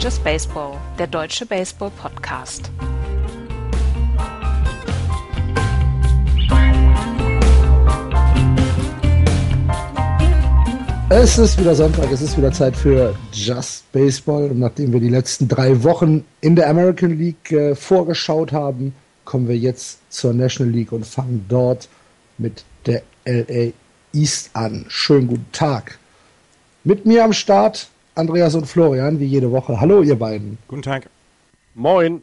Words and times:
Just 0.00 0.22
Baseball, 0.22 0.76
der 0.96 1.08
deutsche 1.08 1.44
Baseball-Podcast. 1.44 2.70
Es 11.08 11.36
ist 11.36 11.58
wieder 11.58 11.74
Sonntag, 11.74 12.12
es 12.12 12.22
ist 12.22 12.38
wieder 12.38 12.52
Zeit 12.52 12.76
für 12.76 13.12
Just 13.32 13.90
Baseball. 13.90 14.52
Und 14.52 14.60
nachdem 14.60 14.92
wir 14.92 15.00
die 15.00 15.08
letzten 15.08 15.48
drei 15.48 15.82
Wochen 15.82 16.24
in 16.42 16.54
der 16.54 16.70
American 16.70 17.18
League 17.18 17.50
äh, 17.50 17.74
vorgeschaut 17.74 18.52
haben, 18.52 18.94
kommen 19.24 19.48
wir 19.48 19.56
jetzt 19.56 19.98
zur 20.12 20.32
National 20.32 20.72
League 20.72 20.92
und 20.92 21.04
fangen 21.04 21.44
dort 21.48 21.88
mit 22.38 22.62
der 22.86 23.02
LA 23.24 23.72
East 24.12 24.50
an. 24.52 24.84
Schönen 24.86 25.26
guten 25.26 25.50
Tag. 25.50 25.98
Mit 26.84 27.04
mir 27.04 27.24
am 27.24 27.32
Start 27.32 27.88
Andreas 28.18 28.56
und 28.56 28.66
Florian, 28.66 29.20
wie 29.20 29.26
jede 29.26 29.52
Woche. 29.52 29.80
Hallo, 29.80 30.02
ihr 30.02 30.18
beiden. 30.18 30.58
Guten 30.66 30.82
Tag. 30.82 31.08
Moin. 31.76 32.22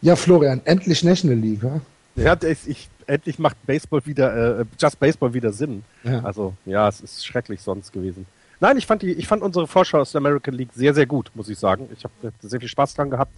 Ja, 0.00 0.16
Florian, 0.16 0.62
endlich 0.64 1.04
National 1.04 1.36
League, 1.36 1.62
wa? 1.62 1.82
Ja, 2.16 2.34
ich, 2.42 2.66
ich, 2.66 2.88
endlich 3.06 3.38
macht 3.38 3.58
Baseball 3.66 4.00
wieder, 4.06 4.60
äh, 4.60 4.64
Just 4.80 4.98
Baseball 4.98 5.34
wieder 5.34 5.52
Sinn. 5.52 5.84
Ja. 6.02 6.20
Also, 6.24 6.54
ja, 6.64 6.88
es 6.88 7.02
ist 7.02 7.26
schrecklich 7.26 7.60
sonst 7.60 7.92
gewesen. 7.92 8.24
Nein, 8.58 8.78
ich 8.78 8.86
fand, 8.86 9.02
die, 9.02 9.12
ich 9.12 9.26
fand 9.26 9.42
unsere 9.42 9.66
Vorschau 9.66 9.98
aus 9.98 10.12
der 10.12 10.20
American 10.20 10.54
League 10.54 10.72
sehr, 10.74 10.94
sehr 10.94 11.06
gut, 11.06 11.30
muss 11.34 11.50
ich 11.50 11.58
sagen. 11.58 11.90
Ich 11.94 12.04
habe 12.04 12.32
sehr 12.40 12.60
viel 12.60 12.70
Spaß 12.70 12.94
dran 12.94 13.10
gehabt, 13.10 13.34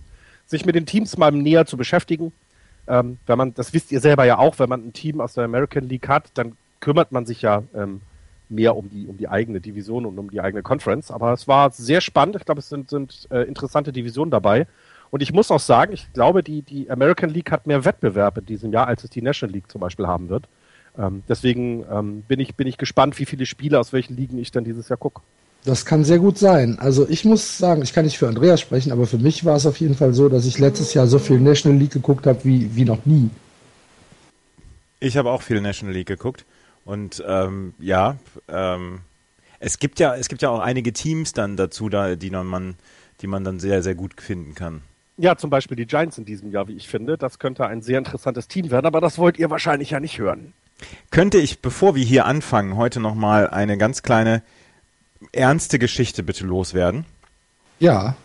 sich 0.46 0.64
mit 0.64 0.76
den 0.76 0.86
Teams 0.86 1.16
mal 1.18 1.32
näher 1.32 1.66
zu 1.66 1.76
beschäftigen. 1.76 2.32
Ähm, 2.86 3.18
wenn 3.26 3.36
man, 3.36 3.52
das 3.52 3.72
wisst 3.72 3.90
ihr 3.90 3.98
selber 3.98 4.24
ja 4.24 4.38
auch, 4.38 4.60
wenn 4.60 4.68
man 4.68 4.86
ein 4.86 4.92
Team 4.92 5.20
aus 5.20 5.34
der 5.34 5.44
American 5.44 5.88
League 5.88 6.06
hat, 6.06 6.30
dann 6.34 6.52
kümmert 6.78 7.10
man 7.10 7.26
sich 7.26 7.42
ja 7.42 7.64
ähm, 7.74 8.00
mehr 8.48 8.76
um 8.76 8.90
die, 8.90 9.06
um 9.06 9.16
die 9.16 9.28
eigene 9.28 9.60
Division 9.60 10.06
und 10.06 10.18
um 10.18 10.30
die 10.30 10.40
eigene 10.40 10.62
Conference. 10.62 11.10
Aber 11.10 11.32
es 11.32 11.48
war 11.48 11.70
sehr 11.70 12.00
spannend. 12.00 12.36
Ich 12.36 12.44
glaube, 12.44 12.60
es 12.60 12.68
sind, 12.68 12.90
sind 12.90 13.26
äh, 13.30 13.42
interessante 13.42 13.92
Divisionen 13.92 14.30
dabei. 14.30 14.66
Und 15.10 15.22
ich 15.22 15.32
muss 15.32 15.50
auch 15.50 15.60
sagen, 15.60 15.92
ich 15.92 16.12
glaube, 16.12 16.42
die, 16.42 16.62
die 16.62 16.90
American 16.90 17.30
League 17.30 17.50
hat 17.50 17.66
mehr 17.66 17.84
Wettbewerb 17.84 18.38
in 18.38 18.46
diesem 18.46 18.72
Jahr, 18.72 18.88
als 18.88 19.04
es 19.04 19.10
die 19.10 19.22
National 19.22 19.54
League 19.54 19.70
zum 19.70 19.80
Beispiel 19.80 20.06
haben 20.06 20.28
wird. 20.28 20.48
Ähm, 20.98 21.22
deswegen 21.28 21.84
ähm, 21.90 22.22
bin, 22.22 22.40
ich, 22.40 22.54
bin 22.54 22.66
ich 22.66 22.78
gespannt, 22.78 23.18
wie 23.18 23.24
viele 23.24 23.46
Spiele 23.46 23.78
aus 23.78 23.92
welchen 23.92 24.16
Ligen 24.16 24.38
ich 24.38 24.50
dann 24.50 24.64
dieses 24.64 24.88
Jahr 24.88 24.96
gucke. 24.96 25.22
Das 25.64 25.86
kann 25.86 26.04
sehr 26.04 26.18
gut 26.18 26.36
sein. 26.36 26.78
Also 26.78 27.08
ich 27.08 27.24
muss 27.24 27.56
sagen, 27.56 27.82
ich 27.82 27.94
kann 27.94 28.04
nicht 28.04 28.18
für 28.18 28.28
Andreas 28.28 28.60
sprechen, 28.60 28.92
aber 28.92 29.06
für 29.06 29.18
mich 29.18 29.44
war 29.44 29.56
es 29.56 29.66
auf 29.66 29.78
jeden 29.78 29.94
Fall 29.94 30.12
so, 30.12 30.28
dass 30.28 30.44
ich 30.46 30.58
letztes 30.58 30.92
Jahr 30.92 31.06
so 31.06 31.18
viel 31.18 31.40
National 31.40 31.78
League 31.78 31.92
geguckt 31.92 32.26
habe 32.26 32.44
wie, 32.44 32.76
wie 32.76 32.84
noch 32.84 33.06
nie. 33.06 33.30
Ich 35.00 35.16
habe 35.16 35.30
auch 35.30 35.42
viel 35.42 35.60
National 35.60 35.94
League 35.94 36.08
geguckt 36.08 36.44
und 36.84 37.22
ähm, 37.26 37.74
ja, 37.78 38.16
ähm, 38.48 39.00
es 39.60 39.78
gibt 39.78 39.98
ja, 39.98 40.14
es 40.14 40.28
gibt 40.28 40.42
ja 40.42 40.50
auch 40.50 40.60
einige 40.60 40.92
Teams 40.92 41.32
dann 41.32 41.56
dazu, 41.56 41.88
da, 41.88 42.16
die 42.16 42.30
man, 42.30 42.76
die 43.20 43.26
man 43.26 43.44
dann 43.44 43.60
sehr, 43.60 43.82
sehr 43.82 43.94
gut 43.94 44.20
finden 44.20 44.54
kann. 44.54 44.82
Ja, 45.16 45.36
zum 45.36 45.48
Beispiel 45.48 45.76
die 45.76 45.86
Giants 45.86 46.18
in 46.18 46.24
diesem 46.24 46.50
Jahr, 46.50 46.66
wie 46.68 46.76
ich 46.76 46.88
finde. 46.88 47.16
Das 47.16 47.38
könnte 47.38 47.66
ein 47.66 47.82
sehr 47.82 47.98
interessantes 47.98 48.48
Team 48.48 48.70
werden, 48.70 48.86
aber 48.86 49.00
das 49.00 49.16
wollt 49.16 49.38
ihr 49.38 49.48
wahrscheinlich 49.48 49.90
ja 49.90 50.00
nicht 50.00 50.18
hören. 50.18 50.52
Könnte 51.10 51.38
ich, 51.38 51.60
bevor 51.60 51.94
wir 51.94 52.04
hier 52.04 52.26
anfangen, 52.26 52.76
heute 52.76 53.00
nochmal 53.00 53.48
eine 53.48 53.78
ganz 53.78 54.02
kleine 54.02 54.42
ernste 55.32 55.78
Geschichte 55.78 56.22
bitte 56.24 56.44
loswerden? 56.44 57.04
Ja. 57.78 58.16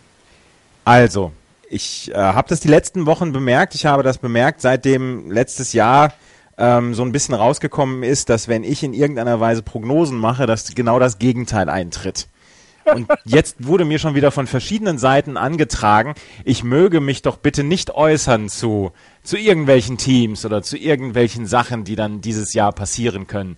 Also, 0.84 1.32
ich 1.68 2.10
äh, 2.10 2.16
habe 2.16 2.48
das 2.48 2.58
die 2.58 2.68
letzten 2.68 3.06
Wochen 3.06 3.32
bemerkt. 3.32 3.76
Ich 3.76 3.86
habe 3.86 4.02
das 4.02 4.18
bemerkt, 4.18 4.60
seitdem 4.60 5.30
letztes 5.30 5.72
Jahr 5.72 6.12
ähm, 6.60 6.94
so 6.94 7.02
ein 7.02 7.10
bisschen 7.10 7.34
rausgekommen 7.34 8.02
ist, 8.02 8.28
dass 8.28 8.46
wenn 8.46 8.62
ich 8.62 8.84
in 8.84 8.92
irgendeiner 8.92 9.40
Weise 9.40 9.62
Prognosen 9.62 10.18
mache, 10.18 10.46
dass 10.46 10.74
genau 10.74 10.98
das 10.98 11.18
Gegenteil 11.18 11.68
eintritt. 11.68 12.28
Und 12.84 13.08
jetzt 13.24 13.66
wurde 13.66 13.84
mir 13.84 13.98
schon 13.98 14.14
wieder 14.14 14.30
von 14.30 14.46
verschiedenen 14.46 14.98
Seiten 14.98 15.36
angetragen, 15.36 16.14
ich 16.44 16.64
möge 16.64 17.00
mich 17.00 17.22
doch 17.22 17.36
bitte 17.36 17.62
nicht 17.62 17.94
äußern 17.94 18.48
zu, 18.48 18.92
zu 19.22 19.36
irgendwelchen 19.36 19.96
Teams 19.96 20.44
oder 20.44 20.62
zu 20.62 20.76
irgendwelchen 20.76 21.46
Sachen, 21.46 21.84
die 21.84 21.96
dann 21.96 22.20
dieses 22.20 22.52
Jahr 22.52 22.72
passieren 22.72 23.26
können. 23.26 23.56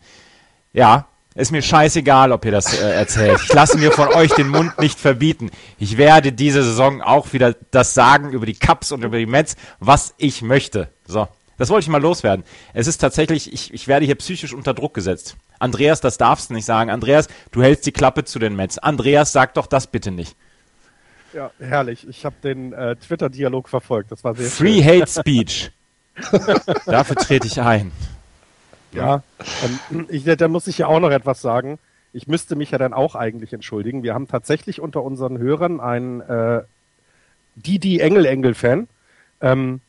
Ja, 0.72 1.06
ist 1.34 1.52
mir 1.52 1.62
scheißegal, 1.62 2.30
ob 2.30 2.44
ihr 2.44 2.50
das 2.52 2.78
äh, 2.78 2.92
erzählt. 2.92 3.40
Ich 3.42 3.52
lasse 3.52 3.78
mir 3.78 3.90
von 3.90 4.08
euch 4.08 4.32
den 4.32 4.48
Mund 4.48 4.78
nicht 4.78 4.98
verbieten. 4.98 5.50
Ich 5.78 5.96
werde 5.96 6.32
diese 6.32 6.62
Saison 6.62 7.00
auch 7.00 7.32
wieder 7.32 7.54
das 7.70 7.94
sagen 7.94 8.32
über 8.32 8.44
die 8.44 8.54
Cups 8.54 8.92
und 8.92 9.02
über 9.02 9.18
die 9.18 9.26
Mets, 9.26 9.56
was 9.80 10.14
ich 10.18 10.42
möchte. 10.42 10.88
So. 11.06 11.28
Das 11.58 11.68
wollte 11.70 11.84
ich 11.84 11.88
mal 11.88 12.00
loswerden. 12.00 12.44
Es 12.74 12.86
ist 12.86 12.98
tatsächlich, 12.98 13.52
ich, 13.52 13.72
ich 13.72 13.88
werde 13.88 14.06
hier 14.06 14.14
psychisch 14.14 14.52
unter 14.52 14.74
Druck 14.74 14.94
gesetzt. 14.94 15.36
Andreas, 15.58 16.00
das 16.00 16.18
darfst 16.18 16.50
du 16.50 16.54
nicht 16.54 16.64
sagen. 16.64 16.90
Andreas, 16.90 17.28
du 17.50 17.62
hältst 17.62 17.86
die 17.86 17.92
Klappe 17.92 18.24
zu 18.24 18.38
den 18.38 18.56
Mets. 18.56 18.78
Andreas, 18.78 19.32
sag 19.32 19.54
doch 19.54 19.66
das 19.66 19.86
bitte 19.86 20.10
nicht. 20.10 20.36
Ja, 21.32 21.50
herrlich. 21.58 22.06
Ich 22.08 22.24
habe 22.24 22.34
den 22.42 22.72
äh, 22.72 22.96
Twitter-Dialog 22.96 23.68
verfolgt. 23.68 24.12
Das 24.12 24.24
war 24.24 24.34
sehr 24.34 24.50
Free 24.50 24.82
schön. 24.82 25.00
Hate 25.02 25.10
Speech. 25.20 25.70
Dafür 26.86 27.16
trete 27.16 27.46
ich 27.46 27.60
ein. 27.60 27.92
Ja, 28.92 29.22
ähm, 29.90 30.06
ich, 30.10 30.24
da 30.24 30.48
muss 30.48 30.66
ich 30.66 30.78
ja 30.78 30.86
auch 30.86 31.00
noch 31.00 31.10
etwas 31.10 31.40
sagen. 31.40 31.78
Ich 32.12 32.26
müsste 32.26 32.56
mich 32.56 32.72
ja 32.72 32.78
dann 32.78 32.92
auch 32.92 33.14
eigentlich 33.14 33.52
entschuldigen. 33.54 34.02
Wir 34.02 34.12
haben 34.12 34.28
tatsächlich 34.28 34.80
unter 34.80 35.02
unseren 35.02 35.38
Hörern 35.38 35.80
einen 35.80 36.20
äh, 36.20 36.62
Didi 37.56 38.00
Engel 38.00 38.26
Engel 38.26 38.54
Fan. 38.54 38.88
Ähm, 39.40 39.80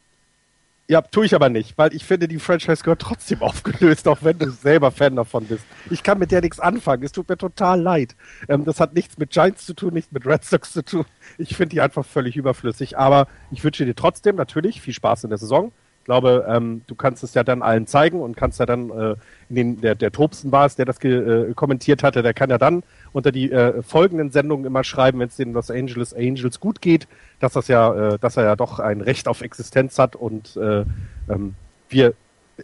ja, 0.89 1.01
tue 1.01 1.25
ich 1.25 1.33
aber 1.33 1.49
nicht, 1.49 1.77
weil 1.77 1.93
ich 1.93 2.03
finde, 2.03 2.27
die 2.27 2.39
Franchise 2.39 2.83
gehört 2.83 3.01
trotzdem 3.01 3.41
aufgelöst, 3.41 4.07
auch 4.07 4.19
wenn 4.21 4.37
du 4.37 4.51
selber 4.51 4.91
Fan 4.91 5.15
davon 5.15 5.45
bist. 5.45 5.63
Ich 5.89 6.03
kann 6.03 6.19
mit 6.19 6.31
der 6.31 6.41
nichts 6.41 6.59
anfangen. 6.59 7.03
Es 7.03 7.11
tut 7.11 7.29
mir 7.29 7.37
total 7.37 7.81
leid. 7.81 8.15
Ähm, 8.49 8.65
das 8.65 8.79
hat 8.79 8.93
nichts 8.93 9.17
mit 9.17 9.31
Giants 9.31 9.65
zu 9.65 9.73
tun, 9.73 9.93
nichts 9.93 10.11
mit 10.11 10.25
Red 10.25 10.43
Sox 10.43 10.73
zu 10.73 10.83
tun. 10.83 11.05
Ich 11.37 11.55
finde 11.55 11.69
die 11.69 11.81
einfach 11.81 12.05
völlig 12.05 12.35
überflüssig. 12.35 12.97
Aber 12.97 13.27
ich 13.51 13.63
wünsche 13.63 13.85
dir 13.85 13.95
trotzdem 13.95 14.35
natürlich 14.35 14.81
viel 14.81 14.93
Spaß 14.93 15.23
in 15.23 15.29
der 15.29 15.39
Saison. 15.39 15.71
Ich 15.99 16.05
glaube, 16.05 16.45
ähm, 16.49 16.81
du 16.85 16.95
kannst 16.95 17.23
es 17.23 17.33
ja 17.33 17.45
dann 17.45 17.61
allen 17.61 17.87
zeigen 17.87 18.19
und 18.19 18.35
kannst 18.35 18.59
ja 18.59 18.65
dann 18.65 18.89
äh, 18.89 19.15
in 19.47 19.55
den, 19.55 19.81
der, 19.81 19.95
der 19.95 20.11
Tobsten 20.11 20.51
war 20.51 20.65
es, 20.65 20.75
der 20.75 20.83
das 20.83 21.01
äh, 21.01 21.53
kommentiert 21.55 22.03
hatte, 22.03 22.21
der 22.21 22.33
kann 22.33 22.49
ja 22.49 22.57
dann 22.57 22.83
unter 23.13 23.31
die 23.31 23.51
äh, 23.51 23.81
folgenden 23.83 24.31
Sendungen 24.31 24.65
immer 24.65 24.83
schreiben, 24.83 25.19
wenn 25.19 25.29
es 25.29 25.35
den 25.35 25.53
Los 25.53 25.71
Angeles 25.71 26.13
Angels 26.13 26.59
gut 26.59 26.81
geht, 26.81 27.07
dass 27.39 27.53
das 27.53 27.67
ja, 27.67 28.13
äh, 28.13 28.19
dass 28.19 28.37
er 28.37 28.43
ja 28.43 28.55
doch 28.55 28.79
ein 28.79 29.01
Recht 29.01 29.27
auf 29.27 29.41
Existenz 29.41 29.97
hat 29.99 30.15
und 30.15 30.57
äh, 30.57 30.83
ähm, 31.29 31.55
wir 31.89 32.13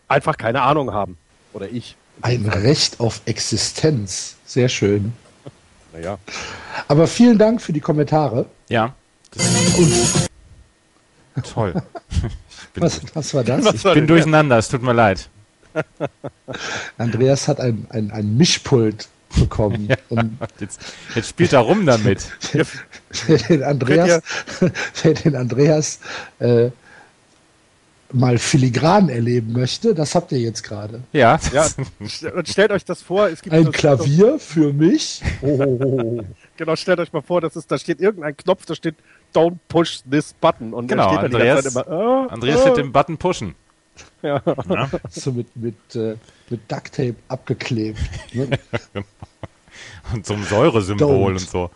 einfach 0.07 0.37
keine 0.37 0.63
Ahnung 0.63 0.91
haben. 0.91 1.17
Oder 1.53 1.69
ich. 1.69 1.95
Ein 2.21 2.45
Recht 2.45 2.99
auf 2.99 3.21
Existenz. 3.25 4.35
Sehr 4.45 4.67
schön. 4.67 5.13
Naja. 5.93 6.17
Aber 6.87 7.07
vielen 7.07 7.37
Dank 7.37 7.61
für 7.61 7.73
die 7.73 7.79
Kommentare. 7.79 8.45
Ja. 8.67 8.93
Und 9.77 10.29
Toll. 11.43 11.73
was, 12.75 13.01
was 13.13 13.33
war 13.33 13.43
das? 13.43 13.65
Was 13.65 13.75
Ich 13.75 13.83
war 13.85 13.93
bin 13.93 14.07
durcheinander, 14.07 14.57
es 14.57 14.67
tut 14.67 14.81
mir 14.81 14.93
leid. 14.93 15.29
Andreas 16.97 17.47
hat 17.47 17.59
ein, 17.59 17.85
ein, 17.89 18.11
ein 18.11 18.35
Mischpult 18.37 19.07
bekommen. 19.37 19.89
Und 20.09 20.37
Jetzt, 20.59 20.81
jetzt 21.15 21.29
spielt 21.29 21.53
er 21.53 21.59
rum 21.59 21.85
damit. 21.85 22.25
wer 23.27 23.37
den 23.37 23.63
Andreas, 23.63 24.21
wer 25.03 25.13
den 25.13 25.35
Andreas 25.35 25.99
äh, 26.39 26.69
mal 28.11 28.39
filigran 28.39 29.09
erleben 29.09 29.53
möchte, 29.53 29.93
das 29.93 30.15
habt 30.15 30.31
ihr 30.31 30.39
jetzt 30.39 30.63
gerade. 30.63 31.01
Ja, 31.13 31.39
Ja, 31.53 31.67
stellt 32.43 32.71
euch 32.71 32.83
das 32.83 33.01
vor, 33.03 33.27
es 33.29 33.41
gibt 33.41 33.53
Ein 33.55 33.71
Klavier 33.71 34.39
für 34.39 34.73
mich. 34.73 35.21
Oh, 35.41 36.21
Genau, 36.57 36.75
stellt 36.75 36.99
euch 36.99 37.13
mal 37.13 37.21
vor, 37.21 37.39
das 37.39 37.55
ist, 37.55 37.71
da 37.71 37.77
steht 37.77 38.01
irgendein 38.01 38.35
Knopf, 38.35 38.65
da 38.65 38.75
steht 38.75 38.95
Don't 39.33 39.57
push 39.67 39.99
this 40.09 40.33
button. 40.33 40.73
Und 40.73 40.87
Genau, 40.87 41.03
da 41.03 41.09
steht 41.09 41.17
dann 41.31 41.41
Andreas- 41.41 41.57
die 41.59 41.63
ganze 41.63 41.73
Zeit 41.73 41.87
immer, 41.87 42.25
äh, 42.27 42.33
Andreas 42.33 42.61
äh, 42.61 42.65
wird 42.65 42.77
den 42.77 42.91
Button 42.91 43.17
pushen. 43.17 43.55
ja. 44.23 44.41
Ja? 44.45 44.89
so 45.09 45.31
mit, 45.31 45.55
mit, 45.55 45.75
äh, 45.95 46.15
mit 46.51 46.71
Ducktape 46.71 47.15
abgeklebt. 47.27 47.99
Ne? 48.33 48.49
Und 50.13 50.29
ein 50.29 50.43
Säuresymbol 50.43 51.33
und 51.33 51.39
so. 51.39 51.69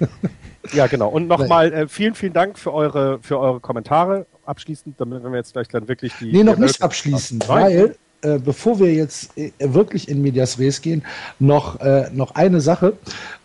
ja, 0.72 0.86
genau. 0.86 1.08
Und 1.08 1.28
nochmal 1.28 1.72
äh, 1.72 1.88
vielen, 1.88 2.14
vielen 2.14 2.32
Dank 2.32 2.58
für 2.58 2.72
eure, 2.72 3.18
für 3.20 3.38
eure 3.38 3.60
Kommentare. 3.60 4.26
Abschließend, 4.46 4.98
damit 4.98 5.22
wir 5.22 5.36
jetzt 5.36 5.52
gleich 5.52 5.68
dann 5.68 5.86
wirklich 5.86 6.12
die. 6.18 6.32
Nee, 6.32 6.42
noch 6.42 6.56
die 6.56 6.62
nicht 6.62 6.82
abschließend, 6.82 7.48
weil 7.48 7.96
äh, 8.22 8.38
bevor 8.38 8.78
wir 8.78 8.92
jetzt 8.92 9.36
äh, 9.38 9.50
wirklich 9.58 10.08
in 10.08 10.20
Medias 10.20 10.58
Res 10.58 10.82
gehen, 10.82 11.02
noch, 11.38 11.80
äh, 11.80 12.10
noch 12.12 12.34
eine 12.34 12.60
Sache. 12.60 12.94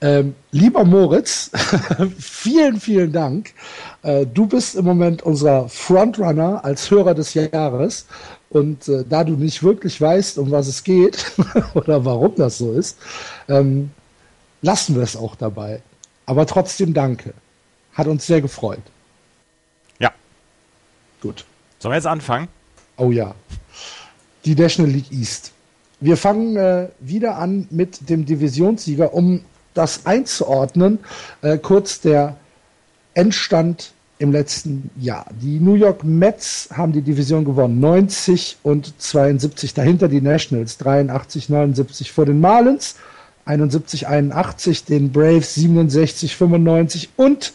Ähm, 0.01 0.35
lieber 0.51 0.83
Moritz, 0.83 1.51
vielen, 2.19 2.79
vielen 2.79 3.11
Dank. 3.13 3.53
Äh, 4.03 4.25
du 4.25 4.47
bist 4.47 4.75
im 4.75 4.85
Moment 4.85 5.23
unser 5.23 5.69
Frontrunner 5.69 6.63
als 6.65 6.91
Hörer 6.91 7.13
des 7.13 7.33
Jahres. 7.33 8.05
Und 8.55 8.87
äh, 8.87 9.03
da 9.03 9.25
du 9.25 9.33
nicht 9.33 9.63
wirklich 9.63 9.99
weißt, 9.99 10.37
um 10.37 10.49
was 10.49 10.67
es 10.67 10.85
geht 10.85 11.33
oder 11.73 12.05
warum 12.05 12.35
das 12.37 12.57
so 12.57 12.71
ist, 12.71 12.97
ähm, 13.49 13.91
lassen 14.61 14.95
wir 14.95 15.03
es 15.03 15.17
auch 15.17 15.35
dabei. 15.35 15.81
Aber 16.25 16.47
trotzdem 16.47 16.93
danke. 16.93 17.33
Hat 17.91 18.07
uns 18.07 18.25
sehr 18.25 18.39
gefreut. 18.39 18.79
Ja. 19.99 20.13
Gut. 21.21 21.43
Sollen 21.79 21.91
wir 21.91 21.97
jetzt 21.97 22.07
anfangen? 22.07 22.47
Oh 22.95 23.11
ja. 23.11 23.35
Die 24.45 24.55
National 24.55 24.89
League 24.89 25.11
East. 25.11 25.51
Wir 25.99 26.15
fangen 26.15 26.55
äh, 26.55 26.87
wieder 27.01 27.37
an 27.37 27.67
mit 27.71 28.09
dem 28.09 28.25
Divisionssieger, 28.25 29.13
um 29.13 29.43
das 29.73 30.05
einzuordnen. 30.05 30.99
Äh, 31.41 31.57
kurz 31.57 31.99
der 31.99 32.37
Endstand 33.15 33.91
im 34.17 34.31
letzten 34.31 34.89
Jahr. 34.99 35.25
Die 35.41 35.59
New 35.59 35.75
York 35.75 36.03
Mets 36.03 36.69
haben 36.71 36.93
die 36.93 37.01
Division 37.01 37.43
gewonnen, 37.43 37.79
90 37.79 38.57
und 38.63 38.93
72. 39.01 39.73
Dahinter 39.73 40.07
die 40.07 40.21
Nationals, 40.21 40.77
83, 40.77 41.49
79 41.49 42.11
vor 42.11 42.25
den 42.25 42.39
Marlins, 42.39 42.95
71, 43.45 44.07
81, 44.07 44.85
den 44.85 45.11
Braves 45.11 45.55
67, 45.55 46.35
95 46.35 47.09
und 47.17 47.53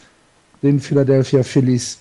den 0.61 0.79
Philadelphia 0.79 1.43
Phillies 1.43 1.97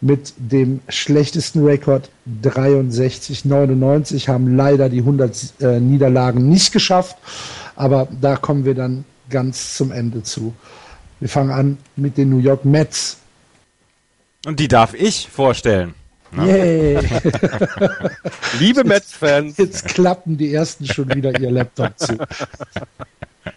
mit 0.00 0.32
dem 0.38 0.80
schlechtesten 0.88 1.64
Rekord 1.64 2.10
63, 2.42 3.44
99 3.44 4.28
haben 4.28 4.56
leider 4.56 4.88
die 4.88 5.00
100 5.00 5.54
äh, 5.60 5.78
Niederlagen 5.78 6.48
nicht 6.48 6.72
geschafft, 6.72 7.16
aber 7.76 8.08
da 8.20 8.36
kommen 8.36 8.64
wir 8.64 8.74
dann 8.74 9.04
ganz 9.28 9.76
zum 9.76 9.92
Ende 9.92 10.22
zu. 10.22 10.54
Wir 11.20 11.28
fangen 11.28 11.50
an 11.50 11.78
mit 11.96 12.16
den 12.16 12.30
New 12.30 12.38
York 12.38 12.64
Mets. 12.64 13.18
Und 14.46 14.58
die 14.58 14.68
darf 14.68 14.94
ich 14.94 15.28
vorstellen. 15.28 15.94
Yay. 16.32 16.96
Liebe 18.58 18.84
Mets-Fans. 18.84 19.58
Jetzt 19.58 19.84
klappen 19.88 20.38
die 20.38 20.54
ersten 20.54 20.86
schon 20.86 21.12
wieder 21.14 21.38
ihr 21.38 21.50
Laptop 21.50 21.98
zu. 21.98 22.16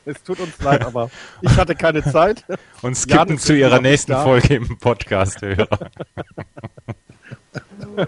Es 0.06 0.21
tut 0.24 0.39
uns 0.39 0.59
leid, 0.59 0.83
aber 0.83 1.09
ich 1.41 1.56
hatte 1.56 1.75
keine 1.75 2.03
Zeit. 2.03 2.44
Und 2.81 2.95
skippen 2.95 3.38
zu 3.38 3.56
ihrer 3.56 3.80
nächsten 3.80 4.13
Folge 4.13 4.56
im 4.56 4.77
Podcast 4.77 5.41
hören. 5.41 5.68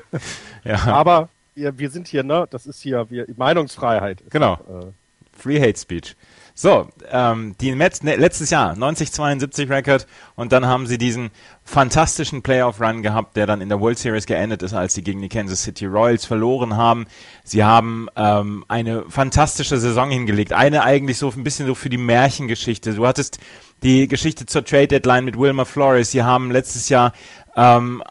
ja. 0.64 0.84
Aber 0.86 1.30
wir, 1.54 1.78
wir 1.78 1.90
sind 1.90 2.08
hier, 2.08 2.24
ne? 2.24 2.48
Das 2.50 2.66
ist 2.66 2.82
hier 2.82 3.10
wir, 3.10 3.26
Meinungsfreiheit. 3.38 4.24
Genau. 4.30 4.56
Äh, 4.56 4.92
Free 5.38 5.62
Hate 5.62 5.78
Speech. 5.80 6.16
So, 6.58 6.88
ähm, 7.12 7.54
die 7.60 7.76
Mets 7.76 8.02
ne, 8.02 8.16
letztes 8.16 8.50
Jahr 8.50 8.76
90-72 8.76 9.70
Record 9.70 10.08
und 10.36 10.54
dann 10.54 10.66
haben 10.66 10.88
sie 10.88 10.98
diesen 10.98 11.32
fantastischen 11.66 12.44
Playoff-Run 12.44 13.04
gehabt, 13.04 13.36
der 13.36 13.46
dann 13.46 13.60
in 13.60 13.68
der 13.68 13.82
World 13.82 14.00
Series 14.00 14.26
geendet 14.26 14.64
ist, 14.64 14.74
als 14.74 14.94
sie 14.94 15.04
gegen 15.04 15.22
die 15.22 15.28
Kansas 15.28 15.64
City 15.64 15.86
Royals 15.86 16.24
verloren 16.26 16.78
haben. 16.78 17.08
Sie 17.44 17.66
haben 17.66 18.08
ähm, 18.16 18.64
eine 18.70 19.04
fantastische 19.10 19.78
Saison 19.78 20.10
hingelegt, 20.10 20.54
eine 20.54 20.84
eigentlich 20.84 21.18
so 21.18 21.30
ein 21.30 21.44
bisschen 21.44 21.68
so 21.68 21.76
für 21.76 21.90
die 21.90 21.98
Märchengeschichte. 21.98 22.94
Du 22.94 23.06
hattest 23.06 23.38
die 23.84 24.08
Geschichte 24.08 24.46
zur 24.46 24.64
Trade 24.64 24.88
Deadline 24.88 25.26
mit 25.26 25.38
Wilmer 25.38 25.66
Flores. 25.66 26.12
Sie 26.12 26.24
haben 26.24 26.52
letztes 26.52 26.88
Jahr 26.88 27.12
ähm, 27.58 28.02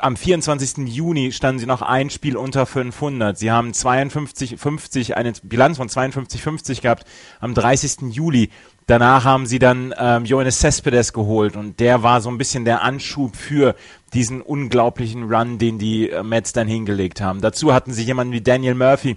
am 0.00 0.16
24. 0.16 0.88
Juni 0.88 1.32
standen 1.32 1.58
sie 1.58 1.66
noch 1.66 1.82
ein 1.82 2.10
Spiel 2.10 2.36
unter 2.36 2.66
500. 2.66 3.38
Sie 3.38 3.50
haben 3.50 3.72
52, 3.72 4.56
50, 4.58 5.16
eine 5.16 5.32
Bilanz 5.42 5.76
von 5.76 5.88
52, 5.88 6.42
50 6.42 6.80
gehabt 6.82 7.04
am 7.40 7.54
30. 7.54 8.12
Juli. 8.12 8.50
Danach 8.86 9.24
haben 9.24 9.46
sie 9.46 9.60
dann 9.60 9.94
ähm, 9.96 10.24
Johannes 10.24 10.58
Cespedes 10.58 11.12
geholt 11.12 11.54
und 11.54 11.78
der 11.78 12.02
war 12.02 12.20
so 12.20 12.28
ein 12.28 12.38
bisschen 12.38 12.64
der 12.64 12.82
Anschub 12.82 13.36
für 13.36 13.76
diesen 14.14 14.42
unglaublichen 14.42 15.32
Run, 15.32 15.58
den 15.58 15.78
die 15.78 16.10
äh, 16.10 16.24
Mets 16.24 16.52
dann 16.52 16.66
hingelegt 16.66 17.20
haben. 17.20 17.40
Dazu 17.40 17.72
hatten 17.72 17.92
sie 17.92 18.02
jemanden 18.02 18.32
wie 18.32 18.40
Daniel 18.40 18.74
Murphy, 18.74 19.16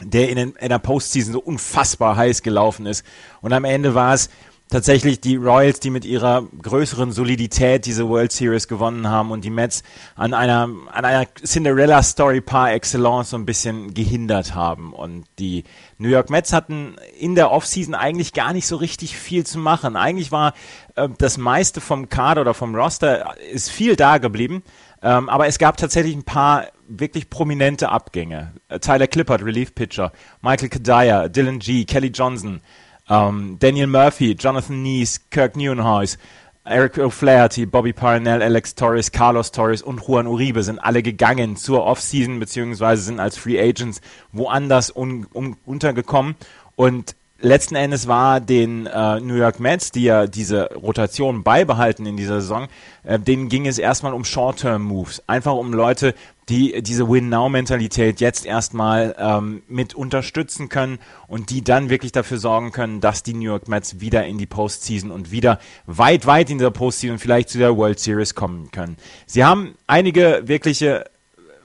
der 0.00 0.28
in, 0.28 0.38
in 0.38 0.68
der 0.68 0.78
Postseason 0.78 1.32
so 1.32 1.40
unfassbar 1.40 2.16
heiß 2.16 2.42
gelaufen 2.42 2.86
ist. 2.86 3.04
Und 3.40 3.52
am 3.52 3.64
Ende 3.64 3.94
war 3.94 4.14
es 4.14 4.30
tatsächlich 4.74 5.20
die 5.20 5.36
Royals, 5.36 5.78
die 5.78 5.90
mit 5.90 6.04
ihrer 6.04 6.48
größeren 6.60 7.12
Solidität 7.12 7.86
diese 7.86 8.08
World 8.08 8.32
Series 8.32 8.66
gewonnen 8.66 9.08
haben 9.08 9.30
und 9.30 9.44
die 9.44 9.50
Mets 9.50 9.84
an 10.16 10.34
einer, 10.34 10.68
an 10.90 11.04
einer 11.04 11.32
Cinderella 11.36 12.02
Story 12.02 12.40
par 12.40 12.72
excellence 12.72 13.30
so 13.30 13.36
ein 13.36 13.46
bisschen 13.46 13.94
gehindert 13.94 14.56
haben. 14.56 14.92
Und 14.92 15.26
die 15.38 15.62
New 15.98 16.08
York 16.08 16.28
Mets 16.28 16.52
hatten 16.52 16.96
in 17.16 17.36
der 17.36 17.52
Offseason 17.52 17.94
eigentlich 17.94 18.32
gar 18.32 18.52
nicht 18.52 18.66
so 18.66 18.74
richtig 18.74 19.16
viel 19.16 19.46
zu 19.46 19.60
machen. 19.60 19.94
Eigentlich 19.94 20.32
war 20.32 20.54
äh, 20.96 21.08
das 21.18 21.38
meiste 21.38 21.80
vom 21.80 22.08
Kader 22.08 22.40
oder 22.40 22.52
vom 22.52 22.74
Roster 22.74 23.36
ist 23.52 23.70
viel 23.70 23.94
da 23.94 24.18
geblieben. 24.18 24.64
Ähm, 25.02 25.28
aber 25.28 25.46
es 25.46 25.58
gab 25.58 25.76
tatsächlich 25.76 26.16
ein 26.16 26.24
paar 26.24 26.66
wirklich 26.88 27.30
prominente 27.30 27.90
Abgänge. 27.90 28.54
Tyler 28.80 29.06
Clippard, 29.06 29.44
Relief 29.44 29.72
Pitcher, 29.72 30.10
Michael 30.42 30.68
Kadaya, 30.68 31.28
Dylan 31.28 31.60
G, 31.60 31.84
Kelly 31.84 32.08
Johnson, 32.08 32.60
um, 33.08 33.58
Daniel 33.58 33.86
Murphy, 33.86 34.34
Jonathan 34.34 34.82
Nees, 34.82 35.20
Kirk 35.30 35.56
Neuenhuis, 35.56 36.18
Eric 36.64 36.98
O'Flaherty, 36.98 37.66
Bobby 37.66 37.92
Parnell, 37.92 38.42
Alex 38.42 38.74
Torres, 38.74 39.12
Carlos 39.12 39.52
Torres 39.52 39.82
und 39.82 40.00
Juan 40.00 40.26
Uribe 40.26 40.62
sind 40.62 40.78
alle 40.78 41.02
gegangen 41.02 41.56
zur 41.56 41.84
Offseason 41.84 42.40
beziehungsweise 42.40 43.02
sind 43.02 43.20
als 43.20 43.36
Free 43.36 43.60
Agents 43.60 44.00
woanders 44.32 44.90
un 44.90 45.26
un 45.34 45.56
untergekommen 45.66 46.36
und 46.74 47.14
letzten 47.44 47.76
Endes 47.76 48.08
war 48.08 48.40
den 48.40 48.86
äh, 48.86 49.20
New 49.20 49.34
York 49.34 49.60
Mets, 49.60 49.92
die 49.92 50.04
ja 50.04 50.26
diese 50.26 50.70
Rotation 50.74 51.42
beibehalten 51.42 52.06
in 52.06 52.16
dieser 52.16 52.40
Saison, 52.40 52.68
äh, 53.04 53.18
denen 53.18 53.48
ging 53.48 53.66
es 53.66 53.78
erstmal 53.78 54.14
um 54.14 54.24
Short-Term-Moves. 54.24 55.22
Einfach 55.26 55.52
um 55.52 55.72
Leute, 55.72 56.14
die 56.48 56.82
diese 56.82 57.08
Win-Now-Mentalität 57.08 58.20
jetzt 58.20 58.44
erstmal 58.44 59.14
ähm, 59.18 59.62
mit 59.68 59.94
unterstützen 59.94 60.68
können 60.68 60.98
und 61.26 61.50
die 61.50 61.62
dann 61.62 61.90
wirklich 61.90 62.12
dafür 62.12 62.38
sorgen 62.38 62.72
können, 62.72 63.00
dass 63.00 63.22
die 63.22 63.34
New 63.34 63.46
York 63.46 63.68
Mets 63.68 64.00
wieder 64.00 64.26
in 64.26 64.38
die 64.38 64.46
Postseason 64.46 65.10
und 65.10 65.30
wieder 65.30 65.58
weit, 65.86 66.26
weit 66.26 66.50
in 66.50 66.58
der 66.58 66.70
Postseason 66.70 67.18
vielleicht 67.18 67.48
zu 67.48 67.58
der 67.58 67.76
World 67.76 67.98
Series 67.98 68.34
kommen 68.34 68.70
können. 68.70 68.96
Sie 69.26 69.44
haben 69.44 69.74
einige 69.86 70.42
wirkliche 70.44 71.04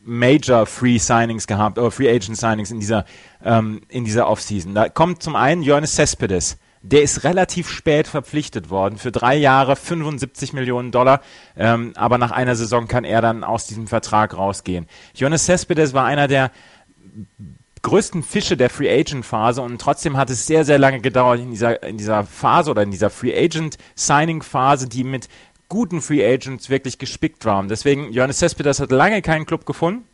Major 0.01 0.65
Free 0.65 0.97
Signings 0.97 1.45
gehabt, 1.45 1.77
oder 1.77 1.91
Free 1.91 2.09
Agent 2.09 2.37
Signings 2.37 2.71
in 2.71 2.79
dieser, 2.79 3.05
ähm, 3.43 3.81
in 3.89 4.05
dieser 4.05 4.27
Offseason. 4.27 4.73
Da 4.73 4.89
kommt 4.89 5.21
zum 5.21 5.35
einen 5.35 5.61
Johannes 5.61 5.95
Cespedes. 5.95 6.57
Der 6.81 7.01
ist 7.01 7.23
relativ 7.23 7.69
spät 7.69 8.07
verpflichtet 8.07 8.69
worden, 8.69 8.97
für 8.97 9.11
drei 9.11 9.35
Jahre 9.35 9.75
75 9.75 10.53
Millionen 10.53 10.91
Dollar, 10.91 11.21
ähm, 11.57 11.91
aber 11.95 12.17
nach 12.17 12.31
einer 12.31 12.55
Saison 12.55 12.87
kann 12.87 13.03
er 13.03 13.21
dann 13.21 13.43
aus 13.43 13.67
diesem 13.67 13.87
Vertrag 13.87 14.37
rausgehen. 14.37 14.87
Johannes 15.13 15.45
Cespedes 15.45 15.93
war 15.93 16.05
einer 16.05 16.27
der 16.29 16.51
größten 17.81 18.23
Fische 18.23 18.57
der 18.57 18.69
Free 18.69 18.89
Agent 18.89 19.25
Phase 19.25 19.61
und 19.61 19.79
trotzdem 19.79 20.17
hat 20.17 20.29
es 20.29 20.45
sehr, 20.45 20.65
sehr 20.65 20.79
lange 20.79 20.99
gedauert 20.99 21.39
in 21.39 21.51
dieser, 21.51 21.83
in 21.83 21.97
dieser 21.97 22.23
Phase 22.23 22.71
oder 22.71 22.83
in 22.83 22.91
dieser 22.91 23.09
Free 23.09 23.37
Agent 23.37 23.77
Signing 23.95 24.41
Phase, 24.41 24.87
die 24.87 25.03
mit 25.03 25.29
guten 25.69 26.01
Free 26.01 26.25
Agents 26.25 26.69
wirklich 26.69 26.97
gespickt 26.97 27.45
waren. 27.45 27.67
Deswegen, 27.67 28.11
Johannes 28.11 28.39
Cespedes 28.39 28.79
hat 28.79 28.91
lange 28.91 29.21
keinen 29.21 29.45
Club 29.45 29.65
gefunden. 29.65 30.08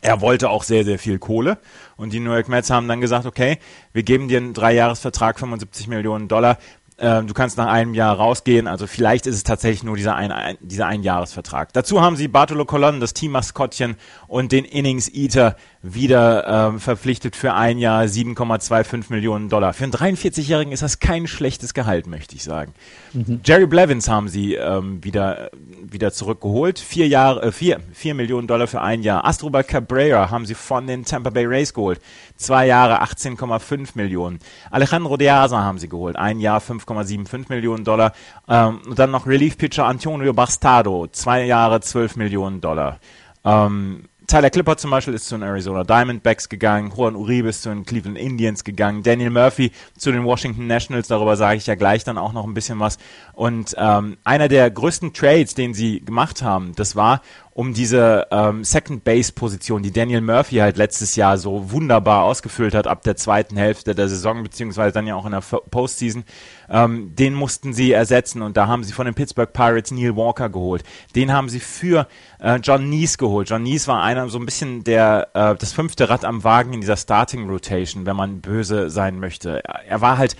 Er 0.00 0.20
wollte 0.20 0.50
auch 0.50 0.62
sehr, 0.62 0.84
sehr 0.84 0.98
viel 0.98 1.18
Kohle. 1.18 1.58
Und 1.96 2.12
die 2.12 2.20
New 2.20 2.32
York 2.32 2.48
Mets 2.48 2.70
haben 2.70 2.88
dann 2.88 3.00
gesagt, 3.00 3.26
okay, 3.26 3.58
wir 3.92 4.02
geben 4.02 4.28
dir 4.28 4.38
einen 4.38 4.54
Dreijahresvertrag, 4.54 5.38
75 5.38 5.88
Millionen 5.88 6.28
Dollar. 6.28 6.58
Äh, 6.98 7.22
du 7.22 7.32
kannst 7.32 7.56
nach 7.56 7.68
einem 7.68 7.94
Jahr 7.94 8.16
rausgehen. 8.16 8.66
Also 8.66 8.86
vielleicht 8.86 9.26
ist 9.26 9.36
es 9.36 9.44
tatsächlich 9.44 9.84
nur 9.84 9.96
dieser, 9.96 10.16
ein, 10.16 10.30
ein, 10.30 10.58
dieser 10.60 10.86
Einjahresvertrag. 10.86 11.72
Dazu 11.72 12.02
haben 12.02 12.16
sie 12.16 12.28
Bartolo 12.28 12.64
Colon, 12.64 13.00
das 13.00 13.14
Teammaskottchen 13.14 13.96
und 14.26 14.52
den 14.52 14.64
Innings 14.64 15.08
Eater 15.12 15.56
wieder 15.80 16.74
äh, 16.74 16.78
verpflichtet 16.78 17.36
für 17.36 17.54
ein 17.54 17.78
Jahr 17.78 18.02
7,25 18.02 19.04
Millionen 19.10 19.48
Dollar. 19.48 19.72
Für 19.72 19.84
einen 19.84 19.92
43-Jährigen 19.92 20.72
ist 20.72 20.82
das 20.82 20.98
kein 20.98 21.28
schlechtes 21.28 21.72
Gehalt, 21.72 22.08
möchte 22.08 22.34
ich 22.34 22.42
sagen. 22.42 22.74
Mhm. 23.12 23.40
Jerry 23.44 23.66
Blevins 23.66 24.08
haben 24.08 24.28
sie 24.28 24.54
ähm, 24.54 25.02
wieder, 25.04 25.50
wieder 25.80 26.12
zurückgeholt. 26.12 26.80
Vier 26.80 27.06
Jahre, 27.06 27.42
äh, 27.42 27.52
vier, 27.52 27.80
vier 27.92 28.14
Millionen 28.14 28.48
Dollar 28.48 28.66
für 28.66 28.80
ein 28.80 29.02
Jahr. 29.02 29.24
Astrobal 29.24 29.62
Cabrera 29.62 30.30
haben 30.30 30.46
sie 30.46 30.54
von 30.54 30.88
den 30.88 31.04
Tampa 31.04 31.30
Bay 31.30 31.46
Rays 31.46 31.72
geholt. 31.72 32.00
Zwei 32.36 32.66
Jahre 32.66 33.00
18,5 33.02 33.90
Millionen. 33.94 34.40
Alejandro 34.72 35.16
De 35.16 35.28
Asa 35.28 35.62
haben 35.62 35.78
sie 35.78 35.88
geholt. 35.88 36.16
Ein 36.16 36.40
Jahr 36.40 36.60
5,75 36.60 37.46
Millionen 37.50 37.84
Dollar. 37.84 38.12
Ähm, 38.48 38.80
und 38.84 38.98
dann 38.98 39.12
noch 39.12 39.28
Relief 39.28 39.56
Pitcher 39.56 39.86
Antonio 39.86 40.32
Bastardo. 40.32 41.06
Zwei 41.06 41.44
Jahre 41.44 41.80
12 41.80 42.16
Millionen 42.16 42.60
Dollar. 42.60 42.98
Ähm, 43.44 44.07
Tyler 44.28 44.50
Clipper 44.50 44.76
zum 44.76 44.90
Beispiel 44.90 45.14
ist 45.14 45.26
zu 45.26 45.36
den 45.36 45.42
Arizona 45.42 45.84
Diamondbacks 45.84 46.50
gegangen, 46.50 46.92
Juan 46.94 47.16
Uribe 47.16 47.48
ist 47.48 47.62
zu 47.62 47.70
den 47.70 47.86
Cleveland 47.86 48.18
Indians 48.18 48.62
gegangen, 48.62 49.02
Daniel 49.02 49.30
Murphy 49.30 49.72
zu 49.96 50.12
den 50.12 50.22
Washington 50.24 50.66
Nationals, 50.66 51.08
darüber 51.08 51.34
sage 51.34 51.56
ich 51.56 51.66
ja 51.66 51.76
gleich 51.76 52.04
dann 52.04 52.18
auch 52.18 52.34
noch 52.34 52.44
ein 52.46 52.52
bisschen 52.52 52.78
was. 52.78 52.98
Und 53.32 53.74
ähm, 53.78 54.18
einer 54.24 54.48
der 54.48 54.70
größten 54.70 55.14
Trades, 55.14 55.54
den 55.54 55.72
sie 55.72 56.04
gemacht 56.04 56.42
haben, 56.42 56.74
das 56.76 56.94
war 56.94 57.22
um 57.54 57.72
diese 57.72 58.26
ähm, 58.30 58.64
Second 58.64 59.02
Base 59.02 59.32
Position, 59.32 59.82
die 59.82 59.92
Daniel 59.92 60.20
Murphy 60.20 60.56
halt 60.56 60.76
letztes 60.76 61.16
Jahr 61.16 61.38
so 61.38 61.72
wunderbar 61.72 62.24
ausgefüllt 62.24 62.74
hat 62.74 62.86
ab 62.86 63.02
der 63.04 63.16
zweiten 63.16 63.56
Hälfte 63.56 63.94
der 63.94 64.10
Saison, 64.10 64.42
beziehungsweise 64.42 64.92
dann 64.92 65.06
ja 65.06 65.14
auch 65.14 65.24
in 65.24 65.32
der 65.32 65.40
Postseason, 65.40 66.24
ähm, 66.70 67.14
den 67.14 67.34
mussten 67.34 67.72
sie 67.72 67.92
ersetzen 67.92 68.42
und 68.42 68.56
da 68.56 68.66
haben 68.66 68.84
sie 68.84 68.92
von 68.92 69.06
den 69.06 69.14
Pittsburgh 69.14 69.52
Pirates 69.52 69.90
Neil 69.90 70.16
Walker 70.16 70.48
geholt. 70.48 70.84
Den 71.14 71.32
haben 71.32 71.48
sie 71.48 71.60
für 71.60 72.06
äh, 72.40 72.56
John 72.56 72.88
Neese 72.88 73.18
geholt. 73.18 73.50
John 73.50 73.62
Neese 73.62 73.88
war 73.88 74.02
einer 74.02 74.28
so 74.28 74.38
ein 74.38 74.44
bisschen 74.44 74.84
der, 74.84 75.28
äh, 75.34 75.54
das 75.56 75.72
fünfte 75.72 76.08
Rad 76.08 76.24
am 76.24 76.44
Wagen 76.44 76.72
in 76.72 76.80
dieser 76.80 76.96
Starting 76.96 77.48
Rotation, 77.48 78.06
wenn 78.06 78.16
man 78.16 78.40
böse 78.40 78.90
sein 78.90 79.18
möchte. 79.18 79.62
Er 79.64 80.00
war 80.00 80.18
halt 80.18 80.36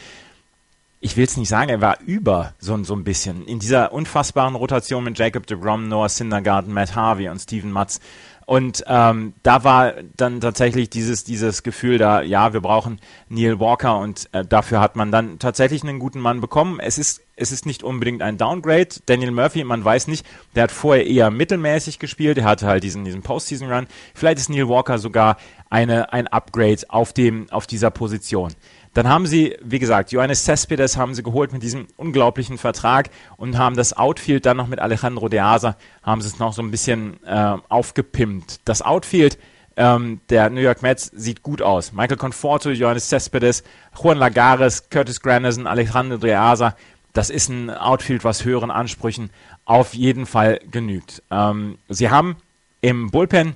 ich 1.01 1.17
will 1.17 1.25
es 1.25 1.37
nicht 1.37 1.49
sagen, 1.49 1.71
er 1.71 1.81
war 1.81 1.99
über 2.01 2.55
so, 2.59 2.83
so 2.83 2.95
ein 2.95 3.05
bisschen. 3.05 3.47
In 3.47 3.59
dieser 3.61 3.93
unfassbaren 3.93 4.57
Rotation 4.57 5.05
mit 5.05 5.19
Jacob 5.19 5.47
de 5.47 5.57
Grom, 5.59 5.89
Noah 5.89 6.09
Syndergaard, 6.09 6.67
Matt 6.67 6.97
Harvey 6.97 7.29
und 7.29 7.39
Steven 7.39 7.71
Matz. 7.71 8.01
Und 8.49 8.83
ähm, 8.87 9.35
da 9.43 9.63
war 9.63 9.93
dann 10.17 10.41
tatsächlich 10.41 10.89
dieses, 10.89 11.23
dieses 11.23 11.63
Gefühl 11.63 11.99
da, 11.99 12.23
ja, 12.23 12.55
wir 12.55 12.63
brauchen 12.63 12.99
Neil 13.29 13.61
Walker 13.61 13.99
und 13.99 14.31
äh, 14.33 14.43
dafür 14.43 14.81
hat 14.81 14.97
man 14.97 15.13
dann 15.13 15.39
tatsächlich 15.39 15.83
einen 15.83 15.99
guten 15.99 16.19
Mann 16.19 16.41
bekommen. 16.41 16.81
Es 16.81 16.97
ist 16.97 17.21
es 17.39 17.53
ist 17.53 17.67
nicht 17.67 17.83
unbedingt 17.83 18.23
ein 18.23 18.37
Downgrade. 18.37 18.89
Daniel 19.07 19.31
Murphy, 19.31 19.65
man 19.65 19.85
weiß 19.85 20.09
nicht, 20.09 20.27
der 20.55 20.65
hat 20.65 20.73
vorher 20.73 21.07
eher 21.07 21.31
mittelmäßig 21.31 21.99
gespielt, 21.99 22.39
er 22.39 22.45
hatte 22.45 22.67
halt 22.67 22.83
diesen, 22.83 23.05
diesen 23.05 23.23
Postseason-Run. 23.23 23.87
Vielleicht 24.15 24.39
ist 24.39 24.51
Neil 24.51 24.69
Walker 24.69 24.99
sogar 24.99 25.37
eine, 25.71 26.13
ein 26.13 26.27
Upgrade 26.27 26.81
auf, 26.89 27.13
dem, 27.13 27.51
auf 27.51 27.67
dieser 27.67 27.91
Position. 27.91 28.53
Dann 28.99 29.09
haben 29.09 29.29
sie, 29.29 29.57
wie 29.63 29.79
gesagt, 29.79 30.11
Johannes 30.11 30.43
Cespedes 30.45 30.97
haben 30.97 31.15
sie 31.15 31.23
geholt 31.23 31.53
mit 31.53 31.63
diesem 31.63 31.87
unglaublichen 31.97 32.59
Vertrag 32.59 33.11
und 33.37 33.57
haben 33.57 33.77
das 33.77 33.97
Outfield 33.97 34.45
dann 34.45 34.57
noch 34.57 34.67
mit 34.67 34.81
Alejandro 34.81 35.29
de 35.29 35.39
Asa, 35.39 35.77
haben 36.03 36.21
sie 36.21 36.27
es 36.27 36.41
noch 36.41 36.53
so 36.53 36.63
ein 36.63 36.73
bisschen 36.73 37.23
äh, 37.25 37.59
aufgepimpt. 37.69 38.59
Das 38.65 38.83
Outfield 38.83 39.39
ähm, 39.77 40.21
der 40.31 40.51
New 40.51 40.61
York 40.61 40.83
Mets 40.83 41.13
sieht 41.15 41.45
gut 41.45 41.63
aus. 41.63 41.93
Michael 41.93 42.17
Conforto, 42.17 42.71
Johannes 42.71 43.09
Cespedes, 43.09 43.63
Juan 44.03 44.19
Lagares, 44.19 44.91
Curtis 44.91 45.21
Granderson, 45.21 45.69
Alejandro 45.69 46.17
de 46.17 46.35
Asa, 46.35 46.75
das 47.13 47.31
ist 47.31 47.51
ein 47.51 47.71
Outfield, 47.71 48.25
was 48.25 48.45
höheren 48.45 48.73
Ansprüchen 48.73 49.31
auf 49.65 49.95
jeden 49.95 50.27
Fall 50.27 50.59
genügt. 50.73 51.23
Ähm, 51.31 51.79
sie 51.89 52.11
haben 52.11 52.35
im 52.81 53.13
Bullpen 53.13 53.55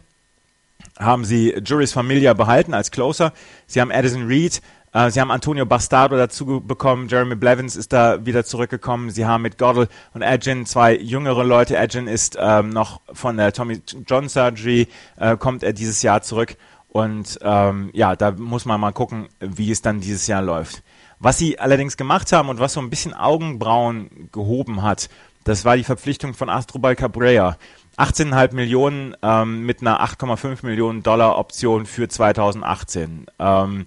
haben 0.98 1.24
sie 1.24 1.54
Juris 1.64 1.92
Familia 1.92 2.34
behalten 2.34 2.74
als 2.74 2.90
Closer. 2.90 3.32
Sie 3.66 3.80
haben 3.80 3.90
Addison 3.90 4.26
Reed, 4.26 4.60
äh, 4.92 5.10
sie 5.10 5.20
haben 5.20 5.30
Antonio 5.30 5.66
Bastardo 5.66 6.16
dazu 6.16 6.60
bekommen. 6.60 7.08
Jeremy 7.08 7.34
Blevins 7.34 7.76
ist 7.76 7.92
da 7.92 8.24
wieder 8.24 8.44
zurückgekommen. 8.44 9.10
Sie 9.10 9.26
haben 9.26 9.42
mit 9.42 9.58
Goddle 9.58 9.88
und 10.12 10.22
Edgin 10.22 10.66
zwei 10.66 10.96
jüngere 10.96 11.44
Leute. 11.44 11.76
Edgin 11.76 12.06
ist 12.06 12.36
ähm, 12.38 12.70
noch 12.70 13.00
von 13.12 13.36
der 13.36 13.52
Tommy 13.52 13.80
John 14.06 14.28
Surgery, 14.28 14.88
äh, 15.16 15.36
kommt 15.36 15.62
er 15.62 15.72
dieses 15.72 16.02
Jahr 16.02 16.22
zurück. 16.22 16.56
Und 16.88 17.38
ähm, 17.42 17.90
ja, 17.94 18.16
da 18.16 18.32
muss 18.32 18.66
man 18.66 18.78
mal 18.78 18.92
gucken, 18.92 19.28
wie 19.40 19.70
es 19.70 19.80
dann 19.80 20.00
dieses 20.00 20.26
Jahr 20.26 20.42
läuft. 20.42 20.82
Was 21.18 21.38
sie 21.38 21.58
allerdings 21.58 21.96
gemacht 21.96 22.32
haben 22.32 22.50
und 22.50 22.60
was 22.60 22.74
so 22.74 22.80
ein 22.80 22.90
bisschen 22.90 23.14
Augenbrauen 23.14 24.28
gehoben 24.32 24.82
hat, 24.82 25.08
das 25.44 25.64
war 25.64 25.76
die 25.76 25.84
Verpflichtung 25.84 26.34
von 26.34 26.50
Astrobal 26.50 26.96
Cabrera. 26.96 27.56
18,5 27.96 28.54
Millionen 28.54 29.16
ähm, 29.22 29.64
mit 29.64 29.80
einer 29.80 30.04
8,5 30.04 30.66
Millionen 30.66 31.02
Dollar 31.02 31.38
Option 31.38 31.86
für 31.86 32.08
2018. 32.08 33.26
Ähm, 33.38 33.86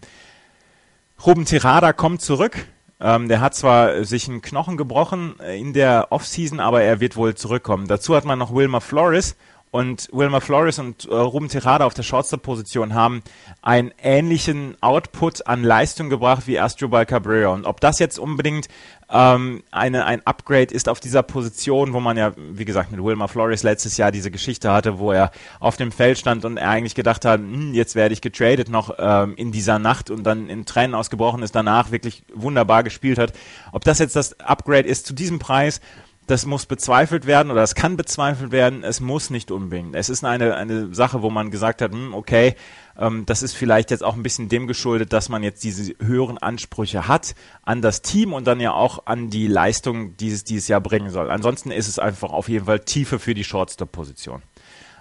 Ruben 1.24 1.46
Tirada 1.46 1.94
kommt 1.94 2.22
zurück. 2.22 2.68
Ähm, 3.00 3.28
der 3.28 3.42
hat 3.42 3.56
zwar 3.56 4.04
sich 4.06 4.28
einen 4.28 4.42
Knochen 4.42 4.78
gebrochen 4.78 5.36
in 5.40 5.74
der 5.74 6.08
Offseason, 6.12 6.60
aber 6.60 6.82
er 6.82 7.00
wird 7.00 7.16
wohl 7.16 7.36
zurückkommen. 7.36 7.88
Dazu 7.88 8.16
hat 8.16 8.26
man 8.26 8.40
noch 8.40 8.54
Wilmer 8.54 8.82
Flores 8.82 9.36
und 9.76 10.08
Wilmer 10.14 10.40
Flores 10.40 10.80
und 10.80 11.04
äh, 11.04 11.14
Ruben 11.14 11.50
Tirada 11.50 11.86
auf 11.86 11.94
der 11.94 12.04
Shortstop-Position 12.04 12.94
haben 12.94 13.22
einen 13.62 13.92
ähnlichen 14.02 14.78
Output 14.82 15.48
an 15.48 15.64
Leistung 15.64 16.10
gebracht 16.10 16.48
wie 16.48 16.60
Astrobal 16.60 17.06
Cabrera. 17.06 17.50
Und 17.50 17.66
ob 17.66 17.82
das 17.82 18.00
jetzt 18.00 18.18
unbedingt 18.18 18.70
ähm, 19.10 19.64
eine, 19.72 20.06
ein 20.06 20.26
Upgrade 20.26 20.74
ist 20.74 20.90
auf 20.90 21.00
dieser 21.00 21.22
Position, 21.22 21.94
wo 21.94 22.00
man 22.00 22.18
ja, 22.18 22.34
wie 22.36 22.66
gesagt, 22.66 22.92
mit 22.92 23.04
Wilmer 23.04 23.28
Flores 23.28 23.62
letztes 23.62 23.98
Jahr 23.98 24.12
diese 24.12 24.32
Geschichte 24.32 24.72
hatte, 24.72 24.98
wo 24.98 25.12
er 25.12 25.32
auf 25.60 25.78
dem 25.78 25.92
Feld 25.92 26.18
stand 26.18 26.44
und 26.44 26.58
er 26.58 26.70
eigentlich 26.70 26.96
gedacht 26.96 27.24
hat, 27.24 27.40
hm, 27.40 27.74
jetzt 27.74 27.96
werde 27.96 28.14
ich 28.14 28.22
getradet 28.22 28.70
noch 28.70 28.96
ähm, 28.98 29.36
in 29.36 29.52
dieser 29.52 29.78
Nacht 29.78 30.10
und 30.10 30.24
dann 30.24 30.50
in 30.50 30.66
Tränen 30.66 30.96
ausgebrochen 30.96 31.44
ist, 31.44 31.56
danach 31.56 31.92
wirklich 31.92 32.24
wunderbar 32.34 32.84
gespielt 32.84 33.20
hat. 33.20 33.34
Ob 33.72 33.84
das 33.84 34.00
jetzt 34.00 34.16
das 34.16 34.40
Upgrade 34.40 34.88
ist 34.88 35.06
zu 35.06 35.14
diesem 35.14 35.38
Preis, 35.38 35.82
das 36.28 36.48
muss 36.48 36.66
bezweifelt 36.66 37.28
werden 37.28 37.52
oder 37.52 37.62
es 37.62 37.76
kann 37.76 37.98
bezweifelt 37.98 38.52
werden, 38.52 38.84
es 38.84 39.00
muss 39.00 39.30
nicht 39.30 39.52
unbedingt. 39.52 39.96
Es 39.96 40.10
ist 40.10 40.24
eine, 40.26 40.56
eine 40.56 40.96
Sache, 40.96 41.22
wo 41.22 41.30
man 41.30 41.52
gesagt 41.52 41.84
hat, 41.84 41.92
hm, 41.92 42.16
okay, 42.16 42.56
ähm, 42.98 43.26
das 43.26 43.44
ist 43.44 43.56
vielleicht 43.56 43.92
jetzt 43.92 44.04
auch 44.04 44.16
ein 44.16 44.24
bisschen 44.24 44.50
dem 44.50 44.68
geschuldet, 44.68 45.14
dass 45.14 45.30
man 45.30 45.44
jetzt 45.44 45.64
diese 45.64 45.94
höheren 46.00 46.38
Ansprüche 46.38 47.08
hat 47.08 47.36
an 47.64 47.82
das 47.82 48.02
Team 48.02 48.34
und 48.34 48.46
dann 48.46 48.60
ja 48.60 48.74
auch 48.74 49.06
an 49.06 49.30
die 49.30 49.48
Leistung, 49.48 50.16
die 50.18 50.30
es 50.30 50.44
dieses 50.44 50.68
Jahr 50.68 50.82
bringen 50.82 51.10
soll. 51.10 51.32
Ansonsten 51.32 51.72
ist 51.72 51.88
es 51.88 52.00
einfach 52.00 52.32
auf 52.32 52.50
jeden 52.50 52.66
Fall 52.66 52.80
Tiefe 52.80 53.20
für 53.20 53.34
die 53.34 53.44
Shortstop-Position. 53.44 54.42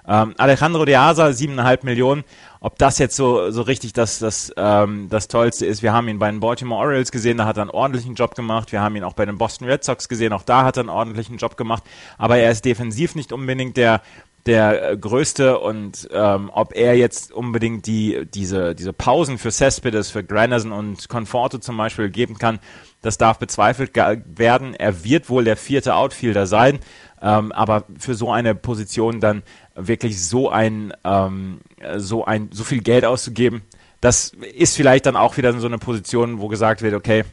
Ähm, 0.07 0.35
Alejandro 0.37 0.85
de 0.85 0.97
Asa, 0.97 1.33
siebeneinhalb 1.33 1.83
Millionen. 1.83 2.25
Ob 2.61 2.79
das 2.79 2.99
jetzt 2.99 3.17
so, 3.17 3.51
so 3.51 3.63
richtig 3.63 3.95
das, 3.95 4.19
das, 4.19 4.53
ähm, 4.57 5.09
das 5.09 5.29
Tollste 5.29 5.65
ist, 5.65 5.83
wir 5.83 5.95
haben 5.95 6.09
ihn 6.09 6.19
bei 6.19 6.31
den 6.31 6.41
Baltimore 6.41 6.81
Orioles 6.81 7.11
gesehen, 7.11 7.39
da 7.39 7.47
hat 7.47 7.57
er 7.57 7.63
einen 7.63 7.71
ordentlichen 7.71 8.15
Job 8.15 8.35
gemacht. 8.35 8.71
Wir 8.73 8.83
haben 8.83 8.97
ihn 8.97 9.05
auch 9.05 9.15
bei 9.15 9.25
den 9.25 9.39
Boston 9.39 9.67
Red 9.67 9.83
Sox 9.83 10.09
gesehen, 10.09 10.35
auch 10.35 10.43
da 10.43 10.65
hat 10.65 10.77
er 10.77 10.81
einen 10.81 10.91
ordentlichen 10.91 11.39
Job 11.39 11.57
gemacht. 11.57 11.85
Aber 12.19 12.37
er 12.37 12.51
ist 12.51 12.67
defensiv 12.67 13.15
nicht 13.15 13.33
unbedingt 13.33 13.79
der, 13.79 14.03
der 14.47 14.91
äh, 14.91 14.97
größte 14.97 15.59
und 15.59 16.09
ähm, 16.13 16.51
ob 16.53 16.75
er 16.77 16.97
jetzt 16.97 17.33
unbedingt 17.33 17.87
die, 17.87 18.27
diese, 18.33 18.75
diese 18.75 18.93
Pausen 18.93 19.39
für 19.39 19.51
Cespedes, 19.51 20.11
für 20.11 20.23
Granderson 20.23 20.73
und 20.73 21.09
Conforto 21.09 21.59
zum 21.59 21.77
Beispiel 21.77 22.11
geben 22.11 22.37
kann, 22.37 22.59
das 23.01 23.17
darf 23.17 23.39
bezweifelt 23.39 23.93
werden. 23.95 24.75
Er 24.75 25.05
wird 25.05 25.31
wohl 25.31 25.45
der 25.45 25.57
vierte 25.57 25.95
Outfielder 25.95 26.47
sein, 26.47 26.79
ähm, 27.23 27.53
aber 27.53 27.85
für 27.99 28.15
so 28.15 28.31
eine 28.31 28.55
Position 28.55 29.21
dann 29.21 29.43
wirklich 29.75 30.23
so 30.23 30.51
ein, 30.51 30.93
ähm, 31.05 31.61
so 31.97 32.25
ein, 32.25 32.51
so 32.53 32.65
viel 32.65 32.83
Geld 32.83 33.05
auszugeben, 33.05 33.63
das 34.01 34.33
ist 34.55 34.77
vielleicht 34.77 35.07
dann 35.07 35.17
auch 35.17 35.39
wieder 35.39 35.59
so 35.59 35.67
eine 35.67 35.79
Position, 35.79 36.39
wo 36.39 36.49
gesagt 36.49 36.83
wird, 36.83 36.93
okay, 36.93 37.25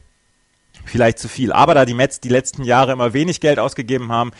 vielleicht 0.85 1.19
zu 1.19 1.27
viel. 1.27 1.51
Aber 1.51 1.73
da 1.73 1.83
die 1.83 1.93
Mets 1.93 2.21
die 2.21 2.29
letzten 2.29 2.63
Jahre 2.63 2.93
immer 2.93 3.11
wenig 3.11 3.41
Geld 3.41 3.59
ausgegeben 3.59 4.09
haben 4.11 4.31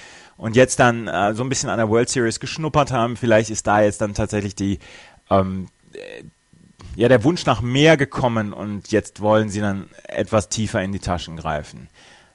und 0.42 0.56
jetzt 0.56 0.80
dann 0.80 1.08
äh, 1.08 1.36
so 1.36 1.44
ein 1.44 1.50
bisschen 1.50 1.70
an 1.70 1.78
der 1.78 1.88
World 1.88 2.10
Series 2.10 2.40
geschnuppert 2.40 2.92
haben, 2.92 3.16
vielleicht 3.16 3.52
ist 3.52 3.68
da 3.68 3.82
jetzt 3.82 4.02
dann 4.02 4.16
tatsächlich 4.16 4.56
die, 4.56 4.80
ähm, 5.30 5.68
ja, 6.96 7.08
der 7.10 7.24
Wunsch 7.24 7.46
nach 7.46 7.62
mehr 7.62 7.96
gekommen 7.96 8.52
und 8.52 8.92
jetzt 8.92 9.22
wollen 9.22 9.50
sie 9.50 9.62
dann 9.62 9.88
etwas 10.08 10.50
tiefer 10.50 10.82
in 10.82 10.92
die 10.92 11.00
Taschen 11.00 11.38
greifen. 11.38 11.90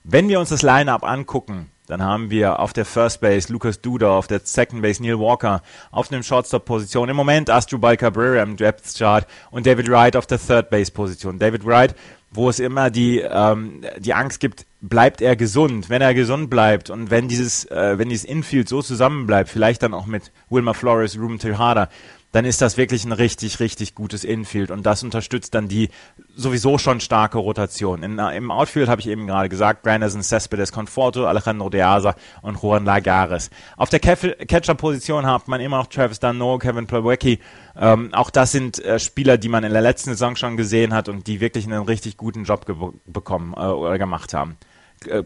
Wenn 0.04 0.28
wir 0.28 0.38
uns 0.38 0.50
das 0.50 0.62
Line-Up 0.62 1.02
angucken, 1.02 1.72
dann 1.88 2.00
haben 2.00 2.30
wir 2.30 2.60
auf 2.60 2.72
der 2.72 2.84
First 2.84 3.20
Base 3.20 3.52
Lucas 3.52 3.80
Duda, 3.80 4.10
auf 4.10 4.28
der 4.28 4.40
Second 4.44 4.82
Base 4.82 5.02
Neil 5.02 5.18
Walker, 5.18 5.62
auf 5.90 6.06
dem 6.06 6.22
Shortstop-Position 6.22 7.08
im 7.08 7.16
Moment 7.16 7.50
Astrobal 7.50 7.96
Cabrera 7.96 8.40
im 8.40 8.56
Depth 8.56 8.96
Chart 8.96 9.26
und 9.50 9.66
David 9.66 9.90
Wright 9.90 10.14
auf 10.14 10.26
der 10.26 10.38
Third 10.38 10.70
Base-Position. 10.70 11.40
David 11.40 11.66
Wright, 11.66 11.96
wo 12.36 12.48
es 12.48 12.60
immer 12.60 12.90
die, 12.90 13.18
ähm, 13.18 13.82
die 13.98 14.14
Angst 14.14 14.40
gibt, 14.40 14.66
bleibt 14.80 15.20
er 15.20 15.36
gesund? 15.36 15.88
Wenn 15.88 16.02
er 16.02 16.14
gesund 16.14 16.50
bleibt 16.50 16.90
und 16.90 17.10
wenn 17.10 17.28
dieses, 17.28 17.64
äh, 17.70 17.98
wenn 17.98 18.08
dieses 18.08 18.24
Infield 18.24 18.68
so 18.68 18.82
zusammenbleibt, 18.82 19.48
vielleicht 19.48 19.82
dann 19.82 19.94
auch 19.94 20.06
mit 20.06 20.32
Wilmer 20.50 20.74
Flores, 20.74 21.18
Ruben 21.18 21.38
Tejada, 21.38 21.88
dann 22.36 22.44
ist 22.44 22.60
das 22.60 22.76
wirklich 22.76 23.06
ein 23.06 23.12
richtig, 23.12 23.60
richtig 23.60 23.94
gutes 23.94 24.22
Infield 24.22 24.70
und 24.70 24.84
das 24.84 25.02
unterstützt 25.02 25.54
dann 25.54 25.68
die 25.68 25.88
sowieso 26.34 26.76
schon 26.76 27.00
starke 27.00 27.38
Rotation. 27.38 28.02
In, 28.02 28.18
äh, 28.18 28.36
Im 28.36 28.50
Outfield 28.50 28.90
habe 28.90 29.00
ich 29.00 29.08
eben 29.08 29.26
gerade 29.26 29.48
gesagt, 29.48 29.84
Granderson, 29.84 30.22
Cespedes, 30.22 30.70
Conforto, 30.70 31.24
Alejandro 31.24 31.70
De 31.70 31.80
Asa 31.80 32.14
und 32.42 32.62
Juan 32.62 32.84
Lagares. 32.84 33.48
Auf 33.78 33.88
der 33.88 34.00
Catcher-Position 34.00 35.24
hat 35.24 35.48
man 35.48 35.62
immer 35.62 35.78
noch 35.78 35.86
Travis 35.86 36.20
Dano, 36.20 36.58
Kevin 36.58 36.86
Plawecki. 36.86 37.38
Ähm, 37.74 38.12
auch 38.12 38.28
das 38.28 38.52
sind 38.52 38.84
äh, 38.84 38.98
Spieler, 38.98 39.38
die 39.38 39.48
man 39.48 39.64
in 39.64 39.72
der 39.72 39.80
letzten 39.80 40.10
Saison 40.10 40.36
schon 40.36 40.58
gesehen 40.58 40.92
hat 40.92 41.08
und 41.08 41.26
die 41.26 41.40
wirklich 41.40 41.64
einen 41.64 41.84
richtig 41.84 42.18
guten 42.18 42.44
Job 42.44 42.66
bekommen 43.06 43.54
äh, 43.56 43.60
oder 43.60 43.96
gemacht 43.96 44.34
haben. 44.34 44.58
Äh, 45.06 45.22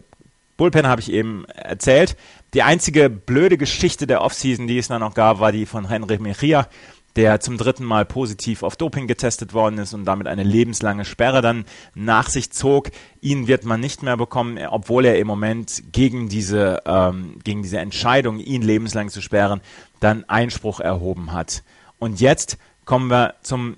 Bullpen 0.55 0.87
habe 0.87 1.01
ich 1.01 1.11
eben 1.11 1.45
erzählt. 1.45 2.15
Die 2.53 2.61
einzige 2.61 3.09
blöde 3.09 3.57
Geschichte 3.57 4.05
der 4.05 4.21
Offseason, 4.21 4.67
die 4.67 4.77
es 4.77 4.89
dann 4.89 4.99
noch 4.99 5.15
gab, 5.15 5.39
war 5.39 5.51
die 5.51 5.65
von 5.65 5.89
Henry 5.89 6.19
Mejia 6.19 6.67
der 7.15 7.39
zum 7.39 7.57
dritten 7.57 7.83
Mal 7.83 8.05
positiv 8.05 8.63
auf 8.63 8.75
Doping 8.75 9.07
getestet 9.07 9.53
worden 9.53 9.77
ist 9.79 9.93
und 9.93 10.05
damit 10.05 10.27
eine 10.27 10.43
lebenslange 10.43 11.05
Sperre 11.05 11.41
dann 11.41 11.65
nach 11.93 12.29
sich 12.29 12.51
zog. 12.51 12.89
Ihn 13.21 13.47
wird 13.47 13.65
man 13.65 13.79
nicht 13.79 14.03
mehr 14.03 14.17
bekommen, 14.17 14.57
obwohl 14.69 15.05
er 15.05 15.19
im 15.19 15.27
Moment 15.27 15.83
gegen 15.91 16.29
diese, 16.29 16.81
ähm, 16.85 17.39
gegen 17.43 17.63
diese 17.63 17.79
Entscheidung, 17.79 18.39
ihn 18.39 18.61
lebenslang 18.61 19.09
zu 19.09 19.21
sperren, 19.21 19.61
dann 19.99 20.23
Einspruch 20.27 20.79
erhoben 20.79 21.31
hat. 21.33 21.63
Und 21.99 22.19
jetzt 22.19 22.57
kommen 22.85 23.09
wir 23.09 23.35
zum 23.41 23.77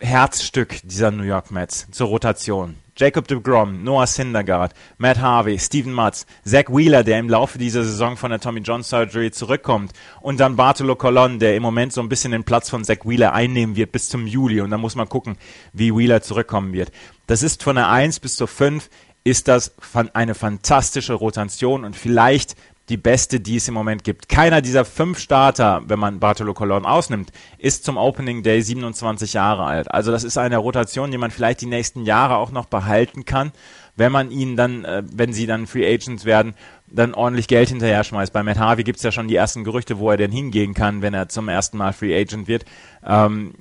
Herzstück 0.00 0.80
dieser 0.84 1.10
New 1.10 1.24
York 1.24 1.50
Mets, 1.50 1.88
zur 1.90 2.08
Rotation. 2.08 2.76
Jacob 2.98 3.28
de 3.28 3.40
Grom, 3.40 3.84
Noah 3.84 4.08
Syndergaard, 4.08 4.74
Matt 4.96 5.20
Harvey, 5.20 5.56
Steven 5.56 5.92
Matz, 5.92 6.26
Zach 6.44 6.64
Wheeler, 6.68 7.04
der 7.04 7.20
im 7.20 7.28
Laufe 7.28 7.56
dieser 7.56 7.84
Saison 7.84 8.16
von 8.16 8.30
der 8.30 8.40
Tommy 8.40 8.58
John 8.58 8.82
Surgery 8.82 9.30
zurückkommt. 9.30 9.92
Und 10.20 10.40
dann 10.40 10.56
Bartolo 10.56 10.96
Colon, 10.96 11.38
der 11.38 11.54
im 11.54 11.62
Moment 11.62 11.92
so 11.92 12.00
ein 12.00 12.08
bisschen 12.08 12.32
den 12.32 12.42
Platz 12.42 12.68
von 12.68 12.84
Zach 12.84 13.04
Wheeler 13.04 13.32
einnehmen 13.32 13.76
wird 13.76 13.92
bis 13.92 14.08
zum 14.08 14.26
Juli. 14.26 14.60
Und 14.60 14.70
dann 14.70 14.80
muss 14.80 14.96
man 14.96 15.08
gucken, 15.08 15.36
wie 15.72 15.94
Wheeler 15.94 16.22
zurückkommen 16.22 16.72
wird. 16.72 16.90
Das 17.28 17.44
ist 17.44 17.62
von 17.62 17.76
der 17.76 17.88
1 17.88 18.18
bis 18.18 18.34
zur 18.34 18.48
5 18.48 18.90
ist 19.22 19.46
das 19.46 19.74
eine 20.14 20.34
fantastische 20.34 21.12
Rotation. 21.12 21.84
Und 21.84 21.94
vielleicht 21.94 22.56
die 22.88 22.96
beste, 22.96 23.40
die 23.40 23.56
es 23.56 23.68
im 23.68 23.74
Moment 23.74 24.04
gibt. 24.04 24.28
Keiner 24.28 24.60
dieser 24.62 24.84
fünf 24.84 25.18
Starter, 25.18 25.82
wenn 25.86 25.98
man 25.98 26.20
Bartolo 26.20 26.54
Colon 26.54 26.86
ausnimmt, 26.86 27.30
ist 27.58 27.84
zum 27.84 27.96
Opening 27.96 28.42
Day 28.42 28.62
27 28.62 29.34
Jahre 29.34 29.64
alt. 29.64 29.90
Also 29.92 30.10
das 30.10 30.24
ist 30.24 30.38
eine 30.38 30.56
Rotation, 30.58 31.10
die 31.10 31.18
man 31.18 31.30
vielleicht 31.30 31.60
die 31.60 31.66
nächsten 31.66 32.04
Jahre 32.04 32.36
auch 32.36 32.50
noch 32.50 32.66
behalten 32.66 33.24
kann, 33.24 33.52
wenn 33.96 34.12
man 34.12 34.30
ihnen 34.30 34.56
dann, 34.56 34.84
äh, 34.84 35.02
wenn 35.12 35.32
sie 35.32 35.46
dann 35.46 35.66
Free 35.66 35.86
Agents 35.86 36.24
werden, 36.24 36.54
dann 36.86 37.14
ordentlich 37.14 37.48
Geld 37.48 37.68
hinterher 37.68 38.04
schmeißt. 38.04 38.32
Bei 38.32 38.42
Matt 38.42 38.58
Harvey 38.58 38.84
gibt 38.84 38.98
es 38.98 39.02
ja 39.02 39.12
schon 39.12 39.28
die 39.28 39.36
ersten 39.36 39.64
Gerüchte, 39.64 39.98
wo 39.98 40.10
er 40.10 40.16
denn 40.16 40.32
hingehen 40.32 40.72
kann, 40.72 41.02
wenn 41.02 41.12
er 41.12 41.28
zum 41.28 41.48
ersten 41.48 41.76
Mal 41.76 41.92
Free 41.92 42.18
Agent 42.18 42.48
wird. 42.48 42.64
Ähm, 43.04 43.54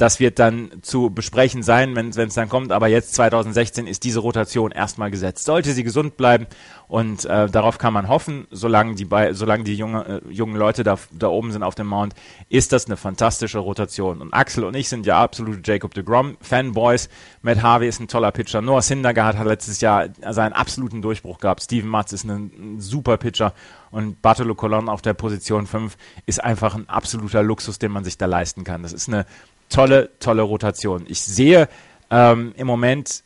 das 0.00 0.18
wird 0.18 0.38
dann 0.38 0.70
zu 0.80 1.10
besprechen 1.10 1.62
sein, 1.62 1.94
wenn 1.94 2.08
es 2.08 2.34
dann 2.34 2.48
kommt. 2.48 2.72
Aber 2.72 2.88
jetzt 2.88 3.14
2016 3.14 3.86
ist 3.86 4.02
diese 4.02 4.20
Rotation 4.20 4.70
erstmal 4.72 5.10
gesetzt. 5.10 5.44
Sollte 5.44 5.72
sie 5.72 5.84
gesund 5.84 6.16
bleiben 6.16 6.46
und 6.88 7.26
äh, 7.26 7.48
darauf 7.50 7.76
kann 7.76 7.92
man 7.92 8.08
hoffen, 8.08 8.46
solange 8.50 8.94
die, 8.94 9.06
solange 9.32 9.64
die 9.64 9.74
junge, 9.74 10.22
äh, 10.26 10.32
jungen 10.32 10.56
Leute 10.56 10.84
da, 10.84 10.96
da 11.12 11.28
oben 11.28 11.52
sind 11.52 11.62
auf 11.62 11.74
dem 11.74 11.86
Mount, 11.86 12.14
ist 12.48 12.72
das 12.72 12.86
eine 12.86 12.96
fantastische 12.96 13.58
Rotation. 13.58 14.22
Und 14.22 14.32
Axel 14.32 14.64
und 14.64 14.74
ich 14.74 14.88
sind 14.88 15.04
ja 15.04 15.22
absolute 15.22 15.60
Jacob 15.62 15.92
de 15.92 16.02
Grom 16.02 16.38
Fanboys. 16.40 17.10
Matt 17.42 17.62
Harvey 17.62 17.86
ist 17.86 18.00
ein 18.00 18.08
toller 18.08 18.32
Pitcher. 18.32 18.62
Noah 18.62 18.80
Syndergaard 18.82 19.36
hat 19.36 19.46
letztes 19.46 19.82
Jahr 19.82 20.08
seinen 20.30 20.54
absoluten 20.54 21.02
Durchbruch 21.02 21.38
gehabt. 21.38 21.62
Steven 21.62 21.90
Matz 21.90 22.12
ist 22.14 22.24
ein, 22.24 22.50
ein 22.58 22.80
super 22.80 23.18
Pitcher. 23.18 23.52
Und 23.90 24.22
Bartolo 24.22 24.54
Colon 24.54 24.88
auf 24.88 25.02
der 25.02 25.14
Position 25.14 25.66
5 25.66 25.96
ist 26.24 26.42
einfach 26.42 26.74
ein 26.74 26.88
absoluter 26.88 27.42
Luxus, 27.42 27.78
den 27.78 27.92
man 27.92 28.04
sich 28.04 28.16
da 28.16 28.26
leisten 28.26 28.64
kann. 28.64 28.82
Das 28.82 28.92
ist 28.92 29.08
eine 29.08 29.26
tolle, 29.70 30.10
tolle 30.20 30.42
Rotation. 30.42 31.04
Ich 31.08 31.20
sehe 31.22 31.68
ähm, 32.10 32.52
im 32.56 32.66
Moment 32.66 33.22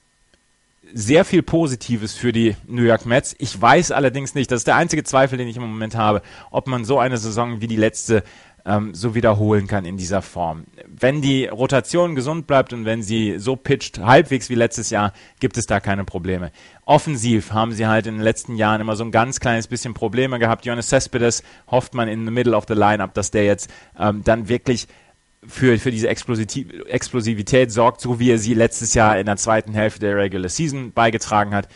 sehr 0.92 1.24
viel 1.24 1.42
Positives 1.42 2.14
für 2.14 2.32
die 2.32 2.54
New 2.68 2.82
York 2.82 3.04
Mets. 3.04 3.34
Ich 3.38 3.60
weiß 3.60 3.90
allerdings 3.90 4.34
nicht, 4.34 4.50
das 4.50 4.60
ist 4.60 4.66
der 4.68 4.76
einzige 4.76 5.02
Zweifel, 5.02 5.38
den 5.38 5.48
ich 5.48 5.56
im 5.56 5.62
Moment 5.62 5.96
habe, 5.96 6.22
ob 6.50 6.68
man 6.68 6.84
so 6.84 6.98
eine 6.98 7.18
Saison 7.18 7.60
wie 7.60 7.66
die 7.66 7.76
letzte 7.76 8.22
ähm, 8.66 8.94
so 8.94 9.14
wiederholen 9.14 9.66
kann 9.66 9.84
in 9.84 9.96
dieser 9.96 10.22
Form. 10.22 10.64
Wenn 10.86 11.20
die 11.20 11.46
Rotation 11.46 12.14
gesund 12.14 12.46
bleibt 12.46 12.72
und 12.72 12.84
wenn 12.84 13.02
sie 13.02 13.38
so 13.38 13.56
pitcht, 13.56 13.98
halbwegs 13.98 14.48
wie 14.48 14.54
letztes 14.54 14.90
Jahr, 14.90 15.12
gibt 15.40 15.56
es 15.56 15.66
da 15.66 15.80
keine 15.80 16.04
Probleme. 16.04 16.50
Offensiv 16.84 17.52
haben 17.52 17.72
sie 17.72 17.86
halt 17.86 18.06
in 18.06 18.14
den 18.14 18.22
letzten 18.22 18.56
Jahren 18.56 18.80
immer 18.80 18.96
so 18.96 19.04
ein 19.04 19.10
ganz 19.10 19.40
kleines 19.40 19.66
bisschen 19.66 19.94
Probleme 19.94 20.38
gehabt. 20.38 20.64
Jonas 20.64 20.88
Cespedes 20.88 21.42
hofft 21.70 21.94
man 21.94 22.08
in 22.08 22.24
the 22.24 22.30
middle 22.30 22.56
of 22.56 22.64
the 22.68 22.74
lineup, 22.74 23.14
dass 23.14 23.30
der 23.30 23.44
jetzt 23.44 23.70
ähm, 23.98 24.22
dann 24.24 24.48
wirklich 24.48 24.86
für, 25.46 25.78
für 25.78 25.90
diese 25.90 26.08
Explosivität 26.08 27.72
sorgt, 27.72 28.00
so 28.00 28.18
wie 28.18 28.30
er 28.30 28.38
sie 28.38 28.54
letztes 28.54 28.94
Jahr 28.94 29.18
in 29.18 29.26
der 29.26 29.36
zweiten 29.36 29.74
Hälfte 29.74 30.00
der 30.00 30.16
Regular 30.16 30.48
Season 30.48 30.92
beigetragen 30.92 31.54
hat. 31.54 31.68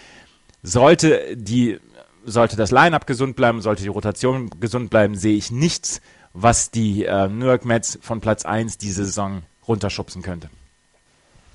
Sollte 0.62 1.36
die, 1.36 1.78
sollte 2.24 2.56
das 2.56 2.70
Lineup 2.70 3.06
gesund 3.06 3.36
bleiben, 3.36 3.60
sollte 3.60 3.82
die 3.82 3.88
Rotation 3.88 4.50
gesund 4.60 4.90
bleiben, 4.90 5.14
sehe 5.14 5.36
ich 5.36 5.50
nichts, 5.50 6.00
was 6.32 6.70
die 6.70 7.04
äh, 7.04 7.28
New 7.28 7.46
York 7.46 7.64
Mets 7.64 7.98
von 8.00 8.20
Platz 8.20 8.44
1 8.44 8.78
diese 8.78 9.04
Saison 9.04 9.42
runterschubsen 9.66 10.22
könnte. 10.22 10.48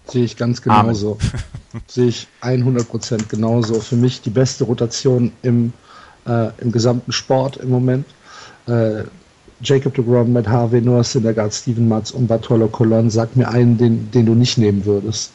Sehe 0.08 0.26
ich 0.26 0.36
ganz 0.36 0.62
genauso. 0.62 1.18
sehe 1.88 2.08
ich 2.08 2.28
100% 2.42 3.28
genauso. 3.30 3.80
Für 3.80 3.96
mich 3.96 4.22
die 4.22 4.30
beste 4.30 4.66
Rotation 4.66 5.32
im, 5.42 5.74
äh, 6.26 6.50
im 6.60 6.72
gesamten 6.72 7.12
Sport 7.12 7.58
im 7.58 7.70
Moment. 7.70 8.06
Äh, 8.68 9.04
Jacob 9.64 9.94
de 9.94 10.04
Grom, 10.04 10.34
Matt 10.34 10.48
Harvey, 10.48 10.82
Noah 10.82 11.04
Syndergaard, 11.04 11.54
Steven 11.54 11.88
Matz 11.88 12.12
und 12.12 12.28
Bartolo 12.28 12.68
Colon. 12.68 13.10
Sag 13.10 13.36
mir 13.36 13.48
einen, 13.50 13.78
den, 13.78 14.12
den 14.12 14.26
du 14.26 14.36
nicht 14.36 14.58
nehmen 14.58 14.86
würdest. 14.86 15.32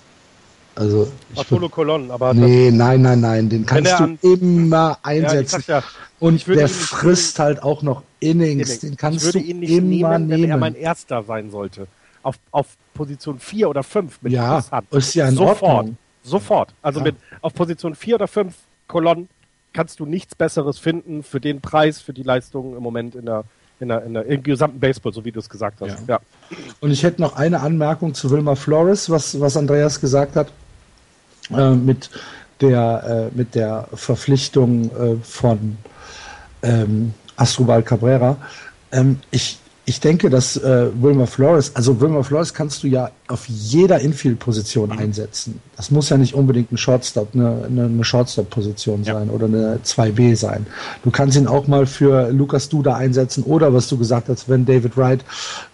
Also, 0.74 1.10
Bartolo 1.34 1.68
Colon, 1.68 2.10
aber. 2.10 2.34
Nee, 2.34 2.70
nein, 2.70 3.02
nein, 3.02 3.20
nein. 3.20 3.48
Den 3.48 3.66
kannst 3.66 3.98
du 3.98 4.16
immer 4.22 4.98
einsetzen. 5.02 5.64
Ja, 5.66 5.78
ja, 5.78 5.84
und 6.20 6.46
der 6.46 6.68
frisst 6.68 7.38
halt 7.38 7.62
auch 7.62 7.82
noch 7.82 8.02
Innings. 8.20 8.52
Innings. 8.52 8.78
Den 8.80 8.96
kannst 8.96 9.18
ich 9.18 9.24
würde 9.24 9.40
du 9.40 9.44
ihn 9.44 9.60
nicht 9.60 9.70
immer 9.70 10.18
nehmen, 10.18 10.42
wenn 10.42 10.50
er 10.50 10.56
mein 10.56 10.74
Erster 10.74 11.22
sein 11.24 11.50
sollte. 11.50 11.88
Auf, 12.22 12.36
auf 12.50 12.76
Position 12.94 13.38
4 13.38 13.70
oder 13.70 13.82
5 13.82 14.22
mit 14.22 14.32
ja, 14.32 14.62
ist 14.90 15.14
ja 15.14 15.28
in 15.28 15.36
Sofort. 15.36 15.62
Ordnung. 15.62 15.96
Sofort. 16.22 16.74
Also 16.82 17.00
ja. 17.00 17.06
mit 17.06 17.16
auf 17.40 17.54
Position 17.54 17.94
4 17.94 18.16
oder 18.16 18.28
5 18.28 18.54
Colon 18.86 19.28
kannst 19.72 20.00
du 20.00 20.06
nichts 20.06 20.34
Besseres 20.34 20.78
finden 20.78 21.22
für 21.22 21.40
den 21.40 21.60
Preis, 21.60 22.00
für 22.00 22.12
die 22.12 22.22
Leistung 22.22 22.76
im 22.76 22.82
Moment 22.82 23.14
in 23.14 23.26
der 23.26 23.44
in 23.80 23.88
der, 23.88 24.04
in 24.04 24.14
der 24.14 24.26
im 24.26 24.42
gesamten 24.42 24.80
Baseball, 24.80 25.12
so 25.12 25.24
wie 25.24 25.32
du 25.32 25.40
es 25.40 25.48
gesagt 25.48 25.80
hast. 25.80 26.08
Ja. 26.08 26.18
ja. 26.50 26.58
Und 26.80 26.90
ich 26.90 27.02
hätte 27.02 27.20
noch 27.20 27.36
eine 27.36 27.60
Anmerkung 27.60 28.14
zu 28.14 28.30
Wilma 28.30 28.54
Flores, 28.54 29.10
was, 29.10 29.40
was 29.40 29.56
Andreas 29.56 30.00
gesagt 30.00 30.36
hat, 30.36 30.52
äh, 31.50 31.70
mit, 31.70 32.10
der, 32.60 33.30
äh, 33.32 33.36
mit 33.36 33.54
der 33.54 33.88
Verpflichtung 33.94 34.90
äh, 34.90 35.16
von 35.22 35.78
ähm, 36.62 37.14
Astrubal 37.36 37.82
Cabrera. 37.82 38.36
Ähm, 38.90 39.20
ich, 39.30 39.58
ich 39.88 40.00
denke, 40.00 40.28
dass 40.28 40.58
äh, 40.58 40.90
Wilmer 41.00 41.26
Flores, 41.26 41.74
also 41.74 41.98
Wilmer 41.98 42.22
Flores 42.22 42.52
kannst 42.52 42.82
du 42.82 42.88
ja 42.88 43.10
auf 43.26 43.48
jeder 43.48 44.00
Infield-Position 44.00 44.90
mhm. 44.90 44.98
einsetzen. 44.98 45.60
Das 45.76 45.90
muss 45.90 46.10
ja 46.10 46.18
nicht 46.18 46.34
unbedingt 46.34 46.70
ein 46.70 46.76
Shortstop, 46.76 47.30
eine, 47.32 47.64
eine, 47.64 47.84
eine 47.84 48.04
Shortstop-Position 48.04 49.04
ja. 49.04 49.14
sein 49.14 49.30
oder 49.30 49.46
eine 49.46 49.80
2B 49.82 50.36
sein. 50.36 50.66
Du 51.04 51.10
kannst 51.10 51.38
ihn 51.38 51.46
auch 51.46 51.68
mal 51.68 51.86
für 51.86 52.28
Lukas 52.28 52.68
Duda 52.68 52.96
einsetzen 52.96 53.44
oder 53.44 53.72
was 53.72 53.88
du 53.88 53.96
gesagt 53.96 54.28
hast, 54.28 54.50
wenn 54.50 54.66
David 54.66 54.98
Wright 54.98 55.24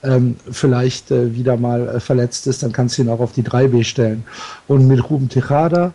ähm, 0.04 0.36
vielleicht 0.48 1.10
äh, 1.10 1.34
wieder 1.34 1.56
mal 1.56 1.88
äh, 1.88 2.00
verletzt 2.00 2.46
ist, 2.46 2.62
dann 2.62 2.70
kannst 2.70 2.96
du 2.96 3.02
ihn 3.02 3.08
auch 3.08 3.20
auf 3.20 3.32
die 3.32 3.42
3B 3.42 3.82
stellen. 3.82 4.22
Und 4.68 4.86
mit 4.86 5.10
Ruben 5.10 5.28
Tejada 5.28 5.92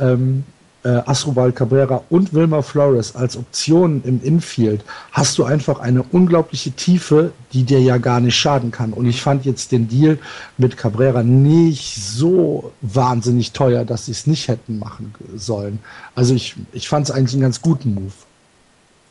ähm, 0.00 0.42
äh, 0.82 0.88
Asrubal 1.06 1.52
Cabrera 1.52 2.02
und 2.08 2.32
Wilmer 2.32 2.62
Flores 2.62 3.14
als 3.14 3.36
Optionen 3.36 4.02
im 4.04 4.22
Infield 4.22 4.82
hast 5.12 5.38
du 5.38 5.44
einfach 5.44 5.80
eine 5.80 6.02
unglaubliche 6.02 6.72
Tiefe, 6.72 7.32
die 7.52 7.64
dir 7.64 7.80
ja 7.80 7.98
gar 7.98 8.20
nicht 8.20 8.36
schaden 8.36 8.70
kann. 8.70 8.92
Und 8.92 9.06
ich 9.06 9.20
fand 9.20 9.44
jetzt 9.44 9.72
den 9.72 9.88
Deal 9.88 10.18
mit 10.56 10.76
Cabrera 10.76 11.22
nicht 11.22 11.96
so 11.96 12.72
wahnsinnig 12.80 13.52
teuer, 13.52 13.84
dass 13.84 14.06
sie 14.06 14.12
es 14.12 14.26
nicht 14.26 14.48
hätten 14.48 14.78
machen 14.78 15.14
sollen. 15.34 15.80
Also 16.14 16.34
ich, 16.34 16.56
ich 16.72 16.88
fand 16.88 17.08
es 17.08 17.14
eigentlich 17.14 17.34
einen 17.34 17.42
ganz 17.42 17.60
guten 17.60 17.94
Move. 17.94 18.12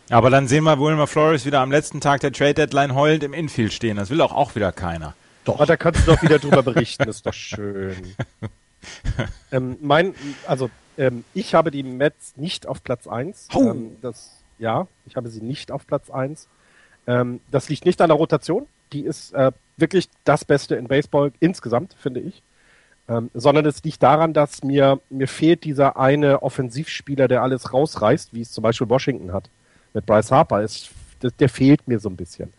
Aber 0.09 0.31
dann 0.31 0.47
sehen 0.47 0.63
wir 0.63 0.79
Wilmer 0.79 1.05
Flores 1.05 1.45
wieder 1.45 1.59
am 1.59 1.71
letzten 1.71 2.01
Tag 2.01 2.21
der 2.21 2.31
Trade 2.31 2.55
Deadline 2.55 2.95
heulend 2.95 3.23
im 3.23 3.33
Infield 3.33 3.73
stehen. 3.73 3.97
Das 3.97 4.09
will 4.09 4.21
auch, 4.21 4.33
auch 4.33 4.55
wieder 4.55 4.71
keiner. 4.71 5.13
Doch. 5.45 5.55
Aber 5.55 5.67
da 5.67 5.77
kannst 5.77 6.07
du 6.07 6.11
doch 6.11 6.21
wieder 6.23 6.39
drüber 6.39 6.63
berichten, 6.63 7.05
das 7.05 7.17
ist 7.17 7.25
doch 7.25 7.33
schön. 7.33 7.95
ähm, 9.51 9.77
mein, 9.81 10.15
also 10.47 10.69
ähm, 10.99 11.23
ich 11.33 11.55
habe 11.55 11.71
die 11.71 11.81
Mets 11.81 12.35
nicht 12.35 12.67
auf 12.67 12.83
Platz 12.83 13.07
1. 13.07 13.47
Oh. 13.55 13.71
Ähm, 13.71 13.95
das, 14.01 14.43
ja, 14.59 14.85
ich 15.07 15.15
habe 15.15 15.29
sie 15.29 15.41
nicht 15.41 15.71
auf 15.71 15.87
Platz 15.87 16.11
1. 16.11 16.47
Ähm, 17.07 17.39
das 17.49 17.69
liegt 17.69 17.85
nicht 17.85 18.01
an 18.01 18.09
der 18.09 18.17
Rotation. 18.17 18.67
Die 18.91 19.01
ist 19.01 19.33
äh, 19.33 19.51
wirklich 19.77 20.09
das 20.25 20.43
Beste 20.43 20.75
in 20.75 20.87
Baseball 20.87 21.31
insgesamt, 21.39 21.95
finde 21.97 22.19
ich. 22.19 22.43
Ähm, 23.07 23.31
sondern 23.33 23.65
es 23.65 23.81
liegt 23.83 24.03
daran, 24.03 24.33
dass 24.33 24.61
mir, 24.61 24.99
mir 25.09 25.27
fehlt 25.27 25.63
dieser 25.63 25.97
eine 25.97 26.43
Offensivspieler, 26.43 27.27
der 27.27 27.41
alles 27.43 27.73
rausreißt, 27.73 28.33
wie 28.33 28.41
es 28.41 28.51
zum 28.51 28.61
Beispiel 28.61 28.89
Washington 28.89 29.31
hat. 29.31 29.49
Mit 29.93 30.05
Bryce 30.05 30.31
Harper. 30.31 30.61
Ist, 30.61 30.91
der, 31.23 31.31
der 31.31 31.49
fehlt 31.49 31.87
mir 31.87 31.99
so 31.99 32.09
ein 32.09 32.17
bisschen. 32.17 32.53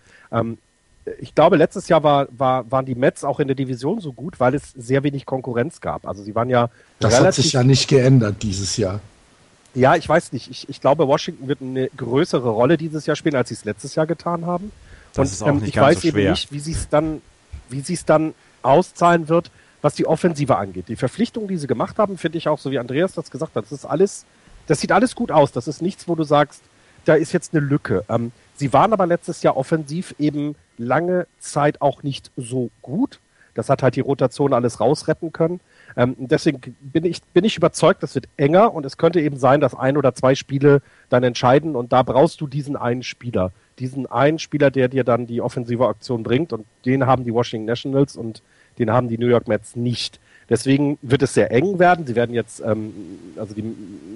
Ich 1.18 1.34
glaube, 1.34 1.56
letztes 1.56 1.88
Jahr 1.88 2.02
war, 2.02 2.28
war, 2.30 2.70
waren 2.70 2.84
die 2.84 2.94
Mets 2.94 3.24
auch 3.24 3.40
in 3.40 3.48
der 3.48 3.54
Division 3.54 4.00
so 4.00 4.12
gut, 4.12 4.38
weil 4.38 4.54
es 4.54 4.72
sehr 4.76 5.02
wenig 5.02 5.26
Konkurrenz 5.26 5.80
gab. 5.80 6.06
Also 6.06 6.22
sie 6.22 6.34
waren 6.34 6.50
ja. 6.50 6.68
Das 6.98 7.20
hat 7.20 7.34
sich 7.34 7.52
ja 7.52 7.64
nicht 7.64 7.88
geändert 7.88 8.42
dieses 8.42 8.76
Jahr. 8.76 9.00
Ja, 9.74 9.96
ich 9.96 10.08
weiß 10.08 10.32
nicht. 10.32 10.50
Ich, 10.50 10.68
ich 10.68 10.80
glaube, 10.80 11.06
Washington 11.06 11.48
wird 11.48 11.62
eine 11.62 11.88
größere 11.96 12.48
Rolle 12.50 12.76
dieses 12.76 13.06
Jahr 13.06 13.16
spielen, 13.16 13.36
als 13.36 13.48
sie 13.48 13.54
es 13.54 13.64
letztes 13.64 13.94
Jahr 13.94 14.06
getan 14.06 14.44
haben. 14.44 14.72
Das 15.14 15.40
Und 15.42 15.48
ähm, 15.48 15.64
ich 15.64 15.76
weiß 15.76 16.02
so 16.02 16.08
eben 16.08 16.30
nicht, 16.30 16.52
wie 16.52 16.60
sie 16.60 16.72
es 16.72 16.88
dann, 16.88 17.22
wie 17.68 17.80
sie 17.80 17.94
es 17.94 18.04
dann 18.04 18.34
auszahlen 18.62 19.28
wird, 19.28 19.50
was 19.82 19.94
die 19.94 20.06
Offensive 20.06 20.56
angeht. 20.56 20.88
Die 20.88 20.96
Verpflichtungen, 20.96 21.48
die 21.48 21.56
sie 21.56 21.66
gemacht 21.66 21.98
haben, 21.98 22.18
finde 22.18 22.38
ich 22.38 22.48
auch, 22.48 22.58
so 22.58 22.70
wie 22.70 22.78
Andreas 22.78 23.14
das 23.14 23.30
gesagt 23.30 23.54
hat, 23.56 23.64
das 23.64 23.72
ist 23.72 23.84
alles, 23.84 24.26
das 24.66 24.80
sieht 24.80 24.92
alles 24.92 25.14
gut 25.14 25.30
aus. 25.32 25.52
Das 25.52 25.68
ist 25.68 25.82
nichts, 25.82 26.08
wo 26.08 26.14
du 26.14 26.24
sagst, 26.24 26.62
da 27.04 27.14
ist 27.14 27.32
jetzt 27.32 27.54
eine 27.54 27.64
Lücke. 27.64 28.04
Ähm, 28.08 28.32
sie 28.56 28.72
waren 28.72 28.92
aber 28.92 29.06
letztes 29.06 29.42
Jahr 29.42 29.56
offensiv 29.56 30.14
eben 30.18 30.56
lange 30.80 31.26
Zeit 31.38 31.80
auch 31.80 32.02
nicht 32.02 32.30
so 32.36 32.70
gut. 32.82 33.20
Das 33.54 33.68
hat 33.68 33.82
halt 33.82 33.96
die 33.96 34.00
Rotation 34.00 34.52
alles 34.52 34.80
rausretten 34.80 35.32
können. 35.32 35.60
Ähm, 35.96 36.14
deswegen 36.18 36.60
bin 36.80 37.04
ich, 37.04 37.22
bin 37.34 37.44
ich 37.44 37.56
überzeugt, 37.56 38.02
das 38.02 38.14
wird 38.14 38.28
enger 38.36 38.72
und 38.72 38.86
es 38.86 38.96
könnte 38.96 39.20
eben 39.20 39.36
sein, 39.36 39.60
dass 39.60 39.74
ein 39.74 39.96
oder 39.96 40.14
zwei 40.14 40.34
Spiele 40.34 40.82
dann 41.08 41.24
entscheiden 41.24 41.74
und 41.74 41.92
da 41.92 42.02
brauchst 42.02 42.40
du 42.40 42.46
diesen 42.46 42.76
einen 42.76 43.02
Spieler. 43.02 43.52
Diesen 43.78 44.06
einen 44.06 44.38
Spieler, 44.38 44.70
der 44.70 44.88
dir 44.88 45.04
dann 45.04 45.26
die 45.26 45.40
offensive 45.40 45.86
Aktion 45.88 46.22
bringt 46.22 46.52
und 46.52 46.64
den 46.84 47.06
haben 47.06 47.24
die 47.24 47.34
Washington 47.34 47.66
Nationals 47.66 48.16
und 48.16 48.42
den 48.78 48.90
haben 48.90 49.08
die 49.08 49.18
New 49.18 49.26
York 49.26 49.48
Mets 49.48 49.74
nicht. 49.74 50.20
Deswegen 50.48 50.98
wird 51.02 51.22
es 51.22 51.34
sehr 51.34 51.50
eng 51.52 51.78
werden. 51.78 52.06
Sie 52.06 52.16
werden 52.16 52.34
jetzt, 52.34 52.60
ähm, 52.60 52.92
also 53.36 53.54
die 53.54 53.64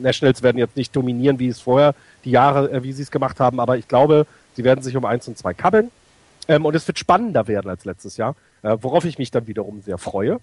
Nationals 0.02 0.42
werden 0.42 0.58
jetzt 0.58 0.76
nicht 0.76 0.94
dominieren, 0.94 1.38
wie 1.38 1.48
es 1.48 1.60
vorher 1.60 1.94
die 2.24 2.32
Jahre, 2.32 2.70
äh, 2.70 2.82
wie 2.82 2.92
sie 2.92 3.02
es 3.02 3.10
gemacht 3.10 3.40
haben, 3.40 3.60
aber 3.60 3.78
ich 3.78 3.88
glaube, 3.88 4.26
sie 4.54 4.64
werden 4.64 4.82
sich 4.82 4.96
um 4.96 5.04
eins 5.04 5.28
und 5.28 5.38
zwei 5.38 5.54
kabbeln. 5.54 5.90
Ähm, 6.48 6.64
und 6.64 6.74
es 6.74 6.86
wird 6.86 6.98
spannender 6.98 7.48
werden 7.48 7.70
als 7.70 7.84
letztes 7.84 8.16
Jahr, 8.16 8.36
äh, 8.62 8.76
worauf 8.80 9.04
ich 9.04 9.18
mich 9.18 9.30
dann 9.30 9.46
wiederum 9.46 9.82
sehr 9.82 9.98
freue. 9.98 10.40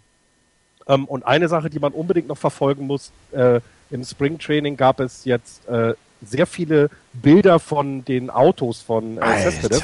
Ähm, 0.88 1.06
und 1.06 1.26
eine 1.26 1.48
Sache, 1.48 1.70
die 1.70 1.80
man 1.80 1.94
unbedingt 1.94 2.28
noch 2.28 2.38
verfolgen 2.38 2.88
muss, 2.88 3.12
äh, 3.32 3.62
im 3.90 4.04
Springtraining 4.04 4.78
gab 4.78 5.00
es 5.00 5.26
jetzt 5.26 5.68
äh, 5.68 5.94
sehr 6.22 6.48
viele 6.48 6.90
Bilder 7.14 7.60
von 7.60 8.06
den 8.06 8.30
Autos 8.30 8.82
von 8.82 9.18
äh, 9.18 9.42
Cespedes. 9.42 9.84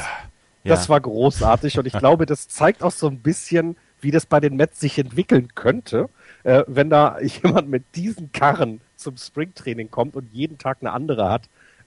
Das 0.64 0.86
ja. 0.86 0.90
war 0.90 1.02
großartig 1.02 1.78
und 1.78 1.88
ich 1.88 1.94
glaube, 2.00 2.26
das 2.26 2.48
zeigt 2.48 2.84
auch 2.84 2.92
so 2.92 3.08
ein 3.08 3.20
bisschen, 3.20 3.76
wie 4.02 4.12
das 4.12 4.26
bei 4.26 4.40
den 4.40 4.56
Mets 4.56 4.80
sich 4.80 4.98
entwickeln 5.00 5.50
könnte, 5.56 6.10
äh, 6.44 6.64
wenn 6.68 6.90
da 6.90 7.20
jemand 7.44 7.70
mit 7.70 7.84
diesen 7.96 8.32
Karren 8.32 8.82
zum 8.96 9.18
Springtraining 9.18 9.92
kommt 9.92 10.16
und 10.16 10.28
jeden 10.34 10.58
Tag 10.58 10.78
eine 10.82 10.92
andere 10.92 11.30
hat. 11.30 11.44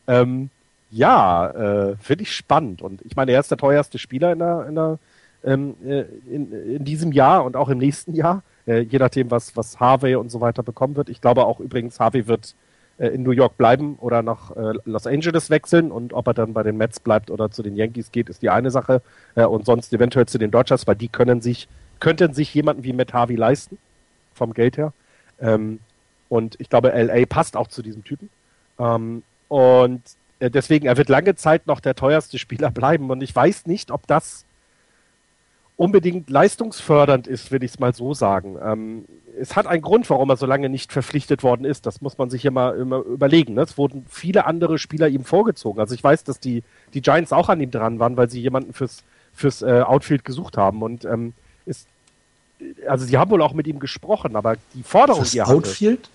Ähm, 0.07 0.51
ja, 0.91 1.51
äh, 1.51 1.97
finde 1.97 2.23
ich 2.23 2.33
spannend. 2.33 2.83
Und 2.83 3.03
ich 3.03 3.17
meine, 3.17 3.33
er 3.33 3.41
ist 3.41 3.51
der 3.51 3.59
teuerste 3.59 3.99
Spieler 3.99 4.33
in 4.33 4.39
der, 4.41 4.67
in 4.69 4.75
der, 4.75 4.99
ähm, 5.45 5.75
äh, 5.85 6.05
in, 6.29 6.53
in 6.77 6.85
diesem 6.85 7.13
Jahr 7.13 7.45
und 7.45 7.57
auch 7.57 7.69
im 7.69 7.79
nächsten 7.79 8.15
Jahr, 8.15 8.43
äh, 8.67 8.81
je 8.81 8.99
nachdem, 8.99 9.31
was, 9.31 9.57
was 9.57 9.79
Harvey 9.81 10.17
und 10.17 10.31
so 10.31 10.41
weiter 10.41 10.63
bekommen 10.63 10.97
wird. 10.97 11.09
Ich 11.09 11.21
glaube 11.21 11.47
auch 11.47 11.61
übrigens, 11.61 12.01
Harvey 12.01 12.27
wird 12.27 12.55
äh, 12.99 13.09
in 13.09 13.23
New 13.23 13.31
York 13.31 13.57
bleiben 13.57 13.97
oder 14.01 14.23
nach 14.23 14.55
äh, 14.57 14.73
Los 14.85 15.07
Angeles 15.07 15.49
wechseln 15.49 15.91
und 15.91 16.13
ob 16.13 16.27
er 16.27 16.35
dann 16.35 16.53
bei 16.53 16.63
den 16.63 16.77
Mets 16.77 17.01
bleibt 17.01 17.31
oder 17.31 17.51
zu 17.51 17.63
den 17.63 17.77
Yankees 17.77 18.13
geht, 18.13 18.29
ist 18.29 18.43
die 18.43 18.51
eine 18.51 18.71
Sache 18.71 19.01
äh, 19.37 19.45
und 19.45 19.65
sonst 19.67 19.93
eventuell 19.93 20.27
zu 20.27 20.39
den 20.39 20.51
Dodgers, 20.51 20.87
weil 20.87 20.97
die 20.97 21.09
können 21.09 21.41
sich, 21.41 21.69
könnten 22.01 22.35
sich 22.35 22.53
jemanden 22.53 22.85
wie 22.85 22.93
Matt 22.93 23.13
Harvey 23.13 23.37
leisten, 23.37 23.79
vom 24.35 24.55
Geld 24.55 24.77
her. 24.77 24.93
Ähm, 25.41 25.81
und 26.29 26.57
ich 26.61 26.69
glaube, 26.69 26.91
LA 26.91 27.27
passt 27.27 27.57
auch 27.57 27.69
zu 27.69 27.83
diesem 27.83 28.05
Typen. 28.05 28.29
Ähm, 28.79 29.23
und 29.49 30.03
deswegen, 30.49 30.87
er 30.87 30.97
wird 30.97 31.09
lange 31.09 31.35
Zeit 31.35 31.67
noch 31.67 31.81
der 31.81 31.95
teuerste 31.95 32.39
Spieler 32.39 32.71
bleiben. 32.71 33.11
Und 33.11 33.23
ich 33.23 33.35
weiß 33.35 33.67
nicht, 33.67 33.91
ob 33.91 34.07
das 34.07 34.47
unbedingt 35.77 36.29
leistungsfördernd 36.29 37.27
ist, 37.27 37.51
will 37.51 37.63
ich 37.63 37.73
es 37.73 37.79
mal 37.79 37.95
so 37.95 38.15
sagen. 38.15 38.59
Ähm, 38.63 39.05
es 39.41 39.57
hat 39.57 39.67
einen 39.67 39.83
Grund, 39.83 40.09
warum 40.11 40.29
er 40.29 40.37
so 40.37 40.45
lange 40.47 40.69
nicht 40.69 40.93
verpflichtet 40.93 41.43
worden 41.43 41.65
ist. 41.65 41.87
Das 41.87 42.03
muss 42.03 42.19
man 42.19 42.29
sich 42.29 42.45
immer, 42.45 42.75
immer 42.75 42.99
überlegen. 42.99 43.55
Ne? 43.55 43.63
Es 43.63 43.79
wurden 43.79 44.05
viele 44.09 44.45
andere 44.45 44.79
Spieler 44.79 45.09
ihm 45.09 45.25
vorgezogen. 45.25 45.81
Also 45.81 45.95
ich 45.95 46.05
weiß, 46.05 46.25
dass 46.25 46.39
die, 46.39 46.63
die 46.93 47.01
Giants 47.01 47.33
auch 47.33 47.49
an 47.49 47.61
ihm 47.61 47.71
dran 47.71 47.99
waren, 47.99 48.17
weil 48.17 48.29
sie 48.29 48.41
jemanden 48.41 48.75
fürs, 48.75 49.03
fürs 49.33 49.63
äh, 49.63 49.81
Outfield 49.81 50.25
gesucht 50.25 50.59
haben. 50.59 50.83
Und 50.83 51.07
ähm, 51.07 51.33
ist, 51.65 51.89
also 52.87 53.07
sie 53.07 53.17
haben 53.17 53.31
wohl 53.31 53.41
auch 53.41 53.55
mit 53.55 53.67
ihm 53.67 53.79
gesprochen, 53.79 54.37
aber 54.37 54.57
die 54.75 54.83
Forderung, 54.83 55.25
die 55.25 55.39
er 55.39 55.49
Outfield? 55.49 56.11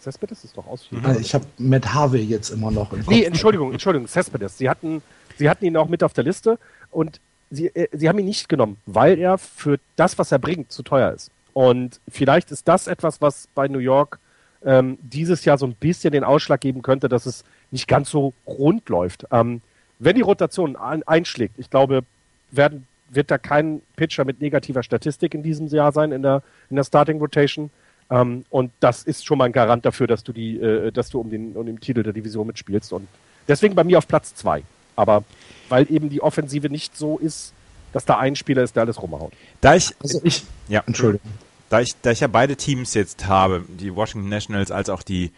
Cespedes 0.00 0.44
ist 0.44 0.56
doch 0.56 0.66
Outfield. 0.66 1.04
Also 1.04 1.20
ich 1.20 1.34
habe 1.34 1.44
Matt 1.58 1.92
Harvey 1.92 2.22
jetzt 2.22 2.50
immer 2.50 2.70
noch 2.70 2.92
im 2.92 3.00
Kopf. 3.00 3.08
Nee, 3.08 3.24
Entschuldigung, 3.24 3.72
Entschuldigung, 3.72 4.08
Cespedes. 4.08 4.58
Sie 4.58 4.68
hatten, 4.68 5.02
sie 5.36 5.48
hatten 5.48 5.64
ihn 5.64 5.76
auch 5.76 5.88
mit 5.88 6.02
auf 6.02 6.12
der 6.12 6.24
Liste 6.24 6.58
und 6.90 7.20
sie, 7.50 7.66
äh, 7.68 7.88
sie 7.92 8.08
haben 8.08 8.18
ihn 8.18 8.26
nicht 8.26 8.48
genommen, 8.48 8.78
weil 8.86 9.18
er 9.18 9.38
für 9.38 9.78
das, 9.96 10.18
was 10.18 10.32
er 10.32 10.38
bringt, 10.38 10.72
zu 10.72 10.82
teuer 10.82 11.12
ist. 11.12 11.30
Und 11.52 12.00
vielleicht 12.08 12.50
ist 12.52 12.68
das 12.68 12.86
etwas, 12.86 13.20
was 13.20 13.48
bei 13.54 13.68
New 13.68 13.78
York 13.78 14.18
ähm, 14.64 14.98
dieses 15.02 15.44
Jahr 15.44 15.58
so 15.58 15.66
ein 15.66 15.74
bisschen 15.74 16.12
den 16.12 16.24
Ausschlag 16.24 16.60
geben 16.60 16.82
könnte, 16.82 17.08
dass 17.08 17.26
es 17.26 17.44
nicht 17.70 17.88
ganz 17.88 18.10
so 18.10 18.32
rund 18.46 18.88
läuft. 18.88 19.26
Ähm, 19.30 19.60
wenn 19.98 20.16
die 20.16 20.22
Rotation 20.22 20.76
ein, 20.76 21.02
einschlägt, 21.02 21.58
ich 21.58 21.70
glaube, 21.70 22.02
werden, 22.50 22.86
wird 23.10 23.30
da 23.30 23.38
kein 23.38 23.82
Pitcher 23.96 24.24
mit 24.24 24.40
negativer 24.40 24.82
Statistik 24.82 25.34
in 25.34 25.42
diesem 25.42 25.66
Jahr 25.68 25.92
sein 25.92 26.12
in 26.12 26.22
der, 26.22 26.42
in 26.68 26.76
der 26.76 26.84
Starting 26.84 27.18
Rotation. 27.18 27.70
Ähm, 28.10 28.44
und 28.50 28.72
das 28.80 29.04
ist 29.04 29.24
schon 29.24 29.38
mal 29.38 29.44
ein 29.44 29.52
Garant 29.52 29.84
dafür, 29.84 30.06
dass 30.06 30.24
du 30.24 30.32
die, 30.32 30.60
äh, 30.60 30.90
dass 30.90 31.10
du 31.10 31.20
um 31.20 31.30
den, 31.30 31.52
um 31.56 31.64
den 31.64 31.80
Titel 31.80 32.02
der 32.02 32.12
Division 32.12 32.46
mitspielst. 32.46 32.92
Und 32.92 33.08
deswegen 33.46 33.74
bei 33.74 33.84
mir 33.84 33.98
auf 33.98 34.08
Platz 34.08 34.34
zwei. 34.34 34.62
Aber 34.96 35.24
weil 35.68 35.90
eben 35.90 36.10
die 36.10 36.20
Offensive 36.20 36.68
nicht 36.68 36.96
so 36.96 37.18
ist, 37.18 37.52
dass 37.92 38.04
da 38.04 38.18
ein 38.18 38.36
Spieler 38.36 38.62
ist, 38.62 38.76
der 38.76 38.82
alles 38.82 39.00
rumhaut. 39.00 39.32
Da 39.60 39.74
ich, 39.74 39.94
also 40.02 40.20
ich, 40.24 40.44
ja, 40.68 40.82
Entschuldigung. 40.86 41.30
Da 41.68 41.80
ich, 41.80 41.94
da 42.02 42.10
ich 42.10 42.20
ja 42.20 42.26
beide 42.26 42.56
Teams 42.56 42.94
jetzt 42.94 43.26
habe, 43.26 43.64
die 43.68 43.94
Washington 43.94 44.28
Nationals 44.28 44.70
als 44.70 44.88
auch 44.88 45.02
die 45.02 45.32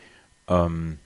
ähm, 0.49 0.99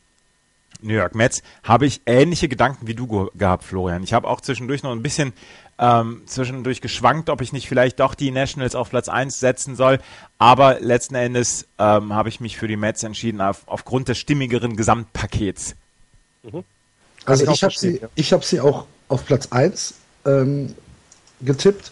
New 0.80 0.94
York 0.94 1.14
Mets, 1.14 1.42
habe 1.64 1.86
ich 1.86 2.00
ähnliche 2.06 2.48
Gedanken 2.48 2.86
wie 2.86 2.94
du 2.94 3.06
ge 3.06 3.26
gehabt, 3.34 3.64
Florian. 3.64 4.02
Ich 4.02 4.12
habe 4.12 4.28
auch 4.28 4.40
zwischendurch 4.40 4.82
noch 4.82 4.92
ein 4.92 5.02
bisschen 5.02 5.32
ähm, 5.78 6.22
zwischendurch 6.26 6.80
geschwankt, 6.80 7.28
ob 7.28 7.40
ich 7.40 7.52
nicht 7.52 7.68
vielleicht 7.68 8.00
doch 8.00 8.14
die 8.14 8.30
Nationals 8.30 8.74
auf 8.74 8.90
Platz 8.90 9.08
1 9.08 9.38
setzen 9.40 9.76
soll. 9.76 9.98
Aber 10.38 10.80
letzten 10.80 11.14
Endes 11.14 11.66
ähm, 11.78 12.14
habe 12.14 12.28
ich 12.28 12.40
mich 12.40 12.56
für 12.56 12.68
die 12.68 12.76
Mets 12.76 13.02
entschieden, 13.02 13.40
auf, 13.40 13.62
aufgrund 13.66 14.08
des 14.08 14.18
stimmigeren 14.18 14.76
Gesamtpakets. 14.76 15.74
Mhm. 16.42 16.64
Also 17.24 17.44
ich, 17.44 17.50
ich 17.50 17.62
habe 17.62 17.74
sie, 17.76 18.00
ich 18.14 18.32
hab 18.32 18.44
sie 18.44 18.60
auch 18.60 18.86
auf 19.08 19.26
Platz 19.26 19.48
1 19.50 19.94
ähm, 20.24 20.74
getippt. 21.40 21.90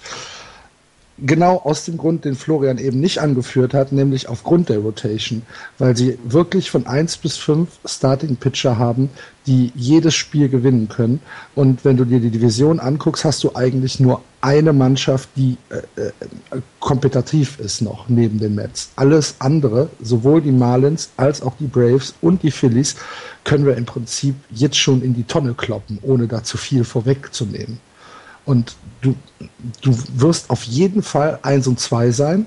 Genau 1.18 1.58
aus 1.58 1.84
dem 1.84 1.96
Grund, 1.96 2.24
den 2.24 2.34
Florian 2.34 2.78
eben 2.78 2.98
nicht 2.98 3.20
angeführt 3.20 3.72
hat, 3.72 3.92
nämlich 3.92 4.28
aufgrund 4.28 4.68
der 4.68 4.78
Rotation, 4.78 5.42
weil 5.78 5.96
sie 5.96 6.18
wirklich 6.24 6.72
von 6.72 6.88
1 6.88 7.18
bis 7.18 7.36
5 7.36 7.68
Starting 7.84 8.34
Pitcher 8.34 8.78
haben, 8.78 9.10
die 9.46 9.70
jedes 9.76 10.16
Spiel 10.16 10.48
gewinnen 10.48 10.88
können. 10.88 11.20
Und 11.54 11.84
wenn 11.84 11.96
du 11.96 12.04
dir 12.04 12.18
die 12.18 12.30
Division 12.30 12.80
anguckst, 12.80 13.24
hast 13.24 13.44
du 13.44 13.54
eigentlich 13.54 14.00
nur 14.00 14.22
eine 14.40 14.72
Mannschaft, 14.72 15.28
die 15.36 15.56
äh, 15.70 16.00
äh, 16.00 16.10
kompetitiv 16.80 17.60
ist 17.60 17.80
noch 17.80 18.08
neben 18.08 18.40
den 18.40 18.56
Mets. 18.56 18.90
Alles 18.96 19.36
andere, 19.38 19.90
sowohl 20.02 20.40
die 20.42 20.50
Marlins 20.50 21.10
als 21.16 21.42
auch 21.42 21.54
die 21.60 21.68
Braves 21.68 22.14
und 22.22 22.42
die 22.42 22.50
Phillies, 22.50 22.96
können 23.44 23.66
wir 23.66 23.76
im 23.76 23.84
Prinzip 23.84 24.34
jetzt 24.50 24.78
schon 24.78 25.00
in 25.00 25.14
die 25.14 25.24
Tonne 25.24 25.54
kloppen, 25.54 26.00
ohne 26.02 26.26
da 26.26 26.42
zu 26.42 26.56
viel 26.56 26.82
vorwegzunehmen. 26.82 27.78
Und 28.44 28.76
du, 29.00 29.16
du 29.80 29.96
wirst 30.14 30.50
auf 30.50 30.64
jeden 30.64 31.02
Fall 31.02 31.38
eins 31.42 31.66
und 31.66 31.80
zwei 31.80 32.10
sein. 32.10 32.46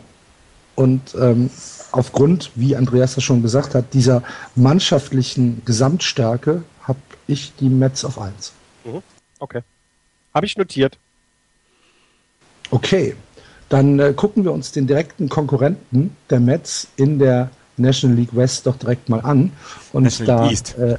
Und 0.76 1.16
ähm, 1.20 1.50
aufgrund, 1.92 2.52
wie 2.56 2.76
Andreas 2.76 3.16
das 3.16 3.24
schon 3.24 3.42
gesagt 3.42 3.74
hat, 3.74 3.94
dieser 3.94 4.22
mannschaftlichen 4.56 5.64
Gesamtstärke 5.66 6.64
habe 6.84 7.00
ich 7.26 7.54
die 7.56 7.70
Mets 7.70 8.06
auf 8.06 8.20
eins. 8.20 8.54
Mhm. 8.86 9.02
Okay. 9.40 9.62
Habe 10.34 10.46
ich 10.46 10.56
notiert. 10.56 10.98
Okay. 12.70 13.16
Dann 13.70 14.00
äh, 14.00 14.14
gucken 14.14 14.44
wir 14.44 14.52
uns 14.54 14.72
den 14.72 14.88
direkten 14.88 15.30
Konkurrenten 15.30 16.16
der 16.30 16.40
Mets 16.40 16.88
in 16.96 17.20
der 17.20 17.50
National 17.76 18.16
League 18.16 18.36
West 18.36 18.66
doch 18.66 18.78
direkt 18.78 19.10
mal 19.10 19.22
an. 19.22 19.52
Und 19.94 20.04
National 20.04 20.46
da, 20.46 20.50
East. 20.50 20.78
Äh, 20.78 20.98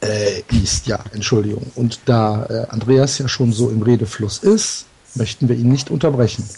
äh, 0.00 0.42
East, 0.52 0.86
ja, 0.86 1.00
Entschuldigung. 1.12 1.70
Und 1.74 2.00
da 2.06 2.46
äh, 2.46 2.66
Andreas 2.68 3.18
ja 3.18 3.28
schon 3.28 3.52
so 3.52 3.70
im 3.70 3.82
Redefluss 3.82 4.38
ist, 4.38 4.86
möchten 5.14 5.48
wir 5.48 5.56
ihn 5.56 5.68
nicht 5.68 5.90
unterbrechen. 5.90 6.48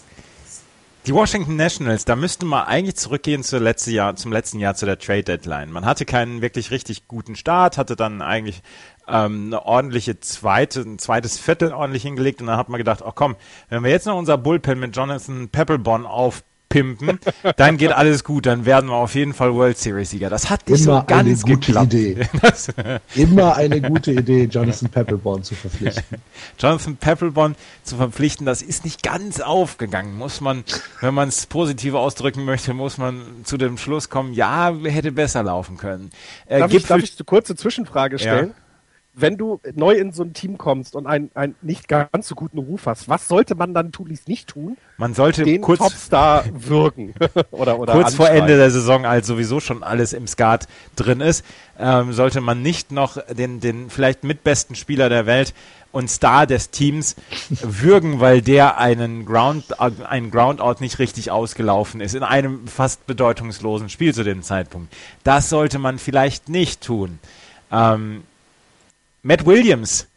Die 1.06 1.14
Washington 1.14 1.56
Nationals, 1.56 2.04
da 2.04 2.14
müsste 2.14 2.44
man 2.44 2.66
eigentlich 2.66 2.96
zurückgehen 2.96 3.42
zu 3.42 3.58
letzte 3.58 3.90
Jahr, 3.90 4.16
zum 4.16 4.32
letzten 4.32 4.58
Jahr 4.58 4.74
zu 4.74 4.84
der 4.84 4.98
Trade 4.98 5.22
Deadline. 5.22 5.72
Man 5.72 5.86
hatte 5.86 6.04
keinen 6.04 6.42
wirklich 6.42 6.70
richtig 6.70 7.08
guten 7.08 7.36
Start, 7.36 7.78
hatte 7.78 7.96
dann 7.96 8.20
eigentlich 8.20 8.62
ähm, 9.08 9.46
eine 9.46 9.64
ordentliche 9.64 10.20
zweite, 10.20 10.80
ein 10.80 10.98
zweites 10.98 11.38
Viertel 11.38 11.72
ordentlich 11.72 12.02
hingelegt 12.02 12.42
und 12.42 12.48
dann 12.48 12.58
hat 12.58 12.68
man 12.68 12.76
gedacht, 12.76 13.00
oh 13.02 13.12
komm, 13.14 13.36
wenn 13.70 13.82
wir 13.82 13.90
jetzt 13.90 14.06
noch 14.06 14.18
unser 14.18 14.36
Bullpen 14.36 14.78
mit 14.78 14.94
Jonathan 14.94 15.48
Peppelbon 15.48 16.04
auf 16.04 16.42
pimpen, 16.70 17.18
dann 17.56 17.76
geht 17.76 17.92
alles 17.92 18.24
gut, 18.24 18.46
dann 18.46 18.64
werden 18.64 18.88
wir 18.88 18.96
auf 18.96 19.14
jeden 19.14 19.34
Fall 19.34 19.52
World 19.52 19.76
Series 19.76 20.10
Sieger. 20.10 20.30
Das 20.30 20.48
hat 20.48 20.66
nicht 20.68 20.86
Immer 20.86 21.00
so 21.00 21.06
ganz 21.06 21.44
eine 21.44 21.54
gute 21.54 21.66
geklappt. 21.66 21.92
Idee. 21.92 22.28
Immer 23.14 23.56
eine 23.56 23.82
gute 23.82 24.12
Idee, 24.12 24.44
Jonathan 24.44 24.88
Peppelborn 24.88 25.42
zu 25.42 25.54
verpflichten. 25.54 26.18
Jonathan 26.58 26.96
Peppelborn 26.96 27.56
zu 27.82 27.96
verpflichten, 27.96 28.46
das 28.46 28.62
ist 28.62 28.84
nicht 28.84 29.02
ganz 29.02 29.40
aufgegangen. 29.40 30.16
Muss 30.16 30.40
man, 30.40 30.64
wenn 31.00 31.12
man 31.12 31.28
es 31.28 31.44
positiv 31.46 31.94
ausdrücken 31.94 32.44
möchte, 32.44 32.72
muss 32.72 32.96
man 32.96 33.20
zu 33.44 33.58
dem 33.58 33.76
Schluss 33.76 34.08
kommen, 34.08 34.32
ja, 34.32 34.72
hätte 34.84 35.12
besser 35.12 35.42
laufen 35.42 35.76
können. 35.76 36.10
Äh, 36.46 36.60
darf, 36.60 36.72
ich, 36.72 36.86
darf 36.86 37.02
ich 37.02 37.16
eine 37.18 37.24
kurze 37.24 37.56
Zwischenfrage 37.56 38.18
stellen? 38.18 38.48
Ja 38.48 38.59
wenn 39.12 39.36
du 39.36 39.60
neu 39.74 39.92
in 39.92 40.12
so 40.12 40.22
ein 40.22 40.32
Team 40.32 40.56
kommst 40.56 40.94
und 40.94 41.06
einen, 41.06 41.30
einen 41.34 41.56
nicht 41.62 41.88
ganz 41.88 42.28
so 42.28 42.34
guten 42.34 42.58
Ruf 42.58 42.86
hast, 42.86 43.08
was 43.08 43.26
sollte 43.26 43.54
man 43.54 43.74
dann 43.74 43.90
tunlichst 43.90 44.28
nicht 44.28 44.48
tun? 44.48 44.76
Man 44.98 45.14
sollte 45.14 45.42
den 45.42 45.62
kurz, 45.62 45.80
Topstar 45.80 46.44
wirken 46.52 47.14
oder, 47.50 47.78
oder 47.78 47.92
kurz 47.92 48.14
vor 48.14 48.30
Ende 48.30 48.56
der 48.56 48.70
Saison, 48.70 49.04
als 49.04 49.26
sowieso 49.26 49.58
schon 49.58 49.82
alles 49.82 50.12
im 50.12 50.26
Skat 50.26 50.68
drin 50.94 51.20
ist, 51.20 51.44
ähm, 51.78 52.12
sollte 52.12 52.40
man 52.40 52.62
nicht 52.62 52.92
noch 52.92 53.18
den, 53.26 53.60
den 53.60 53.90
vielleicht 53.90 54.22
mitbesten 54.22 54.76
Spieler 54.76 55.08
der 55.08 55.26
Welt 55.26 55.54
und 55.92 56.08
Star 56.08 56.46
des 56.46 56.70
Teams 56.70 57.16
würgen, 57.62 58.20
weil 58.20 58.42
der 58.42 58.78
einen 58.78 59.24
Ground, 59.26 59.80
einen 59.80 60.30
Groundout 60.30 60.76
nicht 60.80 61.00
richtig 61.00 61.32
ausgelaufen 61.32 62.00
ist 62.00 62.14
in 62.14 62.22
einem 62.22 62.68
fast 62.68 63.06
bedeutungslosen 63.06 63.88
Spiel 63.88 64.14
zu 64.14 64.22
dem 64.22 64.42
Zeitpunkt. 64.42 64.92
Das 65.24 65.48
sollte 65.48 65.80
man 65.80 65.98
vielleicht 65.98 66.48
nicht 66.48 66.80
tun. 66.80 67.18
Ähm, 67.72 68.22
Matt 69.22 69.46
Williams 69.46 70.08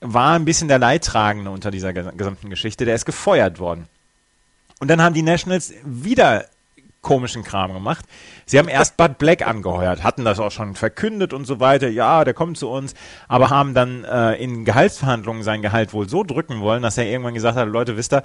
war 0.00 0.34
ein 0.34 0.44
bisschen 0.44 0.68
der 0.68 0.78
Leidtragende 0.78 1.50
unter 1.50 1.70
dieser 1.70 1.92
gesamten 1.92 2.50
Geschichte. 2.50 2.84
Der 2.84 2.94
ist 2.94 3.04
gefeuert 3.04 3.58
worden. 3.58 3.88
Und 4.78 4.88
dann 4.88 5.02
haben 5.02 5.14
die 5.14 5.22
Nationals 5.22 5.74
wieder 5.84 6.46
komischen 7.02 7.44
Kram 7.44 7.72
gemacht. 7.72 8.04
Sie 8.44 8.58
haben 8.58 8.68
erst 8.68 8.96
Bud 8.96 9.18
Black 9.18 9.46
angeheuert, 9.46 10.02
hatten 10.02 10.24
das 10.24 10.38
auch 10.38 10.50
schon 10.50 10.74
verkündet 10.74 11.32
und 11.32 11.46
so 11.46 11.60
weiter. 11.60 11.88
Ja, 11.88 12.24
der 12.24 12.34
kommt 12.34 12.58
zu 12.58 12.68
uns, 12.68 12.94
aber 13.28 13.50
haben 13.50 13.74
dann 13.74 14.04
äh, 14.04 14.34
in 14.34 14.64
Gehaltsverhandlungen 14.64 15.42
sein 15.42 15.62
Gehalt 15.62 15.92
wohl 15.92 16.08
so 16.08 16.24
drücken 16.24 16.60
wollen, 16.60 16.82
dass 16.82 16.98
er 16.98 17.06
irgendwann 17.06 17.34
gesagt 17.34 17.56
hat: 17.56 17.68
Leute, 17.68 17.96
wisst 17.96 18.12
ihr, 18.12 18.22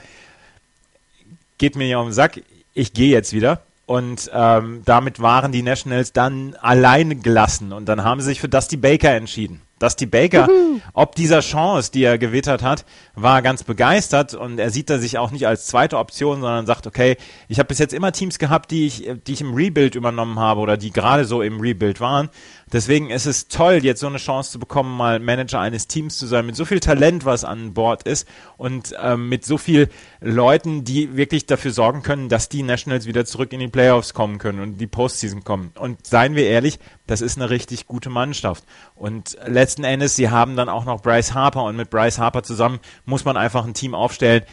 geht 1.58 1.76
mir 1.76 1.88
ja 1.88 2.00
um 2.00 2.08
den 2.08 2.14
Sack, 2.14 2.42
ich 2.74 2.94
gehe 2.94 3.12
jetzt 3.12 3.34
wieder. 3.34 3.62
Und 3.86 4.32
ähm, 4.34 4.82
damit 4.84 5.22
waren 5.22 5.52
die 5.52 5.62
Nationals 5.62 6.12
dann 6.12 6.56
allein 6.56 7.22
gelassen 7.22 7.72
und 7.72 7.86
dann 7.86 8.04
haben 8.04 8.20
sie 8.20 8.28
sich 8.28 8.42
für 8.42 8.50
Dusty 8.50 8.78
Baker 8.78 9.12
entschieden. 9.12 9.62
Dusty 9.86 10.08
Baker, 10.08 10.48
ob 10.94 11.14
dieser 11.14 11.42
Chance, 11.42 11.92
die 11.92 12.04
er 12.04 12.18
gewittert 12.18 12.64
hat, 12.64 12.86
war 13.14 13.44
ganz 13.44 13.64
begeistert 13.64 14.34
und 14.34 14.58
er 14.58 14.72
sieht 14.72 14.90
da 14.90 14.98
sich 14.98 15.20
auch 15.20 15.30
nicht 15.30 15.46
als 15.46 15.68
zweite 15.68 16.00
Option, 16.00 16.42
sondern 16.42 16.66
sagt, 16.66 16.88
okay, 16.88 17.18
ich 17.48 17.60
habe 17.60 17.68
bis 17.68 17.78
jetzt 17.78 17.94
immer 17.94 18.12
Teams 18.12 18.40
gehabt, 18.40 18.72
die 18.72 18.88
ich, 18.88 19.08
die 19.28 19.34
ich 19.34 19.42
im 19.42 19.54
Rebuild 19.54 19.94
übernommen 19.94 20.40
habe 20.40 20.60
oder 20.62 20.76
die 20.76 20.92
gerade 20.92 21.26
so 21.26 21.44
im 21.44 21.60
Rebuild 21.60 22.00
waren. 22.00 22.30
Deswegen 22.74 23.12
ist 23.12 23.28
es 23.28 23.48
toll, 23.48 23.82
jetzt 23.84 24.00
so 24.00 24.08
eine 24.08 24.18
Chance 24.18 24.54
zu 24.54 24.60
bekommen, 24.60 24.98
mal 24.98 25.20
Manager 25.20 25.60
eines 25.60 25.88
Teams 25.88 26.18
zu 26.18 26.26
sein, 26.26 26.48
mit 26.48 26.56
so 26.56 26.66
viel 26.66 26.80
Talent, 26.80 27.24
was 27.24 27.44
an 27.44 27.76
Bord 27.76 28.04
ist 28.04 28.28
und 28.58 28.96
ähm, 29.00 29.30
mit 29.30 29.46
so 29.46 29.60
viel 29.60 29.88
Leuten, 30.20 30.84
die 30.84 31.16
wirklich 31.16 31.46
dafür 31.46 31.72
sorgen 31.72 32.02
können, 32.02 32.28
dass 32.28 32.50
die 32.50 32.64
Nationals 32.64 33.06
wieder 33.06 33.24
zurück 33.26 33.54
in 33.54 33.60
die 33.60 33.68
Playoffs 33.68 34.16
kommen 34.16 34.40
können 34.40 34.62
und 34.62 34.78
die 34.80 34.88
Postseason 34.88 35.44
kommen. 35.44 35.72
Und 35.78 36.08
seien 36.08 36.36
wir 36.36 36.48
ehrlich, 36.48 36.80
das 37.08 37.22
ist 37.22 37.38
eine 37.38 37.50
richtig 37.50 37.88
gute 37.88 38.10
Mannschaft. 38.10 38.64
Und 38.96 39.38
letzten 39.46 39.84
Endes, 39.84 40.16
sie 40.16 40.30
haben 40.30 40.56
dann 40.56 40.70
auch 40.70 40.86
noch 40.86 41.02
Bryce 41.02 41.34
Harper 41.34 41.64
und 41.64 41.76
mit 41.76 41.90
Bryce 41.90 42.20
Harper 42.20 42.44
zusammen 42.44 42.80
muss 43.06 43.26
man 43.26 43.38
einfach 43.38 43.66
ein 43.66 43.74
Team 43.74 43.94
aufstellen, 43.94 44.44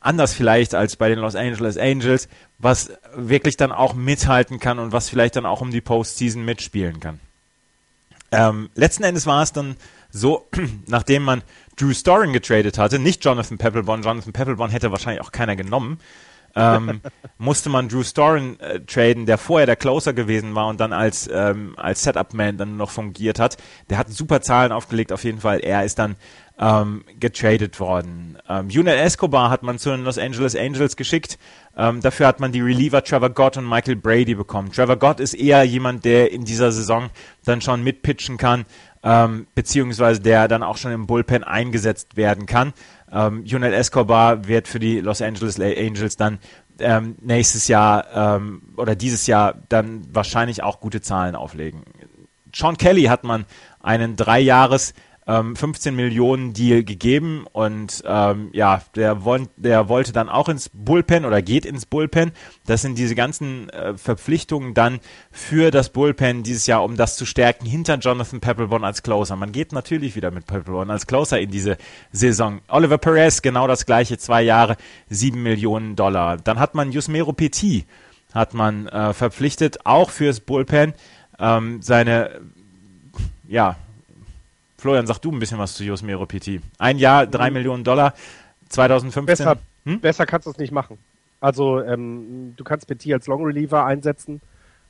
anders 0.00 0.34
vielleicht 0.34 0.74
als 0.74 0.96
bei 0.96 1.08
den 1.08 1.18
Los 1.18 1.36
Angeles 1.36 1.76
Angels, 1.76 2.28
was 2.58 2.92
wirklich 3.14 3.56
dann 3.56 3.72
auch 3.72 3.94
mithalten 3.94 4.58
kann 4.58 4.78
und 4.78 4.92
was 4.92 5.08
vielleicht 5.08 5.36
dann 5.36 5.46
auch 5.46 5.60
um 5.60 5.70
die 5.70 5.80
Postseason 5.80 6.44
mitspielen 6.44 7.00
kann. 7.00 7.20
Ähm, 8.30 8.70
letzten 8.74 9.04
Endes 9.04 9.26
war 9.26 9.42
es 9.42 9.52
dann 9.52 9.76
so, 10.10 10.48
nachdem 10.86 11.22
man 11.22 11.42
Drew 11.76 11.92
Storen 11.92 12.32
getradet 12.32 12.78
hatte, 12.78 12.98
nicht 12.98 13.24
Jonathan 13.24 13.58
Peppelbon, 13.58 14.02
Jonathan 14.02 14.32
Peppelbon 14.32 14.70
hätte 14.70 14.90
wahrscheinlich 14.90 15.22
auch 15.22 15.32
keiner 15.32 15.56
genommen, 15.56 16.00
ähm, 16.54 17.00
musste 17.38 17.70
man 17.70 17.88
Drew 17.88 18.02
Storen 18.02 18.58
äh, 18.60 18.80
traden, 18.80 19.26
der 19.26 19.38
vorher 19.38 19.66
der 19.66 19.76
Closer 19.76 20.12
gewesen 20.12 20.54
war 20.54 20.68
und 20.68 20.80
dann 20.80 20.92
als, 20.92 21.28
ähm, 21.32 21.74
als 21.76 22.02
Setup-Man 22.02 22.56
dann 22.56 22.76
noch 22.76 22.90
fungiert 22.90 23.38
hat. 23.38 23.56
Der 23.90 23.98
hat 23.98 24.10
super 24.10 24.40
Zahlen 24.40 24.72
aufgelegt, 24.72 25.12
auf 25.12 25.24
jeden 25.24 25.40
Fall. 25.40 25.60
Er 25.60 25.84
ist 25.84 25.98
dann 25.98 26.16
ähm, 26.58 27.04
getradet 27.18 27.80
worden. 27.80 28.38
Ähm, 28.48 28.68
Junel 28.68 28.96
Escobar 28.98 29.50
hat 29.50 29.62
man 29.62 29.78
zu 29.78 29.90
den 29.90 30.04
Los 30.04 30.18
Angeles 30.18 30.54
Angels 30.54 30.96
geschickt. 30.96 31.38
Ähm, 31.76 32.00
dafür 32.00 32.26
hat 32.26 32.40
man 32.40 32.52
die 32.52 32.60
Reliever 32.60 33.02
Trevor 33.02 33.30
Gott 33.30 33.56
und 33.56 33.68
Michael 33.68 33.96
Brady 33.96 34.34
bekommen. 34.34 34.70
Trevor 34.70 34.96
Gott 34.96 35.20
ist 35.20 35.34
eher 35.34 35.64
jemand, 35.64 36.04
der 36.04 36.30
in 36.30 36.44
dieser 36.44 36.70
Saison 36.70 37.10
dann 37.44 37.60
schon 37.60 37.82
mitpitchen 37.82 38.36
kann, 38.36 38.66
ähm, 39.02 39.46
beziehungsweise 39.54 40.20
der 40.20 40.46
dann 40.46 40.62
auch 40.62 40.76
schon 40.76 40.92
im 40.92 41.06
Bullpen 41.06 41.42
eingesetzt 41.42 42.16
werden 42.16 42.46
kann. 42.46 42.74
Ähm, 43.12 43.44
Junel 43.44 43.74
Escobar 43.74 44.46
wird 44.48 44.68
für 44.68 44.78
die 44.78 45.00
Los 45.00 45.20
Angeles 45.20 45.60
Angels 45.60 46.16
dann 46.16 46.38
ähm, 46.78 47.16
nächstes 47.20 47.68
Jahr 47.68 48.06
ähm, 48.14 48.62
oder 48.76 48.94
dieses 48.94 49.26
Jahr 49.26 49.54
dann 49.68 50.02
wahrscheinlich 50.12 50.62
auch 50.62 50.80
gute 50.80 51.00
Zahlen 51.00 51.34
auflegen. 51.34 51.82
Sean 52.54 52.76
Kelly 52.76 53.04
hat 53.04 53.24
man 53.24 53.44
einen 53.80 54.16
Dreijahres- 54.16 54.94
ähm, 55.26 55.54
15 55.54 55.94
Millionen 55.94 56.52
Deal 56.52 56.82
gegeben 56.82 57.46
und 57.52 58.02
ähm, 58.06 58.50
ja, 58.52 58.82
der, 58.96 59.24
wollt, 59.24 59.50
der 59.56 59.88
wollte 59.88 60.12
dann 60.12 60.28
auch 60.28 60.48
ins 60.48 60.68
Bullpen 60.72 61.24
oder 61.24 61.42
geht 61.42 61.64
ins 61.64 61.86
Bullpen. 61.86 62.32
Das 62.66 62.82
sind 62.82 62.98
diese 62.98 63.14
ganzen 63.14 63.70
äh, 63.70 63.96
Verpflichtungen 63.96 64.74
dann 64.74 65.00
für 65.30 65.70
das 65.70 65.90
Bullpen 65.90 66.42
dieses 66.42 66.66
Jahr, 66.66 66.82
um 66.82 66.96
das 66.96 67.16
zu 67.16 67.24
stärken 67.24 67.66
hinter 67.66 67.96
Jonathan 67.98 68.40
Peppelborn 68.40 68.84
als 68.84 69.02
Closer. 69.02 69.36
Man 69.36 69.52
geht 69.52 69.72
natürlich 69.72 70.16
wieder 70.16 70.30
mit 70.30 70.46
Peppelborn 70.46 70.90
als 70.90 71.06
Closer 71.06 71.40
in 71.40 71.50
diese 71.50 71.76
Saison. 72.10 72.60
Oliver 72.68 72.98
Perez, 72.98 73.42
genau 73.42 73.66
das 73.66 73.86
gleiche, 73.86 74.18
zwei 74.18 74.42
Jahre, 74.42 74.76
sieben 75.08 75.42
Millionen 75.42 75.94
Dollar. 75.94 76.36
Dann 76.36 76.58
hat 76.58 76.74
man 76.74 76.90
Yusmero 76.90 77.32
Petit, 77.32 77.86
hat 78.34 78.54
man 78.54 78.88
äh, 78.88 79.12
verpflichtet, 79.12 79.86
auch 79.86 80.10
fürs 80.10 80.40
Bullpen. 80.40 80.94
Ähm, 81.38 81.80
seine 81.80 82.40
ja, 83.48 83.76
Florian, 84.82 85.06
sag 85.06 85.20
du 85.20 85.30
ein 85.30 85.38
bisschen 85.38 85.58
was 85.58 85.74
zu 85.74 85.84
Josmero 85.84 86.26
PT. 86.26 86.60
Ein 86.76 86.98
Jahr, 86.98 87.24
drei 87.28 87.50
mhm. 87.50 87.54
Millionen 87.54 87.84
Dollar, 87.84 88.14
2015. 88.68 89.26
Besser, 89.26 89.56
hm? 89.84 90.00
besser 90.00 90.26
kannst 90.26 90.46
du 90.46 90.50
es 90.50 90.58
nicht 90.58 90.72
machen. 90.72 90.98
Also 91.40 91.80
ähm, 91.80 92.54
du 92.56 92.64
kannst 92.64 92.88
Petit 92.88 93.12
als 93.12 93.28
Long 93.28 93.44
Reliever 93.44 93.84
einsetzen. 93.84 94.40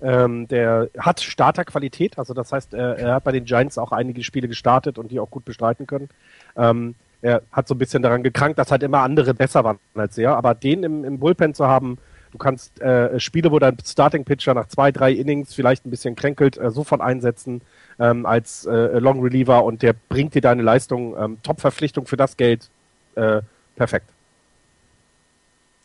Ähm, 0.00 0.48
der 0.48 0.88
hat 0.98 1.20
Starterqualität, 1.20 2.18
also 2.18 2.32
das 2.32 2.52
heißt, 2.52 2.72
er, 2.72 2.96
er, 2.98 3.14
hat 3.16 3.24
bei 3.24 3.32
den 3.32 3.44
Giants 3.44 3.76
auch 3.76 3.92
einige 3.92 4.24
Spiele 4.24 4.48
gestartet 4.48 4.96
und 4.96 5.10
die 5.10 5.20
auch 5.20 5.30
gut 5.30 5.44
bestreiten 5.44 5.86
können. 5.86 6.08
Ähm, 6.56 6.94
er 7.20 7.42
hat 7.52 7.68
so 7.68 7.74
ein 7.74 7.78
bisschen 7.78 8.02
daran 8.02 8.22
gekrankt, 8.22 8.58
dass 8.58 8.70
halt 8.70 8.82
immer 8.82 9.00
andere 9.00 9.34
besser 9.34 9.62
waren 9.62 9.78
als 9.94 10.16
er, 10.16 10.38
aber 10.38 10.54
den 10.54 10.84
im, 10.84 11.04
im 11.04 11.18
Bullpen 11.18 11.52
zu 11.52 11.66
haben, 11.66 11.98
du 12.30 12.38
kannst 12.38 12.80
äh, 12.80 13.20
Spiele, 13.20 13.52
wo 13.52 13.58
dein 13.58 13.76
Starting 13.84 14.24
Pitcher 14.24 14.54
nach 14.54 14.68
zwei, 14.68 14.90
drei 14.90 15.12
Innings 15.12 15.52
vielleicht 15.52 15.84
ein 15.84 15.90
bisschen 15.90 16.16
kränkelt, 16.16 16.56
äh, 16.56 16.70
sofort 16.70 17.02
einsetzen 17.02 17.60
ähm, 17.98 18.26
als 18.26 18.66
äh, 18.66 18.98
Long 18.98 19.20
Reliever 19.22 19.64
und 19.64 19.82
der 19.82 19.94
bringt 20.08 20.34
dir 20.34 20.42
deine 20.42 20.62
Leistung. 20.62 21.16
Ähm, 21.18 21.38
Top-Verpflichtung 21.42 22.06
für 22.06 22.16
das 22.16 22.36
Geld. 22.36 22.68
Äh, 23.14 23.42
perfekt. 23.76 24.06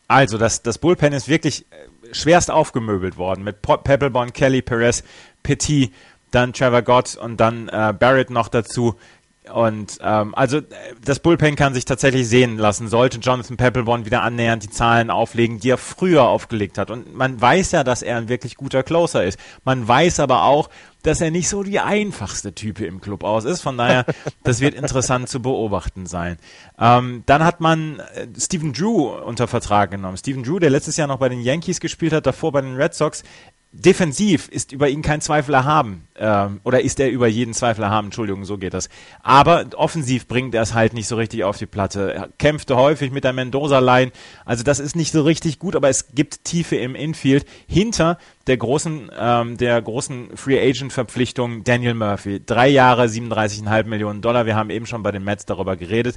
Also, 0.08 0.38
das, 0.38 0.62
das 0.62 0.78
Bullpen 0.78 1.12
ist 1.12 1.28
wirklich 1.28 1.66
äh, 1.70 2.14
schwerst 2.14 2.50
aufgemöbelt 2.50 3.16
worden 3.16 3.44
mit 3.44 3.60
Pebblebond, 3.62 4.32
Kelly, 4.32 4.62
Perez, 4.62 5.04
Petit, 5.42 5.92
dann 6.30 6.52
Trevor 6.52 6.82
Gott 6.82 7.16
und 7.16 7.38
dann 7.38 7.68
äh, 7.68 7.94
Barrett 7.98 8.30
noch 8.30 8.48
dazu. 8.48 8.96
Und 9.54 9.98
ähm, 10.02 10.34
also 10.34 10.60
das 11.04 11.20
Bullpen 11.20 11.56
kann 11.56 11.74
sich 11.74 11.84
tatsächlich 11.84 12.28
sehen 12.28 12.58
lassen, 12.58 12.88
sollte 12.88 13.18
Jonathan 13.18 13.56
Peppelborn 13.56 14.04
wieder 14.04 14.22
annähernd 14.22 14.62
die 14.62 14.70
Zahlen 14.70 15.10
auflegen, 15.10 15.60
die 15.60 15.70
er 15.70 15.78
früher 15.78 16.24
aufgelegt 16.24 16.78
hat. 16.78 16.90
Und 16.90 17.14
man 17.14 17.40
weiß 17.40 17.72
ja, 17.72 17.84
dass 17.84 18.02
er 18.02 18.16
ein 18.16 18.28
wirklich 18.28 18.56
guter 18.56 18.82
Closer 18.82 19.24
ist. 19.24 19.38
Man 19.64 19.86
weiß 19.86 20.20
aber 20.20 20.44
auch, 20.44 20.68
dass 21.02 21.20
er 21.20 21.30
nicht 21.30 21.48
so 21.48 21.62
die 21.62 21.80
einfachste 21.80 22.54
Type 22.54 22.84
im 22.84 23.00
Club 23.00 23.24
aus 23.24 23.44
ist. 23.44 23.60
Von 23.60 23.78
daher, 23.78 24.04
das 24.44 24.60
wird 24.60 24.74
interessant 24.74 25.28
zu 25.28 25.40
beobachten 25.40 26.06
sein. 26.06 26.36
Ähm, 26.78 27.22
dann 27.26 27.44
hat 27.44 27.60
man 27.60 28.00
äh, 28.00 28.26
Stephen 28.38 28.72
Drew 28.72 29.08
unter 29.08 29.48
Vertrag 29.48 29.90
genommen. 29.90 30.16
Stephen 30.16 30.42
Drew, 30.42 30.58
der 30.58 30.70
letztes 30.70 30.96
Jahr 30.96 31.08
noch 31.08 31.18
bei 31.18 31.28
den 31.28 31.40
Yankees 31.40 31.80
gespielt 31.80 32.12
hat, 32.12 32.26
davor 32.26 32.52
bei 32.52 32.60
den 32.60 32.76
Red 32.76 32.94
Sox, 32.94 33.22
defensiv 33.70 34.48
ist 34.48 34.72
über 34.72 34.88
ihn 34.88 35.02
kein 35.02 35.20
Zweifel 35.20 35.54
erhaben. 35.54 36.08
Ähm, 36.16 36.60
oder 36.64 36.80
ist 36.80 36.98
er 37.00 37.10
über 37.10 37.28
jeden 37.28 37.52
Zweifel 37.52 37.84
erhaben, 37.84 38.08
Entschuldigung, 38.08 38.44
so 38.44 38.56
geht 38.56 38.72
das. 38.72 38.88
Aber 39.22 39.66
offensiv 39.76 40.26
bringt 40.26 40.54
er 40.54 40.62
es 40.62 40.72
halt 40.72 40.94
nicht 40.94 41.06
so 41.06 41.16
richtig 41.16 41.44
auf 41.44 41.58
die 41.58 41.66
Platte. 41.66 42.14
Er 42.14 42.28
kämpfte 42.38 42.76
häufig 42.76 43.12
mit 43.12 43.24
der 43.24 43.34
Mendoza-Line. 43.34 44.10
Also 44.46 44.64
das 44.64 44.80
ist 44.80 44.96
nicht 44.96 45.12
so 45.12 45.22
richtig 45.22 45.58
gut, 45.58 45.76
aber 45.76 45.90
es 45.90 46.14
gibt 46.14 46.44
Tiefe 46.44 46.76
im 46.76 46.94
Infield 46.94 47.46
hinter 47.66 48.18
der 48.46 48.56
großen, 48.56 49.10
ähm, 49.16 49.58
der 49.58 49.80
großen 49.82 50.36
Free 50.36 50.58
Agent-Verpflichtung 50.58 51.62
Daniel 51.62 51.94
Murphy. 51.94 52.40
Drei 52.44 52.68
Jahre, 52.68 53.04
37,5 53.04 53.84
Millionen 53.84 54.22
Dollar. 54.22 54.46
Wir 54.46 54.56
haben 54.56 54.70
eben 54.70 54.86
schon 54.86 55.02
bei 55.02 55.12
den 55.12 55.24
Mets 55.24 55.44
darüber 55.44 55.76
geredet. 55.76 56.16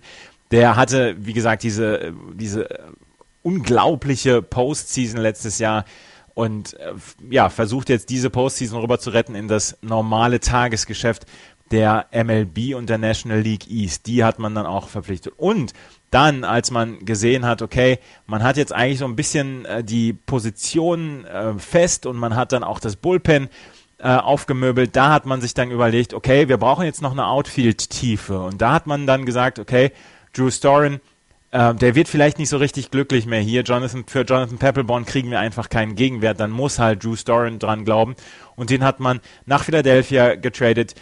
Der 0.52 0.78
hatte, 0.78 1.16
wie 1.20 1.34
gesagt, 1.34 1.64
diese, 1.64 2.14
diese 2.34 2.68
unglaubliche 3.44 4.42
Postseason 4.42 5.20
letztes 5.20 5.60
Jahr 5.60 5.86
und 6.34 6.74
äh, 6.76 6.94
ja, 7.30 7.50
versucht 7.50 7.90
jetzt 7.90 8.10
diese 8.10 8.30
Postseason 8.30 8.80
rüber 8.80 9.00
zu 9.00 9.10
retten 9.12 9.36
in 9.36 9.48
das 9.48 9.78
normale 9.82 10.40
Tagesgeschäft 10.40 11.26
der 11.72 12.08
MLB 12.12 12.76
und 12.76 12.90
der 12.90 12.98
National 12.98 13.40
League 13.40 13.70
East. 13.70 14.06
Die 14.08 14.24
hat 14.24 14.40
man 14.40 14.54
dann 14.56 14.66
auch 14.66 14.90
verpflichtet. 14.90 15.34
Und 15.38 15.74
dann, 16.10 16.44
als 16.44 16.72
man 16.72 17.06
gesehen 17.06 17.46
hat, 17.46 17.62
okay, 17.62 18.00
man 18.28 18.44
hat 18.44 18.58
jetzt 18.58 18.74
eigentlich 18.74 19.00
so 19.00 19.06
ein 19.06 19.16
bisschen 19.16 19.66
äh, 19.66 19.84
die 19.84 20.14
Position 20.14 21.26
äh, 21.26 21.54
fest 21.58 22.06
und 22.06 22.18
man 22.18 22.36
hat 22.36 22.52
dann 22.52 22.64
auch 22.64 22.80
das 22.80 22.98
Bullpen 22.98 23.50
äh, 24.00 24.10
aufgemöbelt, 24.10 24.96
da 24.96 25.14
hat 25.14 25.26
man 25.26 25.42
sich 25.42 25.54
dann 25.54 25.72
überlegt, 25.72 26.14
okay, 26.14 26.50
wir 26.50 26.58
brauchen 26.58 26.86
jetzt 26.86 27.02
noch 27.02 27.12
eine 27.12 27.28
Outfield-Tiefe. 27.28 28.42
Und 28.42 28.62
da 28.62 28.74
hat 28.74 28.88
man 28.88 29.08
dann 29.08 29.26
gesagt, 29.26 29.58
okay, 29.60 29.92
Drew 30.34 30.50
Storen 30.50 31.00
ähm, 31.54 31.78
der 31.78 31.96
wird 31.96 32.08
vielleicht 32.08 32.40
nicht 32.40 32.50
so 32.50 32.58
richtig 32.58 32.92
glücklich 32.92 33.26
mehr 33.26 33.42
hier. 33.42 33.64
Jonathan, 33.64 34.06
für 34.08 34.22
Jonathan 34.22 34.58
Peppelborn 34.58 35.06
kriegen 35.06 35.32
wir 35.32 35.40
einfach 35.40 35.70
keinen 35.70 35.96
Gegenwert. 35.96 36.40
Dann 36.40 36.52
muss 36.52 36.80
halt 36.80 37.04
Drew 37.04 37.16
Storen 37.16 37.60
dran 37.60 37.84
glauben. 37.84 38.16
Und 38.56 38.70
den 38.70 38.84
hat 38.84 39.00
man 39.00 39.20
nach 39.46 39.64
Philadelphia 39.64 40.36
getradet 40.36 40.96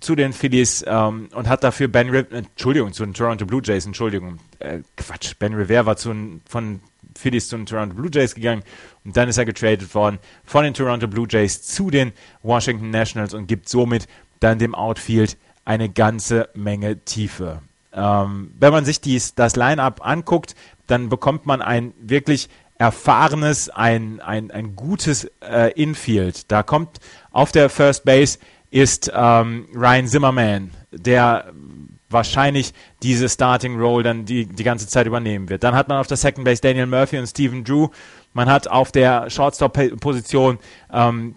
zu 0.00 0.14
den 0.14 0.32
Phillies 0.32 0.84
ähm, 0.86 1.28
und 1.34 1.48
hat 1.48 1.62
dafür 1.64 1.88
Ben 1.88 2.08
Rivera, 2.08 2.38
Entschuldigung, 2.38 2.92
zu 2.92 3.04
den 3.04 3.14
Toronto 3.14 3.44
Blue 3.44 3.60
Jays, 3.62 3.86
Entschuldigung, 3.86 4.38
äh, 4.58 4.80
Quatsch, 4.96 5.34
Ben 5.38 5.54
Rivera 5.54 5.86
war 5.86 5.96
zu, 5.96 6.40
von 6.48 6.80
Phillies 7.16 7.48
zu 7.48 7.56
den 7.56 7.66
Toronto 7.66 7.94
Blue 7.94 8.10
Jays 8.12 8.34
gegangen 8.34 8.62
und 9.04 9.16
dann 9.16 9.28
ist 9.28 9.36
er 9.36 9.44
getradet 9.44 9.94
worden 9.94 10.18
von 10.44 10.64
den 10.64 10.74
Toronto 10.74 11.08
Blue 11.08 11.26
Jays 11.28 11.62
zu 11.62 11.90
den 11.90 12.12
Washington 12.42 12.90
Nationals 12.90 13.34
und 13.34 13.46
gibt 13.46 13.68
somit 13.68 14.06
dann 14.40 14.58
dem 14.58 14.74
Outfield 14.74 15.36
eine 15.64 15.88
ganze 15.88 16.48
Menge 16.54 17.04
Tiefe. 17.04 17.60
Ähm, 17.94 18.52
wenn 18.58 18.72
man 18.72 18.84
sich 18.84 19.00
dies, 19.00 19.34
das 19.34 19.56
Line-up 19.56 20.04
anguckt, 20.06 20.54
dann 20.86 21.08
bekommt 21.08 21.46
man 21.46 21.62
ein 21.62 21.92
wirklich 22.00 22.48
erfahrenes, 22.78 23.68
ein, 23.70 24.20
ein, 24.20 24.50
ein 24.50 24.74
gutes 24.74 25.30
äh, 25.40 25.72
Infield. 25.80 26.50
Da 26.50 26.62
kommt 26.62 26.98
auf 27.30 27.52
der 27.52 27.68
First 27.68 28.04
Base 28.04 28.38
ist 28.70 29.12
ähm, 29.14 29.68
Ryan 29.74 30.08
Zimmerman, 30.08 30.70
der 30.90 31.52
wahrscheinlich 32.08 32.72
diese 33.02 33.28
Starting 33.28 33.78
Role 33.78 34.02
dann 34.02 34.24
die, 34.24 34.46
die 34.46 34.64
ganze 34.64 34.86
Zeit 34.88 35.06
übernehmen 35.06 35.48
wird. 35.48 35.62
Dann 35.62 35.74
hat 35.74 35.88
man 35.88 35.98
auf 35.98 36.06
der 36.06 36.16
Second 36.16 36.44
Base 36.44 36.60
Daniel 36.60 36.86
Murphy 36.86 37.18
und 37.18 37.26
Stephen 37.26 37.64
Drew. 37.64 37.88
Man 38.32 38.50
hat 38.50 38.68
auf 38.68 38.90
der 38.90 39.30
Shortstop-Position 39.30 40.58
ähm, 40.92 41.34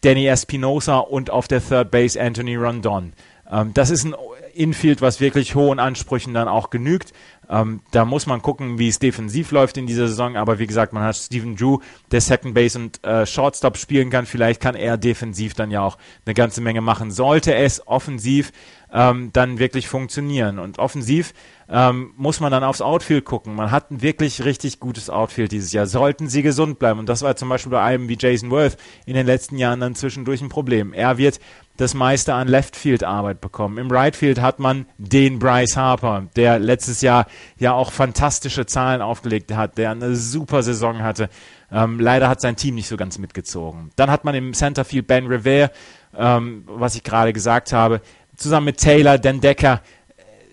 Danny 0.00 0.26
Espinosa 0.26 0.98
und 0.98 1.30
auf 1.30 1.48
der 1.48 1.66
Third 1.66 1.90
Base 1.90 2.20
Anthony 2.20 2.56
Rondon. 2.56 3.12
Ähm, 3.50 3.72
das 3.74 3.90
ist 3.90 4.04
ein 4.04 4.14
Infield, 4.54 5.00
was 5.00 5.20
wirklich 5.20 5.54
hohen 5.54 5.78
Ansprüchen 5.78 6.34
dann 6.34 6.48
auch 6.48 6.70
genügt. 6.70 7.12
Ähm, 7.48 7.80
da 7.90 8.04
muss 8.04 8.26
man 8.26 8.40
gucken, 8.40 8.78
wie 8.78 8.88
es 8.88 8.98
defensiv 8.98 9.50
läuft 9.50 9.76
in 9.76 9.86
dieser 9.86 10.08
Saison. 10.08 10.36
Aber 10.36 10.58
wie 10.58 10.66
gesagt, 10.66 10.92
man 10.92 11.02
hat 11.02 11.16
Steven 11.16 11.56
Drew, 11.56 11.78
der 12.10 12.20
Second 12.20 12.54
Base 12.54 12.78
und 12.78 13.04
äh, 13.04 13.26
Shortstop 13.26 13.76
spielen 13.76 14.10
kann. 14.10 14.26
Vielleicht 14.26 14.60
kann 14.60 14.74
er 14.74 14.96
defensiv 14.96 15.54
dann 15.54 15.70
ja 15.70 15.82
auch 15.82 15.98
eine 16.24 16.34
ganze 16.34 16.60
Menge 16.60 16.80
machen. 16.80 17.10
Sollte 17.10 17.54
es 17.54 17.86
offensiv 17.86 18.52
ähm, 18.92 19.30
dann 19.32 19.58
wirklich 19.58 19.88
funktionieren. 19.88 20.58
Und 20.58 20.78
offensiv 20.78 21.34
ähm, 21.68 22.12
muss 22.16 22.40
man 22.40 22.52
dann 22.52 22.64
aufs 22.64 22.80
Outfield 22.80 23.24
gucken. 23.24 23.54
Man 23.54 23.70
hat 23.70 23.90
ein 23.90 24.02
wirklich 24.02 24.44
richtig 24.44 24.80
gutes 24.80 25.10
Outfield 25.10 25.52
dieses 25.52 25.72
Jahr. 25.72 25.86
Sollten 25.86 26.28
sie 26.28 26.42
gesund 26.42 26.78
bleiben. 26.78 27.00
Und 27.00 27.08
das 27.08 27.22
war 27.22 27.34
zum 27.36 27.48
Beispiel 27.48 27.72
bei 27.72 27.82
einem 27.82 28.08
wie 28.08 28.18
Jason 28.18 28.50
Worth 28.50 28.76
in 29.06 29.14
den 29.14 29.26
letzten 29.26 29.56
Jahren 29.56 29.80
dann 29.80 29.94
zwischendurch 29.94 30.42
ein 30.42 30.48
Problem. 30.48 30.92
Er 30.92 31.18
wird 31.18 31.40
das 31.76 31.94
meiste 31.94 32.34
an 32.34 32.48
Left 32.48 32.76
Field 32.76 33.02
Arbeit 33.02 33.40
bekommen. 33.40 33.78
Im 33.78 33.90
Right 33.90 34.14
Field 34.14 34.40
hat 34.40 34.58
man 34.58 34.86
den 34.98 35.38
Bryce 35.38 35.76
Harper, 35.76 36.28
der 36.36 36.58
letztes 36.58 37.00
Jahr 37.00 37.26
ja 37.58 37.72
auch 37.72 37.92
fantastische 37.92 38.66
Zahlen 38.66 39.02
aufgelegt 39.02 39.52
hat, 39.54 39.78
der 39.78 39.90
eine 39.90 40.14
super 40.14 40.62
Saison 40.62 41.02
hatte. 41.02 41.28
Ähm, 41.70 41.98
leider 41.98 42.28
hat 42.28 42.40
sein 42.40 42.56
Team 42.56 42.74
nicht 42.74 42.88
so 42.88 42.96
ganz 42.96 43.18
mitgezogen. 43.18 43.90
Dann 43.96 44.10
hat 44.10 44.24
man 44.24 44.34
im 44.34 44.52
Centerfield 44.52 45.06
Ben 45.06 45.26
Revere, 45.26 45.70
ähm, 46.16 46.64
was 46.66 46.94
ich 46.94 47.02
gerade 47.02 47.32
gesagt 47.32 47.72
habe, 47.72 48.02
zusammen 48.36 48.66
mit 48.66 48.78
Taylor, 48.78 49.18
Dan 49.18 49.40
Decker, 49.40 49.80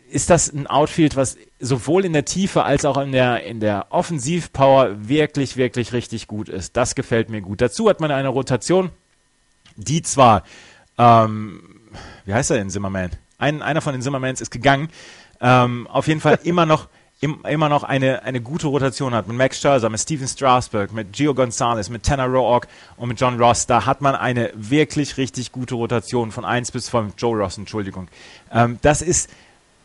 ist 0.10 0.30
das 0.30 0.52
ein 0.52 0.68
Outfield, 0.68 1.16
was 1.16 1.38
sowohl 1.60 2.06
in 2.06 2.14
der 2.14 2.26
Tiefe 2.26 2.64
als 2.64 2.86
auch 2.86 2.98
in 2.98 3.12
der, 3.12 3.44
in 3.44 3.60
der 3.60 3.88
Offensivpower 3.90 5.08
wirklich, 5.08 5.58
wirklich 5.58 5.94
richtig 5.94 6.28
gut 6.28 6.50
ist. 6.50 6.78
Das 6.78 6.96
gefällt 6.96 7.30
mir 7.30 7.42
gut. 7.42 7.62
Dazu 7.62 7.90
hat 7.90 8.00
man 8.00 8.12
eine 8.12 8.30
Rotation, 8.30 8.90
die 9.76 10.02
zwar, 10.02 10.44
ähm, 11.00 11.62
wie 12.26 12.34
heißt 12.34 12.52
er 12.52 12.58
denn, 12.58 12.70
Zimmerman? 12.70 13.12
Ein, 13.40 13.62
einer 13.64 13.82
von 13.82 13.94
den 13.94 14.02
Zimmermans 14.02 14.42
ist 14.42 14.52
gegangen. 14.52 14.90
Ähm, 15.42 15.88
auf 15.88 16.08
jeden 16.08 16.20
Fall 16.20 16.38
immer 16.44 16.66
noch, 16.68 16.90
im, 17.22 17.40
immer 17.50 17.70
noch 17.70 17.84
eine, 17.84 18.24
eine 18.24 18.42
gute 18.42 18.68
Rotation 18.68 19.16
hat. 19.16 19.28
Mit 19.28 19.38
Max 19.38 19.60
Scherzer, 19.60 19.90
mit 19.90 20.00
Steven 20.00 20.28
Strasberg, 20.28 20.94
mit 20.94 21.14
Gio 21.14 21.34
Gonzalez, 21.34 21.90
mit 21.90 22.04
Tanner 22.04 22.28
Roark 22.28 22.68
und 22.98 23.10
mit 23.10 23.20
John 23.20 23.42
Ross. 23.42 23.66
Da 23.66 23.86
hat 23.86 24.02
man 24.02 24.14
eine 24.14 24.52
wirklich 24.54 25.18
richtig 25.18 25.52
gute 25.52 25.76
Rotation 25.76 26.32
von 26.32 26.46
1 26.46 26.72
bis 26.72 26.90
5. 26.90 27.14
Joe 27.18 27.38
Ross, 27.38 27.58
Entschuldigung. 27.58 28.10
Ähm, 28.52 28.78
das 28.82 29.02
ist, 29.02 29.30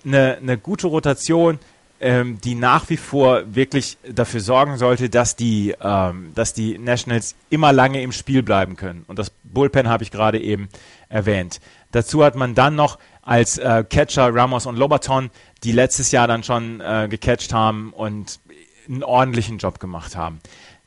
eine, 0.05 0.39
eine 0.41 0.59
gute 0.59 0.87
Rotation, 0.87 1.59
ähm, 2.01 2.39
die 2.43 2.55
nach 2.55 2.89
wie 2.91 2.97
vor 2.97 3.55
wirklich 3.55 3.97
dafür 4.07 4.41
sorgen 4.41 4.77
sollte, 4.77 5.09
dass 5.09 5.37
die, 5.37 5.75
ähm, 5.81 6.33
dass 6.35 6.53
die 6.53 6.79
Nationals 6.79 7.35
immer 7.51 7.73
lange 7.73 8.03
im 8.03 8.13
Spiel 8.13 8.43
bleiben 8.43 8.77
können. 8.77 9.05
Und 9.07 9.19
das 9.19 9.31
Bullpen 9.45 9.89
habe 9.89 10.03
ich 10.03 10.11
gerade 10.11 10.41
eben 10.41 10.69
erwähnt. 11.15 11.61
Dazu 11.93 12.25
hat 12.25 12.35
man 12.35 12.55
dann 12.55 12.75
noch 12.75 12.99
als 13.23 13.57
äh, 13.57 13.85
Catcher 13.89 14.35
Ramos 14.35 14.67
und 14.67 14.77
Lobaton, 14.77 15.31
die 15.63 15.73
letztes 15.73 16.11
Jahr 16.11 16.27
dann 16.27 16.43
schon 16.43 16.81
äh, 16.81 17.07
gecatcht 17.09 17.53
haben 17.53 17.93
und 17.93 18.41
einen 18.89 19.05
ordentlichen 19.05 19.59
Job 19.59 19.79
gemacht 19.79 20.17
haben. 20.17 20.41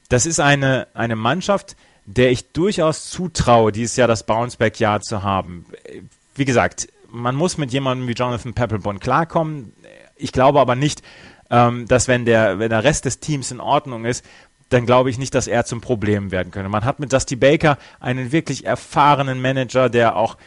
Das 0.09 0.25
ist 0.25 0.39
eine, 0.39 0.87
eine 0.93 1.15
Mannschaft, 1.15 1.75
der 2.05 2.29
ich 2.29 2.51
durchaus 2.51 3.09
zutraue, 3.09 3.71
dieses 3.71 3.95
Jahr 3.95 4.07
das 4.07 4.25
Bounceback-Jahr 4.25 5.01
zu 5.01 5.23
haben. 5.23 5.65
Wie 6.35 6.45
gesagt, 6.45 6.89
man 7.09 7.35
muss 7.35 7.57
mit 7.57 7.71
jemandem 7.71 8.07
wie 8.07 8.13
Jonathan 8.13 8.53
Peppelbond 8.53 9.01
klarkommen. 9.01 9.73
Ich 10.15 10.33
glaube 10.33 10.59
aber 10.59 10.75
nicht, 10.75 11.01
ähm, 11.49 11.87
dass 11.87 12.07
wenn 12.07 12.25
der, 12.25 12.59
wenn 12.59 12.69
der 12.69 12.83
Rest 12.83 13.05
des 13.05 13.19
Teams 13.19 13.51
in 13.51 13.61
Ordnung 13.61 14.05
ist, 14.05 14.25
dann 14.69 14.85
glaube 14.85 15.09
ich 15.09 15.17
nicht, 15.17 15.33
dass 15.33 15.47
er 15.47 15.65
zum 15.65 15.81
Problem 15.81 16.31
werden 16.31 16.51
könnte. 16.51 16.69
Man 16.69 16.85
hat 16.85 16.99
mit 16.99 17.13
Dusty 17.13 17.35
Baker 17.35 17.77
einen 17.99 18.31
wirklich 18.31 18.65
erfahrenen 18.65 19.41
Manager, 19.41 19.89
der 19.89 20.15
auch, 20.15 20.37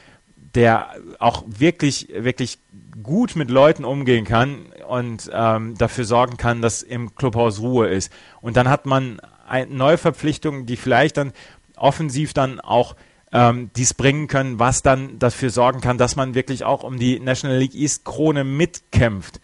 der 0.54 0.88
auch 1.18 1.44
wirklich, 1.46 2.08
wirklich 2.14 2.58
gut 3.02 3.36
mit 3.36 3.50
Leuten 3.50 3.84
umgehen 3.84 4.24
kann 4.24 4.66
und 4.88 5.30
ähm, 5.32 5.76
dafür 5.78 6.04
sorgen 6.04 6.36
kann, 6.36 6.60
dass 6.60 6.82
im 6.82 7.14
Clubhaus 7.14 7.60
Ruhe 7.60 7.88
ist. 7.88 8.12
Und 8.40 8.56
dann 8.56 8.68
hat 8.68 8.86
man 8.86 9.20
eine 9.48 9.66
Neuverpflichtung, 9.72 10.66
die 10.66 10.76
vielleicht 10.76 11.16
dann 11.16 11.32
offensiv 11.76 12.34
dann 12.34 12.60
auch 12.60 12.94
ähm, 13.32 13.70
dies 13.76 13.94
bringen 13.94 14.26
können, 14.26 14.58
was 14.58 14.82
dann 14.82 15.18
dafür 15.18 15.50
sorgen 15.50 15.80
kann, 15.80 15.98
dass 15.98 16.16
man 16.16 16.34
wirklich 16.34 16.64
auch 16.64 16.82
um 16.82 16.98
die 16.98 17.20
National 17.20 17.58
League 17.58 17.74
East 17.74 18.04
Krone 18.04 18.44
mitkämpft. 18.44 19.40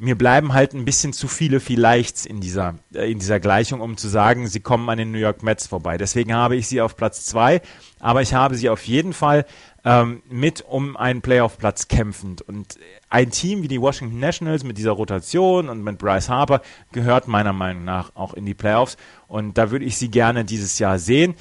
Mir 0.00 0.16
bleiben 0.16 0.54
halt 0.54 0.74
ein 0.74 0.84
bisschen 0.84 1.12
zu 1.12 1.26
viele 1.26 1.58
Vielleichts 1.58 2.24
in 2.24 2.40
dieser, 2.40 2.76
äh, 2.94 3.10
in 3.10 3.18
dieser 3.18 3.40
Gleichung, 3.40 3.80
um 3.80 3.96
zu 3.96 4.06
sagen, 4.08 4.46
sie 4.46 4.60
kommen 4.60 4.88
an 4.88 4.98
den 4.98 5.10
New 5.10 5.18
York 5.18 5.42
Mets 5.42 5.66
vorbei. 5.66 5.98
Deswegen 5.98 6.32
habe 6.34 6.54
ich 6.54 6.68
sie 6.68 6.80
auf 6.80 6.96
Platz 6.96 7.24
zwei, 7.24 7.60
aber 7.98 8.22
ich 8.22 8.32
habe 8.32 8.54
sie 8.54 8.70
auf 8.70 8.86
jeden 8.86 9.12
Fall 9.12 9.44
ähm, 9.84 10.22
mit 10.30 10.62
um 10.62 10.96
einen 10.96 11.20
Playoff-Platz 11.20 11.88
kämpfend. 11.88 12.42
Und 12.42 12.78
ein 13.10 13.30
Team 13.30 13.62
wie 13.62 13.68
die 13.68 13.80
Washington 13.80 14.20
Nationals 14.20 14.62
mit 14.62 14.78
dieser 14.78 14.92
Rotation 14.92 15.68
und 15.68 15.82
mit 15.82 15.98
Bryce 15.98 16.28
Harper 16.28 16.62
gehört 16.92 17.26
meiner 17.26 17.52
Meinung 17.52 17.84
nach 17.84 18.14
auch 18.14 18.34
in 18.34 18.46
die 18.46 18.54
Playoffs. 18.54 18.96
Und 19.26 19.58
da 19.58 19.70
würde 19.70 19.84
ich 19.84 19.96
sie 19.96 20.10
gerne 20.10 20.44
dieses 20.44 20.78
Jahr 20.78 20.98
sehen 20.98 21.34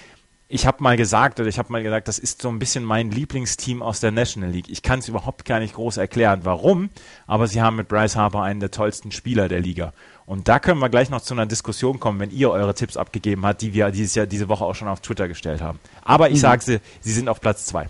ich 0.50 0.66
habe 0.66 0.82
mal 0.82 0.96
gesagt, 0.96 1.40
oder 1.40 1.50
ich 1.50 1.60
habe 1.60 1.72
mal 1.72 1.84
gesagt, 1.84 2.08
das 2.08 2.20
ist 2.20 2.42
so 2.42 2.50
ein 2.50 2.60
bisschen 2.60 2.84
mein 2.84 3.12
Lieblingsteam 3.12 3.82
aus 3.82 4.00
der 4.00 4.12
National 4.12 4.50
League. 4.50 4.70
Ich 4.70 4.82
kann 4.82 5.00
es 5.00 5.10
überhaupt 5.10 5.44
gar 5.44 5.60
nicht 5.60 5.76
groß 5.76 5.98
erklären, 5.98 6.42
warum, 6.44 6.90
aber 7.26 7.48
sie 7.48 7.62
haben 7.62 7.76
mit 7.76 7.90
Bryce 7.90 8.16
Harper 8.16 8.44
einen 8.44 8.62
der 8.62 8.72
tollsten 8.72 9.12
Spieler 9.12 9.50
der 9.50 9.60
Liga. 9.60 9.94
Und 10.26 10.48
da 10.48 10.60
können 10.60 10.80
wir 10.80 10.90
gleich 10.90 11.10
noch 11.10 11.22
zu 11.22 11.34
einer 11.34 11.46
Diskussion 11.46 12.00
kommen, 12.00 12.20
wenn 12.20 12.32
ihr 12.32 12.50
eure 12.50 12.74
Tipps 12.74 12.96
abgegeben 12.96 13.46
habt, 13.46 13.62
die 13.62 13.74
wir 13.74 13.92
dieses 13.92 14.16
Jahr, 14.16 14.26
diese 14.26 14.48
Woche 14.48 14.64
auch 14.64 14.76
schon 14.76 14.88
auf 14.88 15.02
Twitter 15.02 15.28
gestellt 15.28 15.62
haben. 15.62 15.80
Aber 16.04 16.30
ich 16.30 16.36
mhm. 16.36 16.42
sage 16.42 16.64
sie, 16.64 16.80
sie 17.02 17.12
sind 17.12 17.28
auf 17.28 17.42
Platz 17.42 17.66
zwei. 17.66 17.88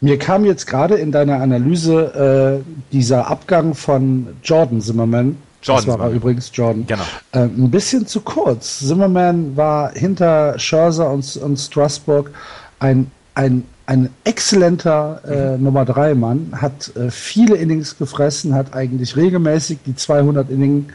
Mir 0.00 0.18
kam 0.18 0.44
jetzt 0.44 0.66
gerade 0.66 0.96
in 0.96 1.12
deiner 1.12 1.40
Analyse 1.40 2.62
äh, 2.62 2.92
dieser 2.92 3.28
Abgang 3.28 3.74
von 3.74 4.36
Jordan 4.42 4.80
Zimmerman 4.80 5.38
Jordan. 5.64 5.86
Das 5.86 5.98
war 5.98 6.10
übrigens, 6.10 6.50
Jordan. 6.52 6.86
Genau. 6.86 7.02
Äh, 7.32 7.40
ein 7.40 7.70
bisschen 7.70 8.06
zu 8.06 8.20
kurz. 8.20 8.80
Zimmerman 8.80 9.56
war 9.56 9.92
hinter 9.92 10.58
Scherzer 10.58 11.10
und, 11.10 11.36
und 11.36 11.56
Strasburg 11.58 12.30
ein, 12.78 13.10
ein, 13.34 13.64
ein 13.86 14.10
exzellenter 14.24 15.20
äh, 15.26 15.56
mhm. 15.56 15.64
Nummer 15.64 15.84
3 15.84 16.14
Mann, 16.14 16.52
hat 16.60 16.94
äh, 16.96 17.10
viele 17.10 17.56
Innings 17.56 17.96
gefressen, 17.98 18.54
hat 18.54 18.74
eigentlich 18.74 19.16
regelmäßig 19.16 19.78
die 19.86 19.94
200 19.94 20.50
Inning, 20.50 20.86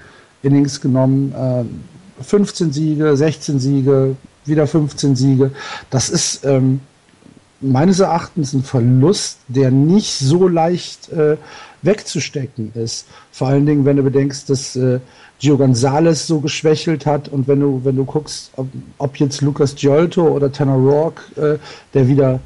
Innings 0.43 0.79
genommen, 0.79 1.33
äh, 1.33 2.23
15 2.23 2.71
Siege, 2.71 3.15
16 3.15 3.59
Siege, 3.59 4.15
wieder 4.45 4.67
15 4.67 5.15
Siege. 5.15 5.51
Das 5.89 6.09
ist 6.09 6.45
ähm, 6.45 6.81
meines 7.61 7.99
Erachtens 7.99 8.53
ein 8.53 8.63
Verlust, 8.63 9.39
der 9.47 9.71
nicht 9.71 10.17
so 10.17 10.47
leicht 10.47 11.09
äh, 11.09 11.37
wegzustecken 11.81 12.71
ist. 12.75 13.07
Vor 13.31 13.47
allen 13.47 13.65
Dingen, 13.65 13.85
wenn 13.85 13.97
du 13.97 14.03
bedenkst, 14.03 14.49
dass 14.49 14.75
äh, 14.75 14.99
Gio 15.39 15.57
Gonzalez 15.57 16.27
so 16.27 16.41
geschwächelt 16.41 17.05
hat 17.05 17.29
und 17.29 17.47
wenn 17.47 17.61
du, 17.61 17.81
wenn 17.83 17.95
du 17.95 18.05
guckst, 18.05 18.51
ob, 18.57 18.67
ob 18.97 19.17
jetzt 19.17 19.41
Lucas 19.41 19.75
Giolto 19.75 20.27
oder 20.27 20.51
Tanner 20.51 20.75
Rourke, 20.75 21.21
äh, 21.41 21.59
der 21.93 22.07
wieder 22.07 22.39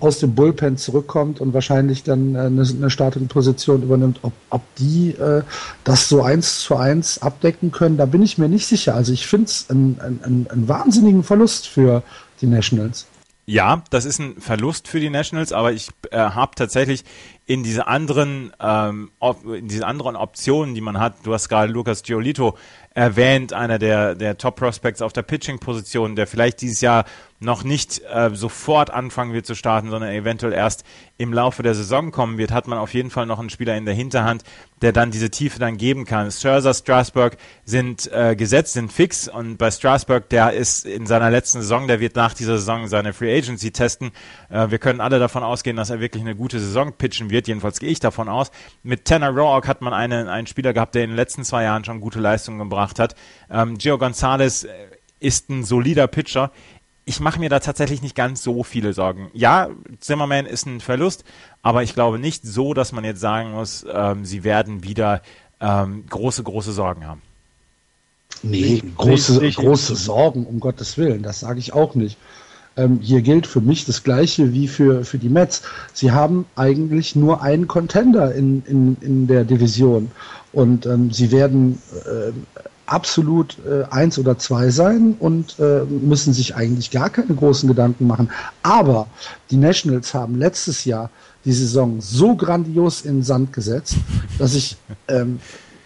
aus 0.00 0.20
dem 0.20 0.34
Bullpen 0.34 0.76
zurückkommt 0.76 1.40
und 1.40 1.54
wahrscheinlich 1.54 2.02
dann 2.02 2.34
äh, 2.34 2.38
eine, 2.40 2.62
eine 2.62 2.90
startende 2.90 3.28
Position 3.28 3.82
übernimmt, 3.82 4.20
ob, 4.22 4.32
ob 4.50 4.62
die 4.76 5.10
äh, 5.10 5.42
das 5.84 6.08
so 6.08 6.22
eins 6.22 6.60
zu 6.60 6.76
eins 6.76 7.20
abdecken 7.20 7.72
können, 7.72 7.96
da 7.96 8.06
bin 8.06 8.22
ich 8.22 8.38
mir 8.38 8.48
nicht 8.48 8.66
sicher. 8.66 8.94
Also 8.94 9.12
ich 9.12 9.26
finde 9.26 9.46
es 9.46 9.66
einen 9.68 9.98
ein, 10.00 10.46
ein 10.50 10.68
wahnsinnigen 10.68 11.22
Verlust 11.22 11.68
für 11.68 12.02
die 12.40 12.46
Nationals. 12.46 13.06
Ja, 13.44 13.82
das 13.90 14.04
ist 14.04 14.20
ein 14.20 14.40
Verlust 14.40 14.86
für 14.86 15.00
die 15.00 15.10
Nationals, 15.10 15.52
aber 15.52 15.72
ich 15.72 15.88
äh, 16.12 16.16
habe 16.16 16.54
tatsächlich 16.54 17.04
in 17.44 17.64
diese 17.64 17.88
anderen 17.88 18.52
ähm, 18.60 19.10
in 19.44 19.66
diese 19.66 19.84
anderen 19.84 20.14
Optionen, 20.14 20.76
die 20.76 20.80
man 20.80 21.00
hat, 21.00 21.16
du 21.24 21.34
hast 21.34 21.48
gerade 21.48 21.72
Lucas 21.72 22.04
Giolito 22.04 22.56
erwähnt, 22.94 23.52
einer 23.52 23.80
der 23.80 24.14
der 24.14 24.38
Top 24.38 24.56
Prospects 24.56 25.02
auf 25.02 25.12
der 25.12 25.22
Pitching 25.22 25.58
Position, 25.58 26.14
der 26.14 26.28
vielleicht 26.28 26.60
dieses 26.60 26.80
Jahr 26.80 27.04
noch 27.42 27.64
nicht 27.64 28.00
äh, 28.12 28.30
sofort 28.34 28.90
anfangen 28.90 29.32
wird 29.32 29.46
zu 29.46 29.54
starten, 29.54 29.90
sondern 29.90 30.10
eventuell 30.10 30.52
erst 30.52 30.84
im 31.18 31.32
Laufe 31.32 31.62
der 31.62 31.74
Saison 31.74 32.10
kommen 32.10 32.38
wird, 32.38 32.52
hat 32.52 32.68
man 32.68 32.78
auf 32.78 32.94
jeden 32.94 33.10
Fall 33.10 33.26
noch 33.26 33.38
einen 33.38 33.50
Spieler 33.50 33.76
in 33.76 33.84
der 33.84 33.94
Hinterhand, 33.94 34.44
der 34.80 34.92
dann 34.92 35.10
diese 35.10 35.30
Tiefe 35.30 35.58
dann 35.58 35.76
geben 35.76 36.04
kann. 36.04 36.30
Scherzer, 36.30 36.72
Strasburg 36.72 37.36
sind 37.64 38.10
äh, 38.12 38.36
gesetzt, 38.36 38.74
sind 38.74 38.92
fix 38.92 39.28
und 39.28 39.56
bei 39.56 39.70
Strasburg, 39.70 40.28
der 40.28 40.52
ist 40.52 40.86
in 40.86 41.06
seiner 41.06 41.30
letzten 41.30 41.60
Saison, 41.60 41.88
der 41.88 42.00
wird 42.00 42.16
nach 42.16 42.34
dieser 42.34 42.58
Saison 42.58 42.86
seine 42.86 43.12
Free 43.12 43.36
Agency 43.36 43.72
testen. 43.72 44.12
Äh, 44.48 44.70
wir 44.70 44.78
können 44.78 45.00
alle 45.00 45.18
davon 45.18 45.42
ausgehen, 45.42 45.76
dass 45.76 45.90
er 45.90 46.00
wirklich 46.00 46.22
eine 46.22 46.36
gute 46.36 46.60
Saison 46.60 46.92
pitchen 46.92 47.30
wird, 47.30 47.48
jedenfalls 47.48 47.80
gehe 47.80 47.90
ich 47.90 48.00
davon 48.00 48.28
aus. 48.28 48.50
Mit 48.82 49.04
Tanner 49.04 49.30
Roark 49.30 49.66
hat 49.66 49.82
man 49.82 49.92
einen, 49.92 50.28
einen 50.28 50.46
Spieler 50.46 50.72
gehabt, 50.72 50.94
der 50.94 51.04
in 51.04 51.10
den 51.10 51.16
letzten 51.16 51.44
zwei 51.44 51.64
Jahren 51.64 51.84
schon 51.84 52.00
gute 52.00 52.20
Leistungen 52.20 52.58
gebracht 52.58 52.98
hat. 52.98 53.14
Ähm, 53.50 53.78
Gio 53.78 53.98
Gonzalez 53.98 54.64
äh, 54.64 54.68
ist 55.18 55.50
ein 55.50 55.64
solider 55.64 56.06
Pitcher 56.08 56.50
ich 57.04 57.20
mache 57.20 57.40
mir 57.40 57.48
da 57.48 57.58
tatsächlich 57.58 58.02
nicht 58.02 58.14
ganz 58.14 58.42
so 58.42 58.62
viele 58.62 58.92
Sorgen. 58.92 59.30
Ja, 59.32 59.70
Zimmerman 60.00 60.46
ist 60.46 60.66
ein 60.66 60.80
Verlust, 60.80 61.24
aber 61.62 61.82
ich 61.82 61.94
glaube 61.94 62.18
nicht 62.18 62.44
so, 62.44 62.74
dass 62.74 62.92
man 62.92 63.04
jetzt 63.04 63.20
sagen 63.20 63.52
muss, 63.52 63.84
ähm, 63.92 64.24
sie 64.24 64.44
werden 64.44 64.84
wieder 64.84 65.22
ähm, 65.60 66.04
große, 66.08 66.42
große 66.42 66.72
Sorgen 66.72 67.06
haben. 67.06 67.22
Nee, 68.42 68.82
große, 68.96 69.50
große 69.50 69.94
Sorgen, 69.94 70.46
um 70.46 70.58
Gottes 70.58 70.96
Willen, 70.98 71.22
das 71.22 71.40
sage 71.40 71.58
ich 71.58 71.72
auch 71.72 71.94
nicht. 71.94 72.18
ähm, 72.76 73.00
hier 73.00 73.22
gilt 73.22 73.46
für 73.46 73.60
mich 73.60 73.84
das 73.84 74.02
Gleiche 74.02 74.52
wie 74.52 74.68
für, 74.68 75.04
für 75.04 75.18
die 75.18 75.28
Mets. 75.28 75.62
Sie 75.92 76.12
haben 76.12 76.46
eigentlich 76.56 77.14
nur 77.14 77.42
einen 77.42 77.68
Contender 77.68 78.34
in, 78.34 78.62
in, 78.66 78.96
in 79.00 79.26
der 79.26 79.44
Division 79.44 80.10
und 80.52 80.86
ähm, 80.86 81.10
sie 81.12 81.30
werden 81.30 81.80
äh, 82.06 82.32
absolut 82.86 83.56
äh, 83.66 83.84
eins 83.90 84.18
oder 84.18 84.38
zwei 84.38 84.70
sein 84.70 85.14
und 85.18 85.58
äh, 85.58 85.84
müssen 85.84 86.32
sich 86.32 86.56
eigentlich 86.56 86.90
gar 86.90 87.10
keine 87.10 87.34
großen 87.34 87.68
Gedanken 87.68 88.06
machen. 88.06 88.30
Aber 88.62 89.06
die 89.50 89.56
Nationals 89.56 90.14
haben 90.14 90.36
letztes 90.36 90.84
Jahr 90.84 91.10
die 91.44 91.52
Saison 91.52 92.00
so 92.00 92.36
grandios 92.36 93.02
in 93.02 93.16
den 93.16 93.22
Sand 93.22 93.52
gesetzt, 93.52 93.96
dass 94.38 94.54
ich, 94.54 94.76
ähm, 95.08 95.40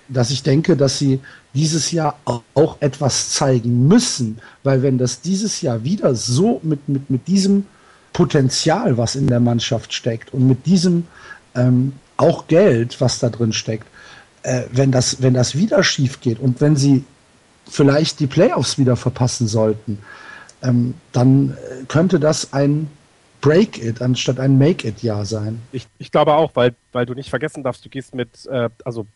dass 0.09 0.31
ich 0.31 0.43
denke, 0.43 0.77
dass 0.77 0.99
sie 0.99 1.21
dieses 1.55 1.91
Jahr 1.91 2.19
auch 2.55 2.77
etwas 2.81 3.31
zeigen 3.31 3.89
müssen, 3.89 4.39
weil 4.63 4.83
wenn 4.83 4.99
das 4.99 5.23
dieses 5.23 5.63
Jahr 5.63 5.85
wieder 5.85 6.15
so 6.15 6.61
mit, 6.63 6.89
mit, 6.89 7.09
mit 7.09 7.27
diesem 7.27 7.67
Potenzial, 8.13 8.99
was 8.99 9.17
in 9.17 9.27
der 9.27 9.41
Mannschaft 9.41 9.93
steckt 9.93 10.33
und 10.35 10.47
mit 10.47 10.67
diesem 10.67 11.07
ähm, 11.55 11.95
auch 12.17 12.47
Geld, 12.47 13.01
was 13.01 13.19
da 13.19 13.31
drin 13.31 13.53
steckt, 13.53 13.87
äh, 14.47 14.69
wenn, 14.71 14.93
das, 14.93 15.23
wenn 15.23 15.35
das 15.35 15.57
wieder 15.57 15.83
schief 15.83 16.21
geht 16.21 16.39
und 16.39 16.61
wenn 16.61 16.77
sie 16.77 17.05
vielleicht 17.69 18.21
die 18.21 18.29
Playoffs 18.29 18.79
wieder 18.79 18.95
verpassen 18.95 19.49
sollten, 19.49 19.99
ähm, 20.63 20.95
dann 21.13 21.51
äh, 21.51 21.85
könnte 21.89 22.21
das 22.21 22.53
ein 22.53 22.89
Break 23.41 23.83
It 23.83 24.01
anstatt 24.01 24.39
ein 24.39 24.57
Make 24.57 24.87
It 24.87 25.03
Jahr 25.03 25.25
sein. 25.25 25.61
Ich, 25.73 25.87
ich 25.99 26.13
glaube 26.13 26.35
auch, 26.35 26.53
weil, 26.55 26.75
weil 26.93 27.07
du 27.07 27.15
nicht 27.15 27.29
vergessen 27.29 27.65
darfst, 27.65 27.85
du 27.85 27.89
gehst 27.89 28.15
mit, 28.15 28.47
äh, 28.47 28.71
also 28.85 29.07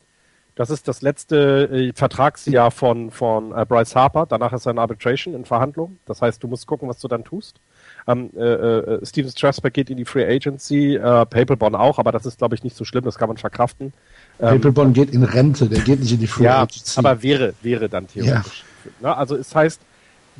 das 0.57 0.69
ist 0.69 0.89
das 0.89 1.01
letzte 1.01 1.71
äh, 1.71 1.93
Vertragsjahr 1.95 2.71
von, 2.71 3.11
von 3.11 3.57
äh, 3.57 3.65
Bryce 3.65 3.95
Harper. 3.95 4.27
Danach 4.27 4.53
ist 4.53 4.67
er 4.67 4.73
in 4.73 4.79
Arbitration, 4.79 5.35
in 5.35 5.45
Verhandlungen. 5.45 6.01
Das 6.07 6.21
heißt, 6.21 6.43
du 6.43 6.49
musst 6.49 6.67
gucken, 6.67 6.89
was 6.89 6.99
du 6.99 7.09
dann 7.09 7.25
tust. 7.25 7.61
Ähm, 8.07 8.31
äh, 8.37 8.41
äh, 8.41 9.07
Steven 9.07 9.31
Strasberg 9.31 9.73
geht 9.73 9.91
in 9.91 9.97
die 9.97 10.05
Free 10.05 10.27
Agency, 10.27 10.97
äh, 10.97 11.25
Paperbond 11.27 11.77
auch, 11.77 11.99
aber 11.99 12.13
das 12.13 12.27
ist, 12.27 12.39
glaube 12.39 12.57
ich, 12.57 12.65
nicht 12.65 12.77
so 12.77 12.85
schlimm, 12.85 13.05
das 13.05 13.17
kann 13.17 13.29
man 13.29 13.37
verkraften. 13.37 13.93
Ähm, 14.41 14.61
Paperbond 14.61 14.95
geht 14.95 15.11
in 15.11 15.23
Rente, 15.23 15.67
der 15.69 15.81
geht 15.81 16.01
nicht 16.01 16.13
in 16.13 16.21
die 16.21 16.27
Free 16.27 16.45
ja, 16.45 16.63
Agency. 16.63 16.99
Aber 16.99 17.23
wäre, 17.23 17.55
wäre 17.63 17.89
dann 17.89 18.07
theoretisch. 18.09 18.65
Ja. 19.03 19.15
Also 19.15 19.37
es 19.37 19.55
heißt, 19.55 19.81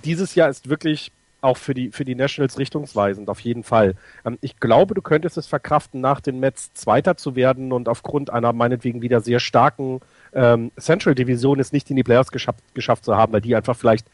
dieses 0.05 0.35
Jahr 0.35 0.49
ist 0.49 0.69
wirklich 0.69 1.13
auch 1.43 1.57
für 1.57 1.75
die, 1.75 1.91
für 1.91 2.05
die 2.05 2.15
Nationals 2.15 2.59
richtungsweisend, 2.59 3.29
auf 3.29 3.41
jeden 3.41 3.65
Fall. 3.65 3.95
Ähm, 4.25 4.39
ich 4.41 4.61
glaube, 4.61 4.95
du 4.95 5.03
könntest 5.03 5.39
es 5.39 5.47
verkraften, 5.47 6.01
nach 6.01 6.21
den 6.21 6.41
Mets 6.41 6.73
Zweiter 6.75 7.17
zu 7.17 7.37
werden 7.37 7.73
und 7.73 7.89
aufgrund 7.89 8.31
einer 8.31 8.53
meinetwegen 8.53 9.03
wieder 9.03 9.21
sehr 9.21 9.41
starken 9.41 10.01
ähm, 10.33 10.71
Central 10.79 11.15
Division 11.15 11.61
es 11.61 11.73
nicht 11.73 11.91
in 11.91 11.97
die 11.97 12.03
Playoffs 12.03 12.31
geschafft, 12.31 12.61
geschafft 12.75 13.05
zu 13.05 13.17
haben, 13.17 13.33
weil 13.33 13.41
die 13.41 13.57
einfach 13.57 13.77
vielleicht 13.77 14.07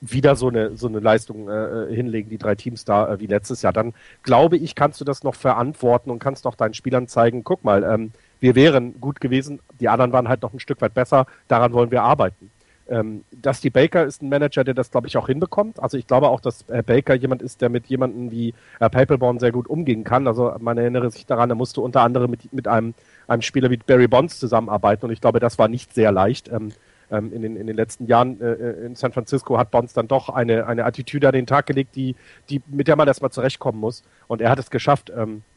wieder 0.00 0.34
so 0.34 0.48
eine, 0.48 0.76
so 0.76 0.86
eine 0.86 1.00
Leistung 1.00 1.48
äh, 1.48 1.94
hinlegen, 1.94 2.30
die 2.30 2.38
drei 2.38 2.54
Teams 2.54 2.86
da 2.86 3.12
äh, 3.12 3.20
wie 3.20 3.26
letztes 3.26 3.60
Jahr. 3.62 3.72
Dann 3.72 3.92
glaube 4.22 4.56
ich, 4.56 4.74
kannst 4.74 5.00
du 5.00 5.04
das 5.04 5.22
noch 5.22 5.34
verantworten 5.34 6.10
und 6.10 6.18
kannst 6.18 6.46
auch 6.46 6.54
deinen 6.54 6.74
Spielern 6.74 7.06
zeigen, 7.06 7.44
guck 7.44 7.64
mal, 7.64 7.84
ähm, 7.84 8.12
wir 8.40 8.54
wären 8.54 9.00
gut 9.00 9.20
gewesen, 9.20 9.60
die 9.80 9.88
anderen 9.88 10.12
waren 10.12 10.28
halt 10.28 10.42
noch 10.42 10.52
ein 10.52 10.60
Stück 10.60 10.80
weit 10.80 10.94
besser, 10.94 11.26
daran 11.48 11.72
wollen 11.72 11.90
wir 11.90 12.02
arbeiten. 12.02 12.50
Ähm, 12.88 13.24
Dusty 13.30 13.70
Baker 13.70 14.04
ist 14.04 14.20
ein 14.20 14.28
Manager, 14.28 14.64
der 14.64 14.74
das, 14.74 14.90
glaube 14.90 15.06
ich, 15.06 15.16
auch 15.16 15.28
hinbekommt. 15.28 15.80
Also 15.80 15.96
ich 15.96 16.08
glaube 16.08 16.28
auch, 16.28 16.40
dass 16.40 16.68
äh, 16.68 16.82
Baker 16.82 17.14
jemand 17.14 17.40
ist, 17.40 17.60
der 17.60 17.68
mit 17.68 17.86
jemandem 17.86 18.32
wie 18.32 18.52
äh, 18.80 18.90
Papelborn 18.90 19.38
sehr 19.38 19.52
gut 19.52 19.68
umgehen 19.68 20.02
kann. 20.02 20.26
Also 20.26 20.52
man 20.58 20.76
erinnere 20.76 21.08
sich 21.12 21.24
daran, 21.24 21.50
er 21.50 21.54
musste 21.54 21.80
unter 21.82 22.02
anderem 22.02 22.32
mit, 22.32 22.52
mit 22.52 22.66
einem, 22.66 22.94
einem 23.28 23.42
Spieler 23.42 23.70
wie 23.70 23.76
Barry 23.76 24.08
Bonds 24.08 24.40
zusammenarbeiten 24.40 25.06
und 25.06 25.12
ich 25.12 25.20
glaube, 25.20 25.38
das 25.38 25.56
war 25.56 25.68
nicht 25.68 25.94
sehr 25.94 26.10
leicht. 26.10 26.48
Ähm, 26.48 26.72
ähm, 27.12 27.32
in, 27.32 27.42
den, 27.42 27.56
in 27.56 27.66
den 27.66 27.76
letzten 27.76 28.06
Jahren 28.06 28.40
äh, 28.40 28.52
äh, 28.52 28.86
in 28.86 28.94
San 28.94 29.12
Francisco 29.12 29.58
hat 29.58 29.70
Bonds 29.70 29.92
dann 29.92 30.08
doch 30.08 30.28
eine, 30.28 30.66
eine 30.66 30.84
Attitüde 30.84 31.28
an 31.28 31.34
den 31.34 31.46
Tag 31.46 31.66
gelegt, 31.66 31.96
die, 31.96 32.14
die, 32.48 32.62
mit 32.68 32.88
der 32.88 32.96
man 32.96 33.08
erstmal 33.08 33.30
zurechtkommen 33.30 33.80
muss. 33.80 34.02
Und 34.28 34.40
er 34.40 34.50
hat 34.50 34.58
es 34.58 34.70
geschafft, 34.70 35.12
ähm, 35.16 35.38
äh, 35.38 35.49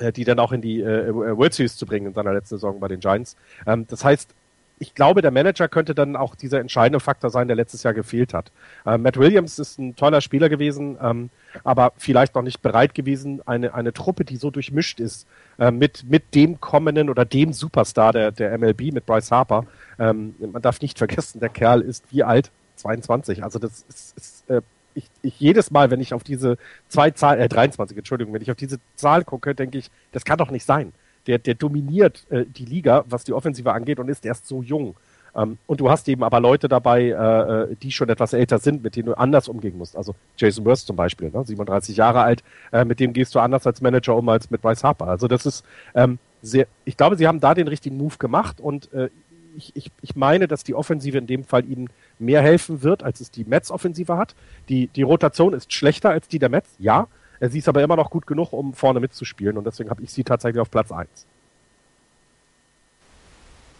die 0.00 0.24
dann 0.24 0.38
auch 0.38 0.52
in 0.52 0.60
die 0.60 0.80
äh, 0.80 1.12
World 1.12 1.54
Series 1.54 1.76
zu 1.76 1.86
bringen 1.86 2.06
in 2.06 2.14
seiner 2.14 2.32
letzten 2.32 2.56
Saison 2.56 2.80
bei 2.80 2.88
den 2.88 3.00
Giants. 3.00 3.36
Ähm, 3.66 3.86
das 3.88 4.04
heißt, 4.04 4.34
ich 4.80 4.94
glaube, 4.94 5.22
der 5.22 5.30
Manager 5.30 5.68
könnte 5.68 5.94
dann 5.94 6.16
auch 6.16 6.34
dieser 6.34 6.60
entscheidende 6.60 7.00
Faktor 7.00 7.30
sein, 7.30 7.48
der 7.48 7.56
letztes 7.56 7.82
Jahr 7.82 7.94
gefehlt 7.94 8.32
hat. 8.32 8.52
Äh, 8.86 8.98
Matt 8.98 9.16
Williams 9.16 9.58
ist 9.58 9.78
ein 9.78 9.96
toller 9.96 10.20
Spieler 10.20 10.48
gewesen, 10.48 10.96
ähm, 11.02 11.30
aber 11.64 11.92
vielleicht 11.96 12.34
noch 12.34 12.42
nicht 12.42 12.62
bereit 12.62 12.94
gewesen, 12.94 13.42
eine, 13.46 13.74
eine 13.74 13.92
Truppe, 13.92 14.24
die 14.24 14.36
so 14.36 14.50
durchmischt 14.50 15.00
ist, 15.00 15.26
äh, 15.58 15.70
mit, 15.70 16.04
mit 16.08 16.34
dem 16.34 16.60
kommenden 16.60 17.10
oder 17.10 17.24
dem 17.24 17.52
Superstar 17.52 18.12
der, 18.12 18.30
der 18.30 18.56
MLB, 18.56 18.92
mit 18.92 19.06
Bryce 19.06 19.30
Harper. 19.30 19.66
Ähm, 19.98 20.34
man 20.38 20.62
darf 20.62 20.80
nicht 20.80 20.98
vergessen, 20.98 21.40
der 21.40 21.48
Kerl 21.48 21.80
ist 21.80 22.04
wie 22.10 22.22
alt? 22.22 22.50
22. 22.76 23.42
Also 23.42 23.58
das 23.58 23.84
ist, 23.88 24.16
ist 24.16 24.50
äh, 24.50 24.62
ich, 24.98 25.04
ich 25.22 25.40
jedes 25.40 25.70
Mal, 25.70 25.90
wenn 25.90 26.00
ich 26.00 26.12
auf 26.12 26.24
diese 26.24 26.58
zwei 26.88 27.10
Zahlen, 27.10 27.40
äh, 27.40 27.48
23, 27.48 27.96
Entschuldigung, 27.96 28.34
wenn 28.34 28.42
ich 28.42 28.50
auf 28.50 28.56
diese 28.56 28.78
Zahl 28.96 29.24
gucke, 29.24 29.54
denke 29.54 29.78
ich, 29.78 29.90
das 30.12 30.24
kann 30.24 30.38
doch 30.38 30.50
nicht 30.50 30.64
sein 30.64 30.92
der, 31.28 31.38
der 31.38 31.54
dominiert 31.54 32.24
äh, 32.30 32.44
die 32.46 32.64
Liga, 32.64 33.04
was 33.08 33.22
die 33.22 33.34
Offensive 33.34 33.72
angeht 33.72 34.00
und 34.00 34.08
ist 34.08 34.24
erst 34.24 34.48
so 34.48 34.62
jung. 34.62 34.96
Ähm, 35.36 35.58
und 35.66 35.78
du 35.78 35.90
hast 35.90 36.08
eben 36.08 36.24
aber 36.24 36.40
Leute 36.40 36.68
dabei, 36.68 37.02
äh, 37.02 37.12
äh, 37.12 37.76
die 37.76 37.92
schon 37.92 38.08
etwas 38.08 38.32
älter 38.32 38.58
sind, 38.58 38.82
mit 38.82 38.96
denen 38.96 39.06
du 39.06 39.14
anders 39.14 39.46
umgehen 39.46 39.76
musst. 39.76 39.94
Also 39.94 40.14
Jason 40.38 40.64
Worth 40.64 40.78
zum 40.78 40.96
Beispiel, 40.96 41.30
ne? 41.30 41.44
37 41.44 41.96
Jahre 41.96 42.22
alt, 42.22 42.42
äh, 42.72 42.84
mit 42.84 42.98
dem 42.98 43.12
gehst 43.12 43.34
du 43.34 43.40
anders 43.40 43.66
als 43.66 43.82
Manager 43.82 44.16
um 44.16 44.28
als 44.30 44.50
mit 44.50 44.62
Bryce 44.62 44.82
Harper. 44.82 45.06
Also 45.06 45.28
das 45.28 45.44
ist 45.44 45.64
ähm, 45.94 46.18
sehr, 46.40 46.66
ich 46.86 46.96
glaube, 46.96 47.16
sie 47.16 47.28
haben 47.28 47.40
da 47.40 47.52
den 47.52 47.68
richtigen 47.68 47.98
Move 47.98 48.16
gemacht 48.18 48.58
und 48.58 48.92
äh, 48.94 49.10
ich, 49.54 49.76
ich, 49.76 49.90
ich 50.00 50.16
meine, 50.16 50.48
dass 50.48 50.64
die 50.64 50.74
Offensive 50.74 51.18
in 51.18 51.26
dem 51.26 51.44
Fall 51.44 51.64
ihnen 51.66 51.90
mehr 52.18 52.42
helfen 52.42 52.82
wird, 52.82 53.02
als 53.02 53.20
es 53.20 53.30
die 53.30 53.44
Mets-Offensive 53.44 54.16
hat. 54.16 54.34
Die, 54.68 54.88
die 54.88 55.02
Rotation 55.02 55.54
ist 55.54 55.72
schlechter 55.72 56.10
als 56.10 56.28
die 56.28 56.38
der 56.38 56.48
Mets, 56.48 56.70
ja, 56.78 57.08
Sie 57.40 57.58
ist 57.58 57.68
aber 57.68 57.82
immer 57.82 57.96
noch 57.96 58.10
gut 58.10 58.26
genug, 58.26 58.52
um 58.52 58.74
vorne 58.74 59.00
mitzuspielen 59.00 59.56
und 59.56 59.64
deswegen 59.64 59.90
habe 59.90 60.02
ich 60.02 60.12
sie 60.12 60.24
tatsächlich 60.24 60.60
auf 60.60 60.70
Platz 60.70 60.90
1. 60.90 61.08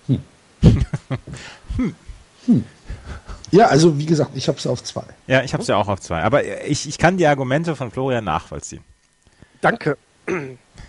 Hm. 0.06 0.22
hm. 1.76 1.94
Hm. 2.46 2.64
Ja, 3.50 3.66
also 3.66 3.98
wie 3.98 4.06
gesagt, 4.06 4.32
ich 4.34 4.46
habe 4.48 4.60
sie 4.60 4.70
auf 4.70 4.82
zwei. 4.82 5.02
Ja, 5.26 5.42
ich 5.42 5.54
habe 5.54 5.62
sie 5.64 5.74
auch 5.74 5.88
auf 5.88 6.00
zwei. 6.00 6.22
Aber 6.22 6.44
ich, 6.66 6.88
ich 6.88 6.98
kann 6.98 7.16
die 7.16 7.26
Argumente 7.26 7.74
von 7.76 7.90
Florian 7.90 8.24
nachvollziehen. 8.24 8.82
Danke. 9.60 9.96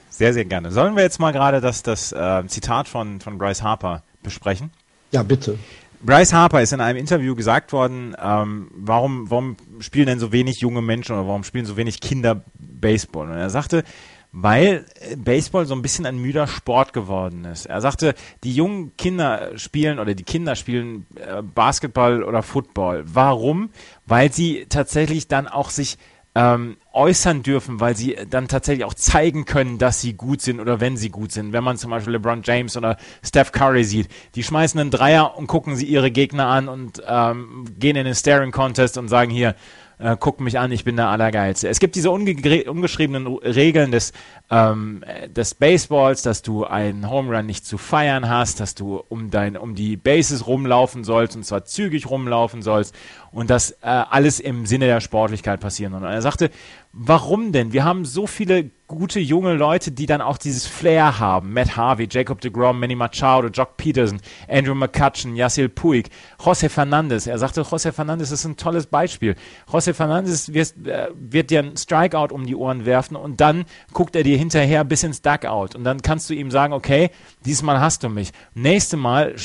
Sehr, 0.10 0.34
sehr 0.34 0.46
gerne. 0.46 0.72
Sollen 0.72 0.96
wir 0.96 1.04
jetzt 1.04 1.20
mal 1.20 1.32
gerade 1.32 1.62
das, 1.62 1.82
das 1.84 2.12
äh, 2.12 2.46
Zitat 2.48 2.88
von, 2.88 3.22
von 3.22 3.38
Bryce 3.38 3.64
Harper 3.64 4.04
besprechen? 4.22 4.72
Ja, 5.12 5.24
bitte. 5.24 5.58
Bryce 6.02 6.34
Harper 6.34 6.62
ist 6.62 6.74
in 6.74 6.82
einem 6.82 6.98
Interview 6.98 7.36
gesagt 7.36 7.74
worden, 7.74 8.16
ähm, 8.22 8.70
warum, 8.74 9.30
warum 9.30 9.58
spielen 9.80 10.08
denn 10.08 10.20
so 10.20 10.32
wenig 10.32 10.62
junge 10.62 10.82
Menschen 10.82 11.14
oder 11.16 11.28
warum 11.28 11.44
spielen 11.44 11.66
so 11.66 11.78
wenig 11.78 12.00
Kinder 12.00 12.44
Baseball? 12.58 13.30
Und 13.30 13.38
er 13.38 13.50
sagte, 13.50 13.84
weil 14.32 14.86
äh, 15.00 15.16
Baseball 15.16 15.66
so 15.66 15.74
ein 15.74 15.82
bisschen 15.82 16.06
ein 16.06 16.18
müder 16.18 16.48
Sport 16.48 16.94
geworden 16.94 17.46
ist. 17.46 17.66
Er 17.66 17.82
sagte, 17.82 18.14
die 18.44 18.54
jungen 18.54 18.96
Kinder 18.96 19.58
spielen 19.58 20.00
oder 20.00 20.14
die 20.14 20.24
Kinder 20.24 20.56
spielen 20.56 21.06
äh, 21.16 21.42
Basketball 21.42 22.24
oder 22.24 22.44
Football. 22.44 23.04
Warum? 23.08 23.72
Weil 24.06 24.32
sie 24.32 24.68
tatsächlich 24.70 25.28
dann 25.28 25.48
auch 25.48 25.70
sich 25.70 25.98
ähm, 26.40 26.78
äußern 26.94 27.44
dürfen, 27.44 27.82
weil 27.82 27.98
sie 27.98 28.16
dann 28.30 28.48
tatsächlich 28.48 28.86
auch 28.86 28.94
zeigen 28.94 29.44
können, 29.44 29.78
dass 29.78 30.00
sie 30.00 30.14
gut 30.14 30.42
sind 30.42 30.62
oder 30.62 30.80
wenn 30.80 30.96
sie 30.96 31.10
gut 31.10 31.34
sind. 31.34 31.52
Wenn 31.52 31.66
man 31.66 31.78
zum 31.78 31.92
Beispiel 31.92 32.14
LeBron 32.14 32.44
James 32.46 32.78
oder 32.78 32.96
Steph 33.22 33.52
Curry 33.52 33.84
sieht, 33.84 34.08
die 34.36 34.44
schmeißen 34.44 34.80
einen 34.80 34.90
Dreier 34.90 35.38
und 35.38 35.48
gucken 35.48 35.76
sie 35.76 35.86
ihre 35.86 36.12
Gegner 36.12 36.48
an 36.48 36.70
und 36.70 37.04
ähm, 37.06 37.66
gehen 37.78 37.98
in 37.98 38.06
den 38.06 38.16
Staring 38.16 38.52
Contest 38.52 38.98
und 38.98 39.10
sagen 39.10 39.32
hier, 39.32 39.54
äh, 40.00 40.16
guck 40.20 40.40
mich 40.40 40.58
an, 40.58 40.72
ich 40.72 40.86
bin 40.86 40.96
der 40.96 41.10
Allergeilste. 41.10 41.68
Es 41.68 41.80
gibt 41.80 41.96
diese 41.96 42.10
ungeschriebenen 42.10 43.28
Regeln 43.28 43.92
des, 43.92 44.14
ähm, 44.50 45.04
des 45.28 45.54
Baseballs, 45.56 46.22
dass 46.22 46.42
du 46.42 46.66
einen 46.66 47.10
Home 47.10 47.36
Run 47.36 47.46
nicht 47.46 47.66
zu 47.66 47.78
feiern 47.78 48.30
hast, 48.30 48.60
dass 48.60 48.76
du 48.76 49.04
um, 49.10 49.30
dein, 49.30 49.58
um 49.58 49.76
die 49.76 49.98
Bases 49.98 50.48
rumlaufen 50.48 51.04
sollst 51.04 51.36
und 51.36 51.46
zwar 51.46 51.66
zügig 51.66 52.10
rumlaufen 52.10 52.62
sollst 52.62 52.96
und 53.32 53.50
das 53.50 53.72
äh, 53.72 53.76
alles 53.82 54.40
im 54.40 54.66
Sinne 54.66 54.86
der 54.86 55.02
Sportlichkeit 55.02 55.60
passieren. 55.60 55.94
Und 55.94 56.04
er 56.04 56.22
sagte, 56.22 56.50
warum 56.94 57.52
denn? 57.52 57.74
Wir 57.74 57.84
haben 57.84 58.06
so 58.06 58.26
viele 58.26 58.72
gute 58.90 59.20
junge 59.20 59.54
Leute, 59.54 59.92
die 59.92 60.08
dann 60.08 60.20
auch 60.20 60.38
dieses 60.38 60.66
Flair 60.66 61.20
haben. 61.20 61.54
Matt 61.54 61.78
Harvey, 61.78 62.08
Jacob 62.10 62.42
de 62.42 62.52
Grom, 62.52 62.80
Manny 62.80 62.96
Machado, 62.96 63.48
Jock 63.48 63.78
Peterson, 63.78 64.20
Andrew 64.50 64.74
McCutcheon, 64.74 65.36
Yassil 65.36 65.70
Puig, 65.70 66.10
José 66.40 66.70
Fernandez. 66.70 67.28
Er 67.28 67.38
sagte, 67.38 67.62
José 67.62 67.92
Fernandez 67.92 68.32
ist 68.32 68.46
ein 68.46 68.58
tolles 68.58 68.88
Beispiel. 68.88 69.36
José 69.72 69.94
Fernandez 69.94 70.52
wird, 70.54 70.88
äh, 70.88 71.10
wird 71.14 71.52
dir 71.52 71.60
einen 71.60 71.78
Strikeout 71.78 72.34
um 72.34 72.46
die 72.46 72.56
Ohren 72.56 72.86
werfen 72.86 73.16
und 73.16 73.40
dann 73.40 73.66
guckt 73.94 74.16
er 74.16 74.24
dir 74.24 74.38
hinterher 74.38 74.84
bis 74.84 75.04
ins 75.04 75.22
Duckout 75.22 75.76
und 75.76 75.84
dann 75.84 76.02
kannst 76.02 76.30
du 76.30 76.34
ihm 76.34 76.50
sagen, 76.50 76.74
okay, 76.74 77.12
diesmal 77.46 77.80
hast 77.80 78.04
du 78.04 78.10
mich. 78.10 78.32
Nächste 78.56 78.98
Mal 78.98 79.36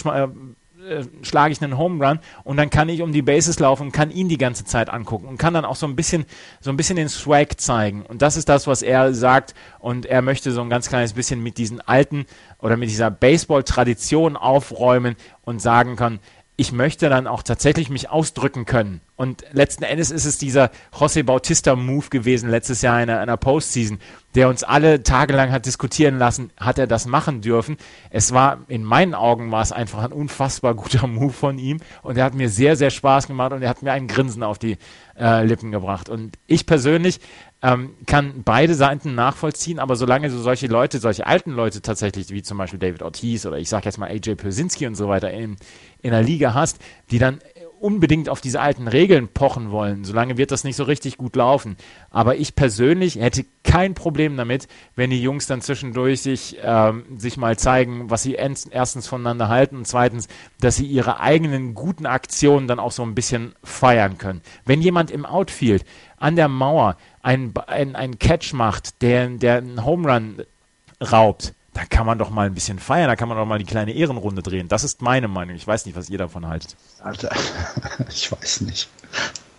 äh, 0.89 1.05
schlage 1.23 1.53
ich 1.53 1.63
einen 1.63 1.79
Home 1.79 2.05
Run 2.05 2.21
und 2.45 2.57
dann 2.57 2.71
kann 2.71 2.89
ich 2.89 3.03
um 3.03 3.13
die 3.13 3.23
Bases 3.23 3.59
laufen 3.59 3.85
und 3.85 3.93
kann 3.93 4.11
ihn 4.11 4.29
die 4.29 4.39
ganze 4.39 4.65
Zeit 4.65 4.91
angucken 4.91 5.27
und 5.27 5.39
kann 5.39 5.55
dann 5.55 5.65
auch 5.65 5.77
so 5.77 5.87
ein 5.87 5.97
bisschen 5.97 6.27
so 6.61 6.71
ein 6.71 6.77
bisschen 6.77 6.97
den 6.97 7.09
Swag 7.09 7.61
zeigen 7.61 8.03
und 8.03 8.23
das 8.23 8.37
ist 8.37 8.49
das 8.49 8.67
was 8.67 8.83
er 8.83 9.15
sagt 9.15 9.55
und 9.79 10.07
er 10.07 10.23
möchte 10.23 10.53
so 10.53 10.61
ein 10.61 10.71
ganz 10.71 10.89
kleines 10.89 11.15
bisschen 11.15 11.43
mit 11.43 11.59
diesen 11.59 11.81
alten 11.81 12.27
oder 12.59 12.77
mit 12.77 12.91
dieser 12.91 13.11
Baseball 13.11 13.63
Tradition 13.63 14.37
aufräumen 14.37 15.17
und 15.43 15.61
sagen 15.61 15.97
kann 15.97 16.21
ich 16.57 16.71
möchte 16.71 17.09
dann 17.09 17.27
auch 17.27 17.43
tatsächlich 17.43 17.91
mich 17.91 18.11
ausdrücken 18.11 18.65
können. 18.65 19.01
Und 19.17 19.45
letzten 19.53 19.83
Endes 19.83 20.11
ist 20.11 20.25
es 20.25 20.39
dieser 20.39 20.71
José 20.93 21.25
Bautista-Move 21.25 22.11
gewesen 22.11 22.49
letztes 22.49 22.83
Jahr 22.83 23.03
in 23.03 23.11
einer 23.11 23.37
Postseason, 23.37 23.99
der 24.35 24.49
uns 24.49 24.65
alle 24.65 25.03
tagelang 25.03 25.53
hat 25.53 25.67
diskutieren 25.67 26.19
lassen, 26.19 26.51
hat 26.57 26.79
er 26.79 26.87
das 26.87 27.07
machen 27.07 27.41
dürfen. 27.41 27.77
Es 28.11 28.33
war, 28.33 28.65
in 28.69 28.85
meinen 28.85 29.15
Augen 29.15 29.51
war 29.51 29.63
es 29.63 29.73
einfach 29.73 30.03
ein 30.03 30.13
unfassbar 30.13 30.75
guter 30.75 31.07
Move 31.07 31.33
von 31.33 31.59
ihm 31.59 31.81
und 32.03 32.17
er 32.19 32.25
hat 32.25 32.35
mir 32.35 32.49
sehr, 32.49 32.77
sehr 32.77 32.91
Spaß 32.91 33.27
gemacht 33.27 33.53
und 33.53 33.63
er 33.63 33.69
hat 33.69 33.83
mir 33.83 33.93
ein 33.93 34.09
Grinsen 34.09 34.43
auf 34.43 34.59
die 34.59 34.77
äh, 35.19 35.45
Lippen 35.45 35.71
gebracht. 35.71 36.09
Und 36.09 36.37
ich 36.47 36.67
persönlich 36.67 37.21
ähm, 37.63 37.95
kann 38.07 38.43
beide 38.45 38.75
Seiten 38.75 39.15
nachvollziehen, 39.15 39.79
aber 39.79 39.97
solange 39.97 40.29
du 40.29 40.37
solche 40.37 40.67
Leute, 40.67 40.99
solche 40.99 41.27
alten 41.27 41.53
Leute 41.53 41.81
tatsächlich, 41.81 42.31
wie 42.31 42.43
zum 42.43 42.59
Beispiel 42.59 42.79
David 42.79 43.03
Ortiz 43.03 43.47
oder 43.47 43.57
ich 43.57 43.69
sag 43.69 43.85
jetzt 43.87 43.99
mal 43.99 44.11
AJ 44.11 44.35
Persinski 44.35 44.87
und 44.87 44.97
so 44.97 45.09
weiter 45.09 45.31
in, 45.31 45.57
in 46.03 46.11
der 46.11 46.23
Liga 46.23 46.53
hast, 46.53 46.79
die 47.11 47.19
dann 47.19 47.39
unbedingt 47.85 48.31
auf 48.31 48.41
diese 48.41 48.63
alten 48.63 48.89
Regeln 48.89 49.29
pochen 49.29 49.71
wollen, 49.71 50.05
solange 50.05 50.39
wird 50.39 50.51
das 50.53 50.65
nicht 50.65 50.77
so 50.77 50.85
richtig 50.85 51.19
gut 51.19 51.37
laufen. 51.37 51.77
Aber 52.09 52.37
ich 52.37 52.57
persönlich 52.57 53.17
hätte 53.17 53.45
kein 53.63 53.93
Problem 53.93 54.39
damit, 54.39 54.69
wenn 54.97 55.11
die 55.11 55.21
Jungs 55.21 55.47
dann 55.47 55.61
zwischendurch 55.61 56.23
sich, 56.23 56.57
ähm, 56.63 57.05
sich 57.19 57.37
mal 57.37 57.59
zeigen, 57.59 58.09
was 58.09 58.23
sie 58.23 58.37
erstens 58.37 59.07
voneinander 59.07 59.51
halten 59.51 59.77
und 59.77 59.87
zweitens, 59.87 60.29
dass 60.61 60.77
sie 60.77 60.87
ihre 60.87 61.21
eigenen 61.21 61.75
guten 61.75 62.07
Aktionen 62.07 62.69
dann 62.69 62.81
auch 62.81 62.93
so 62.93 63.03
ein 63.03 63.15
bisschen 63.15 63.55
feiern 63.63 64.17
können. 64.17 64.41
Wenn 64.65 64.81
jemand 64.81 65.11
im 65.11 65.27
Outfield 65.27 65.85
an 66.17 66.37
der 66.37 66.49
Mauer 66.49 66.97
einen, 67.21 67.53
einen, 67.67 67.97
einen 67.97 68.19
Catch 68.19 68.55
macht, 68.55 69.03
der, 69.03 69.29
der 69.29 69.59
einen 69.59 69.85
Home 69.85 70.11
Run 70.11 70.43
raubt, 71.03 71.53
da 71.75 71.85
kann 71.85 72.07
man 72.07 72.19
doch 72.19 72.31
mal 72.31 72.47
ein 72.47 72.55
bisschen 72.55 72.79
feiern, 72.79 73.09
da 73.09 73.17
kann 73.17 73.29
man 73.29 73.37
doch 73.37 73.45
mal 73.45 73.59
die 73.59 73.65
kleine 73.65 73.93
Ehrenrunde 73.93 74.43
drehen. 74.43 74.69
Das 74.69 74.85
ist 74.85 75.03
meine 75.03 75.29
Meinung. 75.29 75.57
Ich 75.57 75.67
weiß 75.67 75.85
nicht, 75.87 75.97
was 75.97 76.09
ihr 76.09 76.19
davon 76.19 76.47
haltet. 76.47 76.77
Alter, 77.03 77.31
ich 78.09 78.31
weiß 78.31 78.63
nicht. 78.63 78.89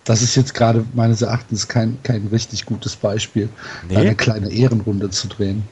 Das 0.05 0.21
ist 0.21 0.35
jetzt 0.35 0.53
gerade 0.53 0.85
meines 0.93 1.21
Erachtens 1.21 1.67
kein, 1.67 1.97
kein 2.03 2.27
richtig 2.27 2.65
gutes 2.65 2.95
Beispiel, 2.95 3.49
nee? 3.89 3.97
eine 3.97 4.15
kleine 4.15 4.49
Ehrenrunde 4.49 5.09
zu 5.09 5.27
drehen. 5.27 5.67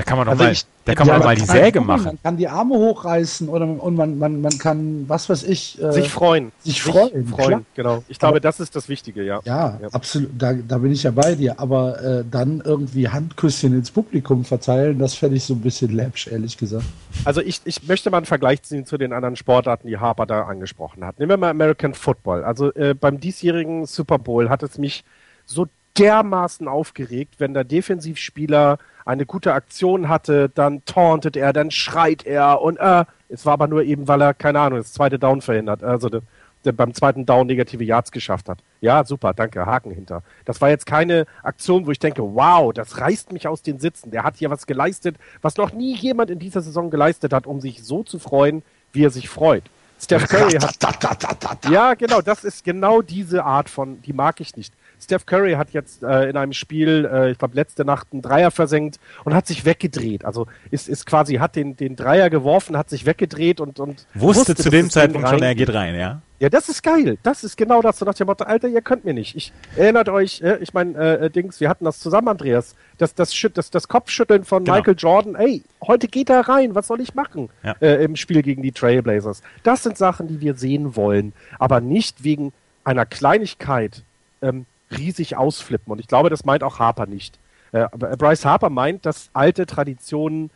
Da 0.00 0.04
kann 0.04 0.16
man 0.16 0.26
doch 0.28 0.32
also 0.32 0.44
mal, 0.44 0.52
ich, 0.52 0.64
da 0.86 0.94
kann 0.94 1.06
ja, 1.06 1.12
man 1.12 1.22
mal 1.24 1.36
die 1.36 1.44
Säge 1.44 1.82
machen. 1.82 2.04
Man 2.04 2.22
kann 2.22 2.36
die 2.38 2.48
Arme 2.48 2.74
hochreißen 2.74 3.50
oder 3.50 3.66
und 3.66 3.96
man, 3.96 4.18
man, 4.18 4.40
man 4.40 4.56
kann, 4.56 5.04
was 5.08 5.28
weiß 5.28 5.42
ich. 5.42 5.80
Äh, 5.82 5.92
sich 5.92 6.08
freuen. 6.08 6.52
Sich 6.60 6.80
freuen. 6.80 7.26
Sich 7.26 7.36
freuen 7.36 7.66
genau. 7.74 8.02
Ich 8.08 8.18
glaube, 8.18 8.36
aber, 8.36 8.40
das 8.40 8.60
ist 8.60 8.74
das 8.74 8.88
Wichtige, 8.88 9.22
ja. 9.22 9.40
Ja, 9.44 9.78
ja. 9.78 9.88
absolut. 9.92 10.30
Da, 10.38 10.54
da 10.54 10.78
bin 10.78 10.90
ich 10.90 11.02
ja 11.02 11.10
bei 11.10 11.34
dir. 11.34 11.60
Aber 11.60 12.02
äh, 12.02 12.24
dann 12.30 12.62
irgendwie 12.64 13.10
Handküsschen 13.10 13.74
ins 13.74 13.90
Publikum 13.90 14.46
verteilen, 14.46 14.98
das 14.98 15.12
fände 15.12 15.36
ich 15.36 15.44
so 15.44 15.52
ein 15.52 15.60
bisschen 15.60 15.94
läppsch, 15.94 16.28
ehrlich 16.28 16.56
gesagt. 16.56 16.86
Also 17.26 17.42
ich, 17.42 17.60
ich 17.64 17.86
möchte 17.86 18.08
mal 18.08 18.16
einen 18.16 18.26
Vergleich 18.26 18.62
ziehen 18.62 18.86
zu 18.86 18.96
den 18.96 19.12
anderen 19.12 19.36
Sportarten, 19.36 19.86
die 19.86 19.98
Harper 19.98 20.24
da 20.24 20.44
angesprochen 20.44 21.04
hat. 21.04 21.18
Nehmen 21.18 21.28
wir 21.28 21.36
mal 21.36 21.50
American 21.50 21.92
Football. 21.92 22.42
Also 22.42 22.72
äh, 22.72 22.94
beim 22.94 23.20
diesjährigen 23.20 23.84
Super 23.84 24.18
Bowl 24.18 24.48
hat 24.48 24.62
es 24.62 24.78
mich 24.78 25.04
so 25.44 25.66
dermaßen 25.98 26.68
aufgeregt, 26.68 27.34
wenn 27.36 27.52
der 27.52 27.64
Defensivspieler 27.64 28.78
eine 29.04 29.26
gute 29.26 29.52
Aktion 29.52 30.08
hatte, 30.08 30.48
dann 30.48 30.84
tauntet 30.84 31.36
er, 31.36 31.52
dann 31.52 31.70
schreit 31.70 32.24
er 32.24 32.60
und 32.60 32.78
äh, 32.78 33.04
es 33.28 33.46
war 33.46 33.54
aber 33.54 33.68
nur 33.68 33.82
eben, 33.84 34.08
weil 34.08 34.20
er, 34.20 34.34
keine 34.34 34.60
Ahnung, 34.60 34.78
das 34.78 34.92
zweite 34.92 35.18
Down 35.18 35.40
verhindert, 35.40 35.84
also 35.84 36.08
de, 36.08 36.20
de, 36.64 36.72
beim 36.72 36.92
zweiten 36.92 37.26
Down 37.26 37.46
negative 37.46 37.84
Yards 37.84 38.10
geschafft 38.10 38.48
hat. 38.48 38.58
Ja, 38.80 39.04
super, 39.04 39.32
danke, 39.32 39.64
Haken 39.64 39.92
hinter. 39.92 40.22
Das 40.44 40.60
war 40.60 40.68
jetzt 40.68 40.84
keine 40.84 41.26
Aktion, 41.42 41.86
wo 41.86 41.92
ich 41.92 41.98
denke, 41.98 42.22
wow, 42.22 42.72
das 42.72 42.98
reißt 42.98 43.32
mich 43.32 43.46
aus 43.46 43.62
den 43.62 43.78
Sitzen. 43.78 44.10
Der 44.10 44.24
hat 44.24 44.36
hier 44.36 44.50
was 44.50 44.66
geleistet, 44.66 45.16
was 45.42 45.56
noch 45.56 45.72
nie 45.72 45.94
jemand 45.94 46.30
in 46.30 46.38
dieser 46.38 46.60
Saison 46.60 46.90
geleistet 46.90 47.32
hat, 47.32 47.46
um 47.46 47.60
sich 47.60 47.84
so 47.84 48.02
zu 48.02 48.18
freuen, 48.18 48.62
wie 48.92 49.04
er 49.04 49.10
sich 49.10 49.28
freut. 49.28 49.64
Steph 50.00 50.28
Curry 50.28 50.52
hat. 50.60 51.70
Ja, 51.70 51.94
genau, 51.94 52.20
das 52.22 52.42
ist 52.44 52.64
genau 52.64 53.02
diese 53.02 53.44
Art 53.44 53.68
von, 53.68 54.00
die 54.02 54.12
mag 54.12 54.40
ich 54.40 54.56
nicht. 54.56 54.74
Steph 55.00 55.26
Curry 55.26 55.52
hat 55.52 55.70
jetzt 55.70 56.02
äh, 56.02 56.28
in 56.28 56.36
einem 56.36 56.52
Spiel, 56.52 57.08
äh, 57.10 57.30
ich 57.30 57.38
glaube 57.38 57.54
letzte 57.54 57.84
Nacht, 57.84 58.08
einen 58.12 58.22
Dreier 58.22 58.50
versenkt 58.50 59.00
und 59.24 59.34
hat 59.34 59.46
sich 59.46 59.64
weggedreht. 59.64 60.24
Also 60.24 60.46
ist, 60.70 60.88
ist 60.88 61.06
quasi, 61.06 61.36
hat 61.36 61.56
den, 61.56 61.76
den 61.76 61.96
Dreier 61.96 62.30
geworfen, 62.30 62.76
hat 62.76 62.90
sich 62.90 63.06
weggedreht 63.06 63.60
und, 63.60 63.80
und 63.80 64.06
wusste, 64.14 64.50
wusste 64.50 64.54
zu 64.56 64.70
dem 64.70 64.90
Zeitpunkt 64.90 65.28
schon, 65.28 65.42
er 65.42 65.54
geht 65.54 65.72
rein, 65.72 65.94
ja? 65.94 66.22
Ja, 66.40 66.48
das 66.48 66.70
ist 66.70 66.82
geil. 66.82 67.18
Das 67.22 67.44
ist 67.44 67.58
genau 67.58 67.82
das. 67.82 67.98
So 67.98 68.06
nach 68.06 68.14
dem 68.14 68.26
Motto, 68.26 68.44
Alter, 68.44 68.66
ihr 68.66 68.80
könnt 68.80 69.04
mir 69.04 69.12
nicht. 69.12 69.36
Ich 69.36 69.52
erinnert 69.76 70.08
euch, 70.08 70.40
äh, 70.40 70.56
ich 70.62 70.72
meine, 70.72 70.96
äh, 70.96 71.26
äh, 71.26 71.30
Dings, 71.30 71.60
wir 71.60 71.68
hatten 71.68 71.84
das 71.84 72.00
zusammen, 72.00 72.28
Andreas. 72.28 72.74
Das, 72.96 73.14
das, 73.14 73.34
das, 73.52 73.70
das 73.70 73.88
Kopfschütteln 73.88 74.44
von 74.44 74.64
genau. 74.64 74.78
Michael 74.78 74.94
Jordan, 74.96 75.34
ey, 75.34 75.62
heute 75.86 76.08
geht 76.08 76.30
er 76.30 76.48
rein, 76.48 76.74
was 76.74 76.86
soll 76.86 77.02
ich 77.02 77.14
machen 77.14 77.50
ja. 77.62 77.76
äh, 77.80 78.02
im 78.02 78.16
Spiel 78.16 78.40
gegen 78.40 78.62
die 78.62 78.72
Trailblazers? 78.72 79.42
Das 79.64 79.82
sind 79.82 79.98
Sachen, 79.98 80.28
die 80.28 80.40
wir 80.40 80.54
sehen 80.54 80.96
wollen, 80.96 81.34
aber 81.58 81.82
nicht 81.82 82.24
wegen 82.24 82.54
einer 82.84 83.04
Kleinigkeit 83.04 84.02
ähm, 84.40 84.64
riesig 84.96 85.36
ausflippen. 85.36 85.92
Und 85.92 86.00
ich 86.00 86.08
glaube, 86.08 86.30
das 86.30 86.44
meint 86.44 86.62
auch 86.62 86.78
Harper 86.78 87.06
nicht. 87.06 87.38
Äh, 87.72 87.86
Bryce 87.96 88.44
Harper 88.44 88.70
meint, 88.70 89.06
dass 89.06 89.30
alte 89.32 89.66
Traditionen 89.66 90.50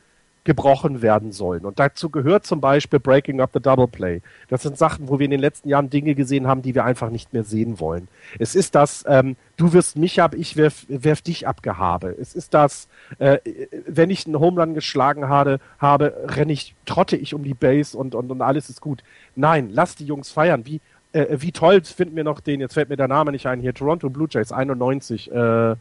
gebrochen 0.45 1.01
werden 1.01 1.33
sollen. 1.33 1.65
Und 1.65 1.79
dazu 1.79 2.11
gehört 2.11 2.45
zum 2.47 2.61
Beispiel 2.61 3.01
Breaking 3.01 3.41
Up 3.41 3.51
the 3.55 3.61
Double 3.61 3.89
Play. 3.89 4.21
Das 4.49 4.63
sind 4.63 4.77
Sachen, 4.77 5.09
wo 5.09 5.19
wir 5.19 5.25
in 5.25 5.31
den 5.31 5.41
letzten 5.41 5.71
Jahren 5.71 5.89
Dinge 5.89 6.15
gesehen 6.15 6.47
haben, 6.47 6.61
die 6.61 6.75
wir 6.75 6.85
einfach 6.85 7.09
nicht 7.09 7.33
mehr 7.33 7.45
sehen 7.45 7.81
wollen. 7.81 8.09
Es 8.39 8.55
ist 8.55 8.75
das, 8.75 9.05
ähm, 9.09 9.37
du 9.57 9.73
wirst 9.73 9.97
mich 9.97 10.21
ab, 10.21 10.35
ich 10.35 10.57
werf, 10.57 10.85
werf 10.89 11.23
dich 11.23 11.49
ab 11.49 11.63
Gehabe. 11.63 12.15
Es 12.21 12.35
ist 12.35 12.53
das, 12.53 12.89
äh, 13.19 13.39
wenn 13.87 14.11
ich 14.11 14.27
einen 14.27 14.39
Home 14.39 14.75
geschlagen 14.75 15.29
habe, 15.29 15.61
habe 15.79 16.15
renne 16.27 16.53
ich, 16.53 16.75
trotte 16.85 17.17
ich 17.17 17.35
um 17.35 17.43
die 17.43 17.55
Base 17.55 17.97
und, 17.97 18.15
und, 18.15 18.31
und 18.31 18.43
alles 18.43 18.69
ist 18.69 18.83
gut. 18.83 19.03
Nein, 19.35 19.71
lass 19.73 19.97
die 19.97 20.05
Jungs 20.05 20.31
feiern. 20.31 20.67
Wie, 20.67 20.83
äh, 21.15 21.41
wie 21.41 21.53
toll 21.53 21.83
finden 21.83 22.17
wir 22.17 22.25
noch 22.25 22.41
den, 22.41 22.61
jetzt 22.61 22.75
fällt 22.75 22.89
mir 22.89 22.97
der 22.97 23.09
Name 23.09 23.33
nicht 23.33 23.47
ein, 23.47 23.61
hier, 23.61 23.75
Toronto 23.75 24.11
Blue 24.11 24.29
Jays 24.31 24.53
91, 24.53 25.33
äh, 25.33 25.77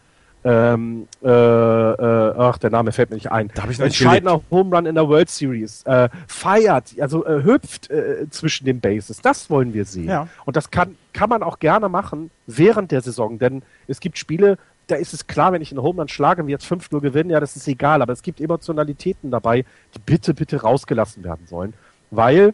ähm, 0.45 1.07
äh, 1.23 1.29
äh, 1.29 2.33
ach, 2.37 2.57
der 2.57 2.69
Name 2.69 2.91
fällt 2.91 3.09
mir 3.09 3.15
nicht 3.15 3.31
ein. 3.31 3.49
Da 3.53 3.63
habe 3.63 3.71
ich 3.71 3.79
noch 3.79 3.85
Entscheidender 3.85 4.41
Home 4.51 4.75
Run 4.75 4.85
in 4.85 4.95
der 4.95 5.07
World 5.07 5.29
Series. 5.29 5.83
Äh, 5.83 6.09
feiert, 6.27 6.93
also 6.99 7.25
äh, 7.25 7.43
hüpft 7.43 7.89
äh, 7.89 8.29
zwischen 8.29 8.65
den 8.65 8.81
Bases. 8.81 9.21
Das 9.21 9.49
wollen 9.49 9.73
wir 9.73 9.85
sehen. 9.85 10.09
Ja. 10.09 10.27
Und 10.45 10.57
das 10.57 10.69
kann, 10.69 10.97
kann 11.13 11.29
man 11.29 11.43
auch 11.43 11.59
gerne 11.59 11.87
machen 11.87 12.29
während 12.45 12.91
der 12.91 13.01
Saison, 13.01 13.39
denn 13.39 13.63
es 13.87 14.01
gibt 14.01 14.17
Spiele, 14.17 14.57
da 14.87 14.95
ist 14.95 15.13
es 15.13 15.27
klar, 15.27 15.53
wenn 15.53 15.61
ich 15.61 15.71
einen 15.71 15.81
Home 15.81 16.01
Run 16.01 16.09
schlage 16.09 16.41
und 16.41 16.47
wir 16.47 16.53
jetzt 16.53 16.69
5-0 16.69 16.99
gewinnen, 16.99 17.29
ja, 17.29 17.39
das 17.39 17.55
ist 17.55 17.65
egal. 17.69 18.01
Aber 18.01 18.11
es 18.11 18.21
gibt 18.21 18.41
Emotionalitäten 18.41 19.31
dabei, 19.31 19.63
die 19.95 19.99
bitte, 20.05 20.33
bitte 20.33 20.61
rausgelassen 20.61 21.23
werden 21.23 21.47
sollen. 21.47 21.73
Weil 22.11 22.53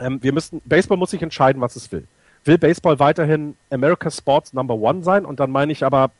ähm, 0.00 0.22
wir 0.22 0.32
müssen, 0.32 0.60
Baseball 0.64 0.96
muss 0.96 1.10
sich 1.10 1.22
entscheiden, 1.22 1.60
was 1.60 1.76
es 1.76 1.90
will. 1.92 2.06
Will 2.44 2.58
Baseball 2.58 2.98
weiterhin 2.98 3.56
America's 3.70 4.16
Sports 4.16 4.52
Number 4.52 4.74
One 4.74 5.02
sein? 5.02 5.24
Und 5.24 5.40
dann 5.40 5.50
meine 5.50 5.72
ich 5.72 5.84
aber 5.84 6.10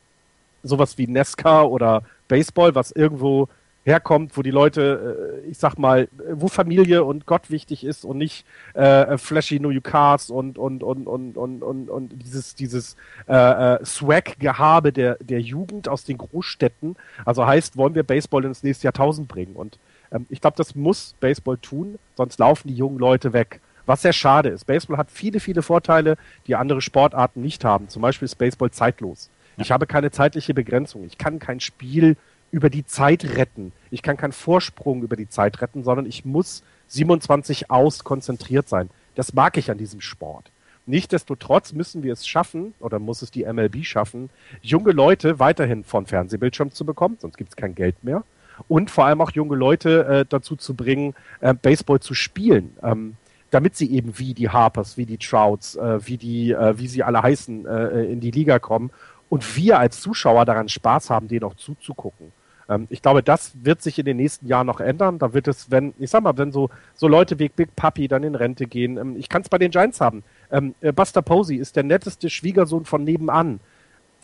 sowas 0.63 0.97
wie 0.97 1.07
NASCAR 1.07 1.69
oder 1.69 2.03
Baseball, 2.27 2.75
was 2.75 2.91
irgendwo 2.91 3.49
herkommt, 3.83 4.37
wo 4.37 4.43
die 4.43 4.51
Leute, 4.51 5.41
äh, 5.43 5.49
ich 5.49 5.57
sag 5.57 5.77
mal, 5.77 6.07
wo 6.31 6.47
Familie 6.47 7.03
und 7.03 7.25
Gott 7.25 7.49
wichtig 7.49 7.83
ist 7.83 8.05
und 8.05 8.17
nicht 8.17 8.45
äh, 8.75 9.17
flashy 9.17 9.59
New 9.59 9.81
Cars 9.81 10.29
und 10.29 10.59
und 10.59 10.83
und 10.83 11.07
und 11.07 11.35
und 11.35 11.63
und, 11.63 11.89
und 11.89 12.09
dieses 12.23 12.53
dieses 12.53 12.95
äh, 13.27 13.33
äh, 13.33 13.83
Swag-Gehabe 13.83 14.93
der 14.93 15.15
der 15.15 15.41
Jugend 15.41 15.89
aus 15.89 16.03
den 16.03 16.19
Großstädten. 16.19 16.95
Also 17.25 17.47
heißt, 17.47 17.75
wollen 17.75 17.95
wir 17.95 18.03
Baseball 18.03 18.45
ins 18.45 18.61
nächste 18.61 18.85
Jahrtausend 18.85 19.27
bringen 19.27 19.55
und 19.55 19.79
ähm, 20.11 20.27
ich 20.29 20.41
glaube, 20.41 20.57
das 20.57 20.75
muss 20.75 21.15
Baseball 21.19 21.57
tun, 21.57 21.97
sonst 22.15 22.39
laufen 22.39 22.67
die 22.67 22.75
jungen 22.75 22.99
Leute 22.99 23.33
weg. 23.33 23.61
Was 23.91 24.03
sehr 24.03 24.13
schade 24.13 24.47
ist. 24.47 24.67
Baseball 24.67 24.95
hat 24.95 25.11
viele, 25.11 25.41
viele 25.41 25.61
Vorteile, 25.61 26.15
die 26.47 26.55
andere 26.55 26.79
Sportarten 26.79 27.41
nicht 27.41 27.65
haben. 27.65 27.89
Zum 27.89 28.01
Beispiel 28.01 28.25
ist 28.25 28.37
Baseball 28.37 28.71
zeitlos. 28.71 29.29
Ja. 29.57 29.63
Ich 29.63 29.71
habe 29.73 29.85
keine 29.85 30.11
zeitliche 30.11 30.53
Begrenzung. 30.53 31.03
Ich 31.03 31.17
kann 31.17 31.39
kein 31.39 31.59
Spiel 31.59 32.15
über 32.51 32.69
die 32.69 32.85
Zeit 32.85 33.35
retten. 33.35 33.73
Ich 33.89 34.01
kann 34.01 34.15
keinen 34.15 34.31
Vorsprung 34.31 35.03
über 35.03 35.17
die 35.17 35.27
Zeit 35.27 35.59
retten, 35.59 35.83
sondern 35.83 36.05
ich 36.05 36.23
muss 36.23 36.63
27 36.87 37.69
aus 37.69 38.05
konzentriert 38.05 38.69
sein. 38.69 38.89
Das 39.15 39.33
mag 39.33 39.57
ich 39.57 39.69
an 39.69 39.77
diesem 39.77 39.99
Sport. 39.99 40.51
Nichtsdestotrotz 40.85 41.73
müssen 41.73 42.01
wir 42.01 42.13
es 42.13 42.25
schaffen, 42.25 42.73
oder 42.79 42.97
muss 42.97 43.21
es 43.21 43.29
die 43.29 43.43
MLB 43.43 43.83
schaffen, 43.83 44.29
junge 44.61 44.93
Leute 44.93 45.37
weiterhin 45.37 45.83
von 45.83 46.05
Fernsehbildschirm 46.05 46.71
zu 46.71 46.85
bekommen, 46.85 47.17
sonst 47.19 47.37
gibt 47.37 47.49
es 47.49 47.57
kein 47.57 47.75
Geld 47.75 48.05
mehr. 48.05 48.23
Und 48.69 48.89
vor 48.89 49.03
allem 49.03 49.19
auch 49.19 49.31
junge 49.31 49.57
Leute 49.57 50.05
äh, 50.05 50.25
dazu 50.29 50.55
zu 50.55 50.75
bringen, 50.75 51.13
äh, 51.41 51.53
Baseball 51.53 51.99
zu 51.99 52.13
spielen. 52.13 52.77
Ähm, 52.81 53.17
damit 53.51 53.75
sie 53.75 53.91
eben 53.91 54.17
wie 54.17 54.33
die 54.33 54.49
Harpers, 54.49 54.97
wie 54.97 55.05
die 55.05 55.17
Trouts, 55.17 55.75
äh, 55.75 56.05
wie 56.07 56.17
die, 56.17 56.51
äh, 56.51 56.77
wie 56.79 56.87
sie 56.87 57.03
alle 57.03 57.21
heißen, 57.21 57.65
äh, 57.65 58.03
in 58.05 58.19
die 58.19 58.31
Liga 58.31 58.59
kommen 58.59 58.89
und 59.29 59.55
wir 59.55 59.77
als 59.77 60.01
Zuschauer 60.01 60.45
daran 60.45 60.67
Spaß 60.67 61.09
haben, 61.09 61.27
denen 61.27 61.43
auch 61.43 61.55
zuzugucken. 61.55 62.31
Ähm, 62.71 62.87
ich 62.89 63.01
glaube, 63.01 63.21
das 63.21 63.51
wird 63.61 63.81
sich 63.81 63.99
in 63.99 64.05
den 64.05 64.17
nächsten 64.17 64.47
Jahren 64.47 64.67
noch 64.67 64.79
ändern. 64.79 65.19
Da 65.19 65.33
wird 65.33 65.47
es, 65.47 65.69
wenn, 65.69 65.93
ich 65.99 66.09
sag 66.09 66.23
mal, 66.23 66.37
wenn 66.37 66.51
so, 66.51 66.69
so 66.95 67.07
Leute 67.07 67.37
wie 67.37 67.49
Big 67.49 67.75
Papi 67.75 68.07
dann 68.07 68.23
in 68.23 68.35
Rente 68.35 68.65
gehen, 68.65 68.97
ähm, 68.97 69.15
ich 69.17 69.29
kann 69.29 69.41
es 69.41 69.49
bei 69.49 69.57
den 69.57 69.71
Giants 69.71 70.01
haben. 70.01 70.23
Ähm, 70.51 70.73
äh, 70.81 70.93
Buster 70.93 71.21
Posey 71.21 71.57
ist 71.57 71.75
der 71.75 71.83
netteste 71.83 72.29
Schwiegersohn 72.29 72.85
von 72.85 73.03
nebenan. 73.03 73.59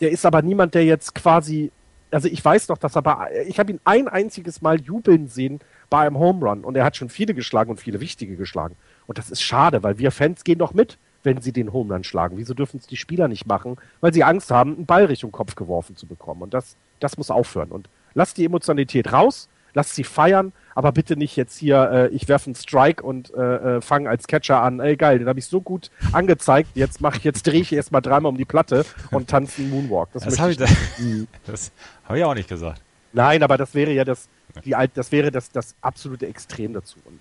Der 0.00 0.10
ist 0.10 0.24
aber 0.24 0.42
niemand, 0.42 0.74
der 0.74 0.84
jetzt 0.84 1.14
quasi, 1.14 1.70
also 2.10 2.28
ich 2.28 2.42
weiß 2.42 2.68
noch, 2.68 2.78
dass 2.78 2.96
aber, 2.96 3.28
ich 3.46 3.58
habe 3.58 3.72
ihn 3.72 3.80
ein 3.84 4.08
einziges 4.08 4.62
Mal 4.62 4.80
jubeln 4.80 5.28
sehen 5.28 5.60
bei 5.90 6.06
einem 6.06 6.18
Home 6.18 6.46
Run. 6.46 6.64
Und 6.64 6.76
er 6.76 6.84
hat 6.84 6.96
schon 6.96 7.08
viele 7.08 7.34
geschlagen 7.34 7.70
und 7.70 7.80
viele 7.80 8.00
wichtige 8.00 8.36
geschlagen. 8.36 8.76
Und 9.08 9.18
das 9.18 9.30
ist 9.30 9.42
schade, 9.42 9.82
weil 9.82 9.98
wir 9.98 10.12
Fans 10.12 10.44
gehen 10.44 10.58
doch 10.58 10.74
mit, 10.74 10.98
wenn 11.24 11.40
sie 11.40 11.52
den 11.52 11.72
Home 11.72 11.92
Run 11.92 12.04
schlagen. 12.04 12.36
Wieso 12.36 12.54
dürfen 12.54 12.78
es 12.78 12.86
die 12.86 12.96
Spieler 12.96 13.26
nicht 13.26 13.46
machen? 13.46 13.76
Weil 14.00 14.14
sie 14.14 14.22
Angst 14.22 14.50
haben, 14.50 14.76
einen 14.76 14.86
Ball 14.86 15.06
Richtung 15.06 15.32
Kopf 15.32 15.56
geworfen 15.56 15.96
zu 15.96 16.06
bekommen. 16.06 16.42
Und 16.42 16.54
das, 16.54 16.76
das 17.00 17.16
muss 17.16 17.30
aufhören. 17.30 17.70
Und 17.70 17.88
lasst 18.14 18.36
die 18.36 18.44
Emotionalität 18.44 19.12
raus, 19.12 19.48
lasst 19.72 19.94
sie 19.94 20.04
feiern, 20.04 20.52
aber 20.74 20.92
bitte 20.92 21.16
nicht 21.16 21.36
jetzt 21.36 21.56
hier, 21.58 21.90
äh, 21.90 22.08
ich 22.08 22.28
werfe 22.28 22.46
einen 22.46 22.54
Strike 22.54 23.02
und 23.02 23.34
äh, 23.34 23.76
äh, 23.76 23.80
fange 23.80 24.10
als 24.10 24.26
Catcher 24.26 24.62
an. 24.62 24.78
Ey 24.78 24.96
geil, 24.96 25.18
den 25.18 25.26
habe 25.28 25.38
ich 25.38 25.46
so 25.46 25.60
gut 25.60 25.90
angezeigt. 26.12 26.70
Jetzt 26.74 27.00
mache 27.00 27.16
ich, 27.16 27.24
jetzt 27.24 27.46
drehe 27.46 27.62
ich 27.62 27.72
erst 27.72 27.90
mal 27.90 28.00
dreimal 28.00 28.30
um 28.30 28.36
die 28.36 28.44
Platte 28.44 28.84
und 29.10 29.28
tanze 29.28 29.62
einen 29.62 29.70
Moonwalk. 29.70 30.10
Das, 30.12 30.24
das 30.24 30.38
habe 30.38 30.52
ich, 30.52 30.58
das 31.46 31.72
hab 32.04 32.14
ich 32.14 32.24
auch 32.24 32.34
nicht 32.34 32.48
gesagt. 32.48 32.82
Nein, 33.12 33.42
aber 33.42 33.56
das 33.56 33.74
wäre 33.74 33.92
ja 33.92 34.04
das, 34.04 34.28
die, 34.64 34.76
das 34.94 35.12
wäre 35.12 35.30
das, 35.30 35.50
das 35.50 35.74
absolute 35.80 36.26
Extrem 36.26 36.74
dazu. 36.74 36.98
Und 37.04 37.20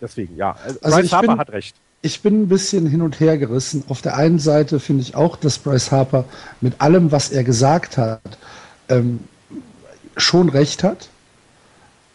deswegen, 0.00 0.36
ja. 0.36 0.56
Also 0.82 0.96
Bryce 0.96 1.12
Harper 1.12 1.28
bin, 1.28 1.38
hat 1.38 1.50
recht. 1.50 1.76
Ich 2.02 2.22
bin 2.22 2.42
ein 2.42 2.48
bisschen 2.48 2.86
hin 2.86 3.02
und 3.02 3.20
her 3.20 3.36
gerissen. 3.36 3.84
Auf 3.88 4.00
der 4.00 4.16
einen 4.16 4.38
Seite 4.38 4.80
finde 4.80 5.02
ich 5.02 5.14
auch, 5.14 5.36
dass 5.36 5.58
Bryce 5.58 5.92
Harper 5.92 6.24
mit 6.60 6.80
allem, 6.80 7.12
was 7.12 7.30
er 7.30 7.44
gesagt 7.44 7.98
hat, 7.98 8.20
ähm, 8.88 9.20
schon 10.16 10.48
recht 10.48 10.82
hat. 10.82 11.08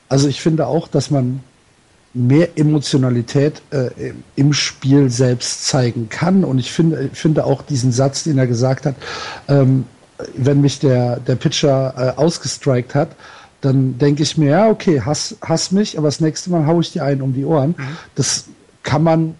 Also 0.09 0.27
ich 0.27 0.41
finde 0.41 0.67
auch, 0.67 0.88
dass 0.88 1.11
man 1.11 1.41
mehr 2.15 2.57
Emotionalität 2.57 3.61
äh, 3.71 4.13
im 4.36 4.53
Spiel 4.53 5.09
selbst 5.09 5.65
zeigen 5.65 6.07
kann. 6.09 6.43
Und 6.43 6.59
ich 6.59 6.71
finde, 6.71 7.09
finde 7.13 7.45
auch 7.45 7.61
diesen 7.61 7.91
Satz, 7.91 8.23
den 8.23 8.38
er 8.38 8.47
gesagt 8.47 8.86
hat, 8.86 8.95
ähm, 9.47 9.86
wenn 10.36 10.61
mich 10.61 10.79
der, 10.79 11.17
der 11.17 11.36
Pitcher 11.36 11.93
äh, 11.97 12.19
ausgestrikt 12.19 12.95
hat, 12.95 13.09
dann 13.66 13.97
denke 13.97 14.22
ich 14.22 14.38
mir, 14.38 14.51
ja, 14.51 14.70
okay, 14.70 15.01
hass, 15.01 15.38
hass 15.41 15.72
mich, 15.72 15.97
aber 15.97 16.07
das 16.07 16.20
nächste 16.20 16.51
Mal 16.51 16.68
haue 16.68 16.82
ich 16.82 16.91
dir 16.91 17.03
einen 17.03 17.22
um 17.24 17.34
die 17.34 17.45
Ohren. 17.45 17.74
Mhm. 17.78 17.97
Das 18.13 18.45
kann 18.84 19.01
man 19.01 19.36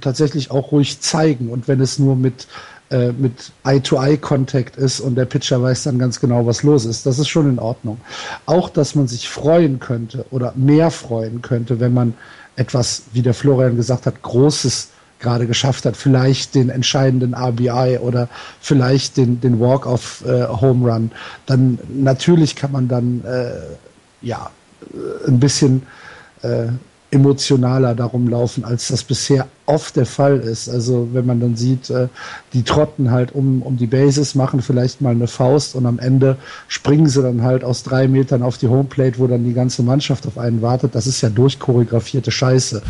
tatsächlich 0.00 0.50
auch 0.50 0.72
ruhig 0.72 1.00
zeigen. 1.00 1.50
Und 1.50 1.68
wenn 1.68 1.78
es 1.80 1.98
nur 1.98 2.16
mit, 2.16 2.46
äh, 2.90 3.12
mit 3.12 3.52
Eye-to-Eye-Contact 3.64 4.76
ist 4.76 5.00
und 5.00 5.14
der 5.14 5.26
Pitcher 5.26 5.62
weiß 5.62 5.82
dann 5.82 5.98
ganz 5.98 6.20
genau, 6.20 6.46
was 6.46 6.62
los 6.62 6.86
ist, 6.86 7.04
das 7.04 7.18
ist 7.18 7.28
schon 7.28 7.50
in 7.50 7.58
Ordnung. 7.58 8.00
Auch, 8.46 8.70
dass 8.70 8.94
man 8.94 9.08
sich 9.08 9.28
freuen 9.28 9.78
könnte 9.78 10.24
oder 10.30 10.54
mehr 10.56 10.90
freuen 10.90 11.42
könnte, 11.42 11.80
wenn 11.80 11.92
man 11.92 12.14
etwas, 12.56 13.02
wie 13.12 13.22
der 13.22 13.34
Florian 13.34 13.76
gesagt 13.76 14.06
hat, 14.06 14.22
Großes 14.22 14.88
gerade 15.20 15.46
geschafft 15.46 15.84
hat, 15.84 15.96
vielleicht 15.96 16.54
den 16.54 16.70
entscheidenden 16.70 17.34
RBI 17.34 17.98
oder 18.00 18.28
vielleicht 18.60 19.16
den, 19.16 19.40
den 19.40 19.60
Walk 19.60 19.86
of 19.86 20.24
äh, 20.26 20.46
Home 20.46 20.90
Run, 20.90 21.10
dann 21.46 21.78
natürlich 21.88 22.56
kann 22.56 22.72
man 22.72 22.88
dann 22.88 23.22
äh, 23.24 23.52
ja 24.22 24.50
ein 25.26 25.38
bisschen 25.38 25.82
äh, 26.42 26.68
emotionaler 27.12 27.94
darum 27.94 28.28
laufen, 28.28 28.64
als 28.64 28.88
das 28.88 29.02
bisher 29.02 29.48
oft 29.66 29.96
der 29.96 30.06
Fall 30.06 30.38
ist. 30.38 30.68
Also 30.68 31.08
wenn 31.12 31.26
man 31.26 31.40
dann 31.40 31.56
sieht, 31.56 31.90
äh, 31.90 32.08
die 32.52 32.62
trotten 32.62 33.10
halt 33.10 33.32
um, 33.32 33.62
um 33.62 33.76
die 33.76 33.88
Bases, 33.88 34.34
machen 34.34 34.62
vielleicht 34.62 35.00
mal 35.00 35.10
eine 35.10 35.26
Faust 35.26 35.74
und 35.74 35.86
am 35.86 35.98
Ende 35.98 36.36
springen 36.68 37.08
sie 37.08 37.22
dann 37.22 37.42
halt 37.42 37.64
aus 37.64 37.82
drei 37.82 38.06
Metern 38.06 38.42
auf 38.42 38.58
die 38.58 38.68
Homeplate, 38.68 39.18
wo 39.18 39.26
dann 39.26 39.44
die 39.44 39.54
ganze 39.54 39.82
Mannschaft 39.82 40.26
auf 40.26 40.38
einen 40.38 40.62
wartet. 40.62 40.94
Das 40.94 41.06
ist 41.06 41.20
ja 41.20 41.30
durchchoreografierte 41.30 42.30
Scheiße. 42.30 42.82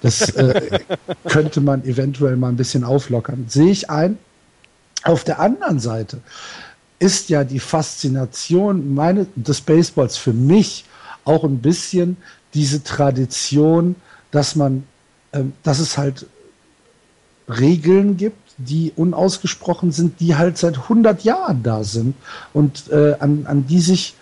Das 0.00 0.30
äh, 0.30 0.80
könnte 1.28 1.60
man 1.60 1.84
eventuell 1.84 2.36
mal 2.36 2.48
ein 2.48 2.56
bisschen 2.56 2.82
auflockern. 2.82 3.44
Sehe 3.48 3.70
ich 3.70 3.90
ein. 3.90 4.18
Auf 5.04 5.22
der 5.22 5.38
anderen 5.38 5.78
Seite 5.78 6.18
ist 6.98 7.28
ja 7.28 7.44
die 7.44 7.60
Faszination 7.60 8.92
meine, 8.94 9.26
des 9.36 9.60
Baseballs 9.60 10.16
für 10.16 10.32
mich 10.32 10.84
auch 11.24 11.44
ein 11.44 11.58
bisschen 11.58 12.16
diese 12.54 12.82
Tradition, 12.82 13.96
dass 14.30 14.56
man, 14.56 14.84
äh, 15.32 15.44
dass 15.62 15.78
es 15.78 15.98
halt 15.98 16.26
Regeln 17.48 18.16
gibt, 18.16 18.54
die 18.58 18.92
unausgesprochen 18.96 19.92
sind, 19.92 20.20
die 20.20 20.34
halt 20.34 20.58
seit 20.58 20.76
100 20.76 21.22
Jahren 21.24 21.62
da 21.62 21.84
sind 21.84 22.14
und 22.52 22.90
äh, 22.90 23.14
an, 23.20 23.46
an 23.46 23.66
die 23.66 23.80
sich 23.80 24.14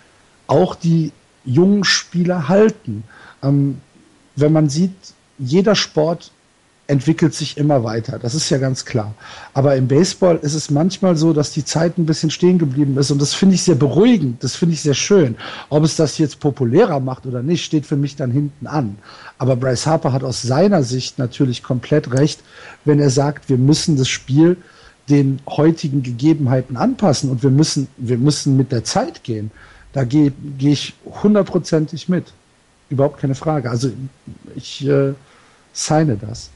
auch 0.45 0.75
die 0.75 1.11
jungen 1.43 1.83
Spieler 1.83 2.47
halten. 2.47 3.03
Ähm, 3.41 3.81
wenn 4.35 4.53
man 4.53 4.69
sieht, 4.69 4.95
jeder 5.39 5.75
Sport 5.75 6.31
entwickelt 6.87 7.33
sich 7.33 7.57
immer 7.57 7.83
weiter. 7.83 8.17
Das 8.17 8.33
ist 8.33 8.49
ja 8.49 8.57
ganz 8.57 8.85
klar. 8.85 9.13
Aber 9.53 9.75
im 9.75 9.87
Baseball 9.87 10.37
ist 10.41 10.53
es 10.53 10.71
manchmal 10.71 11.17
so, 11.17 11.33
dass 11.33 11.51
die 11.51 11.65
Zeit 11.65 11.97
ein 11.97 12.05
bisschen 12.05 12.31
stehen 12.31 12.57
geblieben 12.57 12.97
ist. 12.97 13.11
Und 13.11 13.21
das 13.21 13.33
finde 13.33 13.55
ich 13.55 13.63
sehr 13.63 13.75
beruhigend. 13.75 14.43
Das 14.43 14.55
finde 14.55 14.73
ich 14.73 14.81
sehr 14.81 14.93
schön. 14.93 15.35
Ob 15.69 15.83
es 15.83 15.97
das 15.97 16.17
jetzt 16.17 16.39
populärer 16.39 17.01
macht 17.01 17.25
oder 17.25 17.43
nicht, 17.43 17.65
steht 17.65 17.85
für 17.85 17.97
mich 17.97 18.15
dann 18.15 18.31
hinten 18.31 18.67
an. 18.67 18.97
Aber 19.37 19.57
Bryce 19.57 19.85
Harper 19.85 20.13
hat 20.13 20.23
aus 20.23 20.41
seiner 20.41 20.81
Sicht 20.81 21.19
natürlich 21.19 21.61
komplett 21.61 22.13
recht, 22.13 22.39
wenn 22.85 22.99
er 22.99 23.09
sagt, 23.09 23.49
wir 23.49 23.57
müssen 23.57 23.97
das 23.97 24.07
Spiel 24.07 24.55
den 25.09 25.39
heutigen 25.47 26.03
Gegebenheiten 26.03 26.77
anpassen 26.77 27.29
und 27.29 27.43
wir 27.43 27.49
müssen, 27.49 27.87
wir 27.97 28.17
müssen 28.17 28.55
mit 28.55 28.71
der 28.71 28.83
Zeit 28.85 29.23
gehen. 29.23 29.51
Da 29.91 30.05
gehe 30.05 30.31
geh 30.57 30.71
ich 30.71 30.95
hundertprozentig 31.05 32.07
mit. 32.07 32.33
Überhaupt 32.89 33.19
keine 33.19 33.35
Frage. 33.35 33.69
Also 33.69 33.91
ich 34.55 34.87
äh, 34.87 35.13
signe 35.73 36.17
das 36.17 36.49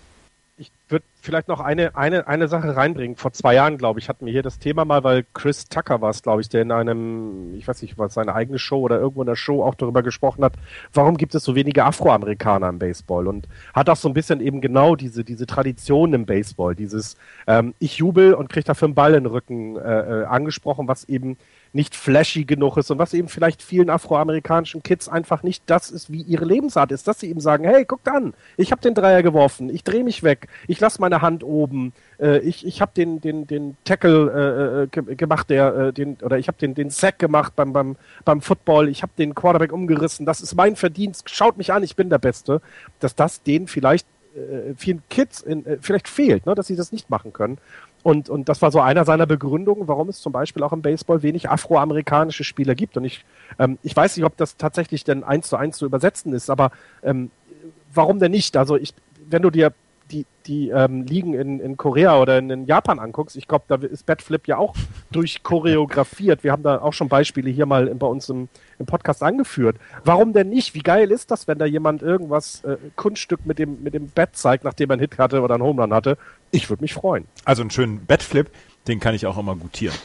würde 0.92 1.06
vielleicht 1.22 1.48
noch 1.48 1.60
eine, 1.60 1.96
eine, 1.96 2.28
eine 2.28 2.48
Sache 2.48 2.76
reinbringen. 2.76 3.16
Vor 3.16 3.32
zwei 3.32 3.54
Jahren, 3.56 3.78
glaube 3.78 4.00
ich, 4.00 4.10
hatten 4.10 4.26
wir 4.26 4.34
hier 4.34 4.44
das 4.44 4.60
Thema 4.60 4.86
mal, 4.86 5.04
weil 5.04 5.26
Chris 5.34 5.66
Tucker 5.66 6.02
war 6.02 6.10
es, 6.10 6.24
glaube 6.24 6.42
ich, 6.42 6.50
der 6.50 6.64
in 6.64 6.72
einem, 6.72 7.54
ich 7.56 7.68
weiß 7.68 7.82
nicht, 7.82 7.98
was 7.98 8.16
seine 8.16 8.34
eigene 8.34 8.60
Show 8.60 8.82
oder 8.82 9.00
irgendwo 9.00 9.22
in 9.22 9.28
der 9.28 9.36
Show 9.36 9.64
auch 9.64 9.76
darüber 9.76 10.04
gesprochen 10.04 10.44
hat, 10.44 10.54
warum 10.94 11.18
gibt 11.18 11.36
es 11.36 11.44
so 11.44 11.56
wenige 11.56 11.86
Afroamerikaner 11.86 12.70
im 12.70 12.80
Baseball 12.80 13.28
und 13.28 13.48
hat 13.74 13.90
auch 13.90 13.96
so 13.96 14.08
ein 14.08 14.14
bisschen 14.14 14.42
eben 14.42 14.62
genau 14.62 14.96
diese, 14.96 15.24
diese 15.24 15.46
Tradition 15.46 16.14
im 16.14 16.26
Baseball, 16.26 16.76
dieses 16.76 17.16
ähm, 17.48 17.74
ich 17.80 17.98
jubel 17.98 18.34
und 18.34 18.50
kriege 18.50 18.66
dafür 18.66 18.88
einen 18.88 18.96
Ball 18.96 19.14
in 19.14 19.24
den 19.24 19.32
Rücken 19.32 19.78
äh, 19.78 20.22
äh 20.22 20.26
angesprochen, 20.26 20.88
was 20.88 21.06
eben 21.06 21.38
nicht 21.74 21.96
flashy 21.96 22.44
genug 22.46 22.78
ist 22.78 22.92
und 22.92 23.00
was 23.00 23.14
eben 23.14 23.30
vielleicht 23.30 23.62
vielen 23.64 23.90
afroamerikanischen 23.90 24.84
Kids 24.84 25.08
einfach 25.08 25.44
nicht 25.44 25.64
das 25.68 25.90
ist, 25.90 26.12
wie 26.12 26.22
ihre 26.22 26.46
Lebensart 26.46 26.92
ist, 26.92 27.08
dass 27.08 27.20
sie 27.20 27.30
eben 27.30 27.40
sagen, 27.40 27.64
hey, 27.64 27.86
guckt 27.86 28.08
an, 28.10 28.34
ich 28.58 28.72
habe 28.72 28.82
den 28.82 28.94
Dreier 28.94 29.24
geworfen, 29.24 29.70
ich 29.70 29.84
drehe 29.84 30.04
mich 30.04 30.24
weg, 30.24 30.48
ich 30.68 30.80
lasse 30.80 31.00
meine 31.00 31.22
Hand 31.22 31.44
oben, 31.44 31.94
äh, 32.20 32.40
ich, 32.40 32.66
ich 32.66 32.82
habe 32.82 32.92
den, 32.96 33.22
den, 33.22 33.48
den 33.48 33.78
Tackle 33.86 34.90
äh, 34.94 35.00
äh 35.00 35.16
gemacht, 35.16 35.50
der 35.50 35.76
äh, 35.76 35.94
den 35.94 36.18
oder 36.22 36.38
ich 36.38 36.48
habe 36.48 36.58
den, 36.58 36.76
den 36.76 36.90
Sack 36.90 37.20
gemacht 37.20 37.56
beim, 37.56 37.72
beim, 37.72 37.96
beim 38.26 38.42
Football, 38.42 38.90
ich 38.90 39.02
habe 39.02 39.14
den 39.18 39.34
Quarterback 39.34 39.72
umgerissen, 39.72 40.26
das 40.26 40.42
ist 40.42 40.56
mein 40.56 40.76
Verdienst, 40.76 41.30
schaut 41.30 41.58
mich 41.58 41.72
an, 41.72 41.84
ich 41.84 41.96
bin 41.96 42.10
der 42.10 42.20
Beste, 42.20 42.62
dass 43.00 43.16
das 43.16 43.44
denen 43.44 43.68
vielleicht 43.68 44.08
äh, 44.36 44.76
vielen 44.76 45.04
Kids 45.10 45.42
in, 45.42 45.66
äh, 45.66 45.78
vielleicht 45.82 46.08
fehlt, 46.08 46.46
ne, 46.46 46.56
dass 46.56 46.68
sie 46.68 46.76
das 46.76 46.92
nicht 46.92 47.10
machen 47.10 47.34
können. 47.34 47.58
Und, 48.04 48.30
und 48.30 48.50
das 48.50 48.62
war 48.62 48.72
so 48.72 48.80
einer 48.80 49.06
seiner 49.06 49.26
Begründungen, 49.26 49.88
warum 49.88 50.10
es 50.10 50.22
zum 50.22 50.32
Beispiel 50.32 50.64
auch 50.64 50.74
im 50.74 50.82
Baseball 50.82 51.22
wenig 51.24 51.50
afroamerikanische 51.50 52.44
Spieler 52.44 52.76
gibt. 52.76 52.98
Und 52.98 53.06
ich, 53.06 53.26
ähm, 53.60 53.78
ich 53.84 53.96
weiß 53.96 54.18
nicht, 54.18 54.26
ob 54.26 54.38
das 54.38 54.58
tatsächlich 54.58 55.04
denn 55.04 55.24
eins 55.24 55.50
zu 55.50 55.58
eins 55.58 55.78
zu 55.78 55.86
übersetzen 55.86 56.34
ist, 56.34 56.50
aber 56.50 56.72
ähm, 57.04 57.32
warum 57.94 58.20
denn 58.20 58.32
nicht? 58.32 58.58
Also 58.58 58.76
ich, 58.78 58.94
wenn 59.30 59.42
du 59.42 59.50
dir 59.50 59.74
die, 60.12 60.26
die 60.46 60.70
ähm, 60.70 61.06
Ligen 61.06 61.34
in, 61.34 61.60
in 61.60 61.78
Korea 61.78 62.20
oder 62.20 62.38
in, 62.38 62.50
in 62.50 62.66
Japan 62.66 63.00
anguckst, 63.00 63.36
ich 63.36 63.48
glaube, 63.48 63.66
da 63.68 63.76
ist 63.76 64.06
Batflip 64.06 64.48
ja 64.48 64.58
auch 64.58 64.76
durchchoreografiert. 65.12 66.44
Wir 66.44 66.52
haben 66.52 66.64
da 66.64 66.82
auch 66.82 66.94
schon 66.94 67.08
Beispiele 67.08 67.50
hier 67.50 67.66
mal 67.66 67.94
bei 67.96 68.08
uns 68.08 68.30
im, 68.30 68.50
im 68.78 68.86
Podcast 68.86 69.24
angeführt. 69.24 69.78
Warum 70.04 70.34
denn 70.34 70.50
nicht? 70.50 70.76
Wie 70.76 70.82
geil 70.82 71.12
ist 71.12 71.32
das, 71.32 71.48
wenn 71.48 71.60
da 71.60 71.66
jemand 71.66 72.02
irgendwas, 72.02 72.64
äh, 72.64 72.78
Kunststück 72.96 73.46
mit 73.46 73.60
dem, 73.60 73.82
mit 73.84 73.94
dem 73.94 74.08
Bett 74.08 74.36
zeigt, 74.36 74.64
nachdem 74.64 74.90
er 74.90 74.94
einen 74.94 75.02
Hit 75.02 75.18
hatte 75.18 75.42
oder 75.42 75.56
einen 75.56 75.64
Home 75.64 75.82
Run 75.82 75.94
hatte? 75.94 76.18
Ich 76.52 76.70
würde 76.70 76.84
mich 76.84 76.94
freuen. 76.94 77.26
Also 77.46 77.62
einen 77.62 77.72
schönen 77.72 78.06
Batflip, 78.06 78.52
den 78.88 79.00
kann 79.00 79.16
ich 79.16 79.26
auch 79.26 79.38
immer 79.38 79.56
gutieren. 79.56 79.96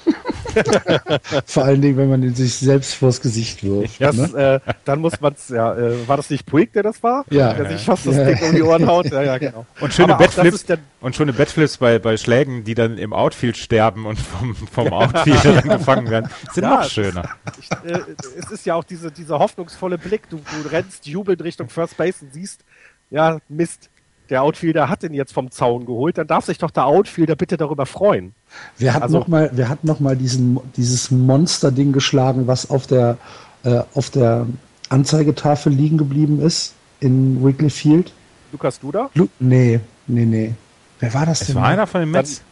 Vor 1.46 1.64
allen 1.64 1.82
Dingen, 1.82 1.96
wenn 1.96 2.08
man 2.08 2.22
ihn 2.22 2.34
sich 2.34 2.54
selbst 2.54 2.94
vors 2.94 3.20
Gesicht 3.20 3.62
wirft. 3.64 4.00
Das, 4.00 4.16
ne? 4.16 4.62
äh, 4.66 4.72
dann 4.84 5.00
muss 5.00 5.20
man 5.20 5.34
es, 5.34 5.48
ja, 5.48 5.74
äh, 5.74 6.08
war 6.08 6.16
das 6.16 6.30
nicht 6.30 6.46
Puig, 6.46 6.72
der 6.72 6.82
das 6.82 7.02
war? 7.02 7.24
Ja. 7.30 7.52
Der 7.52 7.70
sich 7.70 7.84
fast 7.84 8.06
das 8.06 8.16
ja. 8.16 8.24
Ding 8.24 8.42
um 8.42 8.54
die 8.54 8.62
Ohren 8.62 8.86
haut? 8.86 9.06
Ja, 9.06 9.22
ja, 9.22 9.38
genau. 9.38 9.66
Und 9.80 9.92
schöne 9.92 10.14
Batflips, 10.14 10.64
und 11.00 11.16
schöne 11.16 11.32
Batflips 11.32 11.78
bei, 11.78 11.98
bei 11.98 12.16
Schlägen, 12.16 12.64
die 12.64 12.74
dann 12.74 12.96
im 12.98 13.12
Outfield 13.12 13.56
sterben 13.56 14.06
und 14.06 14.18
vom, 14.18 14.54
vom 14.54 14.92
Outfield 14.92 15.44
dann 15.44 15.68
gefangen 15.78 16.10
werden, 16.10 16.30
sind 16.52 16.64
ja, 16.64 16.80
noch 16.80 16.88
schöner. 16.88 17.28
Ich, 17.58 17.70
äh, 17.90 18.00
es 18.38 18.50
ist 18.50 18.66
ja 18.66 18.74
auch 18.74 18.84
diese, 18.84 19.10
dieser 19.10 19.38
hoffnungsvolle 19.38 19.98
Blick, 19.98 20.28
du, 20.30 20.36
du 20.36 20.68
rennst 20.70 21.06
jubelnd 21.06 21.42
Richtung 21.42 21.68
First 21.68 21.96
Base 21.96 22.24
und 22.24 22.32
siehst, 22.32 22.64
ja, 23.10 23.38
Mist, 23.48 23.90
der 24.30 24.42
Outfielder 24.42 24.88
hat 24.88 25.02
den 25.02 25.14
jetzt 25.14 25.32
vom 25.32 25.50
Zaun 25.50 25.86
geholt, 25.86 26.18
dann 26.18 26.26
darf 26.26 26.44
sich 26.44 26.58
doch 26.58 26.70
der 26.70 26.86
Outfielder 26.86 27.36
bitte 27.36 27.56
darüber 27.56 27.86
freuen. 27.86 28.34
Wer 28.78 28.94
hat 28.94 29.02
also, 29.02 29.18
noch 29.18 29.28
mal, 29.28 29.50
wer 29.52 29.68
hat 29.68 29.84
noch 29.84 30.00
mal 30.00 30.16
diesen, 30.16 30.58
dieses 30.76 31.10
Monster-Ding 31.10 31.92
geschlagen, 31.92 32.46
was 32.46 32.70
auf 32.70 32.86
der, 32.86 33.18
äh, 33.64 33.82
auf 33.94 34.10
der 34.10 34.46
Anzeigetafel 34.88 35.72
liegen 35.72 35.98
geblieben 35.98 36.40
ist 36.40 36.74
in 37.00 37.42
Wrigley 37.42 37.70
Field? 37.70 38.12
Lukas 38.52 38.80
Duda? 38.80 39.10
Lu 39.14 39.28
nee, 39.38 39.80
nee, 40.06 40.24
nee. 40.24 40.54
Wer 41.00 41.14
war 41.14 41.26
das 41.26 41.42
es 41.42 41.48
denn? 41.48 41.56
war 41.56 41.66
einer 41.66 41.86
von 41.86 42.00
den 42.00 42.10
Mets. 42.10 42.42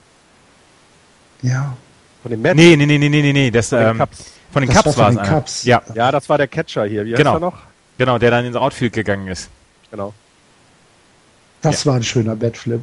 Dann, 1.42 1.50
ja. 1.50 1.76
Von 2.22 2.30
den 2.30 2.42
Mets? 2.42 2.56
Nee, 2.56 2.76
nee, 2.76 2.86
nee, 2.86 2.98
nee, 2.98 3.08
nee, 3.08 3.32
nee. 3.32 3.50
Das, 3.50 3.68
von 3.68 3.78
den 3.78 3.88
ähm, 3.90 3.98
Cubs. 3.98 4.34
Von 4.52 4.62
den 4.62 4.74
war 5.16 5.44
es. 5.44 5.64
Ja. 5.64 5.82
ja, 5.94 6.12
das 6.12 6.28
war 6.28 6.38
der 6.38 6.48
Catcher 6.48 6.84
hier. 6.84 7.04
Wie 7.04 7.12
genau. 7.12 7.32
heißt 7.32 7.36
er 7.36 7.40
noch? 7.40 7.58
Genau, 7.98 8.18
der 8.18 8.30
dann 8.30 8.44
ins 8.44 8.56
Outfield 8.56 8.92
gegangen 8.92 9.28
ist. 9.28 9.50
Genau. 9.90 10.12
Das 11.72 11.86
war 11.86 11.96
ein 11.96 12.02
schöner 12.02 12.36
Batflip. 12.36 12.82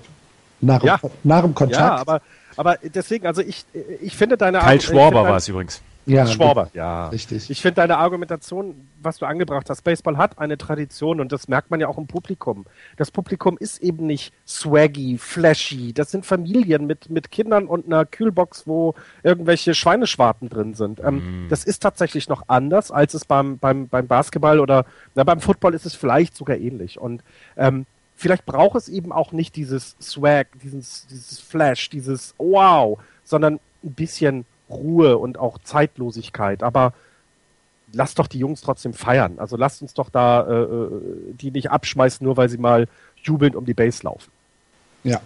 Nach, 0.62 0.84
Ja. 0.84 1.00
nach 1.24 1.42
dem 1.42 1.56
Kontakt. 1.56 1.80
Ja, 1.80 1.96
aber, 1.96 2.22
aber 2.56 2.78
deswegen, 2.84 3.26
also 3.26 3.42
ich, 3.42 3.66
ich 4.02 4.16
finde 4.16 4.38
deine 4.38 4.60
Kyle 4.60 4.76
ich 4.76 4.84
Schwarber 4.86 5.24
war 5.24 5.38
es 5.38 5.48
übrigens. 5.48 5.82
ja, 6.06 6.28
Schwarber, 6.28 6.70
ja. 6.76 7.08
Richtig. 7.10 7.50
Ich 7.50 7.62
finde 7.64 7.76
deine 7.82 7.98
Argumentation, 7.98 8.88
was 9.02 9.18
du 9.18 9.26
angebracht 9.26 9.72
hast, 9.72 9.82
Baseball 9.84 10.18
hat 10.18 10.38
eine 10.38 10.60
Tradition 10.60 11.20
und 11.20 11.32
das 11.32 11.48
merkt 11.48 11.72
man 11.72 11.80
ja 11.80 11.88
auch 11.88 11.98
im 11.98 12.06
Publikum. 12.06 12.66
Das 12.98 13.10
Publikum 13.10 13.58
ist 13.58 13.82
eben 13.82 14.06
nicht 14.06 14.34
swaggy, 14.48 15.18
flashy. 15.18 15.94
Das 15.94 16.12
sind 16.12 16.28
Familien 16.28 16.86
mit, 16.86 17.10
mit 17.10 17.32
Kindern 17.32 17.66
und 17.66 17.88
einer 17.88 18.06
Kühlbox, 18.06 18.68
wo 18.68 18.94
irgendwelche 19.24 19.74
Schweineschwarten 19.74 20.48
drin 20.50 20.76
sind. 20.76 21.00
Ähm, 21.04 21.48
Das 21.50 21.64
ist 21.64 21.80
tatsächlich 21.82 22.30
noch 22.30 22.44
anders, 22.50 22.92
als 22.92 23.16
es 23.16 23.26
beim, 23.26 23.58
beim, 23.58 23.88
beim 23.88 24.06
Basketball 24.06 24.60
oder 24.60 24.86
na, 25.16 25.24
beim 25.24 25.40
Football 25.40 25.74
ist 25.74 25.88
es 25.88 25.96
vielleicht 25.96 26.36
sogar 26.36 26.58
ähnlich. 26.58 27.00
Und 27.00 27.24
ähm, 27.58 27.88
vielleicht 28.22 28.46
braucht 28.46 28.76
es 28.76 28.88
eben 28.88 29.12
auch 29.12 29.32
nicht 29.32 29.56
dieses 29.56 29.96
Swag, 30.00 30.48
dieses, 30.62 31.08
dieses 31.08 31.40
Flash, 31.40 31.90
dieses 31.90 32.36
Wow, 32.38 33.00
sondern 33.24 33.60
ein 33.84 33.94
bisschen 33.94 34.46
Ruhe 34.70 35.18
und 35.18 35.40
auch 35.40 35.58
Zeitlosigkeit. 35.64 36.62
Aber 36.62 36.94
lasst 37.92 38.20
doch 38.20 38.28
die 38.28 38.38
Jungs 38.38 38.62
trotzdem 38.62 38.94
feiern. 38.94 39.40
Also 39.40 39.58
lasst 39.58 39.82
uns 39.82 39.96
doch 39.96 40.10
da 40.10 40.48
äh, 40.48 40.54
äh, 40.54 40.90
die 41.34 41.52
nicht 41.52 41.72
abschmeißen, 41.72 42.24
nur 42.24 42.38
weil 42.38 42.48
sie 42.48 42.60
mal 42.60 42.88
jubelnd 43.24 43.56
um 43.56 43.66
die 43.66 43.74
Base 43.74 44.04
laufen. 44.04 44.32
Ja. 45.04 45.20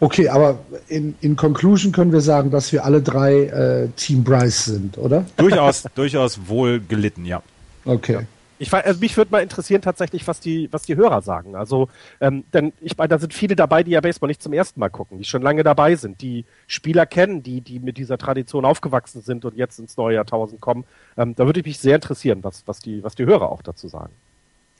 Okay, 0.00 0.28
aber 0.28 0.60
in, 0.86 1.16
in 1.20 1.34
Conclusion 1.34 1.90
können 1.90 2.12
wir 2.12 2.20
sagen, 2.20 2.52
dass 2.52 2.72
wir 2.72 2.84
alle 2.84 3.02
drei 3.02 3.46
äh, 3.46 3.88
Team 3.96 4.22
Bryce 4.22 4.66
sind, 4.66 4.96
oder? 4.96 5.26
Durchaus, 5.36 5.86
durchaus 5.96 6.38
wohl 6.46 6.78
gelitten, 6.78 7.24
ja. 7.24 7.42
Okay. 7.84 8.26
Ich, 8.58 8.70
weiß- 8.70 8.82
also 8.82 9.00
mich 9.00 9.16
würde 9.16 9.30
mal 9.30 9.40
interessieren 9.42 9.82
tatsächlich, 9.82 10.26
was 10.26 10.40
die, 10.40 10.68
was 10.72 10.82
die 10.82 10.96
Hörer 10.96 11.22
sagen. 11.22 11.54
Also, 11.54 11.88
ähm, 12.20 12.44
denn 12.52 12.72
ich 12.80 12.96
meine, 12.96 13.08
da 13.08 13.18
sind 13.18 13.32
viele 13.32 13.54
dabei, 13.56 13.82
die 13.82 13.92
ja 13.92 14.00
Baseball 14.00 14.28
nicht 14.28 14.42
zum 14.42 14.52
ersten 14.52 14.80
Mal 14.80 14.88
gucken, 14.88 15.18
die 15.18 15.24
schon 15.24 15.42
lange 15.42 15.62
dabei 15.62 15.94
sind, 15.96 16.20
die 16.20 16.44
Spieler 16.66 17.06
kennen, 17.06 17.42
die, 17.42 17.60
die 17.60 17.78
mit 17.78 17.96
dieser 17.98 18.18
Tradition 18.18 18.64
aufgewachsen 18.64 19.22
sind 19.22 19.44
und 19.44 19.56
jetzt 19.56 19.78
ins 19.78 19.96
neue 19.96 20.16
Jahrtausend 20.16 20.60
kommen. 20.60 20.84
Ähm, 21.16 21.34
da 21.36 21.46
würde 21.46 21.60
ich 21.60 21.66
mich 21.66 21.78
sehr 21.78 21.94
interessieren, 21.94 22.40
was, 22.42 22.62
was 22.66 22.80
die, 22.80 23.02
was 23.04 23.14
die 23.14 23.26
Hörer 23.26 23.50
auch 23.50 23.62
dazu 23.62 23.88
sagen. 23.88 24.12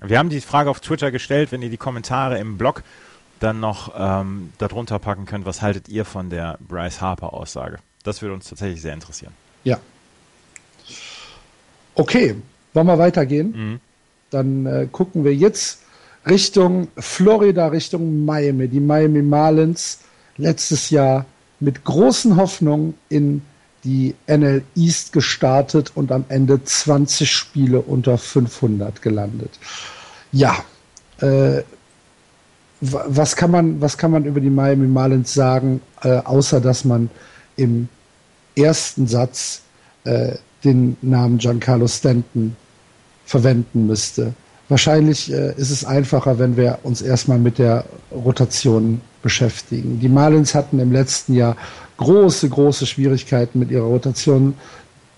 Wir 0.00 0.18
haben 0.18 0.28
die 0.30 0.40
Frage 0.40 0.70
auf 0.70 0.80
Twitter 0.80 1.10
gestellt, 1.10 1.50
wenn 1.52 1.62
ihr 1.62 1.70
die 1.70 1.76
Kommentare 1.76 2.38
im 2.38 2.58
Blog 2.58 2.82
dann 3.40 3.60
noch 3.60 3.94
ähm, 3.96 4.52
darunter 4.58 4.98
packen 4.98 5.24
könnt, 5.26 5.46
was 5.46 5.62
haltet 5.62 5.88
ihr 5.88 6.04
von 6.04 6.30
der 6.30 6.58
Bryce 6.60 7.00
Harper 7.00 7.32
Aussage? 7.32 7.78
Das 8.02 8.22
würde 8.22 8.34
uns 8.34 8.48
tatsächlich 8.48 8.82
sehr 8.82 8.94
interessieren. 8.94 9.32
Ja. 9.64 9.78
Okay, 11.94 12.36
wollen 12.74 12.86
wir 12.86 12.98
weitergehen? 12.98 13.50
Mhm. 13.56 13.80
Dann 14.30 14.66
äh, 14.66 14.86
gucken 14.90 15.24
wir 15.24 15.34
jetzt 15.34 15.80
Richtung 16.28 16.88
Florida, 16.98 17.68
Richtung 17.68 18.24
Miami. 18.24 18.68
Die 18.68 18.80
Miami 18.80 19.22
Marlins 19.22 20.00
letztes 20.36 20.90
Jahr 20.90 21.24
mit 21.60 21.84
großen 21.84 22.36
Hoffnungen 22.36 22.94
in 23.08 23.42
die 23.84 24.14
NL 24.26 24.62
East 24.76 25.12
gestartet 25.12 25.92
und 25.94 26.12
am 26.12 26.24
Ende 26.28 26.62
20 26.62 27.30
Spiele 27.30 27.80
unter 27.80 28.18
500 28.18 29.00
gelandet. 29.00 29.50
Ja, 30.32 30.56
äh, 31.20 31.62
wa- 32.80 33.04
was 33.08 33.34
kann 33.36 33.50
man, 33.50 33.80
was 33.80 33.96
kann 33.96 34.10
man 34.10 34.24
über 34.24 34.40
die 34.40 34.50
Miami 34.50 34.86
Marlins 34.88 35.32
sagen, 35.32 35.80
äh, 36.02 36.18
außer 36.18 36.60
dass 36.60 36.84
man 36.84 37.08
im 37.56 37.88
ersten 38.56 39.06
Satz 39.06 39.62
äh, 40.04 40.34
den 40.64 40.96
Namen 41.02 41.38
Giancarlo 41.38 41.86
Stanton 41.86 42.56
verwenden 43.24 43.86
müsste. 43.86 44.34
Wahrscheinlich 44.68 45.32
äh, 45.32 45.54
ist 45.56 45.70
es 45.70 45.84
einfacher, 45.84 46.38
wenn 46.38 46.56
wir 46.56 46.80
uns 46.82 47.00
erstmal 47.00 47.38
mit 47.38 47.58
der 47.58 47.84
Rotation 48.12 49.00
beschäftigen. 49.22 49.98
Die 50.00 50.08
Marlins 50.08 50.54
hatten 50.54 50.78
im 50.78 50.92
letzten 50.92 51.34
Jahr 51.34 51.56
große, 51.96 52.48
große 52.48 52.86
Schwierigkeiten 52.86 53.58
mit 53.58 53.70
ihrer 53.70 53.84
Rotation, 53.84 54.54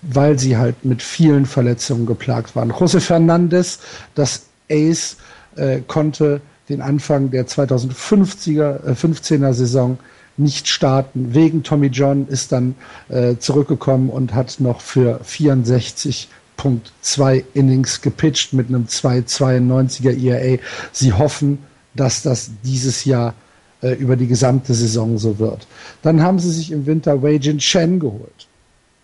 weil 0.01 0.39
sie 0.39 0.57
halt 0.57 0.83
mit 0.85 1.01
vielen 1.01 1.45
Verletzungen 1.45 2.05
geplagt 2.05 2.55
waren. 2.55 2.71
José 2.71 2.99
Fernandez, 2.99 3.79
das 4.15 4.45
Ace, 4.69 5.17
äh, 5.57 5.81
konnte 5.85 6.41
den 6.69 6.81
Anfang 6.81 7.29
der 7.29 7.45
2050er, 7.45 8.85
äh, 8.87 8.91
15er 8.93 9.53
Saison 9.53 9.97
nicht 10.37 10.67
starten. 10.67 11.33
Wegen 11.33 11.63
Tommy 11.63 11.87
John 11.87 12.27
ist 12.27 12.51
dann 12.51 12.75
äh, 13.09 13.37
zurückgekommen 13.37 14.09
und 14.09 14.33
hat 14.33 14.59
noch 14.59 14.81
für 14.81 15.21
64.2 15.21 17.43
Innings 17.53 18.01
gepitcht 18.01 18.53
mit 18.53 18.69
einem 18.69 18.85
2,92er 18.85 20.23
ERA. 20.23 20.59
Sie 20.91 21.13
hoffen, 21.13 21.59
dass 21.93 22.21
das 22.21 22.51
dieses 22.63 23.05
Jahr 23.05 23.33
äh, 23.81 23.93
über 23.93 24.15
die 24.15 24.27
gesamte 24.27 24.73
Saison 24.73 25.17
so 25.17 25.39
wird. 25.39 25.67
Dann 26.01 26.21
haben 26.21 26.39
sie 26.39 26.51
sich 26.51 26.71
im 26.71 26.85
Winter 26.85 27.21
Wei 27.23 27.35
Jin 27.35 27.59
Chen 27.59 27.99
geholt. 27.99 28.47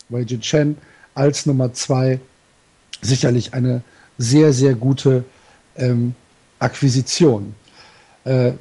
Wei 0.10 0.22
Jin 0.22 0.42
Chen 0.42 0.78
als 1.14 1.46
Nummer 1.46 1.74
zwei 1.74 2.20
sicherlich 3.02 3.54
eine 3.54 3.82
sehr, 4.18 4.54
sehr 4.54 4.74
gute 4.74 5.24
ähm, 5.78 6.16
Akquisition. 6.60 7.56
Äh, 8.24 8.54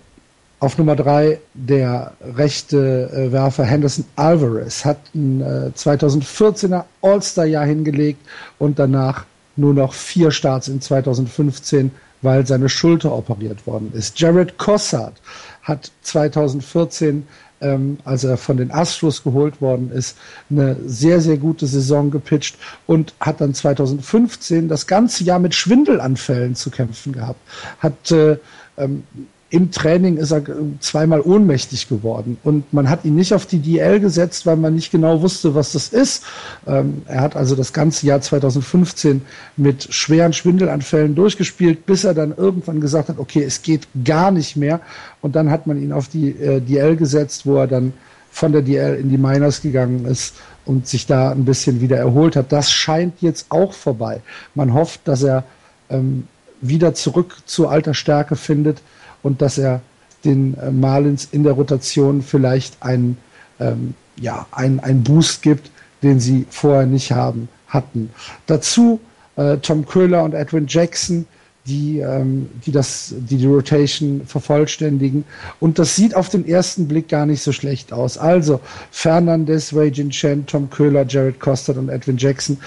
auf 0.58 0.78
Nummer 0.78 0.96
drei 0.96 1.38
der 1.54 2.12
rechte 2.34 3.10
äh, 3.12 3.32
Werfer 3.32 3.64
Henderson 3.64 4.04
Alvarez 4.16 4.84
hat 4.84 4.98
ein 5.14 5.40
äh, 5.40 5.70
2014er 5.76 6.84
All-Star-Jahr 7.02 7.66
hingelegt 7.66 8.20
und 8.58 8.78
danach 8.78 9.26
nur 9.56 9.74
noch 9.74 9.92
vier 9.94 10.30
Starts 10.30 10.68
in 10.68 10.80
2015, 10.80 11.90
weil 12.22 12.46
seine 12.46 12.68
Schulter 12.68 13.12
operiert 13.12 13.66
worden 13.66 13.92
ist. 13.94 14.18
Jared 14.18 14.58
Cossard 14.58 15.14
hat 15.62 15.90
2014 16.02 17.26
ähm, 17.60 17.98
als 18.04 18.24
er 18.24 18.36
von 18.36 18.56
den 18.56 18.70
Astros 18.70 19.22
geholt 19.22 19.60
worden 19.60 19.90
ist, 19.90 20.16
eine 20.50 20.76
sehr, 20.84 21.20
sehr 21.20 21.38
gute 21.38 21.66
Saison 21.66 22.10
gepitcht 22.10 22.56
und 22.86 23.14
hat 23.20 23.40
dann 23.40 23.54
2015 23.54 24.68
das 24.68 24.86
ganze 24.86 25.24
Jahr 25.24 25.38
mit 25.38 25.54
Schwindelanfällen 25.54 26.54
zu 26.54 26.70
kämpfen 26.70 27.12
gehabt. 27.12 27.40
Hat 27.78 28.10
äh, 28.10 28.36
ähm, 28.76 29.04
im 29.48 29.70
Training 29.70 30.16
ist 30.16 30.32
er 30.32 30.42
zweimal 30.80 31.20
ohnmächtig 31.20 31.88
geworden 31.88 32.36
und 32.42 32.72
man 32.72 32.90
hat 32.90 33.04
ihn 33.04 33.14
nicht 33.14 33.32
auf 33.32 33.46
die 33.46 33.60
DL 33.60 34.00
gesetzt, 34.00 34.44
weil 34.44 34.56
man 34.56 34.74
nicht 34.74 34.90
genau 34.90 35.22
wusste, 35.22 35.54
was 35.54 35.72
das 35.72 35.88
ist. 35.88 36.24
Ähm, 36.66 37.02
er 37.06 37.20
hat 37.20 37.36
also 37.36 37.54
das 37.54 37.72
ganze 37.72 38.06
Jahr 38.06 38.20
2015 38.20 39.22
mit 39.56 39.86
schweren 39.94 40.32
Schwindelanfällen 40.32 41.14
durchgespielt, 41.14 41.86
bis 41.86 42.02
er 42.02 42.14
dann 42.14 42.34
irgendwann 42.36 42.80
gesagt 42.80 43.08
hat, 43.08 43.20
okay, 43.20 43.44
es 43.44 43.62
geht 43.62 43.86
gar 44.04 44.32
nicht 44.32 44.56
mehr 44.56 44.80
und 45.20 45.36
dann 45.36 45.50
hat 45.50 45.68
man 45.68 45.80
ihn 45.80 45.92
auf 45.92 46.08
die 46.08 46.30
äh, 46.30 46.60
DL 46.60 46.96
gesetzt, 46.96 47.46
wo 47.46 47.56
er 47.56 47.68
dann 47.68 47.92
von 48.32 48.50
der 48.50 48.62
DL 48.62 48.96
in 48.96 49.10
die 49.10 49.18
Miners 49.18 49.62
gegangen 49.62 50.06
ist 50.06 50.34
und 50.64 50.88
sich 50.88 51.06
da 51.06 51.30
ein 51.30 51.44
bisschen 51.44 51.80
wieder 51.80 51.98
erholt 51.98 52.34
hat. 52.34 52.50
Das 52.50 52.72
scheint 52.72 53.22
jetzt 53.22 53.46
auch 53.50 53.72
vorbei. 53.72 54.20
Man 54.56 54.74
hofft, 54.74 55.02
dass 55.04 55.22
er 55.22 55.44
ähm, 55.88 56.26
wieder 56.60 56.94
zurück 56.94 57.36
zur 57.46 57.70
alter 57.70 57.94
Stärke 57.94 58.34
findet 58.34 58.82
und 59.26 59.42
dass 59.42 59.58
er 59.58 59.80
den 60.24 60.56
äh, 60.58 60.70
Marlins 60.70 61.28
in 61.32 61.42
der 61.42 61.54
Rotation 61.54 62.22
vielleicht 62.22 62.80
einen, 62.80 63.18
ähm, 63.58 63.94
ja, 64.20 64.46
einen, 64.52 64.78
einen 64.78 65.02
Boost 65.02 65.42
gibt, 65.42 65.68
den 66.04 66.20
sie 66.20 66.46
vorher 66.48 66.86
nicht 66.86 67.10
haben, 67.10 67.48
hatten. 67.66 68.10
Dazu 68.46 69.00
äh, 69.34 69.56
Tom 69.56 69.84
Köhler 69.84 70.22
und 70.22 70.32
Edwin 70.32 70.66
Jackson, 70.68 71.26
die, 71.66 71.98
ähm, 71.98 72.48
die, 72.64 72.70
das, 72.70 73.12
die 73.16 73.36
die 73.36 73.46
Rotation 73.46 74.22
vervollständigen. 74.24 75.24
Und 75.58 75.80
das 75.80 75.96
sieht 75.96 76.14
auf 76.14 76.28
den 76.28 76.46
ersten 76.46 76.86
Blick 76.86 77.08
gar 77.08 77.26
nicht 77.26 77.42
so 77.42 77.50
schlecht 77.50 77.92
aus. 77.92 78.16
Also 78.16 78.60
Fernandez, 78.92 79.74
Wei 79.74 79.86
Jin 79.86 80.10
Chen, 80.10 80.46
Tom 80.46 80.70
Köhler, 80.70 81.04
Jared 81.04 81.40
Costard 81.40 81.78
und 81.78 81.88
Edwin 81.88 82.16
Jackson. 82.16 82.58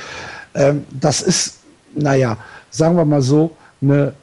Ähm, 0.56 0.84
das 1.00 1.22
ist, 1.22 1.60
naja, 1.96 2.38
sagen 2.70 2.98
wir 2.98 3.06
mal 3.06 3.22
so, 3.22 3.52
eine 3.82 4.14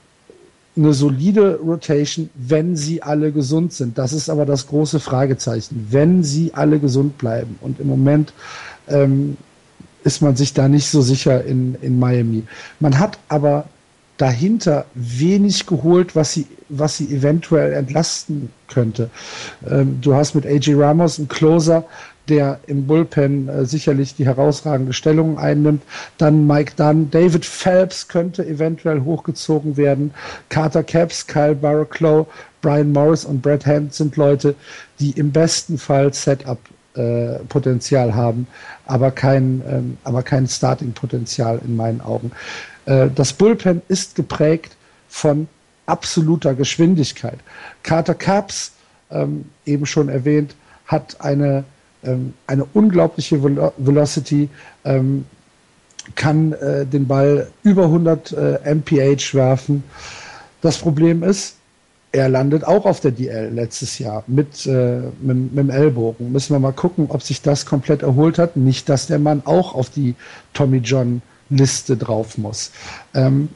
eine 0.76 0.92
solide 0.92 1.56
Rotation, 1.56 2.28
wenn 2.34 2.76
sie 2.76 3.02
alle 3.02 3.32
gesund 3.32 3.72
sind. 3.72 3.98
Das 3.98 4.12
ist 4.12 4.28
aber 4.28 4.44
das 4.44 4.66
große 4.66 5.00
Fragezeichen, 5.00 5.88
wenn 5.90 6.22
sie 6.22 6.52
alle 6.54 6.78
gesund 6.78 7.18
bleiben. 7.18 7.58
Und 7.60 7.80
im 7.80 7.88
Moment 7.88 8.32
ähm, 8.88 9.36
ist 10.04 10.22
man 10.22 10.36
sich 10.36 10.52
da 10.54 10.68
nicht 10.68 10.88
so 10.88 11.02
sicher 11.02 11.44
in, 11.44 11.76
in 11.80 11.98
Miami. 11.98 12.44
Man 12.78 12.98
hat 12.98 13.18
aber 13.28 13.66
dahinter 14.16 14.86
wenig 14.94 15.66
geholt, 15.66 16.16
was 16.16 16.32
sie, 16.32 16.46
was 16.68 16.96
sie 16.96 17.14
eventuell 17.14 17.72
entlasten 17.72 18.50
könnte. 18.68 19.10
Ähm, 19.68 19.98
du 20.00 20.14
hast 20.14 20.34
mit 20.34 20.46
AJ 20.46 20.74
Ramos 20.74 21.18
einen 21.18 21.28
Closer, 21.28 21.84
der 22.28 22.60
im 22.66 22.86
Bullpen 22.86 23.48
äh, 23.48 23.64
sicherlich 23.64 24.14
die 24.14 24.26
herausragende 24.26 24.92
Stellung 24.92 25.38
einnimmt. 25.38 25.82
Dann 26.18 26.46
Mike 26.46 26.72
Dunn, 26.76 27.10
David 27.10 27.44
Phelps 27.44 28.08
könnte 28.08 28.46
eventuell 28.46 29.02
hochgezogen 29.02 29.76
werden. 29.76 30.12
Carter 30.48 30.82
Capps, 30.82 31.26
Kyle 31.26 31.54
Barraclough, 31.54 32.26
Brian 32.62 32.92
Morris 32.92 33.24
und 33.24 33.42
Brad 33.42 33.66
Hand 33.66 33.94
sind 33.94 34.16
Leute, 34.16 34.54
die 34.98 35.12
im 35.12 35.30
besten 35.30 35.78
Fall 35.78 36.12
Setup 36.12 36.58
äh, 36.96 37.38
Potenzial 37.48 38.14
haben, 38.14 38.46
aber 38.86 39.10
kein, 39.10 39.62
ähm, 39.68 39.98
aber 40.02 40.22
kein 40.22 40.46
Starting-Potenzial 40.46 41.60
in 41.64 41.76
meinen 41.76 42.00
Augen. 42.00 42.32
Äh, 42.86 43.08
das 43.14 43.32
Bullpen 43.32 43.82
ist 43.88 44.14
geprägt 44.14 44.76
von 45.08 45.46
absoluter 45.84 46.54
Geschwindigkeit. 46.54 47.38
Carter 47.82 48.14
Caps, 48.14 48.72
ähm, 49.10 49.44
eben 49.64 49.86
schon 49.86 50.08
erwähnt, 50.08 50.54
hat 50.86 51.20
eine, 51.20 51.64
ähm, 52.04 52.34
eine 52.46 52.64
unglaubliche 52.72 53.42
Velo 53.42 53.72
Velocity, 53.76 54.48
ähm, 54.84 55.24
kann 56.14 56.52
äh, 56.52 56.86
den 56.86 57.06
Ball 57.06 57.48
über 57.62 57.84
100 57.84 58.32
äh, 58.32 58.74
mph 58.74 59.34
werfen. 59.34 59.82
Das 60.60 60.78
Problem 60.78 61.22
ist, 61.22 61.56
er 62.12 62.28
landet 62.28 62.64
auch 62.64 62.86
auf 62.86 63.00
der 63.00 63.10
DL 63.10 63.52
letztes 63.52 63.98
Jahr 63.98 64.24
mit, 64.26 64.66
äh, 64.66 65.00
mit, 65.20 65.52
mit, 65.52 65.58
dem 65.58 65.70
Ellbogen. 65.70 66.32
Müssen 66.32 66.54
wir 66.54 66.60
mal 66.60 66.72
gucken, 66.72 67.06
ob 67.08 67.22
sich 67.22 67.42
das 67.42 67.66
komplett 67.66 68.02
erholt 68.02 68.38
hat. 68.38 68.56
Nicht, 68.56 68.88
dass 68.88 69.06
der 69.06 69.18
Mann 69.18 69.42
auch 69.44 69.74
auf 69.74 69.90
die 69.90 70.14
Tommy 70.54 70.78
John 70.78 71.22
Liste 71.50 71.96
drauf 71.96 72.38
muss. 72.38 72.70
Ähm, 73.14 73.48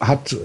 hat, 0.00 0.36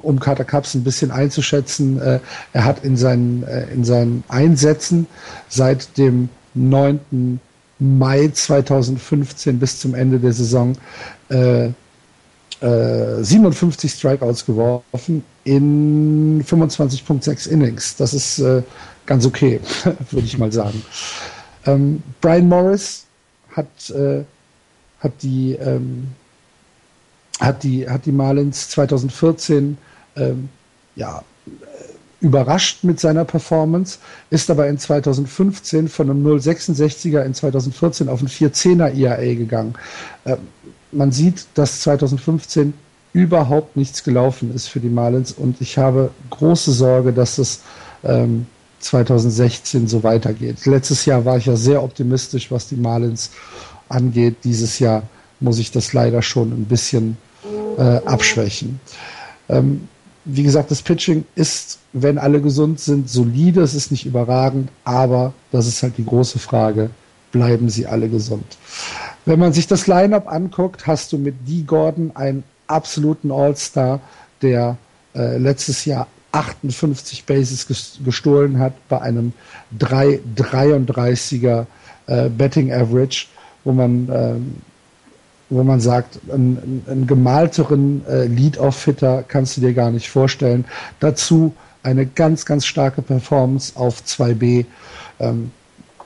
um 0.00 0.18
Carter 0.20 0.44
Cups 0.44 0.74
ein 0.74 0.84
bisschen 0.84 1.10
einzuschätzen, 1.10 2.00
äh, 2.00 2.20
er 2.52 2.64
hat 2.64 2.84
in 2.84 2.96
seinen, 2.96 3.42
äh, 3.42 3.66
in 3.72 3.84
seinen 3.84 4.24
Einsätzen 4.28 5.06
seit 5.48 5.98
dem 5.98 6.30
9. 6.54 7.40
Mai 7.78 8.28
2015 8.28 9.58
bis 9.58 9.80
zum 9.80 9.94
Ende 9.94 10.20
der 10.20 10.32
Saison 10.32 10.76
äh, 11.30 11.70
57 12.60 13.90
äh, 13.90 13.94
Strikeouts 13.94 14.46
geworfen 14.46 15.24
in 15.42 16.44
25,6 16.44 17.48
Innings. 17.48 17.96
Das 17.96 18.14
ist 18.14 18.38
äh, 18.38 18.62
ganz 19.04 19.26
okay, 19.26 19.58
würde 20.12 20.26
ich 20.26 20.38
mal 20.38 20.52
sagen. 20.52 20.80
Ähm, 21.66 22.02
Brian 22.20 22.48
Morris 22.48 23.06
hat, 23.50 23.90
äh, 23.90 24.22
hat 25.00 25.12
die 25.22 25.54
ähm, 25.54 26.06
hat 27.40 27.64
die, 27.64 27.88
hat 27.88 28.06
die 28.06 28.12
Marlins 28.12 28.68
2014 28.70 29.76
ähm, 30.16 30.48
ja, 30.94 31.22
überrascht 32.22 32.84
mit 32.84 33.00
seiner 33.00 33.24
Performance, 33.24 33.98
ist 34.30 34.48
aber 34.48 34.68
in 34.68 34.78
2015 34.78 35.88
von 35.88 36.08
einem 36.08 36.24
0,66er 36.24 37.22
in 37.24 37.34
2014 37.34 38.08
auf 38.08 38.20
einen 38.20 38.28
4,10er 38.28 38.96
ERA 38.96 39.34
gegangen. 39.34 39.74
Ähm, 40.24 40.38
man 40.92 41.10
sieht, 41.10 41.46
dass 41.54 41.80
2015 41.80 42.74
überhaupt 43.12 43.76
nichts 43.76 44.04
gelaufen 44.04 44.54
ist 44.54 44.68
für 44.68 44.80
die 44.80 44.88
Marlins 44.88 45.32
und 45.32 45.60
ich 45.60 45.76
habe 45.78 46.10
große 46.30 46.72
Sorge, 46.72 47.12
dass 47.12 47.38
es 47.38 47.60
ähm, 48.04 48.46
2016 48.78 49.88
so 49.88 50.02
weitergeht. 50.02 50.64
Letztes 50.64 51.04
Jahr 51.04 51.24
war 51.24 51.36
ich 51.36 51.46
ja 51.46 51.56
sehr 51.56 51.82
optimistisch, 51.82 52.50
was 52.50 52.68
die 52.68 52.76
Marlins 52.76 53.30
angeht. 53.88 54.36
Dieses 54.44 54.78
Jahr 54.78 55.02
muss 55.40 55.58
ich 55.58 55.72
das 55.72 55.92
leider 55.92 56.22
schon 56.22 56.52
ein 56.52 56.64
bisschen 56.66 57.16
äh, 57.76 57.82
abschwächen. 58.04 58.80
Ähm, 59.48 59.88
wie 60.24 60.42
gesagt, 60.42 60.70
das 60.70 60.82
Pitching 60.82 61.24
ist, 61.34 61.78
wenn 61.92 62.18
alle 62.18 62.40
gesund 62.40 62.80
sind, 62.80 63.08
solide. 63.08 63.60
Es 63.62 63.74
ist 63.74 63.90
nicht 63.90 64.06
überragend, 64.06 64.70
aber 64.84 65.32
das 65.50 65.66
ist 65.66 65.82
halt 65.82 65.98
die 65.98 66.06
große 66.06 66.38
Frage. 66.38 66.90
Bleiben 67.32 67.68
sie 67.68 67.86
alle 67.86 68.08
gesund? 68.08 68.44
Wenn 69.24 69.38
man 69.38 69.52
sich 69.52 69.66
das 69.66 69.86
Lineup 69.86 70.30
anguckt, 70.30 70.86
hast 70.86 71.12
du 71.12 71.18
mit 71.18 71.34
Dee 71.46 71.62
Gordon 71.62 72.12
einen 72.14 72.44
absoluten 72.66 73.30
All-Star, 73.30 74.00
der 74.42 74.76
äh, 75.14 75.38
letztes 75.38 75.84
Jahr 75.84 76.06
58 76.32 77.24
Bases 77.24 77.66
gestohlen 78.04 78.58
hat 78.58 78.72
bei 78.88 79.00
einem 79.00 79.32
3,33er 79.78 81.66
äh, 82.06 82.28
Betting 82.30 82.72
Average, 82.72 83.26
wo 83.64 83.72
man 83.72 84.08
ähm, 84.12 84.56
wo 85.52 85.62
man 85.62 85.80
sagt, 85.80 86.18
einen, 86.32 86.82
einen 86.88 87.06
gemalteren 87.06 88.06
äh, 88.06 88.26
Lead-Off-Hitter 88.26 89.24
kannst 89.26 89.56
du 89.56 89.60
dir 89.60 89.74
gar 89.74 89.90
nicht 89.90 90.10
vorstellen. 90.10 90.64
Dazu 91.00 91.54
eine 91.82 92.06
ganz, 92.06 92.46
ganz 92.46 92.64
starke 92.64 93.02
Performance 93.02 93.72
auf 93.76 94.02
2B. 94.02 94.64
Ähm, 95.20 95.50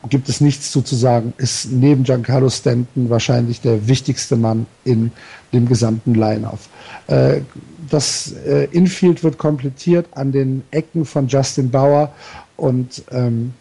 gibt 0.08 0.28
es 0.28 0.40
nichts 0.40 0.70
zu 0.70 0.82
sagen, 0.82 1.32
ist 1.36 1.70
neben 1.70 2.04
Giancarlo 2.04 2.48
Stanton 2.48 3.10
wahrscheinlich 3.10 3.60
der 3.60 3.88
wichtigste 3.88 4.36
Mann 4.36 4.66
in 4.84 5.12
dem 5.52 5.68
gesamten 5.68 6.14
Line-Off. 6.14 6.68
Äh, 7.06 7.40
das 7.88 8.32
äh, 8.46 8.64
Infield 8.72 9.22
wird 9.22 9.38
komplettiert 9.38 10.06
an 10.12 10.32
den 10.32 10.64
Ecken 10.70 11.04
von 11.04 11.28
Justin 11.28 11.70
Bauer 11.70 12.12
und 12.56 13.02
ähm, 13.10 13.54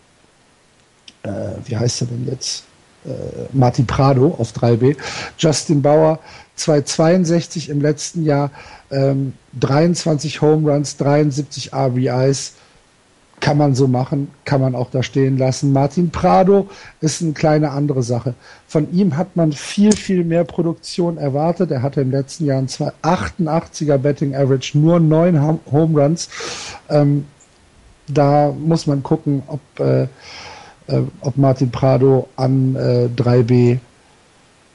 äh, 1.24 1.30
wie 1.66 1.78
heißt 1.78 2.02
er 2.02 2.08
denn 2.08 2.28
jetzt? 2.28 2.64
Äh, 3.06 3.48
Martin 3.54 3.86
Prado 3.86 4.36
auf 4.38 4.52
3B. 4.54 4.96
Justin 5.38 5.82
Bauer 5.82 6.20
262 6.56 7.70
im 7.70 7.82
letzten 7.82 8.24
Jahr, 8.24 8.52
ähm, 8.92 9.34
23 9.60 10.42
Home 10.42 10.72
Runs, 10.72 10.98
73 10.98 11.74
RBIs. 11.74 12.54
Kann 13.42 13.58
man 13.58 13.76
so 13.76 13.88
machen, 13.88 14.30
kann 14.46 14.62
man 14.62 14.76
auch 14.76 14.90
da 14.90 15.04
stehen 15.04 15.38
lassen. 15.38 15.74
Martin 15.74 16.10
Prado 16.10 16.70
ist 17.02 17.22
eine 17.22 17.34
kleine 17.34 17.72
andere 17.72 18.02
Sache. 18.02 18.34
Von 18.66 18.92
ihm 18.94 19.18
hat 19.18 19.36
man 19.36 19.52
viel, 19.52 19.92
viel 19.92 20.24
mehr 20.24 20.46
Produktion 20.46 21.18
erwartet. 21.18 21.70
Er 21.70 21.82
hatte 21.82 22.00
im 22.00 22.12
letzten 22.12 22.46
Jahr 22.46 22.60
ein 22.60 22.68
288er 22.68 23.98
Betting 23.98 24.34
Average, 24.34 24.78
nur 24.78 25.02
neun 25.02 25.42
Home 25.42 26.02
Runs. 26.02 26.30
Ähm, 26.90 27.26
da 28.08 28.54
muss 28.58 28.88
man 28.88 29.04
gucken, 29.04 29.44
ob 29.48 29.60
äh, 29.80 30.08
äh, 30.88 31.02
ob 31.22 31.38
Martin 31.38 31.72
Prado 31.72 32.28
an 32.36 32.76
äh, 32.76 33.10
3B 33.16 33.80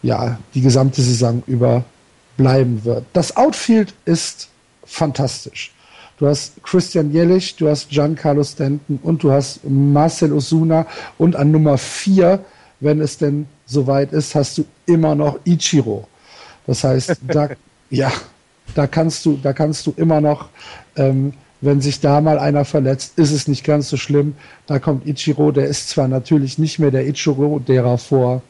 ja 0.03 0.39
die 0.55 0.61
gesamte 0.61 1.03
Saison 1.03 1.43
über 1.47 1.85
bleiben 2.37 2.85
wird. 2.85 3.05
Das 3.13 3.37
Outfield 3.37 3.93
ist 4.07 4.49
fantastisch. 4.85 5.73
Du 6.19 6.27
hast 6.27 6.63
Christian 6.63 7.13
Jellich, 7.13 7.57
du 7.57 7.69
hast 7.69 7.91
Giancarlo 7.91 8.45
Stanton 8.45 8.99
und 9.03 9.23
du 9.23 9.33
hast 9.33 9.61
Marcel 9.65 10.33
Osuna 10.33 10.87
und 11.19 11.37
an 11.37 11.51
Nummer 11.51 11.79
4, 11.79 12.45
wenn 12.81 13.01
es 13.01 13.19
denn 13.19 13.47
soweit 13.67 14.13
ist, 14.13 14.35
hast 14.35 14.59
du 14.59 14.65
immer 14.87 15.15
noch 15.15 15.39
Ichiro. 15.45 16.09
Das 16.67 16.85
heißt, 16.85 17.17
da, 17.23 17.51
ja, 17.91 18.13
da 18.75 18.87
kannst 18.87 19.25
du, 19.25 19.39
da 19.43 19.53
kannst 19.53 19.87
du 19.87 19.95
immer 19.97 20.21
noch 20.21 20.49
ähm, 20.97 21.33
wenn 21.61 21.81
sich 21.81 22.01
da 22.01 22.21
mal 22.21 22.39
einer 22.39 22.65
verletzt, 22.65 23.19
ist 23.19 23.33
es 23.33 23.49
nicht 23.49 23.65
ganz 23.65 23.89
so 23.89 23.97
schlimm. 23.97 24.35
Da 24.67 24.79
kommt 24.79 25.07
Ichiro, 25.07 25.53
der 25.53 25.67
ist 25.67 25.91
zwar 25.91 26.09
natürlich 26.09 26.59
nicht 26.59 26.79
mehr 26.79 26.91
der 26.91 27.07
Ichiro, 27.07 27.59
der 27.59 27.85
er 27.85 27.99
vor 27.99 28.43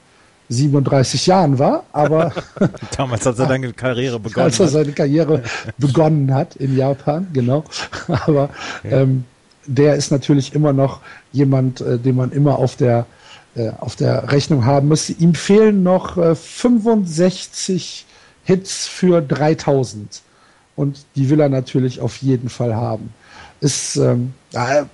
37 0.49 1.27
Jahren 1.27 1.59
war, 1.59 1.85
aber 1.93 2.33
damals 2.97 3.25
hat 3.25 3.39
er 3.39 3.47
seine 3.47 3.73
Karriere 3.73 4.19
begonnen. 4.21 4.45
Als 4.45 4.61
er 4.61 4.69
seine 4.69 4.93
Karriere 4.93 5.43
begonnen 5.79 6.35
hat 6.35 6.57
in 6.57 6.77
Japan, 6.77 7.29
genau. 7.33 7.65
Aber 8.09 8.51
ja. 8.83 9.03
ähm, 9.03 9.25
der 9.67 9.95
ist 9.95 10.11
natürlich 10.11 10.55
immer 10.55 10.73
noch 10.73 11.01
jemand, 11.33 11.81
äh, 11.81 11.99
den 11.99 12.17
man 12.17 12.33
immer 12.33 12.59
auf 12.59 12.75
der 12.75 13.07
äh, 13.55 13.71
auf 13.79 13.97
der 13.97 14.33
Rechnung 14.33 14.65
haben 14.65 14.89
müsste. 14.89 15.13
Ihm 15.15 15.35
fehlen 15.35 15.83
noch 15.83 16.17
äh, 16.17 16.35
65 16.35 18.07
Hits 18.45 18.87
für 18.87 19.21
3000 19.21 20.23
und 20.81 21.05
die 21.15 21.29
will 21.29 21.41
er 21.41 21.51
natürlich 21.51 22.01
auf 22.01 22.17
jeden 22.23 22.49
Fall 22.49 22.75
haben. 22.75 23.13
Es, 23.61 23.97
ähm, 23.97 24.33
äh, 24.55 24.85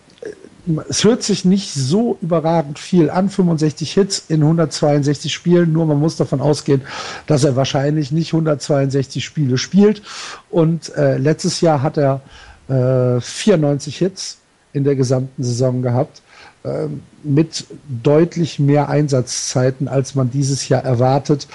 es 0.88 1.04
hört 1.04 1.22
sich 1.22 1.44
nicht 1.44 1.72
so 1.72 2.18
überragend 2.20 2.80
viel 2.80 3.08
an, 3.08 3.30
65 3.30 3.92
Hits 3.92 4.24
in 4.28 4.42
162 4.42 5.32
Spielen, 5.32 5.72
nur 5.72 5.86
man 5.86 6.00
muss 6.00 6.16
davon 6.16 6.40
ausgehen, 6.40 6.82
dass 7.28 7.44
er 7.44 7.54
wahrscheinlich 7.54 8.10
nicht 8.10 8.32
162 8.32 9.24
Spiele 9.24 9.58
spielt. 9.58 10.02
Und 10.50 10.92
äh, 10.96 11.18
letztes 11.18 11.60
Jahr 11.60 11.82
hat 11.82 11.98
er 11.98 12.20
äh, 12.68 13.20
94 13.20 13.96
Hits 13.96 14.38
in 14.72 14.82
der 14.82 14.96
gesamten 14.96 15.44
Saison 15.44 15.82
gehabt, 15.82 16.20
äh, 16.64 16.88
mit 17.22 17.64
deutlich 18.02 18.58
mehr 18.58 18.88
Einsatzzeiten, 18.88 19.86
als 19.86 20.16
man 20.16 20.32
dieses 20.32 20.68
Jahr 20.68 20.82
erwartet 20.82 21.46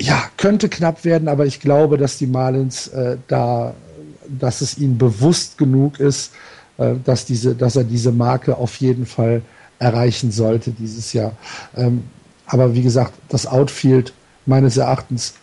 ja, 0.00 0.24
könnte 0.36 0.68
knapp 0.68 1.04
werden, 1.04 1.28
aber 1.28 1.46
ich 1.46 1.60
glaube, 1.60 1.98
dass 1.98 2.18
die 2.18 2.26
Marlins 2.26 2.88
äh, 2.88 3.16
da, 3.28 3.74
dass 4.28 4.60
es 4.60 4.78
ihnen 4.78 4.98
bewusst 4.98 5.58
genug 5.58 6.00
ist, 6.00 6.32
äh, 6.78 6.94
dass 7.04 7.24
diese, 7.24 7.54
dass 7.54 7.76
er 7.76 7.84
diese 7.84 8.12
Marke 8.12 8.56
auf 8.56 8.76
jeden 8.76 9.06
Fall 9.06 9.42
erreichen 9.78 10.30
sollte 10.30 10.70
dieses 10.70 11.12
Jahr. 11.12 11.32
Ähm, 11.76 12.04
aber 12.46 12.74
wie 12.74 12.82
gesagt, 12.82 13.12
das 13.28 13.46
Outfield 13.46 14.12
meines 14.46 14.76
Erachtens 14.76 15.34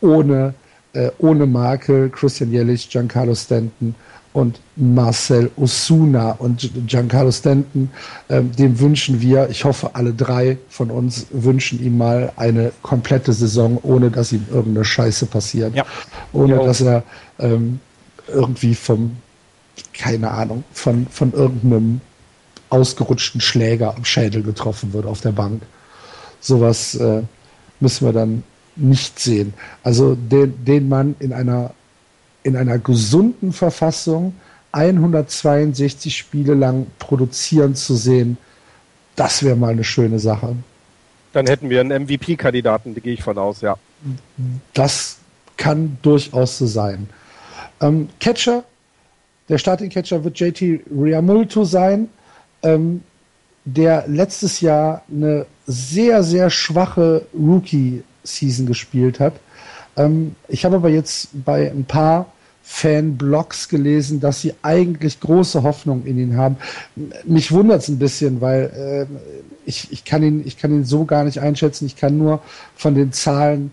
ohne, 0.00 0.54
äh, 0.92 1.10
ohne 1.18 1.46
Marke, 1.46 2.10
Christian 2.10 2.52
Jellich, 2.52 2.88
Giancarlo 2.90 3.34
Stanton, 3.34 3.94
und 4.32 4.60
Marcel 4.76 5.50
Osuna 5.56 6.32
und 6.32 6.70
Giancarlo 6.86 7.32
Stanton. 7.32 7.90
Ähm, 8.28 8.52
dem 8.52 8.78
wünschen 8.78 9.20
wir, 9.20 9.48
ich 9.50 9.64
hoffe, 9.64 9.90
alle 9.94 10.12
drei 10.12 10.58
von 10.68 10.90
uns 10.90 11.26
wünschen 11.30 11.82
ihm 11.82 11.98
mal 11.98 12.32
eine 12.36 12.72
komplette 12.82 13.32
Saison, 13.32 13.78
ohne 13.82 14.10
dass 14.10 14.32
ihm 14.32 14.46
irgendeine 14.50 14.84
Scheiße 14.84 15.26
passiert. 15.26 15.74
Ja. 15.74 15.84
Ohne 16.32 16.56
ja. 16.56 16.62
dass 16.64 16.80
er 16.80 17.02
ähm, 17.38 17.80
irgendwie 18.28 18.74
vom, 18.74 19.16
keine 19.92 20.30
Ahnung, 20.30 20.64
von, 20.72 21.06
von 21.10 21.32
irgendeinem 21.32 22.00
ausgerutschten 22.70 23.40
Schläger 23.40 23.96
am 23.96 24.04
Schädel 24.04 24.42
getroffen 24.42 24.92
wird 24.92 25.06
auf 25.06 25.20
der 25.20 25.32
Bank. 25.32 25.62
Sowas 26.40 26.94
äh, 26.94 27.22
müssen 27.80 28.06
wir 28.06 28.12
dann 28.12 28.44
nicht 28.76 29.18
sehen. 29.18 29.52
Also 29.82 30.14
den, 30.14 30.64
den 30.64 30.88
man 30.88 31.16
in 31.18 31.32
einer, 31.32 31.74
in 32.42 32.56
einer 32.56 32.78
gesunden 32.78 33.52
Verfassung 33.52 34.34
162 34.72 36.16
Spiele 36.16 36.54
lang 36.54 36.86
produzieren 36.98 37.74
zu 37.74 37.96
sehen, 37.96 38.38
das 39.16 39.42
wäre 39.42 39.56
mal 39.56 39.72
eine 39.72 39.84
schöne 39.84 40.18
Sache. 40.18 40.56
Dann 41.32 41.46
hätten 41.46 41.70
wir 41.70 41.80
einen 41.80 42.04
MVP-Kandidaten, 42.04 42.94
da 42.94 43.00
gehe 43.00 43.14
ich 43.14 43.22
von 43.22 43.38
aus, 43.38 43.60
ja. 43.60 43.76
Das 44.72 45.18
kann 45.56 45.98
durchaus 46.02 46.58
so 46.58 46.66
sein. 46.66 47.08
Ähm, 47.80 48.08
Catcher, 48.18 48.64
der 49.48 49.58
Starting-Catcher 49.58 50.24
wird 50.24 50.38
JT 50.38 50.80
Riamulto 50.90 51.64
sein, 51.64 52.08
ähm, 52.62 53.02
der 53.64 54.06
letztes 54.08 54.60
Jahr 54.60 55.02
eine 55.10 55.46
sehr, 55.66 56.22
sehr 56.22 56.50
schwache 56.50 57.26
Rookie-Season 57.34 58.66
gespielt 58.66 59.20
hat. 59.20 59.34
Ähm, 59.96 60.34
ich 60.48 60.64
habe 60.64 60.76
aber 60.76 60.88
jetzt 60.88 61.28
bei 61.44 61.70
ein 61.70 61.84
paar 61.84 62.26
Fanblogs 62.62 63.68
gelesen, 63.68 64.20
dass 64.20 64.42
sie 64.42 64.54
eigentlich 64.62 65.18
große 65.18 65.62
Hoffnung 65.62 66.04
in 66.04 66.18
ihn 66.18 66.36
haben. 66.36 66.56
Mich 67.24 67.50
wundert 67.50 67.82
es 67.82 67.88
ein 67.88 67.98
bisschen, 67.98 68.40
weil 68.40 69.08
äh, 69.10 69.40
ich, 69.66 69.90
ich, 69.92 70.04
kann 70.04 70.22
ihn, 70.22 70.42
ich 70.46 70.56
kann 70.56 70.72
ihn 70.72 70.84
so 70.84 71.04
gar 71.04 71.24
nicht 71.24 71.40
einschätzen. 71.40 71.86
Ich 71.86 71.96
kann 71.96 72.16
nur 72.16 72.40
von 72.76 72.94
den 72.94 73.12
Zahlen 73.12 73.72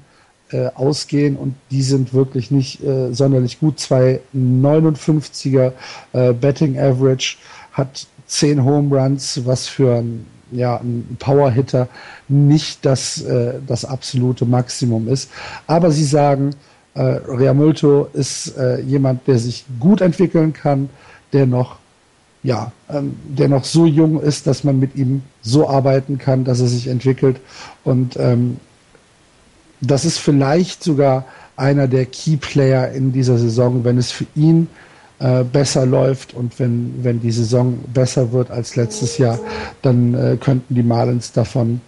äh, 0.51 0.69
ausgehen 0.73 1.35
und 1.35 1.55
die 1.71 1.83
sind 1.83 2.13
wirklich 2.13 2.51
nicht 2.51 2.83
äh, 2.83 3.13
sonderlich 3.13 3.59
gut. 3.59 3.79
Zwei 3.79 4.21
59er 4.35 5.73
äh, 6.13 6.33
Betting 6.33 6.79
Average 6.79 7.37
hat 7.73 8.07
zehn 8.25 8.63
Home 8.63 8.95
Runs, 8.95 9.45
was 9.45 9.67
für 9.67 9.97
ein, 9.97 10.25
ja, 10.51 10.77
ein 10.77 11.17
Power-Hitter 11.19 11.87
nicht 12.27 12.85
das, 12.85 13.21
äh, 13.21 13.55
das 13.65 13.85
absolute 13.85 14.45
Maximum 14.45 15.07
ist. 15.07 15.29
Aber 15.67 15.91
sie 15.91 16.05
sagen, 16.05 16.51
äh, 16.93 17.01
Riamulto 17.01 18.07
ist 18.13 18.57
äh, 18.57 18.81
jemand, 18.81 19.27
der 19.27 19.39
sich 19.39 19.65
gut 19.79 20.01
entwickeln 20.01 20.53
kann, 20.53 20.89
der 21.33 21.45
noch 21.45 21.77
ja, 22.43 22.71
ähm, 22.89 23.17
der 23.27 23.49
noch 23.49 23.65
so 23.65 23.85
jung 23.85 24.21
ist, 24.21 24.47
dass 24.47 24.63
man 24.63 24.79
mit 24.79 24.95
ihm 24.95 25.23
so 25.41 25.67
arbeiten 25.67 26.17
kann, 26.17 26.45
dass 26.45 26.61
er 26.61 26.67
sich 26.67 26.87
entwickelt. 26.87 27.41
Und 27.83 28.15
ähm, 28.17 28.57
das 29.81 30.05
ist 30.05 30.17
vielleicht 30.17 30.83
sogar 30.83 31.25
einer 31.55 31.87
der 31.87 32.05
Key 32.05 32.37
Player 32.37 32.91
in 32.91 33.11
dieser 33.11 33.37
Saison, 33.37 33.83
wenn 33.83 33.97
es 33.97 34.11
für 34.11 34.27
ihn 34.35 34.69
besser 35.19 35.85
läuft 35.85 36.33
und 36.33 36.59
wenn, 36.59 37.03
wenn 37.03 37.19
die 37.19 37.31
Saison 37.31 37.79
besser 37.91 38.31
wird 38.31 38.51
als 38.51 38.75
letztes 38.75 39.17
Jahr, 39.17 39.39
dann 39.81 40.13
äh, 40.13 40.37
könnten 40.37 40.75
die 40.75 40.83
Marlins 40.83 41.31
davon 41.31 41.81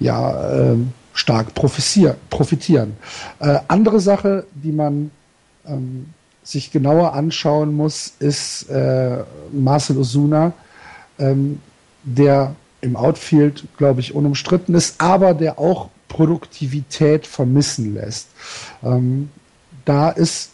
ja 0.00 0.72
äh, 0.72 0.76
stark 1.12 1.54
profitieren. 1.54 2.96
Äh, 3.38 3.60
andere 3.68 4.00
Sache, 4.00 4.46
die 4.54 4.72
man 4.72 5.12
ähm, 5.66 6.06
sich 6.42 6.72
genauer 6.72 7.14
anschauen 7.14 7.74
muss, 7.74 8.14
ist 8.18 8.68
äh, 8.68 9.18
Marcel 9.52 9.96
Osuna, 9.96 10.52
ähm, 11.18 11.60
der 12.02 12.54
im 12.80 12.96
Outfield, 12.96 13.64
glaube 13.78 14.00
ich, 14.00 14.14
unumstritten 14.14 14.74
ist, 14.74 15.00
aber 15.00 15.32
der 15.32 15.58
auch 15.58 15.88
Produktivität 16.08 17.26
vermissen 17.26 17.94
lässt. 17.94 18.28
Ähm, 18.82 19.30
da 19.84 20.10
ist, 20.10 20.50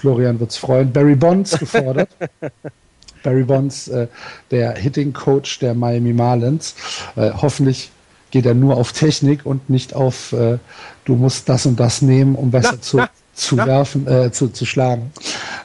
Florian 0.00 0.40
wird 0.40 0.50
es 0.50 0.56
freuen, 0.56 0.92
Barry 0.92 1.14
Bonds 1.14 1.58
gefordert. 1.58 2.08
Barry 3.22 3.44
Bonds, 3.44 3.88
äh, 3.88 4.06
der 4.50 4.72
Hitting 4.72 5.12
Coach 5.12 5.58
der 5.58 5.74
Miami 5.74 6.14
Marlins. 6.14 6.74
Äh, 7.16 7.32
hoffentlich 7.32 7.90
geht 8.30 8.46
er 8.46 8.54
nur 8.54 8.78
auf 8.78 8.92
Technik 8.92 9.44
und 9.44 9.68
nicht 9.68 9.94
auf, 9.94 10.32
äh, 10.32 10.58
du 11.04 11.16
musst 11.16 11.50
das 11.50 11.66
und 11.66 11.78
das 11.78 12.00
nehmen, 12.00 12.34
um 12.34 12.50
besser 12.50 12.76
na, 12.76 12.80
zu, 12.80 12.96
na, 12.96 13.10
zu 13.34 13.56
na. 13.56 13.66
werfen, 13.66 14.06
äh, 14.06 14.32
zu, 14.32 14.48
zu 14.48 14.64
schlagen. 14.64 15.12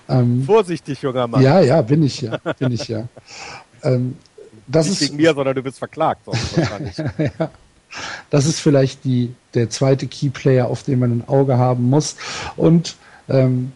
Ähm, 0.09 0.43
Vorsichtig, 0.45 1.01
junger 1.01 1.27
Mann. 1.27 1.41
Ja, 1.41 1.61
ja, 1.61 1.81
bin 1.81 2.03
ich 2.03 2.19
ja, 2.19 2.37
bin 2.59 2.71
ich 2.71 2.87
ja. 2.87 3.07
Ähm, 3.83 4.17
das 4.65 4.87
nicht 4.87 4.99
ist, 4.99 5.09
wegen 5.09 5.17
mir, 5.17 5.35
sondern 5.35 5.53
du 5.53 5.61
bist 5.61 5.77
verklagt. 5.77 6.21
ja. 7.17 7.51
Das 8.31 8.47
ist 8.47 8.59
vielleicht 8.59 9.03
die, 9.03 9.35
der 9.53 9.69
zweite 9.69 10.07
Keyplayer, 10.07 10.65
auf 10.65 10.81
den 10.81 10.97
man 10.97 11.11
ein 11.11 11.27
Auge 11.27 11.59
haben 11.59 11.87
muss. 11.87 12.15
Und 12.55 12.95
ähm, 13.29 13.73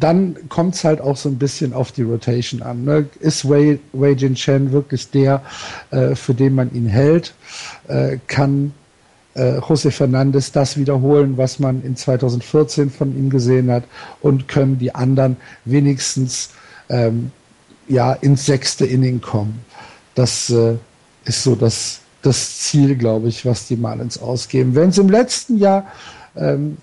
dann 0.00 0.36
kommt 0.48 0.74
es 0.74 0.84
halt 0.84 1.00
auch 1.00 1.16
so 1.16 1.28
ein 1.28 1.38
bisschen 1.38 1.72
auf 1.72 1.92
die 1.92 2.02
Rotation 2.02 2.62
an. 2.62 2.84
Ne? 2.84 3.06
Ist 3.20 3.48
Wei, 3.48 3.78
Wei 3.92 4.10
Jin 4.12 4.34
Chen 4.34 4.72
wirklich 4.72 5.10
der, 5.10 5.42
äh, 5.90 6.14
für 6.14 6.34
den 6.34 6.54
man 6.54 6.72
ihn 6.74 6.86
hält? 6.86 7.34
Äh, 7.88 8.18
kann 8.26 8.72
äh, 9.34 9.58
José 9.58 9.90
Fernandes 9.90 10.52
das 10.52 10.76
wiederholen, 10.76 11.36
was 11.36 11.58
man 11.58 11.82
in 11.84 11.96
2014 11.96 12.90
von 12.90 13.16
ihm 13.16 13.30
gesehen 13.30 13.70
hat? 13.70 13.84
Und 14.20 14.48
können 14.48 14.78
die 14.78 14.94
anderen 14.94 15.36
wenigstens 15.64 16.50
ähm, 16.88 17.30
ja, 17.88 18.12
ins 18.12 18.46
sechste 18.46 18.86
Inning 18.86 19.20
kommen? 19.20 19.64
Das 20.14 20.50
äh, 20.50 20.76
ist 21.24 21.42
so 21.42 21.54
das 21.54 22.00
das 22.22 22.58
Ziel, 22.58 22.96
glaube 22.96 23.28
ich, 23.28 23.46
was 23.46 23.66
die 23.66 23.76
Marlins 23.76 24.20
ausgeben. 24.20 24.74
Wenn 24.74 24.90
es 24.90 24.98
im 24.98 25.08
letzten 25.08 25.58
Jahr 25.58 25.86
ähm, 26.36 26.76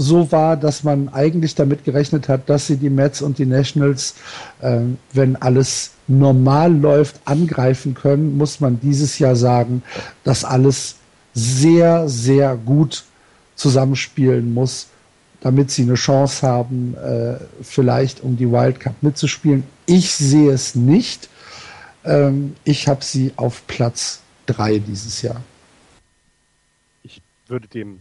so 0.00 0.32
war, 0.32 0.56
dass 0.56 0.82
man 0.82 1.10
eigentlich 1.10 1.54
damit 1.54 1.84
gerechnet 1.84 2.28
hat, 2.28 2.48
dass 2.48 2.66
sie 2.66 2.78
die 2.78 2.88
Mets 2.88 3.20
und 3.20 3.36
die 3.36 3.44
Nationals, 3.44 4.14
ähm, 4.62 4.96
wenn 5.12 5.36
alles 5.36 5.90
normal 6.08 6.74
läuft, 6.74 7.20
angreifen 7.26 7.92
können, 7.92 8.38
muss 8.38 8.60
man 8.60 8.80
dieses 8.80 9.18
Jahr 9.18 9.36
sagen, 9.36 9.82
dass 10.24 10.42
alles 10.42 10.96
sehr, 11.34 12.08
sehr 12.08 12.56
gut 12.56 13.04
zusammenspielen 13.56 14.54
muss, 14.54 14.86
damit 15.42 15.70
sie 15.70 15.82
eine 15.82 15.94
Chance 15.94 16.46
haben, 16.46 16.94
äh, 16.94 17.36
vielleicht 17.62 18.22
um 18.22 18.38
die 18.38 18.50
Wildcard 18.50 19.02
mitzuspielen. 19.02 19.64
Ich 19.84 20.12
sehe 20.12 20.50
es 20.50 20.74
nicht. 20.74 21.28
Ähm, 22.06 22.56
ich 22.64 22.88
habe 22.88 23.04
sie 23.04 23.34
auf 23.36 23.66
Platz 23.66 24.20
drei 24.46 24.78
dieses 24.78 25.20
Jahr. 25.20 25.42
Ich 27.02 27.20
würde 27.48 27.68
dem 27.68 28.00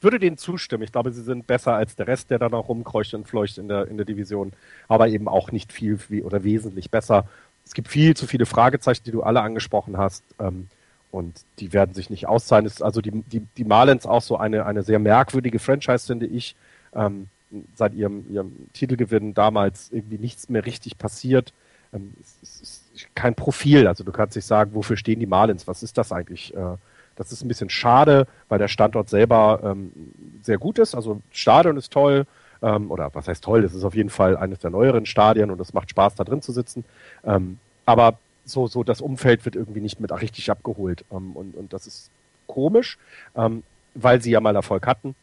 würde 0.00 0.18
denen 0.18 0.38
zustimmen. 0.38 0.82
Ich 0.82 0.92
glaube, 0.92 1.12
sie 1.12 1.22
sind 1.22 1.46
besser 1.46 1.74
als 1.74 1.96
der 1.96 2.06
Rest, 2.06 2.30
der 2.30 2.38
da 2.38 2.48
noch 2.48 2.68
rumkreucht 2.68 3.14
und 3.14 3.28
fleucht 3.28 3.58
in 3.58 3.68
der, 3.68 3.88
in 3.88 3.96
der 3.96 4.06
Division, 4.06 4.52
aber 4.88 5.08
eben 5.08 5.28
auch 5.28 5.52
nicht 5.52 5.72
viel 5.72 5.98
oder 6.22 6.44
wesentlich 6.44 6.90
besser. 6.90 7.26
Es 7.64 7.74
gibt 7.74 7.88
viel 7.88 8.16
zu 8.16 8.26
viele 8.26 8.46
Fragezeichen, 8.46 9.04
die 9.04 9.12
du 9.12 9.22
alle 9.22 9.42
angesprochen 9.42 9.98
hast. 9.98 10.24
Ähm, 10.38 10.68
und 11.12 11.44
die 11.58 11.72
werden 11.72 11.94
sich 11.94 12.08
nicht 12.08 12.28
auszahlen. 12.28 12.66
Ist 12.66 12.82
also 12.82 13.00
die, 13.00 13.10
die, 13.10 13.42
die 13.56 13.64
Marlins 13.64 14.06
auch 14.06 14.22
so 14.22 14.36
eine, 14.36 14.66
eine 14.66 14.82
sehr 14.82 14.98
merkwürdige 14.98 15.58
Franchise, 15.58 16.06
finde 16.06 16.26
ich. 16.26 16.54
Ähm, 16.94 17.26
seit 17.74 17.94
ihrem, 17.94 18.24
ihrem 18.32 18.52
Titelgewinn 18.72 19.34
damals 19.34 19.90
irgendwie 19.90 20.18
nichts 20.18 20.48
mehr 20.48 20.64
richtig 20.64 20.98
passiert. 20.98 21.52
Ähm, 21.92 22.12
es, 22.42 22.60
es, 22.94 23.06
kein 23.14 23.34
Profil. 23.34 23.86
Also 23.86 24.04
du 24.04 24.12
kannst 24.12 24.36
nicht 24.36 24.46
sagen, 24.46 24.74
wofür 24.74 24.96
stehen 24.96 25.20
die 25.20 25.26
Marlins? 25.26 25.66
Was 25.66 25.82
ist 25.82 25.98
das 25.98 26.12
eigentlich? 26.12 26.54
Äh, 26.54 26.76
das 27.20 27.32
ist 27.32 27.44
ein 27.44 27.48
bisschen 27.48 27.68
schade, 27.68 28.26
weil 28.48 28.58
der 28.58 28.68
Standort 28.68 29.10
selber 29.10 29.60
ähm, 29.62 29.92
sehr 30.40 30.56
gut 30.56 30.78
ist. 30.78 30.94
Also 30.94 31.20
Stadion 31.30 31.76
ist 31.76 31.92
toll. 31.92 32.26
Ähm, 32.62 32.90
oder 32.90 33.14
was 33.14 33.28
heißt 33.28 33.44
toll? 33.44 33.62
Es 33.62 33.74
ist 33.74 33.84
auf 33.84 33.94
jeden 33.94 34.08
Fall 34.08 34.38
eines 34.38 34.60
der 34.60 34.70
neueren 34.70 35.04
Stadien 35.04 35.50
und 35.50 35.60
es 35.60 35.74
macht 35.74 35.90
Spaß, 35.90 36.14
da 36.14 36.24
drin 36.24 36.40
zu 36.40 36.50
sitzen. 36.52 36.82
Ähm, 37.22 37.58
aber 37.84 38.18
so, 38.46 38.68
so 38.68 38.84
das 38.84 39.02
Umfeld 39.02 39.44
wird 39.44 39.54
irgendwie 39.54 39.82
nicht 39.82 40.00
mit 40.00 40.10
richtig 40.12 40.50
abgeholt. 40.50 41.04
Ähm, 41.12 41.36
und, 41.36 41.54
und 41.56 41.74
das 41.74 41.86
ist 41.86 42.10
komisch, 42.46 42.96
ähm, 43.36 43.64
weil 43.94 44.22
sie 44.22 44.30
ja 44.30 44.40
mal 44.40 44.56
Erfolg 44.56 44.86
hatten. 44.86 45.14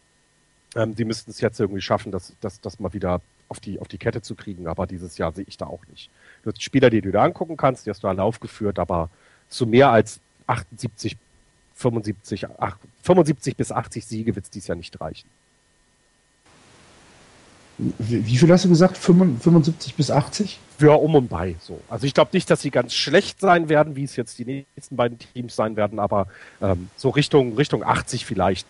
Ähm, 0.76 0.94
sie 0.96 1.04
müssten 1.04 1.32
es 1.32 1.42
jetzt 1.42 1.60
irgendwie 1.60 1.82
schaffen, 1.82 2.12
das, 2.12 2.36
das, 2.42 2.62
das 2.62 2.80
mal 2.80 2.94
wieder 2.94 3.22
auf 3.50 3.60
die, 3.60 3.80
auf 3.80 3.88
die 3.88 3.98
Kette 3.98 4.22
zu 4.22 4.36
kriegen. 4.36 4.68
Aber 4.68 4.86
dieses 4.86 5.18
Jahr 5.18 5.32
sehe 5.32 5.46
ich 5.48 5.58
da 5.58 5.66
auch 5.66 5.82
nicht. 5.88 6.12
Du 6.44 6.52
hast 6.52 6.62
Spieler, 6.62 6.92
die 6.92 7.02
du 7.02 7.10
da 7.10 7.24
angucken 7.24 7.58
kannst, 7.58 7.88
die 7.88 7.90
hast 7.90 8.04
du 8.04 8.08
alle 8.08 8.22
aufgeführt, 8.22 8.78
aber 8.78 9.10
zu 9.50 9.66
mehr 9.66 9.90
als 9.90 10.20
78, 10.48 11.18
75, 11.78 12.48
8, 12.60 12.80
75 13.04 13.56
bis 13.56 13.72
80 13.72 14.06
Siege 14.06 14.36
wird 14.36 14.46
es 14.46 14.52
dieses 14.52 14.68
Jahr 14.68 14.76
nicht 14.76 15.00
reichen. 15.00 15.30
Wie, 17.78 18.26
wie 18.26 18.38
viel 18.38 18.52
hast 18.52 18.66
du 18.66 18.70
gesagt? 18.70 18.98
75 18.98 19.94
bis 19.94 20.10
80? 20.10 20.60
Ja, 20.80 20.94
um 20.94 21.14
und 21.14 21.30
bei 21.30 21.56
so. 21.62 21.80
Also 21.90 22.08
ich 22.08 22.16
glaube 22.16 22.32
nicht, 22.34 22.50
dass 22.50 22.62
sie 22.62 22.72
ganz 22.72 22.96
schlecht 22.96 23.40
sein 23.40 23.70
werden, 23.70 23.96
wie 23.96 24.04
es 24.04 24.16
jetzt 24.16 24.40
die 24.40 24.66
nächsten 24.76 24.96
beiden 24.96 25.20
Teams 25.20 25.56
sein 25.56 25.76
werden, 25.76 26.00
aber 26.00 26.28
ähm, 26.62 26.90
so 26.98 27.10
Richtung, 27.10 27.56
Richtung 27.56 27.84
80 27.84 28.26
vielleicht. 28.26 28.68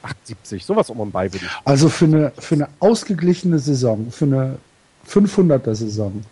78, 0.00 0.64
sowas 0.64 0.90
um 0.90 1.00
und 1.00 1.10
bei 1.10 1.32
würde 1.32 1.44
ich. 1.44 1.52
Also 1.64 1.88
für 1.88 2.04
eine, 2.04 2.32
für 2.38 2.54
eine 2.54 2.68
ausgeglichene 2.78 3.58
Saison, 3.58 4.10
für 4.10 4.26
eine 4.26 4.58
500er 5.08 5.74
Saison, 5.74 6.24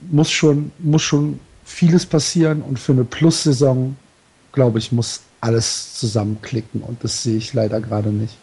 muss 0.00 0.30
schon, 0.30 0.72
muss 0.80 1.02
schon 1.02 1.40
vieles 1.64 2.04
passieren 2.04 2.60
und 2.60 2.78
für 2.78 2.92
eine 2.92 3.04
Plus-Saison, 3.04 3.96
glaube 4.54 4.78
ich, 4.78 4.92
muss 4.92 5.20
alles 5.40 5.94
zusammenklicken 5.94 6.82
und 6.82 7.04
das 7.04 7.22
sehe 7.22 7.36
ich 7.36 7.52
leider 7.52 7.80
gerade 7.80 8.10
nicht. 8.10 8.36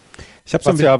Ich 0.46 0.54
habe 0.54 0.66
was 0.66 0.80
ja, 0.80 1.00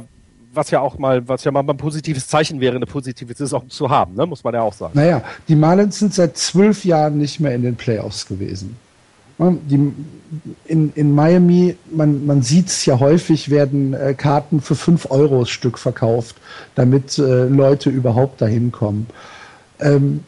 was 0.52 0.70
ja 0.70 0.80
auch 0.80 0.98
mal, 0.98 1.26
was 1.28 1.44
ja 1.44 1.52
mal 1.52 1.60
ein 1.60 1.76
positives 1.76 2.26
Zeichen 2.26 2.60
wäre, 2.60 2.76
eine 2.76 2.86
positive 2.86 3.32
Saison 3.34 3.68
zu 3.68 3.88
haben, 3.88 4.14
ne? 4.14 4.26
muss 4.26 4.42
man 4.42 4.54
ja 4.54 4.62
auch 4.62 4.72
sagen. 4.72 4.92
Naja, 4.94 5.22
die 5.48 5.56
Marlins 5.56 5.98
sind 5.98 6.14
seit 6.14 6.36
zwölf 6.36 6.84
Jahren 6.84 7.18
nicht 7.18 7.40
mehr 7.40 7.54
in 7.54 7.62
den 7.62 7.76
Playoffs 7.76 8.26
gewesen. 8.26 8.76
Die, 9.38 9.92
in, 10.66 10.92
in 10.94 11.14
Miami, 11.14 11.76
man, 11.90 12.26
man 12.26 12.42
sieht 12.42 12.68
es 12.68 12.86
ja 12.86 13.00
häufig, 13.00 13.50
werden 13.50 13.92
äh, 13.92 14.14
Karten 14.14 14.60
für 14.60 14.76
5 14.76 15.10
Euro 15.10 15.40
das 15.40 15.50
Stück 15.50 15.78
verkauft, 15.78 16.36
damit 16.76 17.18
äh, 17.18 17.46
Leute 17.46 17.90
überhaupt 17.90 18.40
dahin 18.40 18.70
kommen. 18.70 19.08
Ähm, 19.80 20.22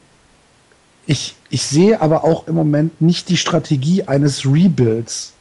ich, 1.07 1.37
ich 1.51 1.63
sehe 1.65 2.01
aber 2.01 2.25
auch 2.25 2.49
im 2.49 2.55
Moment 2.55 3.01
nicht 3.01 3.29
die 3.29 3.37
Strategie 3.37 4.05
eines 4.05 4.47
Rebuilds. 4.47 5.33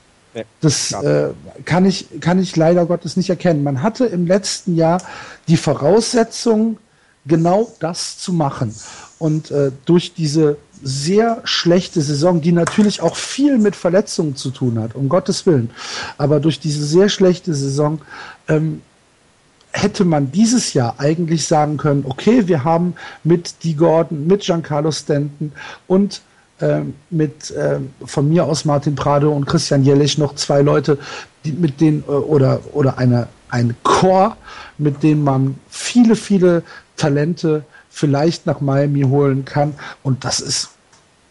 Das 0.62 0.92
äh, 0.94 1.30
kann, 1.66 1.86
ich, 1.86 2.08
kann 2.20 2.40
ich 2.40 2.56
leider 2.56 2.86
Gottes 2.86 3.18
nicht 3.18 3.30
erkennen. 3.30 3.64
Man 3.64 3.84
hatte 3.84 4.06
im 4.06 4.26
letzten 4.26 4.76
Jahr 4.76 5.02
die 5.48 5.58
Voraussetzung, 5.58 6.78
genau 7.26 7.72
das 7.80 8.18
zu 8.18 8.34
machen. 8.34 8.74
Und 9.20 9.52
äh, 9.52 9.72
durch 9.86 10.14
diese 10.14 10.58
sehr 10.82 11.42
schlechte 11.46 12.02
Saison, 12.02 12.42
die 12.42 12.52
natürlich 12.52 13.02
auch 13.02 13.16
viel 13.16 13.58
mit 13.58 13.76
Verletzungen 13.76 14.36
zu 14.36 14.52
tun 14.52 14.80
hat, 14.80 14.96
um 14.96 15.08
Gottes 15.08 15.46
Willen, 15.46 15.70
aber 16.18 16.40
durch 16.40 16.60
diese 16.60 16.86
sehr 16.86 17.08
schlechte 17.10 17.54
Saison 17.54 18.02
ähm, 18.50 18.82
hätte 19.74 20.06
man 20.06 20.32
dieses 20.32 20.74
Jahr 20.74 20.96
eigentlich 21.00 21.48
sagen 21.48 21.78
können, 21.78 22.06
okay, 22.08 22.48
wir 22.48 22.64
haben 22.64 22.96
mit 23.24 23.64
Dee 23.64 23.74
Gordon, 23.74 24.28
mit 24.28 24.42
Giancarlo 24.42 24.92
Stanton 24.92 25.52
und 25.88 26.22
äh, 26.60 26.82
mit 27.10 27.52
äh, 27.52 27.80
von 28.06 28.30
mir 28.30 28.46
aus 28.46 28.66
Martin 28.66 28.96
Prado 28.96 29.32
und 29.32 29.46
Christian 29.46 29.84
Jellich 29.84 30.18
noch 30.18 30.36
zwei 30.36 30.62
Leute, 30.62 31.00
die 31.44 31.52
mit 31.52 31.82
denen 31.82 32.04
äh, 32.08 32.12
oder 32.12 32.62
oder 32.74 32.98
eine 33.00 33.28
ein 33.50 33.76
Chor, 33.84 34.38
mit 34.78 35.04
dem 35.04 35.24
man 35.24 35.56
viele 35.70 36.16
viele 36.16 36.64
Talente 36.96 37.64
vielleicht 37.90 38.46
nach 38.46 38.62
Miami 38.62 39.02
holen 39.02 39.46
kann. 39.46 39.76
Und 40.04 40.24
das 40.24 40.40
ist 40.40 40.70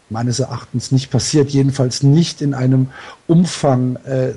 meines 0.09 0.39
Erachtens 0.39 0.91
nicht 0.91 1.11
passiert, 1.11 1.49
jedenfalls 1.49 2.03
nicht 2.03 2.41
in 2.41 2.53
einem 2.53 2.89
Umfang, 3.27 3.97
äh, 4.05 4.33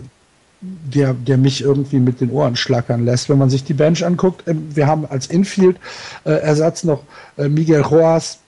der, 0.60 1.14
der 1.14 1.36
mich 1.36 1.62
irgendwie 1.62 1.98
mit 1.98 2.20
den 2.20 2.30
Ohren 2.30 2.56
schlackern 2.56 3.04
lässt. 3.04 3.28
Wenn 3.28 3.38
man 3.38 3.50
sich 3.50 3.64
die 3.64 3.74
Bench 3.74 4.04
anguckt, 4.04 4.46
äh, 4.48 4.54
wir 4.54 4.86
haben 4.86 5.06
als 5.06 5.26
Infield-Ersatz 5.26 6.84
äh, 6.84 6.86
noch 6.86 7.02
äh, 7.36 7.48
Miguel 7.48 7.82
Roas, 7.82 8.38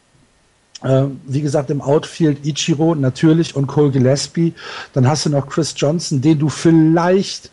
äh, 0.83 1.05
wie 1.27 1.43
gesagt, 1.43 1.71
im 1.71 1.81
Outfield 1.81 2.45
Ichiro 2.47 2.95
natürlich 2.95 3.57
und 3.57 3.67
Cole 3.67 3.91
Gillespie. 3.91 4.55
Dann 4.93 5.09
hast 5.09 5.27
du 5.27 5.31
noch 5.31 5.49
Chris 5.49 5.75
Johnson, 5.77 6.21
den 6.21 6.39
du 6.39 6.49
vielleicht 6.49 7.51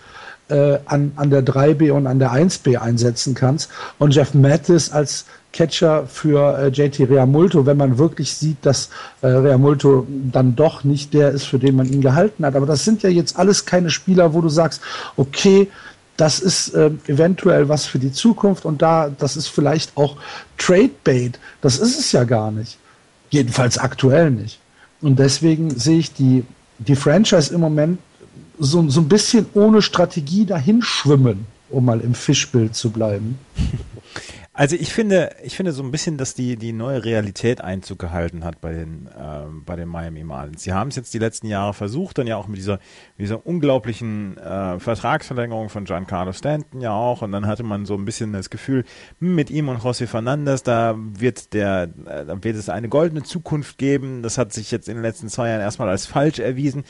an, 0.47 1.11
an 1.15 1.31
der 1.31 1.43
3B 1.43 1.91
und 1.91 2.05
an 2.05 2.19
der 2.19 2.31
1B 2.31 2.77
einsetzen 2.77 3.33
kannst. 3.33 3.71
Und 3.97 4.13
Jeff 4.13 4.35
Mattis 4.35 4.91
als 4.91 5.25
Catcher 5.55 6.05
für 6.05 6.57
äh, 6.57 6.67
JT 6.67 7.09
Realmulto, 7.09 7.65
wenn 7.65 7.77
man 7.77 7.97
wirklich 7.97 8.33
sieht, 8.33 8.57
dass 8.63 8.89
äh, 9.21 9.27
Realmulto 9.27 10.05
dann 10.09 10.55
doch 10.55 10.83
nicht 10.83 11.13
der 11.13 11.31
ist, 11.31 11.45
für 11.45 11.57
den 11.57 11.77
man 11.77 11.91
ihn 11.91 12.01
gehalten 12.01 12.45
hat. 12.45 12.55
Aber 12.55 12.65
das 12.65 12.83
sind 12.83 13.03
ja 13.03 13.09
jetzt 13.09 13.39
alles 13.39 13.65
keine 13.65 13.89
Spieler, 13.89 14.33
wo 14.33 14.41
du 14.41 14.49
sagst, 14.49 14.81
okay, 15.15 15.69
das 16.17 16.39
ist 16.39 16.73
äh, 16.75 16.91
eventuell 17.07 17.69
was 17.69 17.85
für 17.85 17.99
die 17.99 18.11
Zukunft 18.11 18.65
und 18.65 18.81
da, 18.81 19.09
das 19.17 19.37
ist 19.37 19.47
vielleicht 19.47 19.95
auch 19.95 20.17
Trade 20.57 20.91
Bait. 21.03 21.39
Das 21.61 21.79
ist 21.79 21.97
es 21.99 22.11
ja 22.11 22.25
gar 22.25 22.51
nicht. 22.51 22.77
Jedenfalls 23.29 23.77
aktuell 23.77 24.31
nicht. 24.31 24.59
Und 25.01 25.19
deswegen 25.19 25.77
sehe 25.77 25.99
ich 25.99 26.13
die, 26.13 26.43
die 26.79 26.95
Franchise 26.95 27.53
im 27.53 27.61
Moment 27.61 27.99
so, 28.59 28.87
so 28.89 29.01
ein 29.01 29.07
bisschen 29.07 29.45
ohne 29.53 29.81
Strategie 29.81 30.45
dahin 30.45 30.81
schwimmen, 30.81 31.45
um 31.69 31.85
mal 31.85 32.01
im 32.01 32.13
Fischbild 32.13 32.75
zu 32.75 32.91
bleiben. 32.91 33.39
Also 34.57 34.77
ich 34.77 34.93
finde, 34.93 35.35
ich 35.43 35.57
finde 35.57 35.73
so 35.73 35.83
ein 35.83 35.91
bisschen, 35.91 36.17
dass 36.17 36.33
die, 36.33 36.55
die 36.55 36.71
neue 36.71 37.03
Realität 37.03 37.59
Einzug 37.59 37.99
gehalten 37.99 38.45
hat 38.45 38.61
bei 38.61 38.71
den, 38.71 39.07
äh, 39.07 39.49
bei 39.65 39.75
den 39.75 39.89
Miami 39.89 40.23
Marlins. 40.23 40.63
Sie 40.63 40.71
haben 40.71 40.87
es 40.87 40.95
jetzt 40.95 41.13
die 41.13 41.19
letzten 41.19 41.47
Jahre 41.47 41.73
versucht, 41.73 42.17
dann 42.17 42.25
ja 42.25 42.37
auch 42.37 42.47
mit 42.47 42.57
dieser, 42.57 42.79
mit 43.17 43.25
dieser 43.25 43.45
unglaublichen 43.45 44.37
äh, 44.37 44.79
Vertragsverlängerung 44.79 45.67
von 45.67 45.83
Giancarlo 45.83 46.31
Stanton 46.31 46.79
ja 46.79 46.93
auch. 46.93 47.21
Und 47.21 47.33
dann 47.33 47.47
hatte 47.47 47.63
man 47.63 47.85
so 47.85 47.95
ein 47.95 48.05
bisschen 48.05 48.31
das 48.31 48.49
Gefühl, 48.49 48.85
hm, 49.19 49.35
mit 49.35 49.49
ihm 49.49 49.67
und 49.67 49.81
José 49.81 50.07
Fernandez, 50.07 50.63
da 50.63 50.95
wird 50.97 51.53
der, 51.53 51.89
äh, 52.05 52.25
da 52.25 52.41
wird 52.41 52.55
es 52.55 52.69
eine 52.69 52.87
goldene 52.87 53.23
Zukunft 53.23 53.77
geben. 53.77 54.21
Das 54.21 54.37
hat 54.37 54.53
sich 54.53 54.71
jetzt 54.71 54.87
in 54.87 54.95
den 54.95 55.03
letzten 55.03 55.27
zwei 55.27 55.49
Jahren 55.49 55.59
erstmal 55.59 55.89
als 55.89 56.05
falsch 56.05 56.39
erwiesen 56.39 56.85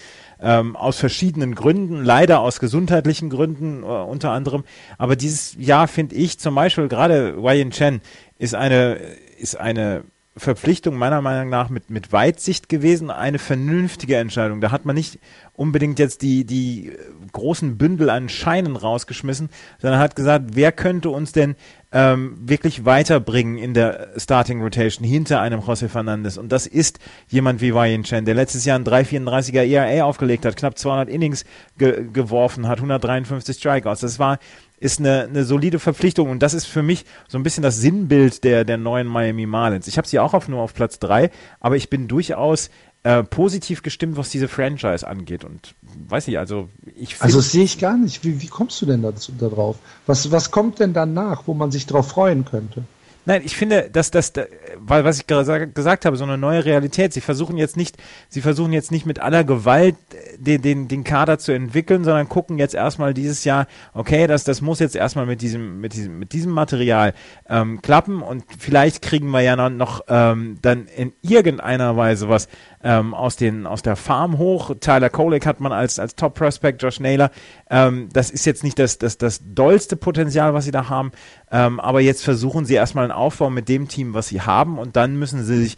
ähm, 0.46 0.76
aus 0.76 1.00
verschiedenen 1.00 1.56
Gründen, 1.56 2.04
leider 2.04 2.40
aus 2.40 2.60
gesundheitlichen 2.60 3.32
Gründen 3.32 3.82
äh, 3.82 3.86
unter 3.86 4.30
anderem. 4.30 4.64
Aber 5.00 5.16
dieses 5.16 5.56
Jahr 5.60 5.88
finde 5.88 6.16
ich 6.16 6.38
zum 6.38 6.54
Beispiel 6.54 6.88
gerade 6.88 7.42
Wei 7.42 7.64
Chen 7.72 8.02
ist 8.38 8.54
eine 8.54 9.00
ist 9.40 9.60
eine 9.60 10.04
Verpflichtung 10.38 10.98
meiner 10.98 11.22
Meinung 11.22 11.50
nach 11.50 11.70
mit, 11.70 11.90
mit 11.90 12.12
Weitsicht 12.12 12.68
gewesen, 12.68 13.10
eine 13.10 13.40
vernünftige 13.40 14.18
Entscheidung. 14.18 14.60
Da 14.60 14.70
hat 14.70 14.86
man 14.86 14.96
nicht 14.96 15.18
unbedingt 15.54 15.98
jetzt 15.98 16.22
die, 16.22 16.46
die 16.46 16.92
großen 17.32 17.78
Bündel 17.78 18.10
an 18.10 18.28
Scheinen 18.28 18.76
rausgeschmissen, 18.76 19.50
sondern 19.80 20.00
hat 20.00 20.16
gesagt, 20.16 20.52
wer 20.54 20.74
könnte 20.74 21.10
uns 21.10 21.32
denn 21.32 21.56
ähm, 21.96 22.36
wirklich 22.42 22.84
weiterbringen 22.84 23.58
in 23.58 23.74
der 23.74 24.10
Starting 24.18 24.62
Rotation 24.62 25.08
hinter 25.08 25.40
einem 25.40 25.62
José 25.62 25.88
Fernandez. 25.88 26.36
Und 26.36 26.52
das 26.52 26.68
ist 26.68 27.00
jemand 27.30 27.62
wie 27.62 27.74
Wei 27.74 27.98
Chen, 28.04 28.26
der 28.26 28.36
letztes 28.36 28.66
Jahr 28.66 28.78
ein 28.78 28.84
3,34er 28.84 29.64
ERA 29.64 30.04
aufgelegt 30.04 30.44
hat, 30.44 30.58
knapp 30.58 30.78
200 30.78 31.08
Innings 31.08 31.46
ge 31.78 32.06
geworfen 32.12 32.68
hat, 32.68 32.80
153 32.80 33.56
Strikeouts. 33.56 34.02
Das 34.02 34.20
war 34.20 34.40
ist 34.78 35.00
eine, 35.00 35.24
eine 35.24 35.46
solide 35.46 35.80
Verpflichtung 35.80 36.30
und 36.30 36.44
das 36.44 36.54
ist 36.54 36.66
für 36.66 36.84
mich 36.84 37.06
so 37.30 37.38
ein 37.38 37.44
bisschen 37.44 37.64
das 37.64 37.78
Sinnbild 37.78 38.44
der, 38.44 38.66
der 38.66 38.76
neuen 38.76 39.08
Miami 39.08 39.46
Marlins. 39.46 39.88
Ich 39.88 39.98
habe 39.98 40.06
sie 40.06 40.20
auch 40.20 40.34
auf, 40.34 40.50
nur 40.50 40.62
auf 40.62 40.74
Platz 40.74 41.00
drei, 41.00 41.32
aber 41.62 41.78
ich 41.78 41.90
bin 41.90 42.10
durchaus 42.10 42.70
äh, 43.04 43.24
positiv 43.24 43.84
gestimmt, 43.84 44.18
was 44.18 44.32
diese 44.32 44.50
Franchise 44.50 45.08
angeht. 45.08 45.46
Und 45.46 45.76
weiß 46.08 46.28
ich, 46.28 46.38
also 46.38 46.70
ich 46.96 47.22
Also 47.22 47.38
das 47.38 47.52
sehe 47.52 47.64
ich 47.64 47.80
gar 47.80 47.98
nicht. 47.98 48.24
Wie, 48.24 48.42
wie 48.42 48.48
kommst 48.48 48.82
du 48.82 48.86
denn 48.86 49.02
dazu, 49.02 49.32
da 49.38 49.50
drauf? 49.50 49.78
Was, 50.06 50.32
was 50.32 50.52
kommt 50.52 50.80
denn 50.80 50.94
danach, 50.94 51.44
wo 51.46 51.54
man 51.54 51.72
sich 51.72 51.86
drauf 51.86 52.10
freuen 52.10 52.46
könnte? 52.46 52.84
Nein, 53.28 53.42
ich 53.44 53.58
finde, 53.58 53.90
dass 53.92 54.12
das, 54.12 54.34
weil 54.78 55.04
was 55.04 55.18
ich 55.18 55.26
gesagt 55.26 56.06
habe, 56.06 56.16
so 56.16 56.24
eine 56.24 56.38
neue 56.38 56.64
Realität. 56.64 57.12
Sie 57.12 57.22
versuchen 57.22 57.58
jetzt 57.58 57.76
nicht, 57.76 57.98
sie 58.30 58.42
versuchen 58.42 58.72
jetzt 58.72 58.92
nicht 58.92 59.08
mit 59.08 59.20
aller 59.20 59.44
Gewalt 59.44 59.96
äh, 60.14 60.38
den, 60.38 60.62
den, 60.62 60.88
den 60.88 61.04
Kader 61.04 61.40
zu 61.40 61.52
entwickeln, 61.52 62.04
sondern 62.04 62.30
gucken 62.30 62.60
jetzt 62.60 62.76
erstmal 62.76 63.16
dieses 63.16 63.44
Jahr, 63.44 63.66
okay, 63.96 64.28
das, 64.28 64.44
das 64.44 64.62
muss 64.62 64.80
jetzt 64.80 64.96
erstmal 64.96 65.26
mit 65.26 65.42
diesem, 65.42 65.82
mit 65.82 65.94
diesem, 65.94 66.20
mit 66.20 66.34
diesem 66.34 66.52
Material 66.52 67.16
ähm, 67.50 67.82
klappen 67.82 68.22
und 68.22 68.44
vielleicht 68.60 69.02
kriegen 69.02 69.32
wir 69.32 69.42
ja 69.42 69.56
noch 69.70 70.02
ähm, 70.08 70.60
dann 70.62 70.86
in 70.86 71.12
irgendeiner 71.24 71.98
Weise 71.98 72.30
was 72.30 72.48
ähm, 72.86 73.16
aus, 73.16 73.36
den, 73.36 73.66
aus 73.66 73.82
der 73.82 73.96
Farm 73.96 74.38
hoch. 74.38 74.72
Tyler 74.80 75.10
Kolek 75.10 75.46
hat 75.48 75.60
man 75.60 75.72
als, 75.72 75.98
als 75.98 76.16
Top 76.16 76.36
Prospect, 76.36 76.82
Josh 76.84 77.00
Naylor. 77.00 77.32
Ähm, 77.70 78.10
das 78.14 78.30
ist 78.30 78.46
jetzt 78.46 78.64
nicht 78.64 78.78
das, 78.78 79.00
das, 79.00 79.18
das 79.18 79.42
dollste 79.44 79.98
Potenzial, 79.98 80.54
was 80.54 80.66
sie 80.66 80.72
da 80.72 80.88
haben, 80.88 81.12
ähm, 81.52 81.80
aber 81.80 82.00
jetzt 82.00 82.24
versuchen 82.24 82.66
sie 82.66 82.76
erstmal 82.76 83.06
einen 83.06 83.12
Aufbau 83.12 83.50
mit 83.50 83.68
dem 83.68 83.88
Team, 83.88 84.14
was 84.14 84.28
sie 84.28 84.42
haben 84.42 84.78
und 84.78 84.96
dann 84.96 85.18
müssen 85.18 85.44
sie 85.44 85.64
sich 85.64 85.78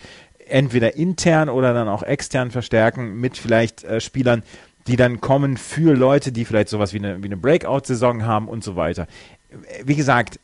entweder 0.49 0.95
intern 0.95 1.49
oder 1.49 1.74
dann 1.74 1.88
auch 1.88 2.03
extern 2.03 2.51
verstärken 2.51 3.16
mit 3.16 3.38
vielleicht 3.38 3.86
äh, 3.86 4.01
Spielern, 4.01 4.43
die 4.88 4.97
dann 4.97 5.22
kommen 5.22 5.55
für 5.55 5.95
Leute, 5.95 6.34
die 6.34 6.43
vielleicht 6.43 6.70
sowas 6.70 6.93
wie 6.93 6.99
eine, 6.99 7.24
wie 7.24 7.28
eine 7.28 7.38
Breakout-Saison 7.38 8.26
haben 8.26 8.49
und 8.49 8.64
so 8.64 8.76
weiter. 8.76 9.08
Wie 9.84 9.95
gesagt, 9.95 10.39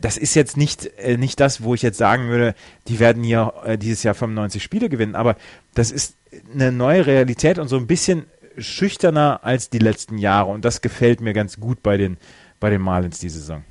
das 0.00 0.16
ist 0.16 0.34
jetzt 0.34 0.56
nicht, 0.56 0.86
äh, 0.98 1.16
nicht 1.16 1.40
das, 1.40 1.62
wo 1.62 1.74
ich 1.74 1.82
jetzt 1.82 1.98
sagen 1.98 2.28
würde, 2.28 2.54
die 2.88 3.00
werden 3.00 3.22
hier 3.22 3.52
äh, 3.64 3.78
dieses 3.78 4.02
Jahr 4.02 4.14
95 4.14 4.62
Spiele 4.62 4.88
gewinnen, 4.88 5.14
aber 5.14 5.36
das 5.74 5.90
ist 5.90 6.14
eine 6.52 6.72
neue 6.72 7.06
Realität 7.06 7.58
und 7.58 7.68
so 7.68 7.76
ein 7.76 7.86
bisschen 7.86 8.26
schüchterner 8.56 9.40
als 9.42 9.70
die 9.70 9.78
letzten 9.78 10.18
Jahre 10.18 10.50
und 10.50 10.64
das 10.64 10.80
gefällt 10.80 11.20
mir 11.20 11.32
ganz 11.32 11.58
gut 11.58 11.82
bei 11.82 11.96
den, 11.96 12.18
bei 12.60 12.70
den 12.70 12.80
Marlins 12.80 13.18
diese 13.18 13.38
Saison. 13.38 13.64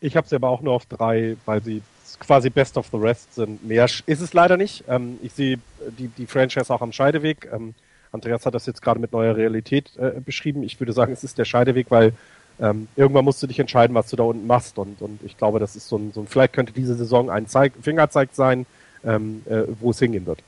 Ich 0.00 0.16
habe 0.16 0.28
sie 0.28 0.36
aber 0.36 0.50
auch 0.50 0.60
nur 0.60 0.74
auf 0.74 0.86
drei, 0.86 1.36
weil 1.46 1.62
sie 1.62 1.82
quasi 2.20 2.50
Best 2.50 2.76
of 2.76 2.88
the 2.92 2.98
Rest 2.98 3.34
sind. 3.34 3.66
Mehr 3.66 3.84
ist 3.84 4.20
es 4.20 4.32
leider 4.32 4.56
nicht. 4.56 4.84
Ähm, 4.88 5.18
ich 5.22 5.32
sehe 5.32 5.58
die, 5.98 6.08
die 6.08 6.26
Franchise 6.26 6.72
auch 6.72 6.80
am 6.80 6.92
Scheideweg. 6.92 7.48
Ähm, 7.52 7.74
Andreas 8.12 8.46
hat 8.46 8.54
das 8.54 8.66
jetzt 8.66 8.82
gerade 8.82 9.00
mit 9.00 9.12
neuer 9.12 9.36
Realität 9.36 9.96
äh, 9.96 10.20
beschrieben. 10.20 10.62
Ich 10.62 10.78
würde 10.80 10.92
sagen, 10.92 11.12
es 11.12 11.24
ist 11.24 11.38
der 11.38 11.44
Scheideweg, 11.44 11.90
weil 11.90 12.12
ähm, 12.60 12.88
irgendwann 12.96 13.24
musst 13.24 13.42
du 13.42 13.46
dich 13.46 13.58
entscheiden, 13.58 13.94
was 13.94 14.08
du 14.08 14.16
da 14.16 14.24
unten 14.24 14.46
machst. 14.46 14.78
Und, 14.78 15.00
und 15.02 15.20
ich 15.24 15.36
glaube, 15.36 15.58
das 15.58 15.76
ist 15.76 15.88
so 15.88 15.96
ein, 15.96 16.12
so 16.12 16.20
ein 16.20 16.26
vielleicht 16.26 16.52
könnte 16.52 16.72
diese 16.72 16.94
Saison 16.94 17.30
ein 17.30 17.46
Zeig, 17.46 17.72
Fingerzeig 17.80 18.30
sein, 18.32 18.66
ähm, 19.04 19.42
äh, 19.46 19.62
wo 19.80 19.90
es 19.90 19.98
hingehen 19.98 20.26
wird. 20.26 20.38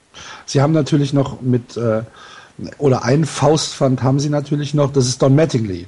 Sie 0.47 0.61
haben 0.61 0.73
natürlich 0.73 1.13
noch 1.13 1.41
mit, 1.41 1.77
äh, 1.77 2.03
oder 2.79 3.05
ein 3.05 3.25
Faustpfand 3.25 4.03
haben 4.03 4.21
sie 4.21 4.31
natürlich 4.31 4.75
noch, 4.75 4.93
das 4.93 5.07
ist 5.07 5.23
Don 5.23 5.35
Mattingly. 5.35 5.87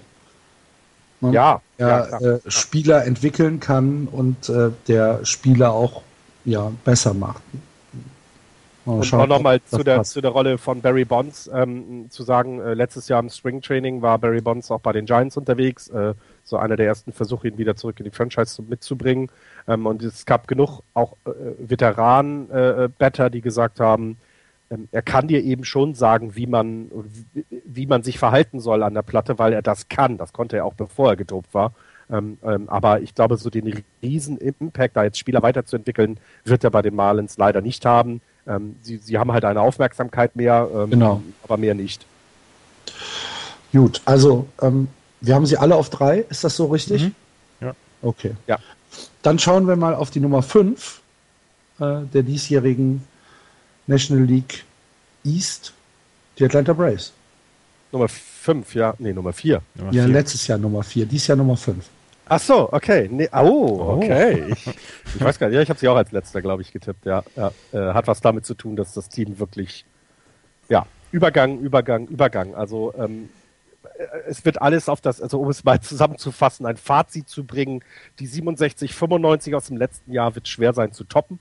Ne? 1.21 1.33
Ja, 1.33 1.61
der 1.79 2.09
ja, 2.11 2.19
äh, 2.19 2.41
Spieler 2.47 3.05
entwickeln 3.05 3.61
kann 3.61 4.09
und 4.11 4.49
äh, 4.49 4.71
der 4.89 5.25
Spieler 5.25 5.73
auch 5.73 6.03
ja, 6.45 6.73
besser 6.85 7.15
macht. 7.15 7.43
Und 8.97 9.07
schauen, 9.07 9.21
auch 9.21 9.27
nochmal 9.27 9.61
zu 9.63 9.83
der, 9.83 10.03
zu 10.03 10.21
der 10.21 10.31
Rolle 10.31 10.59
von 10.59 10.81
Barry 10.81 11.05
Bonds 11.05 11.51
ähm, 11.53 12.07
zu 12.11 12.23
sagen, 12.23 12.61
äh, 12.61 12.75
letztes 12.75 13.09
Jahr 13.09 13.21
im 13.21 13.29
Spring 13.29 13.61
Training 13.61 14.03
war 14.03 14.19
Barry 14.19 14.41
Bonds 14.41 14.71
auch 14.71 14.81
bei 14.81 14.93
den 14.93 15.07
Giants 15.07 15.37
unterwegs, 15.37 15.89
äh, 15.89 16.15
so 16.45 16.57
einer 16.57 16.77
der 16.77 16.87
ersten 16.87 17.13
Versuche, 17.13 17.49
ihn 17.49 17.59
wieder 17.59 17.77
zurück 17.77 18.01
in 18.01 18.05
die 18.05 18.11
Franchise 18.11 18.63
mitzubringen. 18.63 19.31
Ähm, 19.69 19.87
und 19.87 20.03
es 20.03 20.27
gab 20.27 20.49
genug 20.49 20.83
auch 20.95 21.17
äh, 21.25 21.31
Veteranen-Batter, 21.59 23.27
äh, 23.27 23.31
die 23.31 23.41
gesagt 23.41 23.81
haben, 23.81 24.19
ähm, 24.71 24.89
er 24.93 25.03
kann 25.03 25.29
dir 25.29 25.43
eben 25.43 25.65
schon 25.65 25.95
sagen, 25.95 26.37
wie 26.37 26.47
man, 26.47 26.91
wie 27.65 27.87
man 27.87 28.03
sich 28.03 28.19
verhalten 28.19 28.61
soll 28.61 28.83
an 28.83 28.95
der 28.95 29.03
Platte, 29.03 29.39
weil 29.39 29.53
er 29.53 29.63
das 29.63 29.89
kann. 29.89 30.17
Das 30.17 30.33
konnte 30.33 30.57
er 30.57 30.65
auch 30.65 30.75
bevor 30.75 31.11
er 31.11 31.17
gedopt 31.17 31.53
war. 31.53 31.73
Ähm, 32.11 32.39
ähm, 32.43 32.69
aber 32.69 33.01
ich 33.01 33.15
glaube, 33.15 33.37
so 33.37 33.51
den 33.51 33.83
riesen 34.03 34.39
Impact, 34.39 34.97
da 34.97 35.05
jetzt 35.05 35.19
Spieler 35.19 35.43
weiterzuentwickeln, 35.43 36.19
wird 36.45 36.65
er 36.65 36.71
bei 36.71 36.83
den 36.83 36.95
Marlins 36.95 37.39
leider 37.39 37.61
nicht 37.61 37.85
haben. 37.87 38.21
Ähm, 38.51 38.77
sie, 38.83 38.97
sie 38.99 39.17
haben 39.17 39.33
halt 39.33 39.45
eine 39.45 39.61
Aufmerksamkeit 39.61 40.35
mehr, 40.35 40.69
ähm, 40.75 40.91
genau. 40.91 41.23
aber 41.45 41.57
mehr 41.57 41.75
nicht. 41.75 42.05
Gut, 43.73 44.03
also 44.05 44.49
ähm, 44.61 44.89
wir 45.21 45.35
haben 45.35 45.47
sie 45.47 45.57
alle 45.57 45.77
auf 45.77 45.91
drei, 45.91 46.25
ist 46.29 46.43
das 46.43 46.57
so 46.57 46.67
richtig? 46.67 47.03
Mhm. 47.05 47.15
Ja. 47.61 47.75
Okay. 48.03 48.33
Ja. 48.49 48.59
Dann 49.23 49.39
schauen 49.39 49.69
wir 49.69 49.77
mal 49.77 49.95
auf 49.95 50.11
die 50.11 50.21
Nummer 50.21 50.43
5 50.43 51.01
äh, 51.79 52.01
der 52.13 52.23
diesjährigen 52.23 53.03
National 53.87 54.25
League 54.25 54.65
East, 55.25 55.73
die 56.39 56.45
Atlanta 56.45 56.73
Braves. 56.73 57.13
Nummer 57.93 58.09
5, 58.09 58.75
ja. 58.75 58.95
Nee, 58.99 59.13
Nummer 59.13 59.33
4. 59.33 59.63
Ja, 59.75 59.91
vier. 59.91 60.09
letztes 60.09 60.47
Jahr 60.47 60.59
Nummer 60.59 60.83
4, 60.83 61.07
dieses 61.07 61.27
Jahr 61.27 61.37
Nummer 61.37 61.57
5. 61.57 61.85
Ach 62.33 62.39
so, 62.39 62.73
okay. 62.73 63.09
Nee, 63.11 63.29
oh, 63.33 63.97
okay. 63.97 64.45
Oh. 64.47 64.53
Ich, 64.53 64.67
ich, 65.17 65.21
weiß 65.21 65.41
gar 65.41 65.49
nicht. 65.49 65.57
Ja, 65.57 65.63
ich 65.63 65.69
habe 65.69 65.81
sie 65.81 65.89
auch 65.89 65.97
als 65.97 66.13
letzter, 66.13 66.41
glaube 66.41 66.63
ich, 66.63 66.73
getippt. 66.73 67.05
Ja, 67.05 67.25
ja. 67.35 67.51
Äh, 67.73 67.93
hat 67.93 68.07
was 68.07 68.21
damit 68.21 68.47
zu 68.47 68.55
tun, 68.55 68.77
dass 68.77 68.95
das 68.95 69.09
Team 69.09 69.41
wirklich, 69.41 69.85
ja, 70.69 70.87
Übergang, 71.11 71.59
Übergang, 71.59 72.07
Übergang. 72.07 72.55
Also 72.55 72.95
ähm, 72.97 73.31
äh, 73.83 74.05
es 74.29 74.45
wird 74.45 74.63
alles 74.63 74.89
auf 74.89 75.01
das, 75.01 75.21
also 75.21 75.41
um 75.41 75.49
es 75.49 75.65
mal 75.65 75.81
zusammenzufassen, 75.83 76.67
ein 76.67 76.77
Fazit 76.77 77.29
zu 77.29 77.43
bringen. 77.43 77.83
Die 78.21 78.29
67, 78.29 78.95
95 78.95 79.57
aus 79.57 79.67
dem 79.67 79.77
letzten 79.77 80.13
Jahr 80.13 80.37
wird 80.37 80.47
schwer 80.47 80.73
sein 80.73 80.93
zu 80.93 81.03
toppen 81.03 81.41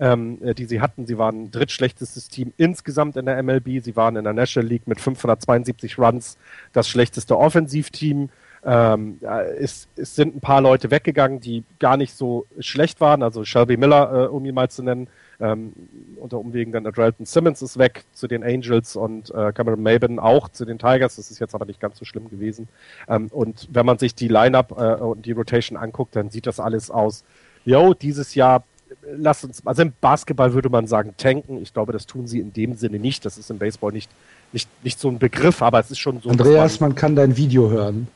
ähm, 0.00 0.38
äh, 0.42 0.54
die 0.54 0.64
sie 0.64 0.80
hatten. 0.80 1.06
Sie 1.06 1.18
waren 1.18 1.50
drittschlechtestes 1.50 2.28
Team 2.28 2.52
insgesamt 2.56 3.16
in 3.16 3.26
der 3.26 3.40
MLB. 3.42 3.82
Sie 3.82 3.94
waren 3.96 4.16
in 4.16 4.24
der 4.24 4.32
National 4.32 4.68
League 4.68 4.86
mit 4.86 5.00
572 5.00 5.98
Runs 5.98 6.38
das 6.72 6.88
schlechteste 6.88 7.36
Offensivteam. 7.36 8.30
Ähm, 8.64 9.18
es, 9.58 9.88
es 9.96 10.14
sind 10.14 10.36
ein 10.36 10.40
paar 10.40 10.60
Leute 10.60 10.90
weggegangen, 10.90 11.40
die 11.40 11.64
gar 11.78 11.96
nicht 11.96 12.14
so 12.14 12.46
schlecht 12.58 13.00
waren. 13.00 13.22
Also 13.22 13.44
Shelby 13.44 13.76
Miller, 13.76 14.24
äh, 14.24 14.26
um 14.28 14.44
ihn 14.44 14.54
mal 14.54 14.70
zu 14.70 14.82
nennen, 14.82 15.08
ähm, 15.40 15.72
unter 16.16 16.38
Umwegen 16.38 16.70
dann 16.70 16.86
Adrelton 16.86 17.24
Simmons 17.24 17.62
ist 17.62 17.78
weg 17.78 18.04
zu 18.12 18.28
den 18.28 18.44
Angels 18.44 18.96
und 18.96 19.30
äh, 19.34 19.52
Cameron 19.52 19.82
Maben 19.82 20.18
auch 20.18 20.50
zu 20.50 20.66
den 20.66 20.78
Tigers. 20.78 21.16
Das 21.16 21.30
ist 21.30 21.38
jetzt 21.38 21.54
aber 21.54 21.64
nicht 21.64 21.80
ganz 21.80 21.98
so 21.98 22.04
schlimm 22.04 22.28
gewesen. 22.28 22.68
Ähm, 23.08 23.28
und 23.30 23.68
wenn 23.72 23.86
man 23.86 23.98
sich 23.98 24.14
die 24.14 24.28
Lineup 24.28 24.72
äh, 24.78 24.94
und 24.96 25.24
die 25.24 25.32
Rotation 25.32 25.78
anguckt, 25.78 26.14
dann 26.14 26.30
sieht 26.30 26.46
das 26.46 26.60
alles 26.60 26.90
aus. 26.90 27.24
Jo, 27.64 27.94
dieses 27.94 28.34
Jahr 28.34 28.64
lass 29.16 29.44
uns, 29.44 29.66
also 29.66 29.82
im 29.82 29.92
Basketball 30.00 30.52
würde 30.52 30.68
man 30.68 30.86
sagen 30.86 31.14
tanken. 31.16 31.62
Ich 31.62 31.72
glaube, 31.72 31.92
das 31.92 32.06
tun 32.06 32.26
sie 32.26 32.40
in 32.40 32.52
dem 32.52 32.74
Sinne 32.74 32.98
nicht. 32.98 33.24
Das 33.24 33.38
ist 33.38 33.50
im 33.50 33.58
Baseball 33.58 33.92
nicht, 33.92 34.10
nicht, 34.52 34.68
nicht 34.84 34.98
so 34.98 35.08
ein 35.08 35.18
Begriff, 35.18 35.62
aber 35.62 35.80
es 35.80 35.90
ist 35.90 35.98
schon 35.98 36.20
so. 36.20 36.30
Andreas, 36.30 36.80
man, 36.80 36.90
man, 36.90 36.96
kann 36.96 37.16
dein 37.16 37.36
Video 37.36 37.70
hören. 37.70 38.08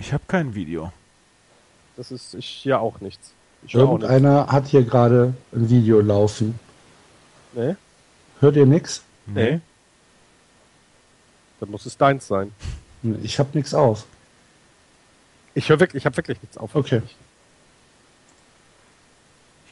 Ich 0.00 0.14
habe 0.14 0.24
kein 0.26 0.54
Video. 0.54 0.92
Das 1.96 2.10
ist 2.10 2.34
ich 2.34 2.64
ja 2.64 2.78
auch 2.78 3.00
nichts. 3.00 3.32
Ich 3.66 3.74
Irgendeiner 3.74 4.46
hat 4.46 4.66
hier 4.66 4.82
gerade 4.82 5.34
ein 5.52 5.68
Video 5.68 6.00
laufen. 6.00 6.58
Nee. 7.52 7.76
Hört 8.40 8.56
ihr 8.56 8.64
nichts? 8.64 9.02
Nee. 9.26 9.60
Dann 11.60 11.70
muss 11.70 11.84
es 11.84 11.98
deins 11.98 12.26
sein. 12.26 12.52
Ich 13.22 13.38
habe 13.38 13.50
nichts 13.52 13.74
auf. 13.74 14.06
Ich 15.52 15.68
höre 15.68 15.80
wirklich, 15.80 16.00
ich 16.00 16.06
habe 16.06 16.16
wirklich 16.16 16.40
nichts 16.40 16.56
auf. 16.56 16.74
Okay. 16.74 17.02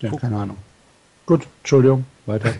Ja, 0.00 0.14
keine 0.14 0.36
Ahnung. 0.36 0.58
Gut, 1.24 1.46
Entschuldigung, 1.60 2.04
weiter. 2.26 2.52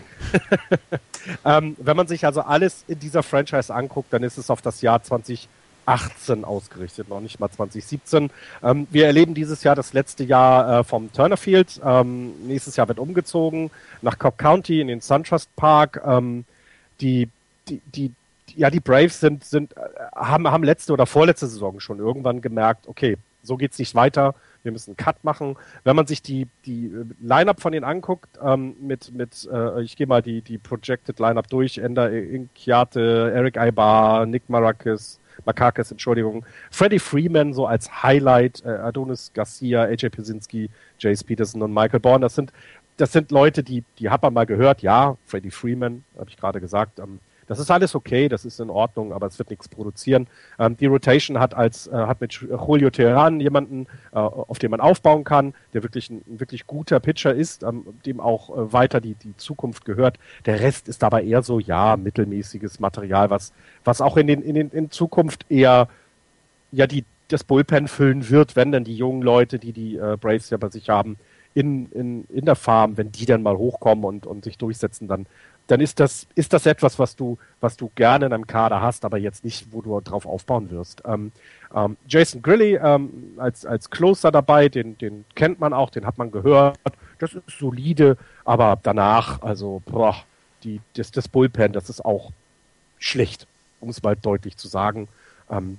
ähm, 1.45 1.75
wenn 1.79 1.95
man 1.95 2.07
sich 2.07 2.25
also 2.25 2.41
alles 2.41 2.83
in 2.87 2.99
dieser 2.99 3.21
Franchise 3.21 3.73
anguckt, 3.73 4.11
dann 4.11 4.23
ist 4.23 4.39
es 4.39 4.49
auf 4.49 4.61
das 4.63 4.81
Jahr 4.81 5.03
2018 5.89 6.45
ausgerichtet, 6.45 7.09
noch 7.09 7.19
nicht 7.19 7.39
mal 7.39 7.49
2017. 7.49 8.29
Ähm, 8.63 8.87
wir 8.91 9.05
erleben 9.07 9.33
dieses 9.33 9.63
Jahr 9.63 9.75
das 9.75 9.93
letzte 9.93 10.23
Jahr 10.23 10.79
äh, 10.79 10.83
vom 10.83 11.11
Turner 11.11 11.37
Field. 11.37 11.79
Ähm, 11.83 12.33
nächstes 12.47 12.75
Jahr 12.75 12.87
wird 12.87 12.99
umgezogen 12.99 13.71
nach 14.01 14.19
Cobb 14.19 14.37
County 14.37 14.81
in 14.81 14.87
den 14.87 15.01
SunTrust 15.01 15.55
Park. 15.55 16.01
Ähm, 16.05 16.45
die, 17.01 17.29
die, 17.67 17.81
die, 17.95 18.11
ja, 18.55 18.69
die 18.69 18.79
Braves 18.79 19.19
sind, 19.19 19.43
sind, 19.43 19.75
äh, 19.75 19.79
haben, 20.15 20.47
haben 20.47 20.63
letzte 20.63 20.93
oder 20.93 21.05
vorletzte 21.05 21.47
Saison 21.47 21.79
schon 21.79 21.99
irgendwann 21.99 22.41
gemerkt, 22.41 22.87
okay, 22.87 23.17
so 23.41 23.57
geht's 23.57 23.79
nicht 23.79 23.95
weiter 23.95 24.35
wir 24.63 24.71
müssen 24.71 24.91
einen 24.91 24.97
Cut 24.97 25.23
machen. 25.23 25.55
Wenn 25.83 25.95
man 25.95 26.07
sich 26.07 26.21
die, 26.21 26.47
die 26.65 26.87
äh, 26.87 27.05
Line-Up 27.21 27.61
von 27.61 27.71
denen 27.71 27.85
anguckt, 27.85 28.29
ähm, 28.43 28.75
mit, 28.81 29.13
mit 29.13 29.47
äh, 29.51 29.81
ich 29.81 29.95
gehe 29.95 30.07
mal 30.07 30.21
die, 30.21 30.41
die 30.41 30.57
Projected 30.57 31.19
Line-Up 31.19 31.47
durch, 31.47 31.77
Ender 31.77 32.11
Inkiate, 32.11 33.31
Eric 33.33 33.57
Aibar, 33.57 34.25
Nick 34.25 34.49
Maracus, 34.49 35.19
Makakis, 35.45 35.91
Entschuldigung, 35.91 36.45
Freddie 36.71 36.99
Freeman 36.99 37.53
so 37.53 37.65
als 37.65 38.03
Highlight, 38.03 38.63
äh, 38.65 38.69
Adonis 38.69 39.31
Garcia, 39.33 39.83
AJ 39.83 40.09
Pisinski, 40.09 40.69
Jace 40.99 41.23
Peterson 41.23 41.61
und 41.61 41.73
Michael 41.73 41.99
Bourne, 41.99 42.21
das 42.21 42.35
sind 42.35 42.51
das 42.99 43.13
sind 43.13 43.31
Leute, 43.31 43.63
die, 43.63 43.83
die 43.97 44.09
hat 44.09 44.21
man 44.23 44.33
mal 44.33 44.45
gehört, 44.45 44.81
ja, 44.81 45.15
Freddie 45.25 45.51
Freeman, 45.51 46.03
habe 46.17 46.29
ich 46.29 46.35
gerade 46.35 46.59
gesagt, 46.59 46.99
ähm, 46.99 47.19
das 47.49 47.57
ist 47.57 47.71
alles 47.71 47.95
okay, 47.95 48.29
das 48.29 48.45
ist 48.45 48.59
in 48.59 48.69
Ordnung, 48.69 49.11
aber 49.11 49.25
es 49.25 49.39
wird 49.39 49.49
nichts 49.49 49.67
produzieren. 49.67 50.27
Ähm, 50.59 50.77
die 50.77 50.85
Rotation 50.85 51.39
hat 51.39 51.55
als 51.55 51.87
äh, 51.87 51.93
hat 51.93 52.21
mit 52.21 52.31
Julio 52.33 52.91
Teheran 52.91 53.39
jemanden, 53.39 53.87
äh, 54.11 54.19
auf 54.19 54.59
den 54.59 54.69
man 54.69 54.79
aufbauen 54.79 55.23
kann, 55.23 55.55
der 55.73 55.81
wirklich 55.81 56.11
ein, 56.11 56.21
ein 56.29 56.39
wirklich 56.39 56.67
guter 56.67 56.99
Pitcher 56.99 57.33
ist, 57.33 57.63
ähm, 57.63 57.87
dem 58.05 58.19
auch 58.19 58.51
äh, 58.51 58.71
weiter 58.71 59.01
die 59.01 59.15
die 59.15 59.35
Zukunft 59.35 59.83
gehört. 59.83 60.19
Der 60.45 60.59
Rest 60.59 60.87
ist 60.87 61.01
dabei 61.01 61.23
eher 61.23 61.41
so 61.41 61.59
ja 61.59 61.97
mittelmäßiges 61.97 62.79
Material, 62.79 63.31
was 63.31 63.51
was 63.83 63.99
auch 63.99 64.15
in 64.15 64.27
den 64.27 64.43
in 64.43 64.53
den 64.53 64.69
in 64.69 64.91
Zukunft 64.91 65.49
eher 65.49 65.89
ja 66.71 66.85
die 66.85 67.03
das 67.29 67.43
Bullpen 67.43 67.87
füllen 67.87 68.29
wird, 68.29 68.55
wenn 68.55 68.71
dann 68.71 68.83
die 68.83 68.95
jungen 68.95 69.23
Leute, 69.23 69.57
die 69.57 69.73
die 69.73 69.97
äh, 69.97 70.17
Braves 70.21 70.51
ja 70.51 70.57
bei 70.57 70.69
sich 70.69 70.89
haben, 70.89 71.17
in, 71.53 71.91
in, 71.91 72.25
in 72.25 72.45
der 72.45 72.55
Farm, 72.55 72.97
wenn 72.97 73.11
die 73.11 73.25
dann 73.25 73.41
mal 73.41 73.57
hochkommen 73.57 74.05
und, 74.05 74.25
und 74.25 74.43
sich 74.43 74.57
durchsetzen, 74.57 75.07
dann 75.07 75.25
dann 75.69 75.81
ist 75.81 75.99
das, 75.99 76.25
ist 76.33 76.51
das 76.51 76.65
etwas, 76.65 76.97
was 76.97 77.15
du, 77.15 77.37
was 77.61 77.77
du 77.77 77.91
gerne 77.93 78.25
in 78.25 78.33
einem 78.33 78.47
Kader 78.47 78.81
hast, 78.81 79.05
aber 79.05 79.19
jetzt 79.19 79.43
nicht, 79.43 79.67
wo 79.71 79.81
du 79.83 79.99
drauf 80.01 80.25
aufbauen 80.25 80.71
wirst. 80.71 81.03
Ähm, 81.05 81.31
ähm, 81.75 81.95
Jason 82.07 82.41
Grilly 82.41 82.79
ähm, 82.81 83.33
als, 83.37 83.67
als 83.67 83.91
Closer 83.91 84.31
dabei, 84.31 84.67
den, 84.67 84.97
den 84.97 85.25
kennt 85.35 85.59
man 85.59 85.71
auch, 85.73 85.91
den 85.91 86.07
hat 86.07 86.17
man 86.17 86.31
gehört. 86.31 86.79
Das 87.19 87.33
ist 87.35 87.43
solide, 87.59 88.17
aber 88.45 88.79
danach, 88.81 89.43
also, 89.43 89.83
boah, 89.85 90.15
die, 90.63 90.81
das, 90.95 91.11
das 91.11 91.27
Bullpen, 91.27 91.71
das 91.71 91.87
ist 91.87 92.03
auch 92.03 92.31
schlecht, 92.97 93.45
um 93.79 93.89
es 93.89 94.01
mal 94.01 94.15
deutlich 94.15 94.57
zu 94.57 94.67
sagen. 94.67 95.07
Ähm, 95.51 95.77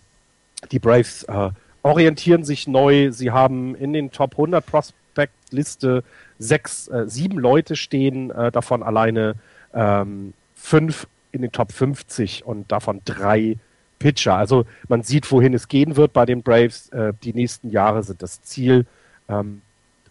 die 0.71 0.79
Braves 0.79 1.25
äh, 1.25 1.51
orientieren 1.83 2.45
sich 2.45 2.69
neu. 2.69 3.11
Sie 3.11 3.33
haben 3.33 3.75
in 3.75 3.93
den 3.93 4.12
Top 4.12 4.35
100 4.35 4.65
Prospect 4.65 5.35
Liste 5.51 6.05
sechs, 6.39 6.87
äh, 6.87 7.09
sieben 7.09 7.41
Leute 7.41 7.75
stehen, 7.75 8.31
äh, 8.31 8.53
davon 8.53 8.85
alleine 8.85 9.35
ähm, 9.74 10.34
fünf 10.55 11.06
in 11.32 11.42
den 11.42 11.52
Top 11.52 11.72
50 11.72 12.44
und 12.44 12.70
davon 12.72 13.01
drei 13.05 13.56
Pitcher. 13.98 14.34
Also 14.34 14.64
man 14.88 15.02
sieht, 15.02 15.30
wohin 15.30 15.55
es 15.55 15.68
gehen 15.68 15.97
wird 15.97 16.12
bei 16.12 16.26
den 16.26 16.42
Braves. 16.42 16.88
Äh, 16.88 17.12
die 17.22 17.32
nächsten 17.32 17.70
Jahre 17.70 18.02
sind 18.02 18.22
das 18.22 18.42
Ziel. 18.42 18.86
Ähm, 19.28 19.62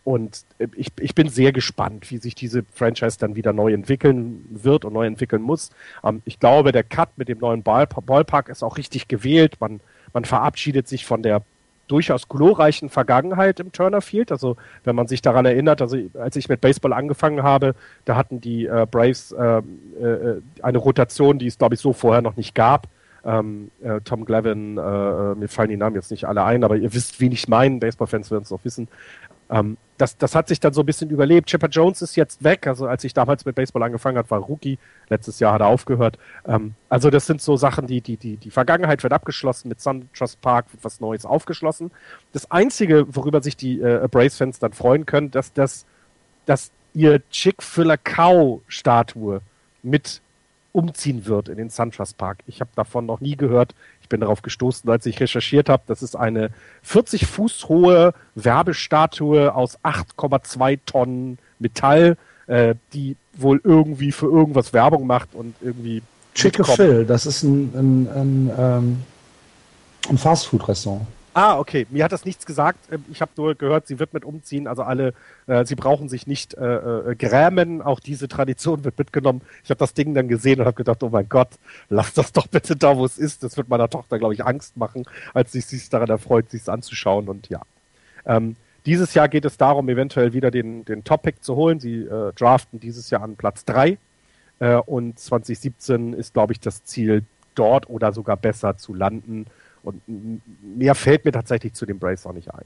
und 0.04 0.44
äh, 0.60 0.68
ich, 0.76 0.88
ich 1.00 1.14
bin 1.14 1.28
sehr 1.28 1.52
gespannt, 1.52 2.10
wie 2.10 2.18
sich 2.18 2.36
diese 2.36 2.64
Franchise 2.74 3.18
dann 3.20 3.36
wieder 3.36 3.54
neu 3.54 3.74
entwickeln 3.74 4.46
wird 4.50 4.86
und 4.86 4.94
neu 4.94 5.06
entwickeln 5.06 5.42
muss. 5.42 5.72
Ähm, 6.04 6.22
ich 6.26 6.40
glaube, 6.40 6.72
der 6.72 6.84
Cut 6.84 7.10
mit 7.18 7.28
dem 7.28 7.40
neuen 7.40 7.64
Ball, 7.64 7.88
Ballpark 7.88 8.50
ist 8.50 8.64
auch 8.64 8.78
richtig 8.78 9.08
gewählt. 9.08 9.58
Man, 9.60 9.82
man 10.14 10.26
verabschiedet 10.26 10.88
sich 10.88 11.06
von 11.06 11.22
der 11.22 11.44
durchaus 11.90 12.30
glorreichen 12.30 12.90
Vergangenheit 12.90 13.60
im 13.60 13.72
Turner 13.72 14.02
Field. 14.02 14.32
Also 14.32 14.56
wenn 14.84 14.96
man 14.96 15.08
sich 15.08 15.22
daran 15.22 15.46
erinnert, 15.46 15.82
also 15.82 15.98
als 16.20 16.36
ich 16.38 16.48
mit 16.48 16.62
Baseball 16.62 16.94
angefangen 16.94 17.44
habe, 17.44 17.76
da 18.06 18.16
hatten 18.16 18.40
die 18.40 18.66
äh, 18.66 18.88
Braves 18.90 19.32
äh, 19.34 19.58
äh, 19.58 20.42
eine 20.62 20.78
Rotation, 20.78 21.40
die 21.40 21.48
es 21.48 21.58
glaube 21.58 21.76
ich 21.76 21.82
so 21.82 21.92
vorher 21.92 22.22
noch 22.22 22.38
nicht 22.38 22.56
gab. 22.56 22.88
Ähm, 23.26 23.70
äh, 23.82 24.00
Tom 24.02 24.24
Glavin, 24.24 24.78
äh, 24.78 24.82
äh, 24.82 25.36
mir 25.36 25.50
fallen 25.50 25.70
die 25.70 25.78
Namen 25.78 25.96
jetzt 25.96 26.10
nicht 26.10 26.26
alle 26.26 26.44
ein, 26.44 26.64
aber 26.64 26.78
ihr 26.78 26.94
wisst, 26.94 27.20
wen 27.20 27.34
ich 27.34 27.50
meine. 27.50 27.80
Baseball-Fans 27.80 28.32
werden 28.32 28.44
es 28.44 28.52
auch 28.52 28.64
wissen. 28.64 28.88
Ähm, 29.50 29.78
das, 29.98 30.18
das 30.18 30.34
hat 30.34 30.48
sich 30.48 30.62
dann 30.62 30.74
so 30.74 30.82
ein 30.82 30.86
bisschen 30.86 31.10
überlebt. 31.10 31.50
Chipper 31.50 31.68
Jones 31.68 32.02
ist 32.02 32.16
jetzt 32.16 32.42
weg. 32.44 32.68
Also 32.68 32.88
als 32.88 33.04
ich 33.04 33.14
damals 33.14 33.44
mit 33.46 33.56
Baseball 33.56 33.84
angefangen 33.84 34.18
habe, 34.18 34.30
war 34.30 34.40
Rookie. 34.40 34.80
Letztes 35.10 35.40
Jahr 35.40 35.54
hat 35.54 35.62
er 35.62 35.68
aufgehört. 35.68 36.18
Ähm, 36.48 36.76
also 36.88 37.10
das 37.10 37.26
sind 37.26 37.42
so 37.42 37.58
Sachen, 37.58 37.86
die, 37.86 38.00
die, 38.00 38.16
die, 38.16 38.38
die 38.38 38.52
Vergangenheit 38.52 39.04
wird 39.04 39.12
abgeschlossen. 39.12 39.68
Mit 39.68 39.82
Sun 39.82 40.08
Trust 40.14 40.40
Park 40.42 40.72
wird 40.72 40.86
was 40.86 41.02
Neues 41.02 41.26
aufgeschlossen. 41.26 41.92
Das 42.32 42.50
Einzige, 42.50 43.14
worüber 43.14 43.42
sich 43.42 43.58
die 43.58 43.82
äh, 43.82 44.08
Brace-Fans 44.10 44.60
dann 44.60 44.72
freuen 44.72 45.06
können, 45.06 45.32
dass, 45.32 45.52
dass, 45.52 45.86
dass 46.46 46.72
ihr 46.94 47.22
Chick-fil-A-Cow-Statue 47.30 49.42
mit 49.84 50.22
umziehen 50.72 51.26
wird 51.26 51.50
in 51.50 51.58
den 51.58 51.70
SunTrust 51.70 52.18
Park. 52.18 52.38
Ich 52.48 52.62
habe 52.62 52.72
davon 52.76 53.06
noch 53.06 53.20
nie 53.20 53.36
gehört. 53.36 53.76
Ich 54.10 54.12
bin 54.12 54.22
darauf 54.22 54.42
gestoßen, 54.42 54.90
als 54.90 55.06
ich 55.06 55.20
recherchiert 55.20 55.70
habe. 55.70 55.84
Das 55.86 56.02
ist 56.02 56.16
eine 56.16 56.50
40 56.82 57.28
Fuß 57.28 57.70
hohe 57.70 58.16
Werbestatue 58.34 59.54
aus 59.54 59.78
8,2 59.84 60.80
Tonnen 60.86 61.38
Metall. 61.60 62.18
äh, 62.50 62.76
die 62.94 63.16
wohl 63.38 63.62
irgendwie 63.64 64.12
für 64.12 64.26
irgendwas 64.26 64.74
Werbung 64.74 65.06
macht 65.06 65.36
und 65.36 65.54
irgendwie 65.62 66.02
Chicken 66.34 66.66
Phil, 66.66 67.06
das 67.06 67.26
ist 67.26 67.44
ein, 67.44 67.72
ein, 67.76 68.08
ein, 68.10 68.52
ähm, 68.58 69.04
ein 70.10 70.18
Fastfood-Restaurant. 70.18 71.06
Ah, 71.42 71.58
okay. 71.58 71.88
Mir 71.90 72.04
hat 72.04 72.12
das 72.12 72.26
nichts 72.26 72.46
gesagt. 72.46 72.92
Ähm, 72.92 73.06
ich 73.10 73.22
habe 73.22 73.32
nur 73.38 73.56
gehört, 73.56 73.88
sie 73.88 73.98
wird 73.98 74.14
mit 74.14 74.26
umziehen. 74.26 74.68
Also 74.68 74.84
alle, 74.84 75.14
äh, 75.48 75.64
sie 75.64 75.76
brauchen 75.76 76.10
sich 76.10 76.28
nicht 76.28 76.54
äh, 76.56 77.12
äh, 77.12 77.16
grämen. 77.16 77.82
Auch 77.82 78.02
diese 78.02 78.28
Tradition 78.28 78.84
wird 78.84 79.00
mitgenommen. 79.00 79.42
Ich 79.64 79.70
habe 79.70 79.78
das 79.78 79.94
Ding 79.94 80.14
dann 80.14 80.28
gesehen 80.28 80.60
und 80.60 80.66
habe 80.66 80.76
gedacht, 80.76 81.02
oh 81.02 81.08
mein 81.08 81.30
Gott, 81.30 81.48
lass 81.88 82.14
das 82.14 82.34
doch 82.34 82.48
bitte 82.48 82.76
da, 82.76 82.98
wo 82.98 83.06
es 83.06 83.18
ist. 83.18 83.42
Das 83.44 83.56
wird 83.56 83.70
meiner 83.70 83.90
Tochter, 83.90 84.20
glaube 84.20 84.34
ich, 84.34 84.46
Angst 84.46 84.76
machen, 84.76 85.06
als 85.34 85.54
sie 85.54 85.62
sich 85.62 85.88
daran 85.88 86.10
erfreut, 86.10 86.50
sich 86.50 86.68
anzuschauen. 86.68 87.30
Und 87.30 87.48
ja. 87.48 87.62
Ähm, 88.26 88.58
dieses 88.86 89.14
Jahr 89.14 89.30
geht 89.30 89.46
es 89.46 89.56
darum, 89.56 89.88
eventuell 89.88 90.34
wieder 90.34 90.52
den, 90.52 90.84
den 90.84 91.06
Top-Pick 91.06 91.42
zu 91.42 91.56
holen. 91.56 91.80
Sie 91.80 92.02
äh, 92.02 92.34
draften 92.34 92.82
dieses 92.82 93.12
Jahr 93.12 93.24
an 93.24 93.38
Platz 93.38 93.64
3. 93.64 93.98
Äh, 94.60 94.76
und 94.76 95.18
2017 95.18 96.12
ist, 96.12 96.34
glaube 96.34 96.52
ich, 96.52 96.60
das 96.60 96.84
Ziel, 96.84 97.24
dort 97.56 97.90
oder 97.90 98.12
sogar 98.12 98.36
besser 98.36 98.76
zu 98.76 98.94
landen. 98.94 99.46
Und 99.84 100.02
mehr 100.62 100.96
fällt 100.96 101.26
mir 101.26 101.32
tatsächlich 101.32 101.74
zu 101.74 101.86
den 101.86 102.00
Braves 102.00 102.26
auch 102.26 102.34
nicht 102.34 102.54
ein. 102.54 102.66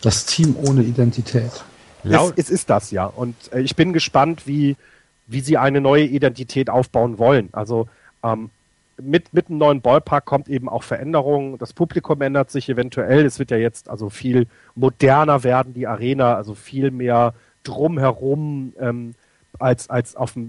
Das 0.00 0.26
Team 0.26 0.56
ohne 0.56 0.82
Identität. 0.82 1.64
Es, 2.36 2.46
es 2.46 2.50
ist 2.50 2.70
das 2.70 2.90
ja. 2.90 3.06
Und 3.06 3.36
äh, 3.52 3.60
ich 3.60 3.76
bin 3.76 3.92
gespannt, 3.92 4.46
wie, 4.46 4.76
wie 5.28 5.40
sie 5.40 5.56
eine 5.56 5.80
neue 5.80 6.04
Identität 6.04 6.68
aufbauen 6.68 7.18
wollen. 7.18 7.48
Also 7.52 7.88
ähm, 8.24 8.50
mit, 9.00 9.32
mit 9.32 9.48
einem 9.48 9.58
neuen 9.58 9.80
Ballpark 9.80 10.24
kommt 10.24 10.48
eben 10.48 10.68
auch 10.68 10.82
Veränderung. 10.82 11.58
Das 11.58 11.72
Publikum 11.72 12.20
ändert 12.20 12.50
sich 12.50 12.68
eventuell. 12.68 13.24
Es 13.24 13.38
wird 13.38 13.50
ja 13.50 13.56
jetzt 13.56 13.88
also 13.88 14.10
viel 14.10 14.46
moderner 14.74 15.44
werden, 15.44 15.74
die 15.74 15.86
Arena, 15.86 16.34
also 16.34 16.54
viel 16.54 16.90
mehr 16.90 17.34
drumherum. 17.62 18.72
Ähm, 18.78 19.14
als, 19.58 19.90
als, 19.90 20.16
auf 20.16 20.36
äh, 20.36 20.40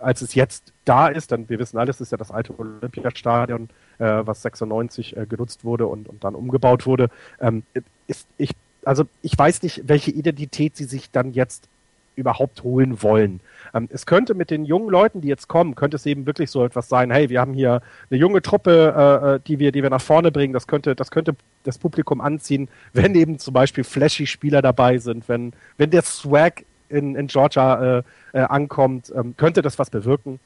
als 0.00 0.22
es 0.22 0.34
jetzt 0.34 0.72
da 0.86 1.08
ist, 1.08 1.30
denn 1.32 1.48
wir 1.48 1.58
wissen 1.58 1.78
alles, 1.78 2.00
ist 2.00 2.12
ja 2.12 2.18
das 2.18 2.30
alte 2.30 2.58
Olympiastadion, 2.58 3.68
äh, 3.98 4.04
was 4.04 4.42
96 4.42 5.16
äh, 5.16 5.26
genutzt 5.26 5.64
wurde 5.64 5.86
und, 5.86 6.08
und 6.08 6.24
dann 6.24 6.34
umgebaut 6.34 6.86
wurde. 6.86 7.10
Ähm, 7.40 7.64
ist, 8.06 8.26
ich, 8.38 8.52
also 8.84 9.04
ich 9.20 9.36
weiß 9.36 9.62
nicht, 9.62 9.82
welche 9.86 10.12
Identität 10.12 10.76
sie 10.76 10.84
sich 10.84 11.10
dann 11.10 11.32
jetzt 11.32 11.68
überhaupt 12.14 12.62
holen 12.62 13.02
wollen. 13.02 13.40
Ähm, 13.74 13.88
es 13.92 14.06
könnte 14.06 14.34
mit 14.34 14.50
den 14.50 14.64
jungen 14.64 14.88
Leuten, 14.88 15.20
die 15.20 15.28
jetzt 15.28 15.48
kommen, 15.48 15.74
könnte 15.74 15.96
es 15.96 16.06
eben 16.06 16.24
wirklich 16.24 16.50
so 16.50 16.64
etwas 16.64 16.88
sein, 16.88 17.10
hey, 17.10 17.28
wir 17.28 17.40
haben 17.40 17.52
hier 17.52 17.82
eine 18.10 18.18
junge 18.18 18.40
Truppe, 18.42 18.94
äh, 18.96 19.34
äh 19.34 19.40
die 19.46 19.58
wir, 19.58 19.70
die 19.70 19.82
wir 19.82 19.90
nach 19.90 20.00
vorne 20.00 20.32
bringen, 20.32 20.54
das 20.54 20.66
könnte, 20.66 20.94
das 20.94 21.10
könnte 21.10 21.36
das 21.64 21.78
Publikum 21.78 22.20
anziehen, 22.20 22.68
wenn 22.92 23.14
eben 23.14 23.38
zum 23.38 23.52
Beispiel 23.54 23.84
flashy 23.84 24.26
Spieler 24.26 24.62
dabei 24.62 24.98
sind, 24.98 25.28
wenn, 25.28 25.52
wenn 25.76 25.90
der 25.90 26.02
Swag 26.02 26.64
in, 26.88 27.16
in 27.16 27.26
Georgia 27.26 27.98
äh, 27.98 28.02
äh, 28.32 28.40
ankommt, 28.40 29.12
ähm, 29.14 29.34
könnte 29.36 29.62
das 29.62 29.78
was 29.78 29.90
bewirken. 29.90 30.40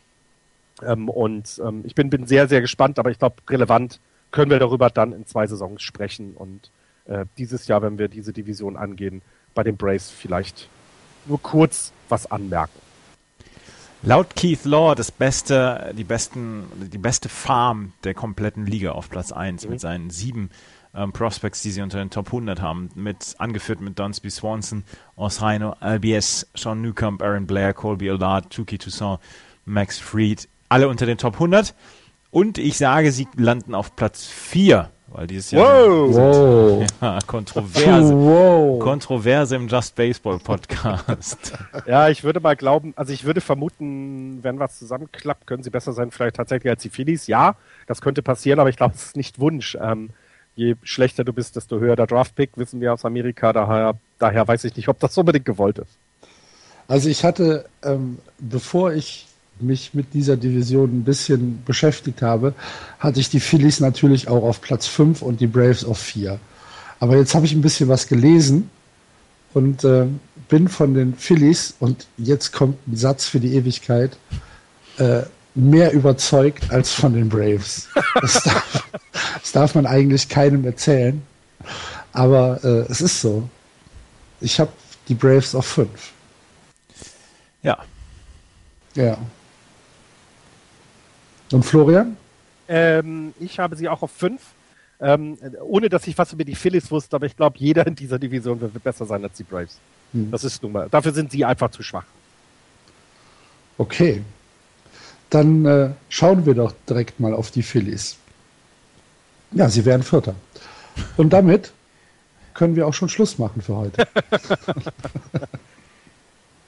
Ähm, 0.83 1.09
und 1.09 1.61
ähm, 1.65 1.83
ich 1.85 1.95
bin, 1.95 2.11
bin 2.11 2.27
sehr, 2.27 2.49
sehr 2.49 2.61
gespannt, 2.61 2.99
aber 2.99 3.11
ich 3.11 3.19
glaube, 3.19 3.37
relevant 3.49 4.01
können 4.31 4.51
wir 4.51 4.59
darüber 4.59 4.91
dann 4.91 5.13
in 5.13 5.27
zwei 5.27 5.47
Saisons 5.47 5.83
sprechen 5.83 6.35
und 6.35 6.71
äh, 7.07 7.27
dieses 7.39 7.67
Jahr, 7.67 7.83
wenn 7.83 7.99
wir 7.99 8.09
diese 8.09 8.33
Division 8.33 8.77
angehen, 8.77 9.23
bei 9.55 9.63
den 9.63 9.77
Braves 9.77 10.11
vielleicht 10.11 10.69
nur 11.27 11.41
kurz 11.43 11.93
was 12.09 12.31
anmerken. 12.31 12.79
Laut 14.03 14.35
Keith 14.35 14.65
Law 14.65 14.95
das 14.95 15.13
beste, 15.13 15.93
die 15.97 16.05
besten, 16.05 16.65
die 16.91 16.99
beste 16.99 17.29
Farm 17.29 17.93
der 18.05 18.15
kompletten 18.15 18.65
Liga 18.65 18.93
auf 18.93 19.11
Platz 19.11 19.31
1 19.31 19.65
mhm. 19.65 19.71
mit 19.71 19.81
seinen 19.81 20.11
sieben 20.11 20.51
ähm, 20.95 21.13
Prospects, 21.13 21.61
die 21.63 21.71
sie 21.71 21.83
unter 21.83 21.99
den 21.99 22.09
Top 22.09 22.29
100 22.29 22.63
haben, 22.63 22.89
mit 22.95 23.35
angeführt 23.39 23.81
mit 23.81 23.99
Dunsby 23.99 24.31
Swanson, 24.31 24.85
Osreino, 25.17 25.77
LBS, 25.81 26.49
Sean 26.55 26.81
Newcomb, 26.81 27.23
Aaron 27.23 27.47
Blair, 27.47 27.75
Colby 27.75 28.11
Allard, 28.11 28.51
Tuki 28.51 28.79
Toussaint, 28.79 29.21
Max 29.67 29.99
Fried, 29.99 30.49
alle 30.71 30.89
unter 30.89 31.05
den 31.05 31.19
Top 31.19 31.35
100. 31.35 31.75
Und 32.31 32.59
ich 32.59 32.79
sage, 32.79 33.13
sie 33.13 33.29
landen 33.37 33.75
auf 33.75 33.97
Platz 33.97 34.27
4, 34.27 34.89
weil 35.09 35.27
dieses 35.27 35.51
Jahr 35.51 35.67
wow. 35.67 36.15
wow. 36.15 36.87
Ja, 37.01 37.19
kontroverse, 37.27 38.15
wow. 38.15 38.79
kontroverse 38.79 39.57
im 39.57 39.67
Just 39.67 39.97
Baseball 39.97 40.39
Podcast. 40.39 41.59
ja, 41.87 42.09
ich 42.09 42.23
würde 42.23 42.39
mal 42.39 42.55
glauben, 42.55 42.93
also 42.97 43.13
ich 43.13 43.25
würde 43.25 43.41
vermuten, 43.41 44.39
wenn 44.43 44.61
was 44.61 44.79
zusammenklappt, 44.79 45.49
können 45.49 45.65
sie 45.65 45.71
besser 45.71 45.93
sein, 45.93 46.13
vielleicht 46.13 46.37
tatsächlich 46.37 46.71
als 46.71 46.83
die 46.83 46.89
Phillies. 46.89 47.27
Ja, 47.27 47.57
das 47.89 48.01
könnte 48.01 48.23
passieren, 48.23 48.61
aber 48.61 48.71
ich 48.71 48.77
glaube, 48.77 48.95
es 48.95 49.07
ist 49.07 49.17
nicht 49.17 49.41
Wunsch. 49.41 49.77
Ähm, 49.81 50.11
je 50.55 50.77
schlechter 50.85 51.25
du 51.25 51.33
bist, 51.33 51.57
desto 51.57 51.81
höher 51.81 51.97
der 51.97 52.07
Draftpick, 52.07 52.51
wissen 52.55 52.81
wir 52.81 52.93
aus 52.93 53.05
Amerika. 53.05 53.53
Daher, 53.53 53.99
daher 54.21 54.47
weiß 54.47 54.63
ich 54.65 54.77
nicht, 54.77 54.89
ob 54.89 55.01
das 55.01 55.19
unbedingt 55.19 55.47
gewollt 55.47 55.79
ist. 55.79 55.99
Also 56.87 57.09
ich 57.09 57.25
hatte, 57.25 57.67
ähm, 57.83 58.19
bevor 58.39 58.93
ich 58.93 59.27
mich 59.63 59.95
mit 59.95 60.15
dieser 60.15 60.37
Division 60.37 61.01
ein 61.01 61.05
bisschen 61.05 61.63
beschäftigt 61.65 62.23
habe, 62.23 62.55
hatte 62.99 63.21
ich 63.21 63.31
die 63.31 63.41
Phillies 63.41 63.81
natürlich 63.81 64.29
auch 64.29 64.43
auf 64.43 64.61
Platz 64.61 64.87
5 64.87 65.23
und 65.23 65.41
die 65.41 65.47
Braves 65.47 65.85
auf 65.85 65.99
4. 65.99 66.39
Aber 66.99 67.17
jetzt 67.17 67.35
habe 67.35 67.47
ich 67.47 67.53
ein 67.53 67.63
bisschen 67.63 67.89
was 67.89 68.09
gelesen 68.09 68.71
und 69.55 69.85
äh, 69.85 70.07
bin 70.49 70.69
von 70.69 70.95
den 70.95 71.15
Phillies 71.15 71.75
und 71.81 72.07
jetzt 72.19 72.53
kommt 72.53 72.87
ein 72.87 72.97
Satz 72.97 73.27
für 73.27 73.41
die 73.41 73.55
Ewigkeit. 73.55 74.17
Äh, 74.99 75.23
mehr 75.55 75.93
überzeugt 75.93 76.71
als 76.71 76.93
von 76.93 77.15
den 77.15 77.29
Braves. 77.29 77.89
Das 78.21 78.43
darf, 78.45 78.85
das 79.41 79.53
darf 79.53 79.75
man 79.75 79.87
eigentlich 79.87 80.29
keinem 80.29 80.65
erzählen. 80.65 81.23
Aber 82.13 82.63
äh, 82.65 82.91
es 82.91 83.01
ist 83.01 83.21
so. 83.21 83.49
Ich 84.41 84.59
habe 84.59 84.73
die 85.09 85.15
Braves 85.15 85.55
auf 85.55 85.67
fünf. 85.67 86.13
Ja. 87.63 87.79
Ja. 88.95 89.19
Und 91.53 91.65
Florian? 91.65 92.17
Ähm, 92.69 93.35
ich 93.41 93.59
habe 93.59 93.77
sie 93.77 93.89
auch 93.89 94.03
auf 94.03 94.11
fünf. 94.11 94.41
Ähm, 95.03 95.39
ohne 95.63 95.89
dass 95.89 96.07
ich 96.07 96.19
was 96.19 96.33
über 96.35 96.45
die 96.45 96.55
Phillies 96.55 96.91
wusste, 96.91 97.17
aber 97.17 97.25
ich 97.25 97.35
glaube, 97.35 97.57
jeder 97.59 97.87
in 97.87 97.95
dieser 97.95 98.19
Division 98.19 98.61
wird 98.61 98.85
besser 98.85 99.07
sein 99.07 99.25
als 99.25 99.35
die 99.39 99.45
Braves. 99.45 99.79
Hm. 100.13 100.31
Das 100.31 100.45
ist 100.45 100.63
nun 100.63 100.73
mal. 100.73 100.89
Dafür 100.91 101.13
sind 101.13 101.33
sie 101.33 101.43
einfach 101.43 101.71
zu 101.71 101.83
schwach. 101.83 102.05
Okay 103.79 104.23
dann 105.31 105.65
äh, 105.65 105.91
schauen 106.09 106.45
wir 106.45 106.55
doch 106.55 106.75
direkt 106.89 107.21
mal 107.21 107.33
auf 107.33 107.51
die 107.51 107.63
Phillies. 107.63 108.17
Ja, 109.53 109.69
sie 109.69 109.85
wären 109.85 110.03
Vierter. 110.03 110.35
Und 111.17 111.33
damit 111.33 111.73
können 112.53 112.77
wir 112.77 112.87
auch 112.87 112.95
schon 112.95 113.09
Schluss 113.09 113.39
machen 113.39 113.63
für 113.63 113.77
heute. 113.77 114.07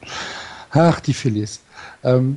Ach, 0.70 1.00
die 1.00 1.12
Phillies. 1.12 1.60
Ähm, 2.02 2.36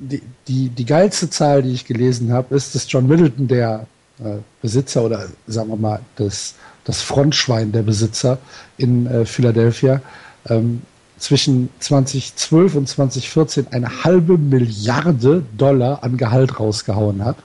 die, 0.00 0.22
die, 0.48 0.70
die 0.70 0.86
geilste 0.86 1.30
Zahl, 1.30 1.62
die 1.62 1.72
ich 1.72 1.84
gelesen 1.84 2.32
habe, 2.32 2.54
ist, 2.54 2.74
dass 2.74 2.90
John 2.90 3.06
Middleton, 3.06 3.46
der 3.46 3.86
äh, 4.18 4.36
Besitzer 4.62 5.04
oder 5.04 5.28
sagen 5.46 5.68
wir 5.68 5.76
mal 5.76 6.00
das, 6.16 6.54
das 6.84 7.02
Frontschwein 7.02 7.70
der 7.70 7.82
Besitzer 7.82 8.38
in 8.78 9.06
äh, 9.06 9.24
Philadelphia, 9.26 10.00
ähm, 10.48 10.82
zwischen 11.18 11.68
2012 11.80 12.74
und 12.76 12.88
2014 12.88 13.66
eine 13.72 14.04
halbe 14.04 14.38
Milliarde 14.38 15.44
Dollar 15.56 16.02
an 16.02 16.16
Gehalt 16.16 16.58
rausgehauen 16.58 17.24
hat 17.24 17.36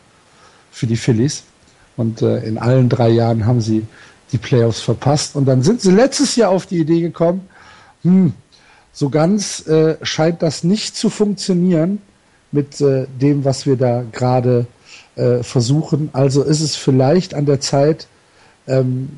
für 0.72 0.88
die 0.88 0.96
Phillies. 0.96 1.44
Und 1.98 2.22
äh, 2.22 2.40
in 2.40 2.58
allen 2.58 2.88
drei 2.88 3.10
Jahren 3.10 3.46
haben 3.46 3.60
sie 3.60 3.86
die 4.32 4.38
Playoffs 4.38 4.80
verpasst. 4.80 5.36
Und 5.36 5.46
dann 5.46 5.62
sind 5.62 5.82
sie 5.82 5.92
letztes 5.92 6.38
Jahr 6.38 6.52
auf 6.52 6.66
die 6.66 6.80
Idee 6.80 7.02
gekommen, 7.02 7.48
hm, 8.04 8.34
so 8.94 9.10
ganz 9.10 9.68
äh, 9.68 9.98
scheint 10.04 10.42
das 10.42 10.64
nicht 10.64 10.96
zu 10.96 11.10
funktionieren 11.10 12.02
mit 12.56 12.82
äh, 12.82 13.06
dem, 13.22 13.46
was 13.46 13.68
wir 13.68 13.76
da 13.76 14.04
gerade 14.12 14.66
äh, 15.16 15.44
versuchen. 15.44 16.10
Also 16.14 16.42
ist 16.42 16.62
es 16.62 16.76
vielleicht 16.76 17.36
an 17.36 17.46
der 17.46 17.60
Zeit, 17.60 18.08
ähm, 18.68 19.10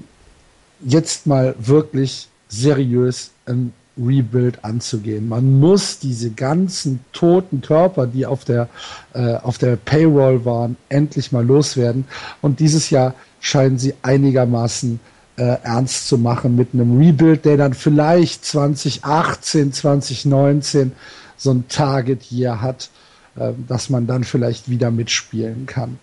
jetzt 0.84 1.26
mal 1.26 1.55
wirklich 1.59 2.27
seriös 2.49 3.31
ein 3.45 3.72
Rebuild 3.97 4.64
anzugehen. 4.64 5.27
Man 5.27 5.59
muss 5.59 5.99
diese 5.99 6.31
ganzen 6.31 6.99
toten 7.14 7.61
Körper, 7.61 8.05
die 8.05 8.26
auf 8.26 8.45
der, 8.45 8.69
äh, 9.14 9.35
auf 9.35 9.57
der 9.57 9.76
Payroll 9.76 10.45
waren, 10.45 10.77
endlich 10.89 11.31
mal 11.31 11.45
loswerden. 11.45 12.05
Und 12.41 12.59
dieses 12.59 12.89
Jahr 12.89 13.15
scheinen 13.39 13.77
sie 13.77 13.95
einigermaßen 14.03 14.99
äh, 15.38 15.57
ernst 15.64 16.07
zu 16.07 16.18
machen 16.18 16.55
mit 16.55 16.69
einem 16.73 16.99
Rebuild, 16.99 17.45
der 17.45 17.57
dann 17.57 17.73
vielleicht 17.73 18.45
2018, 18.45 19.73
2019 19.73 20.91
so 21.38 21.51
ein 21.51 21.68
Target 21.68 22.23
hier 22.23 22.61
hat, 22.61 22.89
äh, 23.39 23.51
dass 23.68 23.89
man 23.89 24.07
dann 24.07 24.23
vielleicht 24.23 24.69
wieder 24.69 24.91
mitspielen 24.91 25.65
kann. 25.65 25.99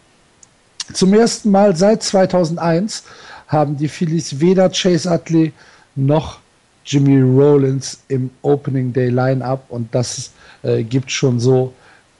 Zum 0.92 1.14
ersten 1.14 1.50
Mal 1.50 1.74
seit 1.76 2.02
2001 2.02 3.04
haben 3.48 3.76
die 3.76 3.88
Phillies 3.88 4.40
weder 4.40 4.68
Chase 4.70 5.10
Utley 5.10 5.52
noch 5.94 6.40
Jimmy 6.84 7.20
Rollins 7.20 8.00
im 8.08 8.30
Opening 8.42 8.92
Day 8.92 9.08
Lineup 9.08 9.64
und 9.68 9.94
das 9.94 10.32
äh, 10.62 10.82
gibt 10.82 11.10
schon 11.10 11.40
so 11.40 11.72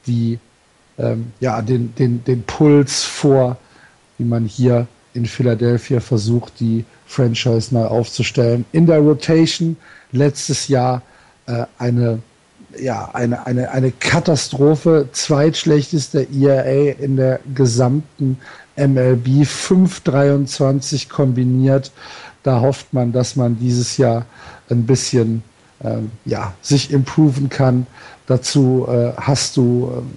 die, 0.06 0.38
ähm, 0.98 1.32
ja, 1.40 1.60
den, 1.60 1.94
den, 1.96 2.24
den 2.24 2.42
Puls 2.44 3.04
vor, 3.04 3.58
wie 4.16 4.24
man 4.24 4.46
hier 4.46 4.86
in 5.12 5.26
Philadelphia 5.26 6.00
versucht, 6.00 6.60
die 6.60 6.84
Franchise 7.06 7.74
neu 7.74 7.84
aufzustellen. 7.84 8.64
In 8.72 8.86
der 8.86 8.98
Rotation 8.98 9.76
letztes 10.12 10.68
Jahr 10.68 11.02
äh, 11.46 11.66
eine 11.78 12.20
ja, 12.80 13.10
eine, 13.12 13.46
eine, 13.46 13.70
eine 13.70 13.92
Katastrophe, 13.92 15.09
zweitschlechtester 15.12 16.26
ERA 16.30 16.92
in 16.98 17.16
der 17.16 17.40
gesamten 17.55 18.38
MLB, 18.76 19.44
5,23 19.44 21.09
kombiniert. 21.09 21.92
Da 22.42 22.60
hofft 22.60 22.92
man, 22.92 23.12
dass 23.12 23.36
man 23.36 23.59
dieses 23.59 23.96
Jahr 23.96 24.26
ein 24.70 24.84
bisschen 24.86 25.42
ähm, 25.82 26.10
ja, 26.24 26.55
sich 26.62 26.92
improven 26.92 27.48
kann. 27.48 27.86
Dazu 28.26 28.86
äh, 28.88 29.12
hast 29.16 29.56
du 29.56 29.92
ähm, 29.96 30.10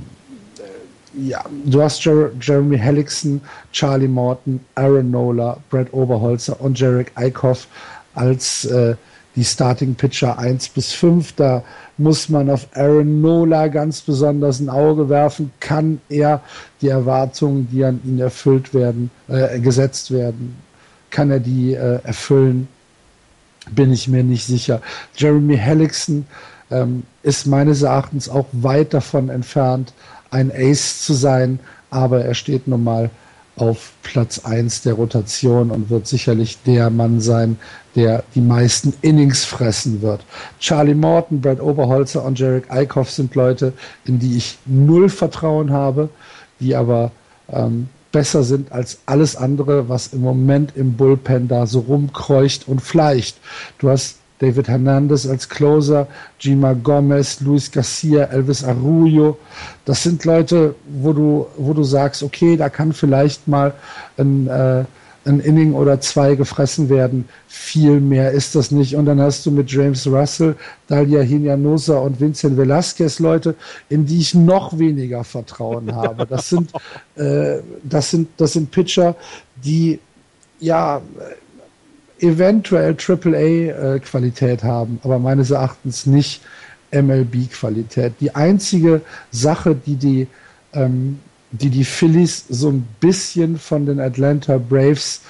ja, 1.19 1.43
du 1.65 1.81
hast 1.81 2.05
Jer 2.05 2.31
Jeremy 2.39 2.77
Hellickson, 2.77 3.41
Charlie 3.71 4.07
Morton, 4.07 4.59
Aaron 4.75 5.09
Nola, 5.09 5.57
Brad 5.69 5.91
Oberholzer 5.91 6.59
und 6.61 6.79
Jarek 6.79 7.11
Eickhoff 7.15 7.67
als 8.13 8.65
äh, 8.65 8.95
die 9.38 9.45
Starting 9.45 9.95
Pitcher 9.95 10.38
1 10.38 10.69
bis 10.69 10.91
5. 10.93 11.34
Da 11.34 11.64
muss 11.97 12.27
man 12.27 12.49
auf 12.49 12.68
Aaron 12.73 13.22
Nola 13.22 13.68
ganz 13.68 14.01
besonders 14.01 14.59
ein 14.59 14.68
Auge 14.68 15.07
werfen. 15.07 15.51
Kann 15.59 16.01
er 16.09 16.41
die 16.81 16.89
Erwartungen, 16.89 17.69
die 17.72 17.85
an 17.85 18.01
ihn 18.03 18.19
erfüllt 18.19 18.73
werden, 18.73 19.11
äh, 19.30 19.59
gesetzt 19.59 20.11
werden, 20.11 20.57
kann 21.11 21.31
er 21.31 21.39
die 21.39 21.73
äh, 21.73 21.99
erfüllen? 22.03 22.68
Bin 23.69 23.93
ich 23.93 24.07
mir 24.07 24.23
nicht 24.23 24.45
sicher. 24.45 24.81
Jeremy 25.15 25.57
Hellickson 25.57 26.26
ähm, 26.72 27.03
ist 27.22 27.45
meines 27.45 27.84
Erachtens 27.84 28.30
auch 28.30 28.47
weit 28.51 28.93
davon 28.93 29.30
entfernt, 29.30 29.93
ein 30.31 30.51
Ace 30.51 31.03
zu 31.03 31.14
sein, 31.14 31.59
aber 31.89 32.26
er 32.26 32.34
steht 32.34 32.68
nun 32.68 32.84
mal 32.84 33.09
auf 33.57 33.93
Platz 34.03 34.45
1 34.45 34.84
der 34.84 34.93
Rotation 34.93 35.71
und 35.71 35.89
wird 35.89 36.07
sicherlich 36.07 36.57
der 36.65 36.89
Mann 36.89 37.19
sein, 37.19 37.57
der 37.95 38.23
die 38.35 38.41
meisten 38.41 38.93
Innings 39.01 39.43
fressen 39.43 40.01
wird. 40.01 40.23
Charlie 40.59 40.93
Morton, 40.93 41.41
Brad 41.41 41.59
Oberholzer 41.59 42.23
und 42.23 42.39
Jarek 42.39 42.71
Eickhoff 42.71 43.11
sind 43.11 43.34
Leute, 43.35 43.73
in 44.05 44.19
die 44.19 44.38
ich 44.38 44.57
null 44.65 45.09
Vertrauen 45.09 45.71
habe, 45.71 46.09
die 46.59 46.75
aber 46.75 47.11
ähm, 47.49 47.89
besser 48.11 48.43
sind 48.43 48.71
als 48.71 48.99
alles 49.05 49.35
andere, 49.35 49.89
was 49.89 50.07
im 50.07 50.21
Moment 50.21 50.75
im 50.75 50.93
Bullpen 50.93 51.47
da 51.47 51.67
so 51.67 51.79
rumkreucht 51.79 52.67
und 52.67 52.81
fleicht. 52.81 53.38
Du 53.79 53.89
hast 53.89 54.17
David 54.39 54.68
Hernandez 54.68 55.27
als 55.27 55.49
Closer, 55.49 56.07
Jima 56.39 56.73
Gomez, 56.73 57.39
Luis 57.41 57.72
Garcia, 57.72 58.26
Elvis 58.26 58.64
Arroyo. 58.64 59.38
Das 59.85 60.03
sind 60.03 60.23
Leute, 60.26 60.76
wo 60.88 61.14
du, 61.14 61.47
wo 61.57 61.73
du 61.73 61.84
sagst, 61.84 62.23
okay, 62.23 62.55
da 62.55 62.69
kann 62.69 62.93
vielleicht 62.93 63.47
mal 63.47 63.73
ein, 64.18 64.47
äh, 64.47 64.84
ein 65.26 65.39
Inning 65.39 65.73
oder 65.73 65.99
zwei 65.99 66.35
gefressen 66.35 66.89
werden. 66.89 67.27
Viel 67.47 67.99
mehr 67.99 68.31
ist 68.31 68.55
das 68.55 68.72
nicht. 68.72 68.95
Und 68.95 69.05
dann 69.05 69.19
hast 69.19 69.45
du 69.45 69.51
mit 69.51 69.72
James 69.72 70.05
Russell, 70.07 70.55
Dalia 70.88 71.22
Hinojosa 71.22 71.97
und 71.97 72.19
Vincent 72.19 72.57
Velasquez 72.57 73.19
Leute, 73.19 73.55
in 73.89 74.05
die 74.05 74.19
ich 74.19 74.35
noch 74.35 74.77
weniger 74.77 75.23
Vertrauen 75.23 75.93
habe. 75.95 76.27
Das 76.27 76.49
sind, 76.49 76.72
äh, 77.15 77.57
das 77.84 78.11
sind, 78.11 78.30
das 78.38 78.53
sind 78.53 78.69
Pitcher, 78.69 79.15
die 79.64 79.99
ja 80.59 81.01
eventuell 82.19 82.95
AAA-Qualität 82.95 84.64
äh, 84.64 84.65
haben, 84.65 84.99
aber 85.03 85.19
meines 85.19 85.52
Erachtens 85.52 86.06
nicht 86.06 86.41
MLB-Qualität. 86.91 88.14
Die 88.19 88.34
einzige 88.35 89.02
Sache, 89.31 89.76
die 89.76 89.95
die, 89.95 90.27
ähm, 90.73 91.19
die 91.52 91.69
die 91.69 91.84
Phillies 91.84 92.45
so 92.49 92.69
ein 92.69 92.88
bisschen 92.99 93.57
von 93.57 93.85
den 93.85 93.99
Atlanta 93.99 94.57
Braves 94.57 95.22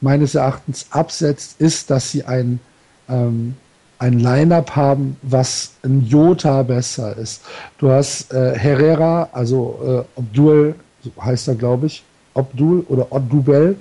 meines 0.00 0.34
Erachtens 0.34 0.86
absetzt, 0.90 1.60
ist, 1.60 1.90
dass 1.90 2.10
sie 2.10 2.24
ein, 2.24 2.60
ähm, 3.08 3.54
ein 3.98 4.18
Line-up 4.18 4.74
haben, 4.74 5.16
was 5.22 5.72
ein 5.84 6.04
Jota 6.06 6.62
besser 6.62 7.16
ist. 7.16 7.42
Du 7.78 7.90
hast 7.90 8.32
äh, 8.32 8.58
Herrera, 8.58 9.28
also 9.32 10.06
äh, 10.16 10.18
Abdul, 10.20 10.74
heißt 11.20 11.48
er, 11.48 11.54
glaube 11.54 11.86
ich, 11.86 12.02
Abdul 12.34 12.84
oder 12.88 13.12
Oddubel, 13.12 13.76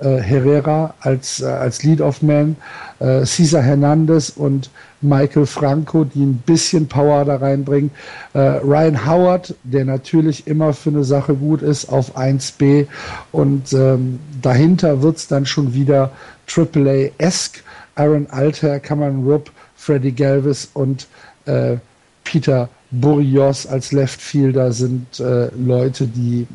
äh, 0.00 0.18
Herrera 0.18 0.94
als, 1.00 1.40
äh, 1.40 1.46
als 1.46 1.82
Lead-Off-Man, 1.82 2.56
äh, 3.00 3.24
Cesar 3.24 3.62
Hernandez 3.62 4.30
und 4.30 4.70
Michael 5.00 5.46
Franco, 5.46 6.04
die 6.04 6.24
ein 6.24 6.42
bisschen 6.44 6.88
Power 6.88 7.24
da 7.24 7.36
reinbringen. 7.36 7.90
Äh, 8.34 8.38
Ryan 8.38 9.06
Howard, 9.06 9.54
der 9.62 9.84
natürlich 9.84 10.46
immer 10.46 10.72
für 10.72 10.90
eine 10.90 11.04
Sache 11.04 11.34
gut 11.34 11.62
ist, 11.62 11.88
auf 11.88 12.16
1B. 12.16 12.86
Und 13.32 13.72
ähm, 13.72 14.18
dahinter 14.42 15.02
wird's 15.02 15.28
dann 15.28 15.46
schon 15.46 15.74
wieder 15.74 16.10
AAA-esque. 16.46 17.62
Aaron 17.94 18.28
Alter, 18.30 18.80
Cameron 18.80 19.24
Rupp, 19.24 19.50
Freddie 19.76 20.12
Galvis 20.12 20.70
und 20.74 21.08
äh, 21.46 21.76
Peter 22.24 22.68
Burrios 22.90 23.66
als 23.66 23.92
Left 23.92 24.20
Fielder 24.20 24.72
sind 24.72 25.20
äh, 25.20 25.48
Leute, 25.56 26.06
die 26.06 26.46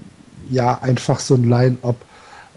ja 0.50 0.80
einfach 0.82 1.20
so 1.20 1.36
ein 1.36 1.50
Line-up 1.50 1.96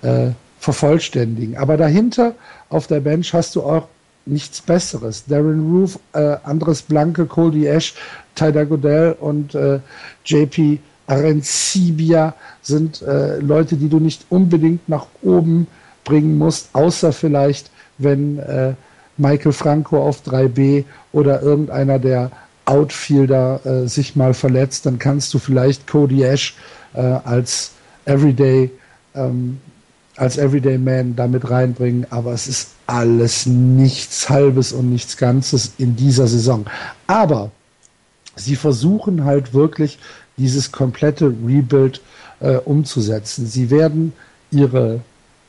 äh, 0.03 0.31
vervollständigen. 0.67 1.57
Aber 1.57 1.77
dahinter 1.77 2.35
auf 2.71 2.89
der 2.89 2.99
Bench 2.99 3.33
hast 3.33 3.55
du 3.55 3.63
auch 3.63 3.87
nichts 4.27 4.61
Besseres. 4.61 5.25
Darren 5.27 5.61
Roof, 5.71 6.01
äh, 6.13 6.37
Andres 6.43 6.83
Blanke, 6.83 7.27
Cody 7.27 7.67
Ash, 7.67 7.95
Tyler 8.35 8.67
Goodell 8.67 9.17
und 9.21 9.55
äh, 9.55 9.79
JP 10.25 10.81
Arencibia 11.07 12.35
sind 12.63 13.01
äh, 13.03 13.39
Leute, 13.39 13.77
die 13.77 13.89
du 13.89 14.01
nicht 14.01 14.27
unbedingt 14.29 14.89
nach 14.89 15.07
oben 15.23 15.69
bringen 16.03 16.37
musst, 16.37 16.71
außer 16.73 17.13
vielleicht, 17.13 17.71
wenn 17.99 18.41
äh, 18.41 18.75
Michael 19.19 19.53
Franco 19.53 20.03
auf 20.03 20.23
3B 20.27 20.85
oder 21.13 21.43
irgendeiner 21.43 22.01
der 22.01 22.33
Outfielder 22.65 23.61
äh, 23.65 23.87
sich 23.87 24.17
mal 24.17 24.35
verletzt, 24.35 24.85
dann 24.85 24.99
kannst 24.99 25.33
du 25.33 25.39
vielleicht 25.39 25.87
Cody 25.87 26.25
Ash 26.25 26.57
äh, 26.95 27.01
als 27.01 27.71
Everyday 28.05 28.73
ähm, 29.15 29.61
als 30.17 30.39
Everyday 30.39 30.79
Man 30.79 31.15
damit 31.15 31.51
reinbringen, 31.51 32.07
aber 32.11 32.33
es 32.33 32.47
ist 32.47 32.71
alles 32.87 33.47
nichts 33.47 34.29
Halbes 34.29 34.73
und 34.73 34.91
nichts 34.91 35.17
Ganzes 35.17 35.73
in 35.79 35.97
dieser 35.97 36.27
Saison. 36.27 36.67
Aber 37.07 37.51
sie 38.35 38.57
versuchen 38.57 39.25
halt 39.25 39.53
wirklich 39.53 39.99
dieses 40.37 40.73
komplette 40.73 41.27
Rebuild 41.27 42.01
äh, 42.41 42.57
umzusetzen. 42.57 43.47
Sie 43.47 43.71
werden 43.71 44.13
ihre, 44.51 45.01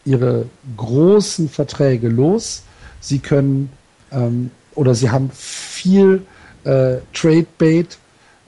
ihre 0.06 0.46
großen 0.76 1.50
Verträge 1.50 2.10
los. 2.10 2.64
Sie 3.00 3.20
können 3.20 3.70
ähm, 4.12 4.52
oder 4.78 4.96
sie 4.96 5.10
haben 5.10 5.30
viel 5.34 6.22
äh, 6.64 6.98
Trade 7.14 7.48
Bait 7.58 7.98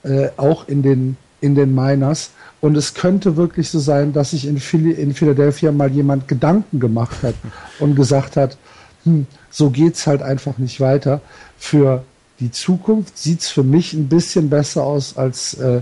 äh, 0.04 0.30
auch 0.38 0.68
in 0.68 0.84
den, 0.84 1.18
in 1.42 1.56
den 1.56 1.74
Miners 1.74 2.32
und 2.62 2.76
es 2.76 2.94
könnte 2.94 3.38
wirklich 3.38 3.70
so 3.70 3.80
sein, 3.80 4.12
dass 4.14 4.32
sich 4.32 4.46
in, 4.46 4.60
Philly, 4.60 4.92
in 4.92 5.14
Philadelphia 5.14 5.72
mal 5.72 5.92
jemand 5.92 6.28
Gedanken 6.28 6.80
gemacht 6.80 7.24
hat 7.24 7.36
und 7.80 7.96
gesagt 7.96 8.36
hat, 8.36 8.58
hm, 9.06 9.28
so 9.50 9.70
geht's 9.70 10.08
halt 10.08 10.22
einfach 10.22 10.58
nicht 10.58 10.82
weiter. 10.82 11.22
Für 11.58 12.04
die 12.40 12.52
Zukunft 12.52 13.18
sieht's 13.18 13.50
für 13.50 13.64
mich 13.64 13.94
ein 13.94 14.10
bisschen 14.10 14.50
besser 14.50 14.84
aus, 14.84 15.18
als, 15.18 15.54
äh, 15.56 15.82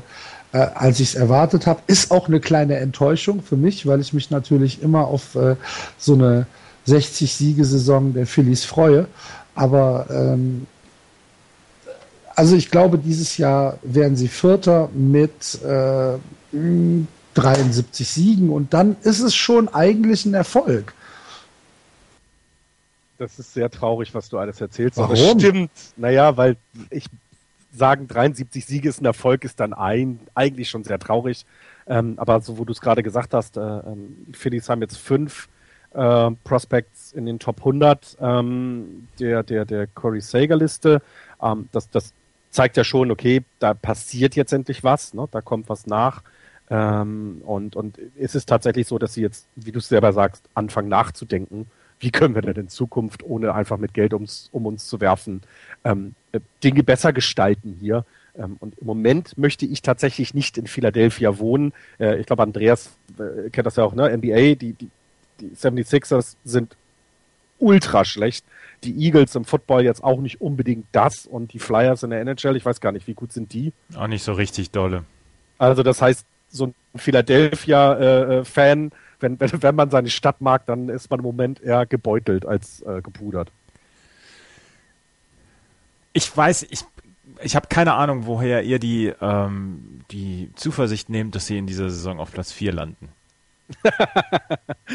äh, 0.54 0.58
als 0.58 1.00
ich 1.00 1.10
es 1.10 1.16
erwartet 1.16 1.66
habe. 1.66 1.82
Ist 1.88 2.12
auch 2.12 2.28
eine 2.28 2.40
kleine 2.40 2.78
Enttäuschung 2.78 3.42
für 3.42 3.58
mich, 3.58 3.88
weil 3.88 4.00
ich 4.00 4.14
mich 4.14 4.30
natürlich 4.30 4.82
immer 4.82 5.08
auf 5.08 5.36
äh, 5.36 5.56
so 5.98 6.14
eine 6.14 6.46
60-Siegesaison 6.88 8.14
der 8.14 8.28
Phillies 8.28 8.66
freue. 8.66 9.08
Aber 9.56 10.06
ähm, 10.12 10.68
also 12.36 12.56
ich 12.56 12.70
glaube, 12.70 13.00
dieses 13.00 13.38
Jahr 13.38 13.80
werden 13.82 14.16
sie 14.16 14.28
Vierter 14.28 14.90
mit 14.94 15.60
äh, 15.64 16.18
73 16.52 18.08
Siegen 18.08 18.50
und 18.50 18.74
dann 18.74 18.96
ist 19.04 19.20
es 19.20 19.36
schon 19.36 19.68
eigentlich 19.70 20.26
ein 20.26 20.34
Erfolg. 20.34 20.94
Das 23.18 23.40
ist 23.40 23.54
sehr 23.54 23.70
traurig, 23.70 24.14
was 24.14 24.30
du 24.30 24.38
alles 24.38 24.62
erzählst. 24.62 24.98
Warum? 24.98 25.16
Aber 25.16 25.40
stimmt. 25.40 25.72
Naja, 25.96 26.38
weil 26.38 26.56
ich 26.90 27.06
sagen, 27.74 28.08
73 28.08 28.66
Siege 28.66 28.90
ist 28.90 29.02
ein 29.02 29.06
Erfolg, 29.06 29.44
ist 29.44 29.60
dann 29.60 29.74
ein, 29.74 30.20
eigentlich 30.36 30.70
schon 30.70 30.84
sehr 30.84 31.00
traurig. 31.00 31.46
Ähm, 31.88 32.14
aber 32.18 32.42
so, 32.42 32.58
wo 32.58 32.66
du 32.66 32.74
es 32.74 32.82
gerade 32.82 33.02
gesagt 33.02 33.34
hast, 33.34 33.58
äh, 33.58 33.62
ähm, 33.62 34.28
Phillies 34.34 34.70
haben 34.70 34.82
jetzt 34.82 34.98
fünf 34.98 35.48
äh, 35.94 36.32
Prospects 36.44 37.14
in 37.14 37.26
den 37.26 37.40
Top 37.40 37.60
100 37.60 38.18
ähm, 38.20 39.08
der, 39.20 39.44
der, 39.44 39.66
der 39.66 39.88
Corey 39.88 40.22
Sager-Liste. 40.22 41.02
Ähm, 41.42 41.70
das, 41.72 41.90
das 41.90 42.14
zeigt 42.52 42.78
ja 42.78 42.84
schon, 42.84 43.12
okay, 43.12 43.44
da 43.60 43.74
passiert 43.74 44.36
jetzt 44.36 44.54
endlich 44.54 44.84
was, 44.84 45.14
ne? 45.14 45.28
da 45.32 45.42
kommt 45.42 45.70
was 45.70 45.88
nach. 45.88 46.24
Ähm, 46.70 47.42
und, 47.46 47.76
und 47.76 47.98
ist 47.98 48.36
es 48.36 48.46
tatsächlich 48.46 48.88
so, 48.88 48.98
dass 48.98 49.14
sie 49.14 49.22
jetzt, 49.22 49.48
wie 49.56 49.72
du 49.72 49.80
es 49.80 49.88
selber 49.88 50.12
sagst, 50.14 50.44
anfangen 50.54 50.90
nachzudenken, 50.90 51.68
wie 52.00 52.12
können 52.12 52.36
wir 52.36 52.42
denn 52.42 52.56
in 52.56 52.70
Zukunft, 52.70 53.24
ohne 53.24 53.54
einfach 53.54 53.78
mit 53.78 53.94
Geld 53.94 54.14
ums, 54.14 54.50
um 54.52 54.66
uns 54.66 54.88
zu 54.88 55.02
werfen, 55.02 55.42
ähm, 55.84 56.14
äh, 56.32 56.40
Dinge 56.64 56.84
besser 56.84 57.14
gestalten 57.14 57.78
hier. 57.80 58.06
Ähm, 58.38 58.58
und 58.60 58.78
im 58.80 58.86
Moment 58.86 59.38
möchte 59.38 59.66
ich 59.66 59.82
tatsächlich 59.82 60.34
nicht 60.34 60.58
in 60.58 60.68
Philadelphia 60.68 61.40
wohnen. 61.40 61.74
Äh, 62.00 62.20
ich 62.20 62.28
glaube, 62.28 62.44
Andreas 62.44 62.92
äh, 63.18 63.50
kennt 63.50 63.66
das 63.66 63.78
ja 63.78 63.84
auch, 63.84 63.96
ne? 63.96 64.16
NBA, 64.16 64.56
die, 64.56 64.74
die, 64.74 64.90
die 65.40 65.50
76ers 65.56 66.36
sind 66.44 66.76
ultra 67.60 68.06
schlecht. 68.06 68.46
Die 68.84 68.96
Eagles 69.06 69.36
im 69.36 69.46
Football 69.46 69.84
jetzt 69.84 70.04
auch 70.04 70.20
nicht 70.20 70.40
unbedingt 70.40 70.86
das 70.92 71.26
und 71.26 71.54
die 71.54 71.60
Flyers 71.60 72.04
in 72.04 72.12
der 72.12 72.22
NHL, 72.22 72.56
ich 72.56 72.66
weiß 72.66 72.80
gar 72.80 72.92
nicht, 72.92 73.08
wie 73.08 73.16
gut 73.16 73.34
sind 73.34 73.54
die. 73.54 73.74
Auch 73.96 74.08
nicht 74.08 74.24
so 74.24 74.34
richtig 74.34 74.70
dolle. 74.70 75.04
Also 75.58 75.82
das 75.82 76.00
heißt, 76.00 76.28
so 76.50 76.68
ein 76.68 76.76
Philadelphia-Fan, 76.96 78.88
äh, 78.88 78.92
wenn, 79.20 79.40
wenn, 79.40 79.64
wenn 79.64 79.76
man 79.76 79.90
seine 79.90 80.10
Stadt 80.10 80.42
mag, 80.42 80.66
dann 80.66 80.90
ist 80.90 81.10
man 81.10 81.20
im 81.20 81.26
Moment 81.26 81.62
eher 81.62 81.86
gebeutelt 81.86 82.46
als 82.46 82.82
äh, 82.82 83.02
gepudert. 83.02 83.52
Ich 86.14 86.36
weiß, 86.36 86.68
ich, 86.70 86.84
ich 87.42 87.56
habe 87.56 87.68
keine 87.68 87.94
Ahnung, 87.94 88.26
woher 88.26 88.64
ihr 88.64 88.80
die, 88.80 89.14
ähm, 89.22 90.02
die 90.12 90.52
Zuversicht 90.56 91.10
nehmt, 91.10 91.36
dass 91.36 91.48
sie 91.48 91.58
in 91.58 91.68
dieser 91.68 91.90
Saison 91.90 92.20
auf 92.20 92.32
Platz 92.32 92.52
4 92.52 92.74
landen. 92.74 93.10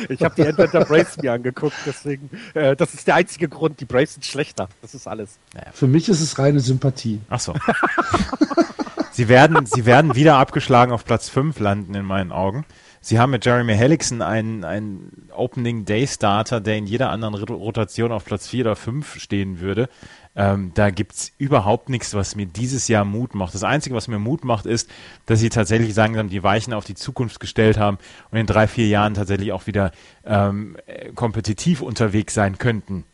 ich 0.09 0.23
habe 0.23 0.35
die 0.35 0.47
Atlanta 0.47 0.85
Braves 0.85 1.19
mir 1.19 1.33
angeguckt, 1.33 1.77
deswegen, 1.85 2.31
äh, 2.55 2.75
das 2.75 2.95
ist 2.95 3.07
der 3.07 3.17
einzige 3.17 3.49
Grund, 3.49 3.81
die 3.81 3.85
Braves 3.85 4.15
sind 4.15 4.25
schlechter. 4.25 4.69
Das 4.81 4.95
ist 4.95 5.07
alles. 5.07 5.39
Naja. 5.55 5.71
Für 5.73 5.87
mich 5.87 6.09
ist 6.09 6.21
es 6.21 6.39
reine 6.39 6.61
Sympathie. 6.61 7.21
Ach 7.29 7.41
so. 7.41 7.55
sie, 9.13 9.29
werden, 9.29 9.67
sie 9.67 9.87
werden 9.87 10.15
wieder 10.15 10.37
abgeschlagen 10.37 10.93
auf 10.93 11.05
Platz 11.05 11.29
5 11.29 11.59
landen, 11.61 11.95
in 11.95 12.05
meinen 12.05 12.33
Augen. 12.33 12.65
Sie 13.01 13.19
haben 13.19 13.31
mit 13.31 13.45
Jeremy 13.45 13.75
Hellickson 13.75 14.23
einen, 14.23 14.63
einen 14.65 15.29
Opening 15.35 15.85
Day 15.85 16.07
Starter, 16.07 16.61
der 16.61 16.77
in 16.77 16.87
jeder 16.87 17.11
anderen 17.11 17.35
Rotation 17.35 18.13
auf 18.13 18.25
Platz 18.25 18.47
4 18.49 18.65
oder 18.65 18.77
5 18.77 19.19
stehen 19.19 19.59
würde. 19.59 19.89
Ähm, 20.37 20.71
da 20.75 20.91
gibt's 20.91 21.33
überhaupt 21.37 21.89
nichts, 21.89 22.15
was 22.15 22.37
mir 22.37 22.47
dieses 22.47 22.89
Jahr 22.89 23.05
Mut 23.05 23.35
macht. 23.35 23.55
Das 23.55 23.65
Einzige, 23.65 23.97
was 23.97 24.09
mir 24.09 24.19
Mut 24.19 24.45
macht, 24.45 24.67
ist, 24.67 24.89
dass 25.27 25.41
sie 25.41 25.51
tatsächlich 25.51 25.95
langsam 25.97 26.29
die 26.29 26.43
Weichen 26.43 26.73
auf 26.73 26.85
die 26.85 26.95
Zukunft 26.95 27.41
gestellt 27.41 27.77
haben 27.77 27.99
und 28.31 28.39
in 28.39 28.47
drei, 28.47 28.69
vier 28.69 28.87
Jahren 28.87 29.15
tatsächlich 29.15 29.53
auch 29.53 29.67
wieder 29.67 29.91
ähm, 30.25 30.77
kompetitiv 31.17 31.83
unterwegs 31.83 32.35
sein 32.35 32.57
könnten 32.57 33.05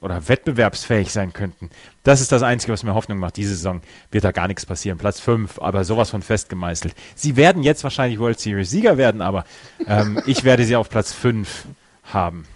oder 0.00 0.28
wettbewerbsfähig 0.28 1.12
sein 1.12 1.32
könnten. 1.32 1.70
Das 2.02 2.20
ist 2.20 2.32
das 2.32 2.42
Einzige, 2.42 2.72
was 2.72 2.82
mir 2.82 2.94
Hoffnung 2.94 3.18
macht. 3.18 3.36
Diese 3.36 3.50
Saison 3.50 3.82
wird 4.10 4.24
da 4.24 4.32
gar 4.32 4.48
nichts 4.48 4.66
passieren. 4.66 4.98
Platz 4.98 5.20
5, 5.20 5.60
aber 5.60 5.84
sowas 5.84 6.10
von 6.10 6.22
fest 6.22 6.48
gemeißelt. 6.48 6.94
Sie 7.14 7.36
werden 7.36 7.62
jetzt 7.62 7.84
wahrscheinlich 7.84 8.18
World 8.18 8.40
Series 8.40 8.70
Sieger 8.70 8.96
werden, 8.96 9.20
aber 9.20 9.44
ähm, 9.86 10.20
ich 10.26 10.44
werde 10.44 10.64
sie 10.64 10.76
auf 10.76 10.88
Platz 10.88 11.12
5 11.12 11.66
haben. 12.04 12.46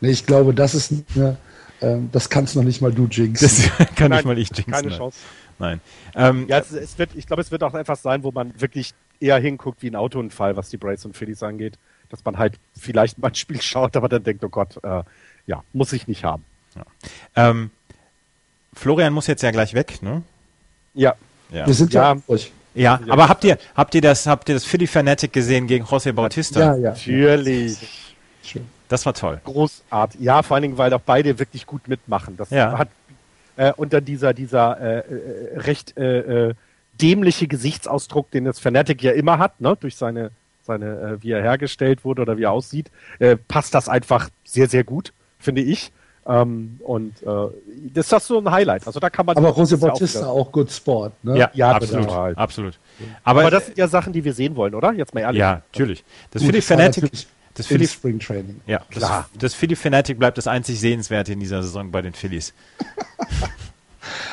Nee, 0.00 0.10
ich 0.10 0.26
glaube, 0.26 0.54
das 0.54 0.74
ist 0.74 0.92
eine 1.14 1.36
ähm, 1.80 2.08
das 2.12 2.30
kannst 2.30 2.56
noch 2.56 2.62
nicht 2.62 2.80
mal 2.80 2.92
du 2.92 3.06
jinxen. 3.06 3.48
Das 3.78 3.88
kann 3.94 4.10
Nein, 4.10 4.18
nicht 4.18 4.24
mal 4.24 4.38
ich 4.38 4.48
jinxen. 4.48 4.72
Keine. 4.72 4.96
Chance. 4.96 5.18
Nein. 5.58 5.80
Ähm, 6.14 6.46
ja, 6.48 6.58
es, 6.58 6.72
es, 6.72 6.98
wird, 6.98 7.10
ich 7.14 7.26
glaube, 7.26 7.42
es 7.42 7.50
wird 7.50 7.62
auch 7.62 7.74
etwas 7.74 8.02
sein, 8.02 8.22
wo 8.22 8.30
man 8.30 8.58
wirklich 8.60 8.94
eher 9.20 9.38
hinguckt 9.38 9.82
wie 9.82 9.88
ein 9.88 9.96
Autounfall, 9.96 10.56
was 10.56 10.68
die 10.68 10.76
Braves 10.76 11.04
und 11.04 11.16
Phillies 11.16 11.42
angeht. 11.42 11.78
Dass 12.08 12.24
man 12.24 12.38
halt 12.38 12.58
vielleicht 12.78 13.18
mal 13.18 13.28
ein 13.28 13.34
Spiel 13.34 13.60
schaut, 13.62 13.96
aber 13.96 14.08
dann 14.08 14.22
denkt, 14.22 14.44
oh 14.44 14.48
Gott, 14.48 14.78
äh, 14.82 15.02
ja, 15.46 15.62
muss 15.72 15.92
ich 15.92 16.08
nicht 16.08 16.24
haben. 16.24 16.44
Ja. 16.76 17.50
Ähm, 17.50 17.70
Florian 18.74 19.12
muss 19.12 19.26
jetzt 19.26 19.42
ja 19.42 19.50
gleich 19.50 19.74
weg, 19.74 20.02
ne? 20.02 20.22
Ja. 20.94 21.14
ja. 21.50 21.66
Wir 21.66 21.74
sind 21.74 21.92
ja, 21.92 22.14
ja 22.14 22.20
durch. 22.26 22.52
Ja, 22.74 23.00
aber 23.08 23.28
habt 23.28 23.42
ihr, 23.44 23.56
habt 23.74 23.94
ihr 23.94 24.02
das, 24.02 24.26
habt 24.26 24.48
ihr 24.50 24.54
das 24.54 24.64
Philly 24.64 24.86
Fanatic 24.86 25.32
gesehen 25.32 25.66
gegen 25.66 25.86
José 25.86 26.12
Bautista? 26.12 26.60
Ja, 26.60 26.76
ja. 26.76 26.90
Natürlich. 26.90 28.14
Schön. 28.42 28.66
Das 28.88 29.06
war 29.06 29.14
toll. 29.14 29.40
Großartig. 29.44 30.20
Ja, 30.20 30.42
vor 30.42 30.56
allen 30.56 30.62
Dingen, 30.62 30.78
weil 30.78 30.92
auch 30.92 31.00
beide 31.00 31.38
wirklich 31.38 31.66
gut 31.66 31.88
mitmachen. 31.88 32.36
Das 32.36 32.50
ja. 32.50 32.76
hat 32.78 32.88
äh, 33.56 33.72
unter 33.76 34.00
dieser, 34.00 34.34
dieser 34.34 34.78
äh, 34.80 34.98
äh, 34.98 35.58
recht 35.58 35.96
äh, 35.96 36.48
äh, 36.48 36.54
dämliche 37.00 37.46
Gesichtsausdruck, 37.48 38.30
den 38.30 38.44
das 38.44 38.58
Fanatic 38.58 39.02
ja 39.02 39.12
immer 39.12 39.38
hat, 39.38 39.60
ne, 39.60 39.76
durch 39.78 39.96
seine, 39.96 40.30
seine 40.62 40.86
äh, 40.86 41.22
wie 41.22 41.30
er 41.30 41.42
hergestellt 41.42 42.04
wurde 42.04 42.22
oder 42.22 42.36
wie 42.36 42.44
er 42.44 42.52
aussieht, 42.52 42.90
äh, 43.18 43.36
passt 43.36 43.74
das 43.74 43.88
einfach 43.88 44.28
sehr, 44.44 44.68
sehr 44.68 44.84
gut, 44.84 45.12
finde 45.38 45.62
ich. 45.62 45.92
Ähm, 46.28 46.80
und 46.82 47.22
äh, 47.22 47.26
das 47.94 48.10
ist 48.10 48.26
so 48.26 48.38
ein 48.38 48.50
Highlight. 48.50 48.86
Also 48.86 48.98
da 48.98 49.10
kann 49.10 49.26
man. 49.26 49.36
Aber 49.36 49.54
Jose 49.56 49.78
Bautista 49.78 50.26
auch, 50.26 50.46
auch 50.46 50.52
Good 50.52 50.72
Sport, 50.72 51.12
ne? 51.24 51.38
Ja, 51.38 51.50
ja 51.54 51.70
absolut, 51.70 52.08
absolut. 52.36 52.78
Aber, 53.22 53.42
Aber, 53.42 53.50
das 53.50 53.66
sind 53.66 53.78
ja 53.78 53.86
Sachen, 53.86 54.12
die 54.12 54.24
wir 54.24 54.34
sehen 54.34 54.56
wollen, 54.56 54.74
oder? 54.74 54.92
Jetzt 54.92 55.14
mal 55.14 55.20
ehrlich. 55.20 55.38
Ja, 55.38 55.62
natürlich. 55.72 56.04
Das 56.32 56.42
Philly 56.42 56.60
Fanatic, 56.60 57.10
das 57.54 57.66
Philly 57.66 57.86
Spring 57.86 58.18
Training. 58.18 58.60
Ja, 58.66 58.80
klar. 58.90 59.28
Das, 59.34 59.52
das 59.52 59.54
Philly 59.54 59.76
Fanatic 59.76 60.18
bleibt 60.18 60.36
das 60.36 60.48
einzig 60.48 60.80
Sehenswerte 60.80 61.32
in 61.32 61.40
dieser 61.40 61.62
Saison 61.62 61.92
bei 61.92 62.02
den 62.02 62.12
Phillies. 62.12 62.52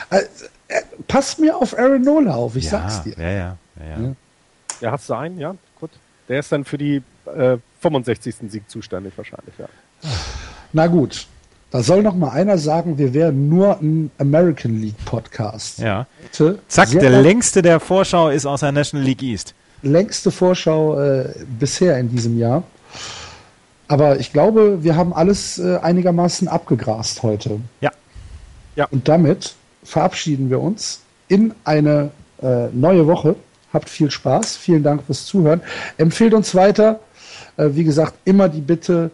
Äh, 0.10 0.18
äh, 0.70 0.82
passt 1.08 1.40
mir 1.40 1.56
auf 1.56 1.78
Aaron 1.78 2.02
Nola 2.02 2.34
auf, 2.34 2.56
ich 2.56 2.66
ja, 2.66 2.72
sag's 2.72 3.04
dir. 3.04 3.16
Ja, 3.18 3.30
ja, 3.30 3.58
ja. 3.80 4.02
ja. 4.02 4.16
ja 4.82 4.92
hast 4.92 5.10
du 5.10 5.14
einen, 5.14 5.38
ja, 5.38 5.56
gut. 5.80 5.92
Der 6.28 6.40
ist 6.40 6.52
dann 6.52 6.66
für 6.66 6.80
die 6.80 7.04
äh, 7.28 7.58
65. 7.82 8.36
Sieg 8.48 8.68
zuständig 8.68 9.14
wahrscheinlich, 9.16 9.54
ja. 9.60 9.68
Na 10.74 10.88
gut. 10.88 11.28
Da 11.74 11.84
soll 11.84 12.04
noch 12.04 12.16
mal 12.16 12.30
einer 12.30 12.58
sagen, 12.58 12.98
wir 12.98 13.14
wären 13.14 13.50
nur 13.50 13.82
ein 13.82 14.12
American 14.18 14.80
League 14.80 15.04
Podcast. 15.04 15.80
Ja. 15.80 16.08
Bitte. 16.22 16.60
Zack, 16.70 16.88
Sehr 16.88 17.02
der 17.02 17.22
längste 17.22 17.62
der 17.62 17.82
Vorschau 17.82 18.30
ist 18.30 18.46
aus 18.46 18.62
der 18.62 18.72
National 18.72 19.06
League 19.06 19.22
East 19.22 19.54
längste 19.84 20.32
Vorschau 20.32 21.00
äh, 21.00 21.34
bisher 21.60 22.00
in 22.00 22.10
diesem 22.10 22.40
Jahr. 22.40 22.64
Aber 23.88 24.20
ich 24.20 24.32
glaube, 24.32 24.84
wir 24.84 24.96
haben 24.96 25.14
alles 25.14 25.60
äh, 25.60 25.78
einigermaßen 25.78 26.48
abgegrast 26.48 27.22
heute. 27.22 27.60
Ja. 27.82 27.92
ja. 28.76 28.86
Und 28.86 29.08
damit 29.08 29.56
verabschieden 29.84 30.50
wir 30.50 30.60
uns 30.62 31.02
in 31.28 31.54
eine 31.66 32.12
äh, 32.42 32.68
neue 32.72 33.06
Woche. 33.06 33.36
Habt 33.74 33.90
viel 33.90 34.10
Spaß. 34.10 34.56
Vielen 34.56 34.84
Dank 34.84 35.04
fürs 35.04 35.26
Zuhören. 35.26 35.62
Empfehlt 35.98 36.34
uns 36.34 36.56
weiter. 36.56 37.02
Äh, 37.58 37.70
wie 37.74 37.84
gesagt, 37.84 38.14
immer 38.26 38.50
die 38.50 38.62
Bitte 38.62 39.12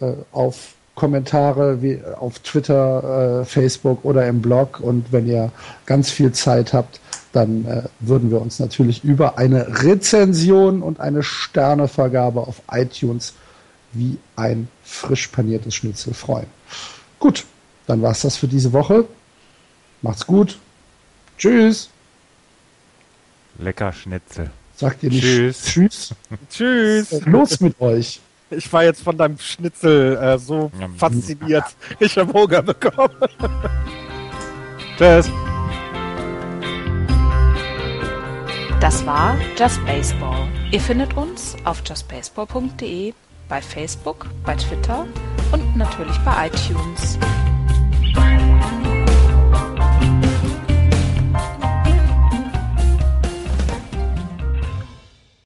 äh, 0.00 0.12
auf 0.32 0.74
Kommentare 1.00 1.80
wie 1.80 1.98
auf 2.18 2.40
Twitter, 2.40 3.40
äh, 3.40 3.44
Facebook 3.46 4.04
oder 4.04 4.28
im 4.28 4.42
Blog. 4.42 4.80
Und 4.80 5.12
wenn 5.12 5.26
ihr 5.26 5.50
ganz 5.86 6.10
viel 6.10 6.32
Zeit 6.32 6.74
habt, 6.74 7.00
dann 7.32 7.64
äh, 7.64 7.82
würden 8.00 8.30
wir 8.30 8.38
uns 8.38 8.58
natürlich 8.58 9.02
über 9.02 9.38
eine 9.38 9.82
Rezension 9.82 10.82
und 10.82 11.00
eine 11.00 11.22
Sternevergabe 11.22 12.40
auf 12.40 12.60
iTunes 12.70 13.32
wie 13.92 14.18
ein 14.36 14.68
frisch 14.84 15.28
paniertes 15.28 15.74
Schnitzel 15.74 16.12
freuen. 16.12 16.48
Gut, 17.18 17.46
dann 17.86 18.02
war 18.02 18.10
es 18.10 18.20
das 18.20 18.36
für 18.36 18.48
diese 18.48 18.74
Woche. 18.74 19.06
Macht's 20.02 20.26
gut. 20.26 20.58
Tschüss. 21.38 21.88
Lecker 23.58 23.94
Schnitzel. 23.94 24.50
Sagt 24.76 25.02
ihr 25.02 25.08
nicht 25.08 25.22
Tschüss. 25.22 25.64
Tschüss. 25.64 26.14
Tschüss. 26.50 27.20
Los 27.24 27.58
mit 27.60 27.80
euch. 27.80 28.20
Ich 28.50 28.72
war 28.72 28.82
jetzt 28.82 29.02
von 29.02 29.16
deinem 29.16 29.38
Schnitzel 29.38 30.16
äh, 30.16 30.38
so 30.38 30.72
ja. 30.80 30.88
fasziniert. 30.96 31.64
Ich 32.00 32.16
habe 32.18 32.32
Hunger 32.32 32.62
bekommen. 32.62 33.14
Tschüss. 34.98 35.30
Das 38.80 39.04
war 39.06 39.36
Just 39.56 39.84
Baseball. 39.86 40.48
Ihr 40.72 40.80
findet 40.80 41.16
uns 41.16 41.56
auf 41.64 41.82
justbaseball.de, 41.86 43.12
bei 43.48 43.62
Facebook, 43.62 44.26
bei 44.44 44.56
Twitter 44.56 45.06
und 45.52 45.76
natürlich 45.76 46.16
bei 46.24 46.46
iTunes. 46.46 47.18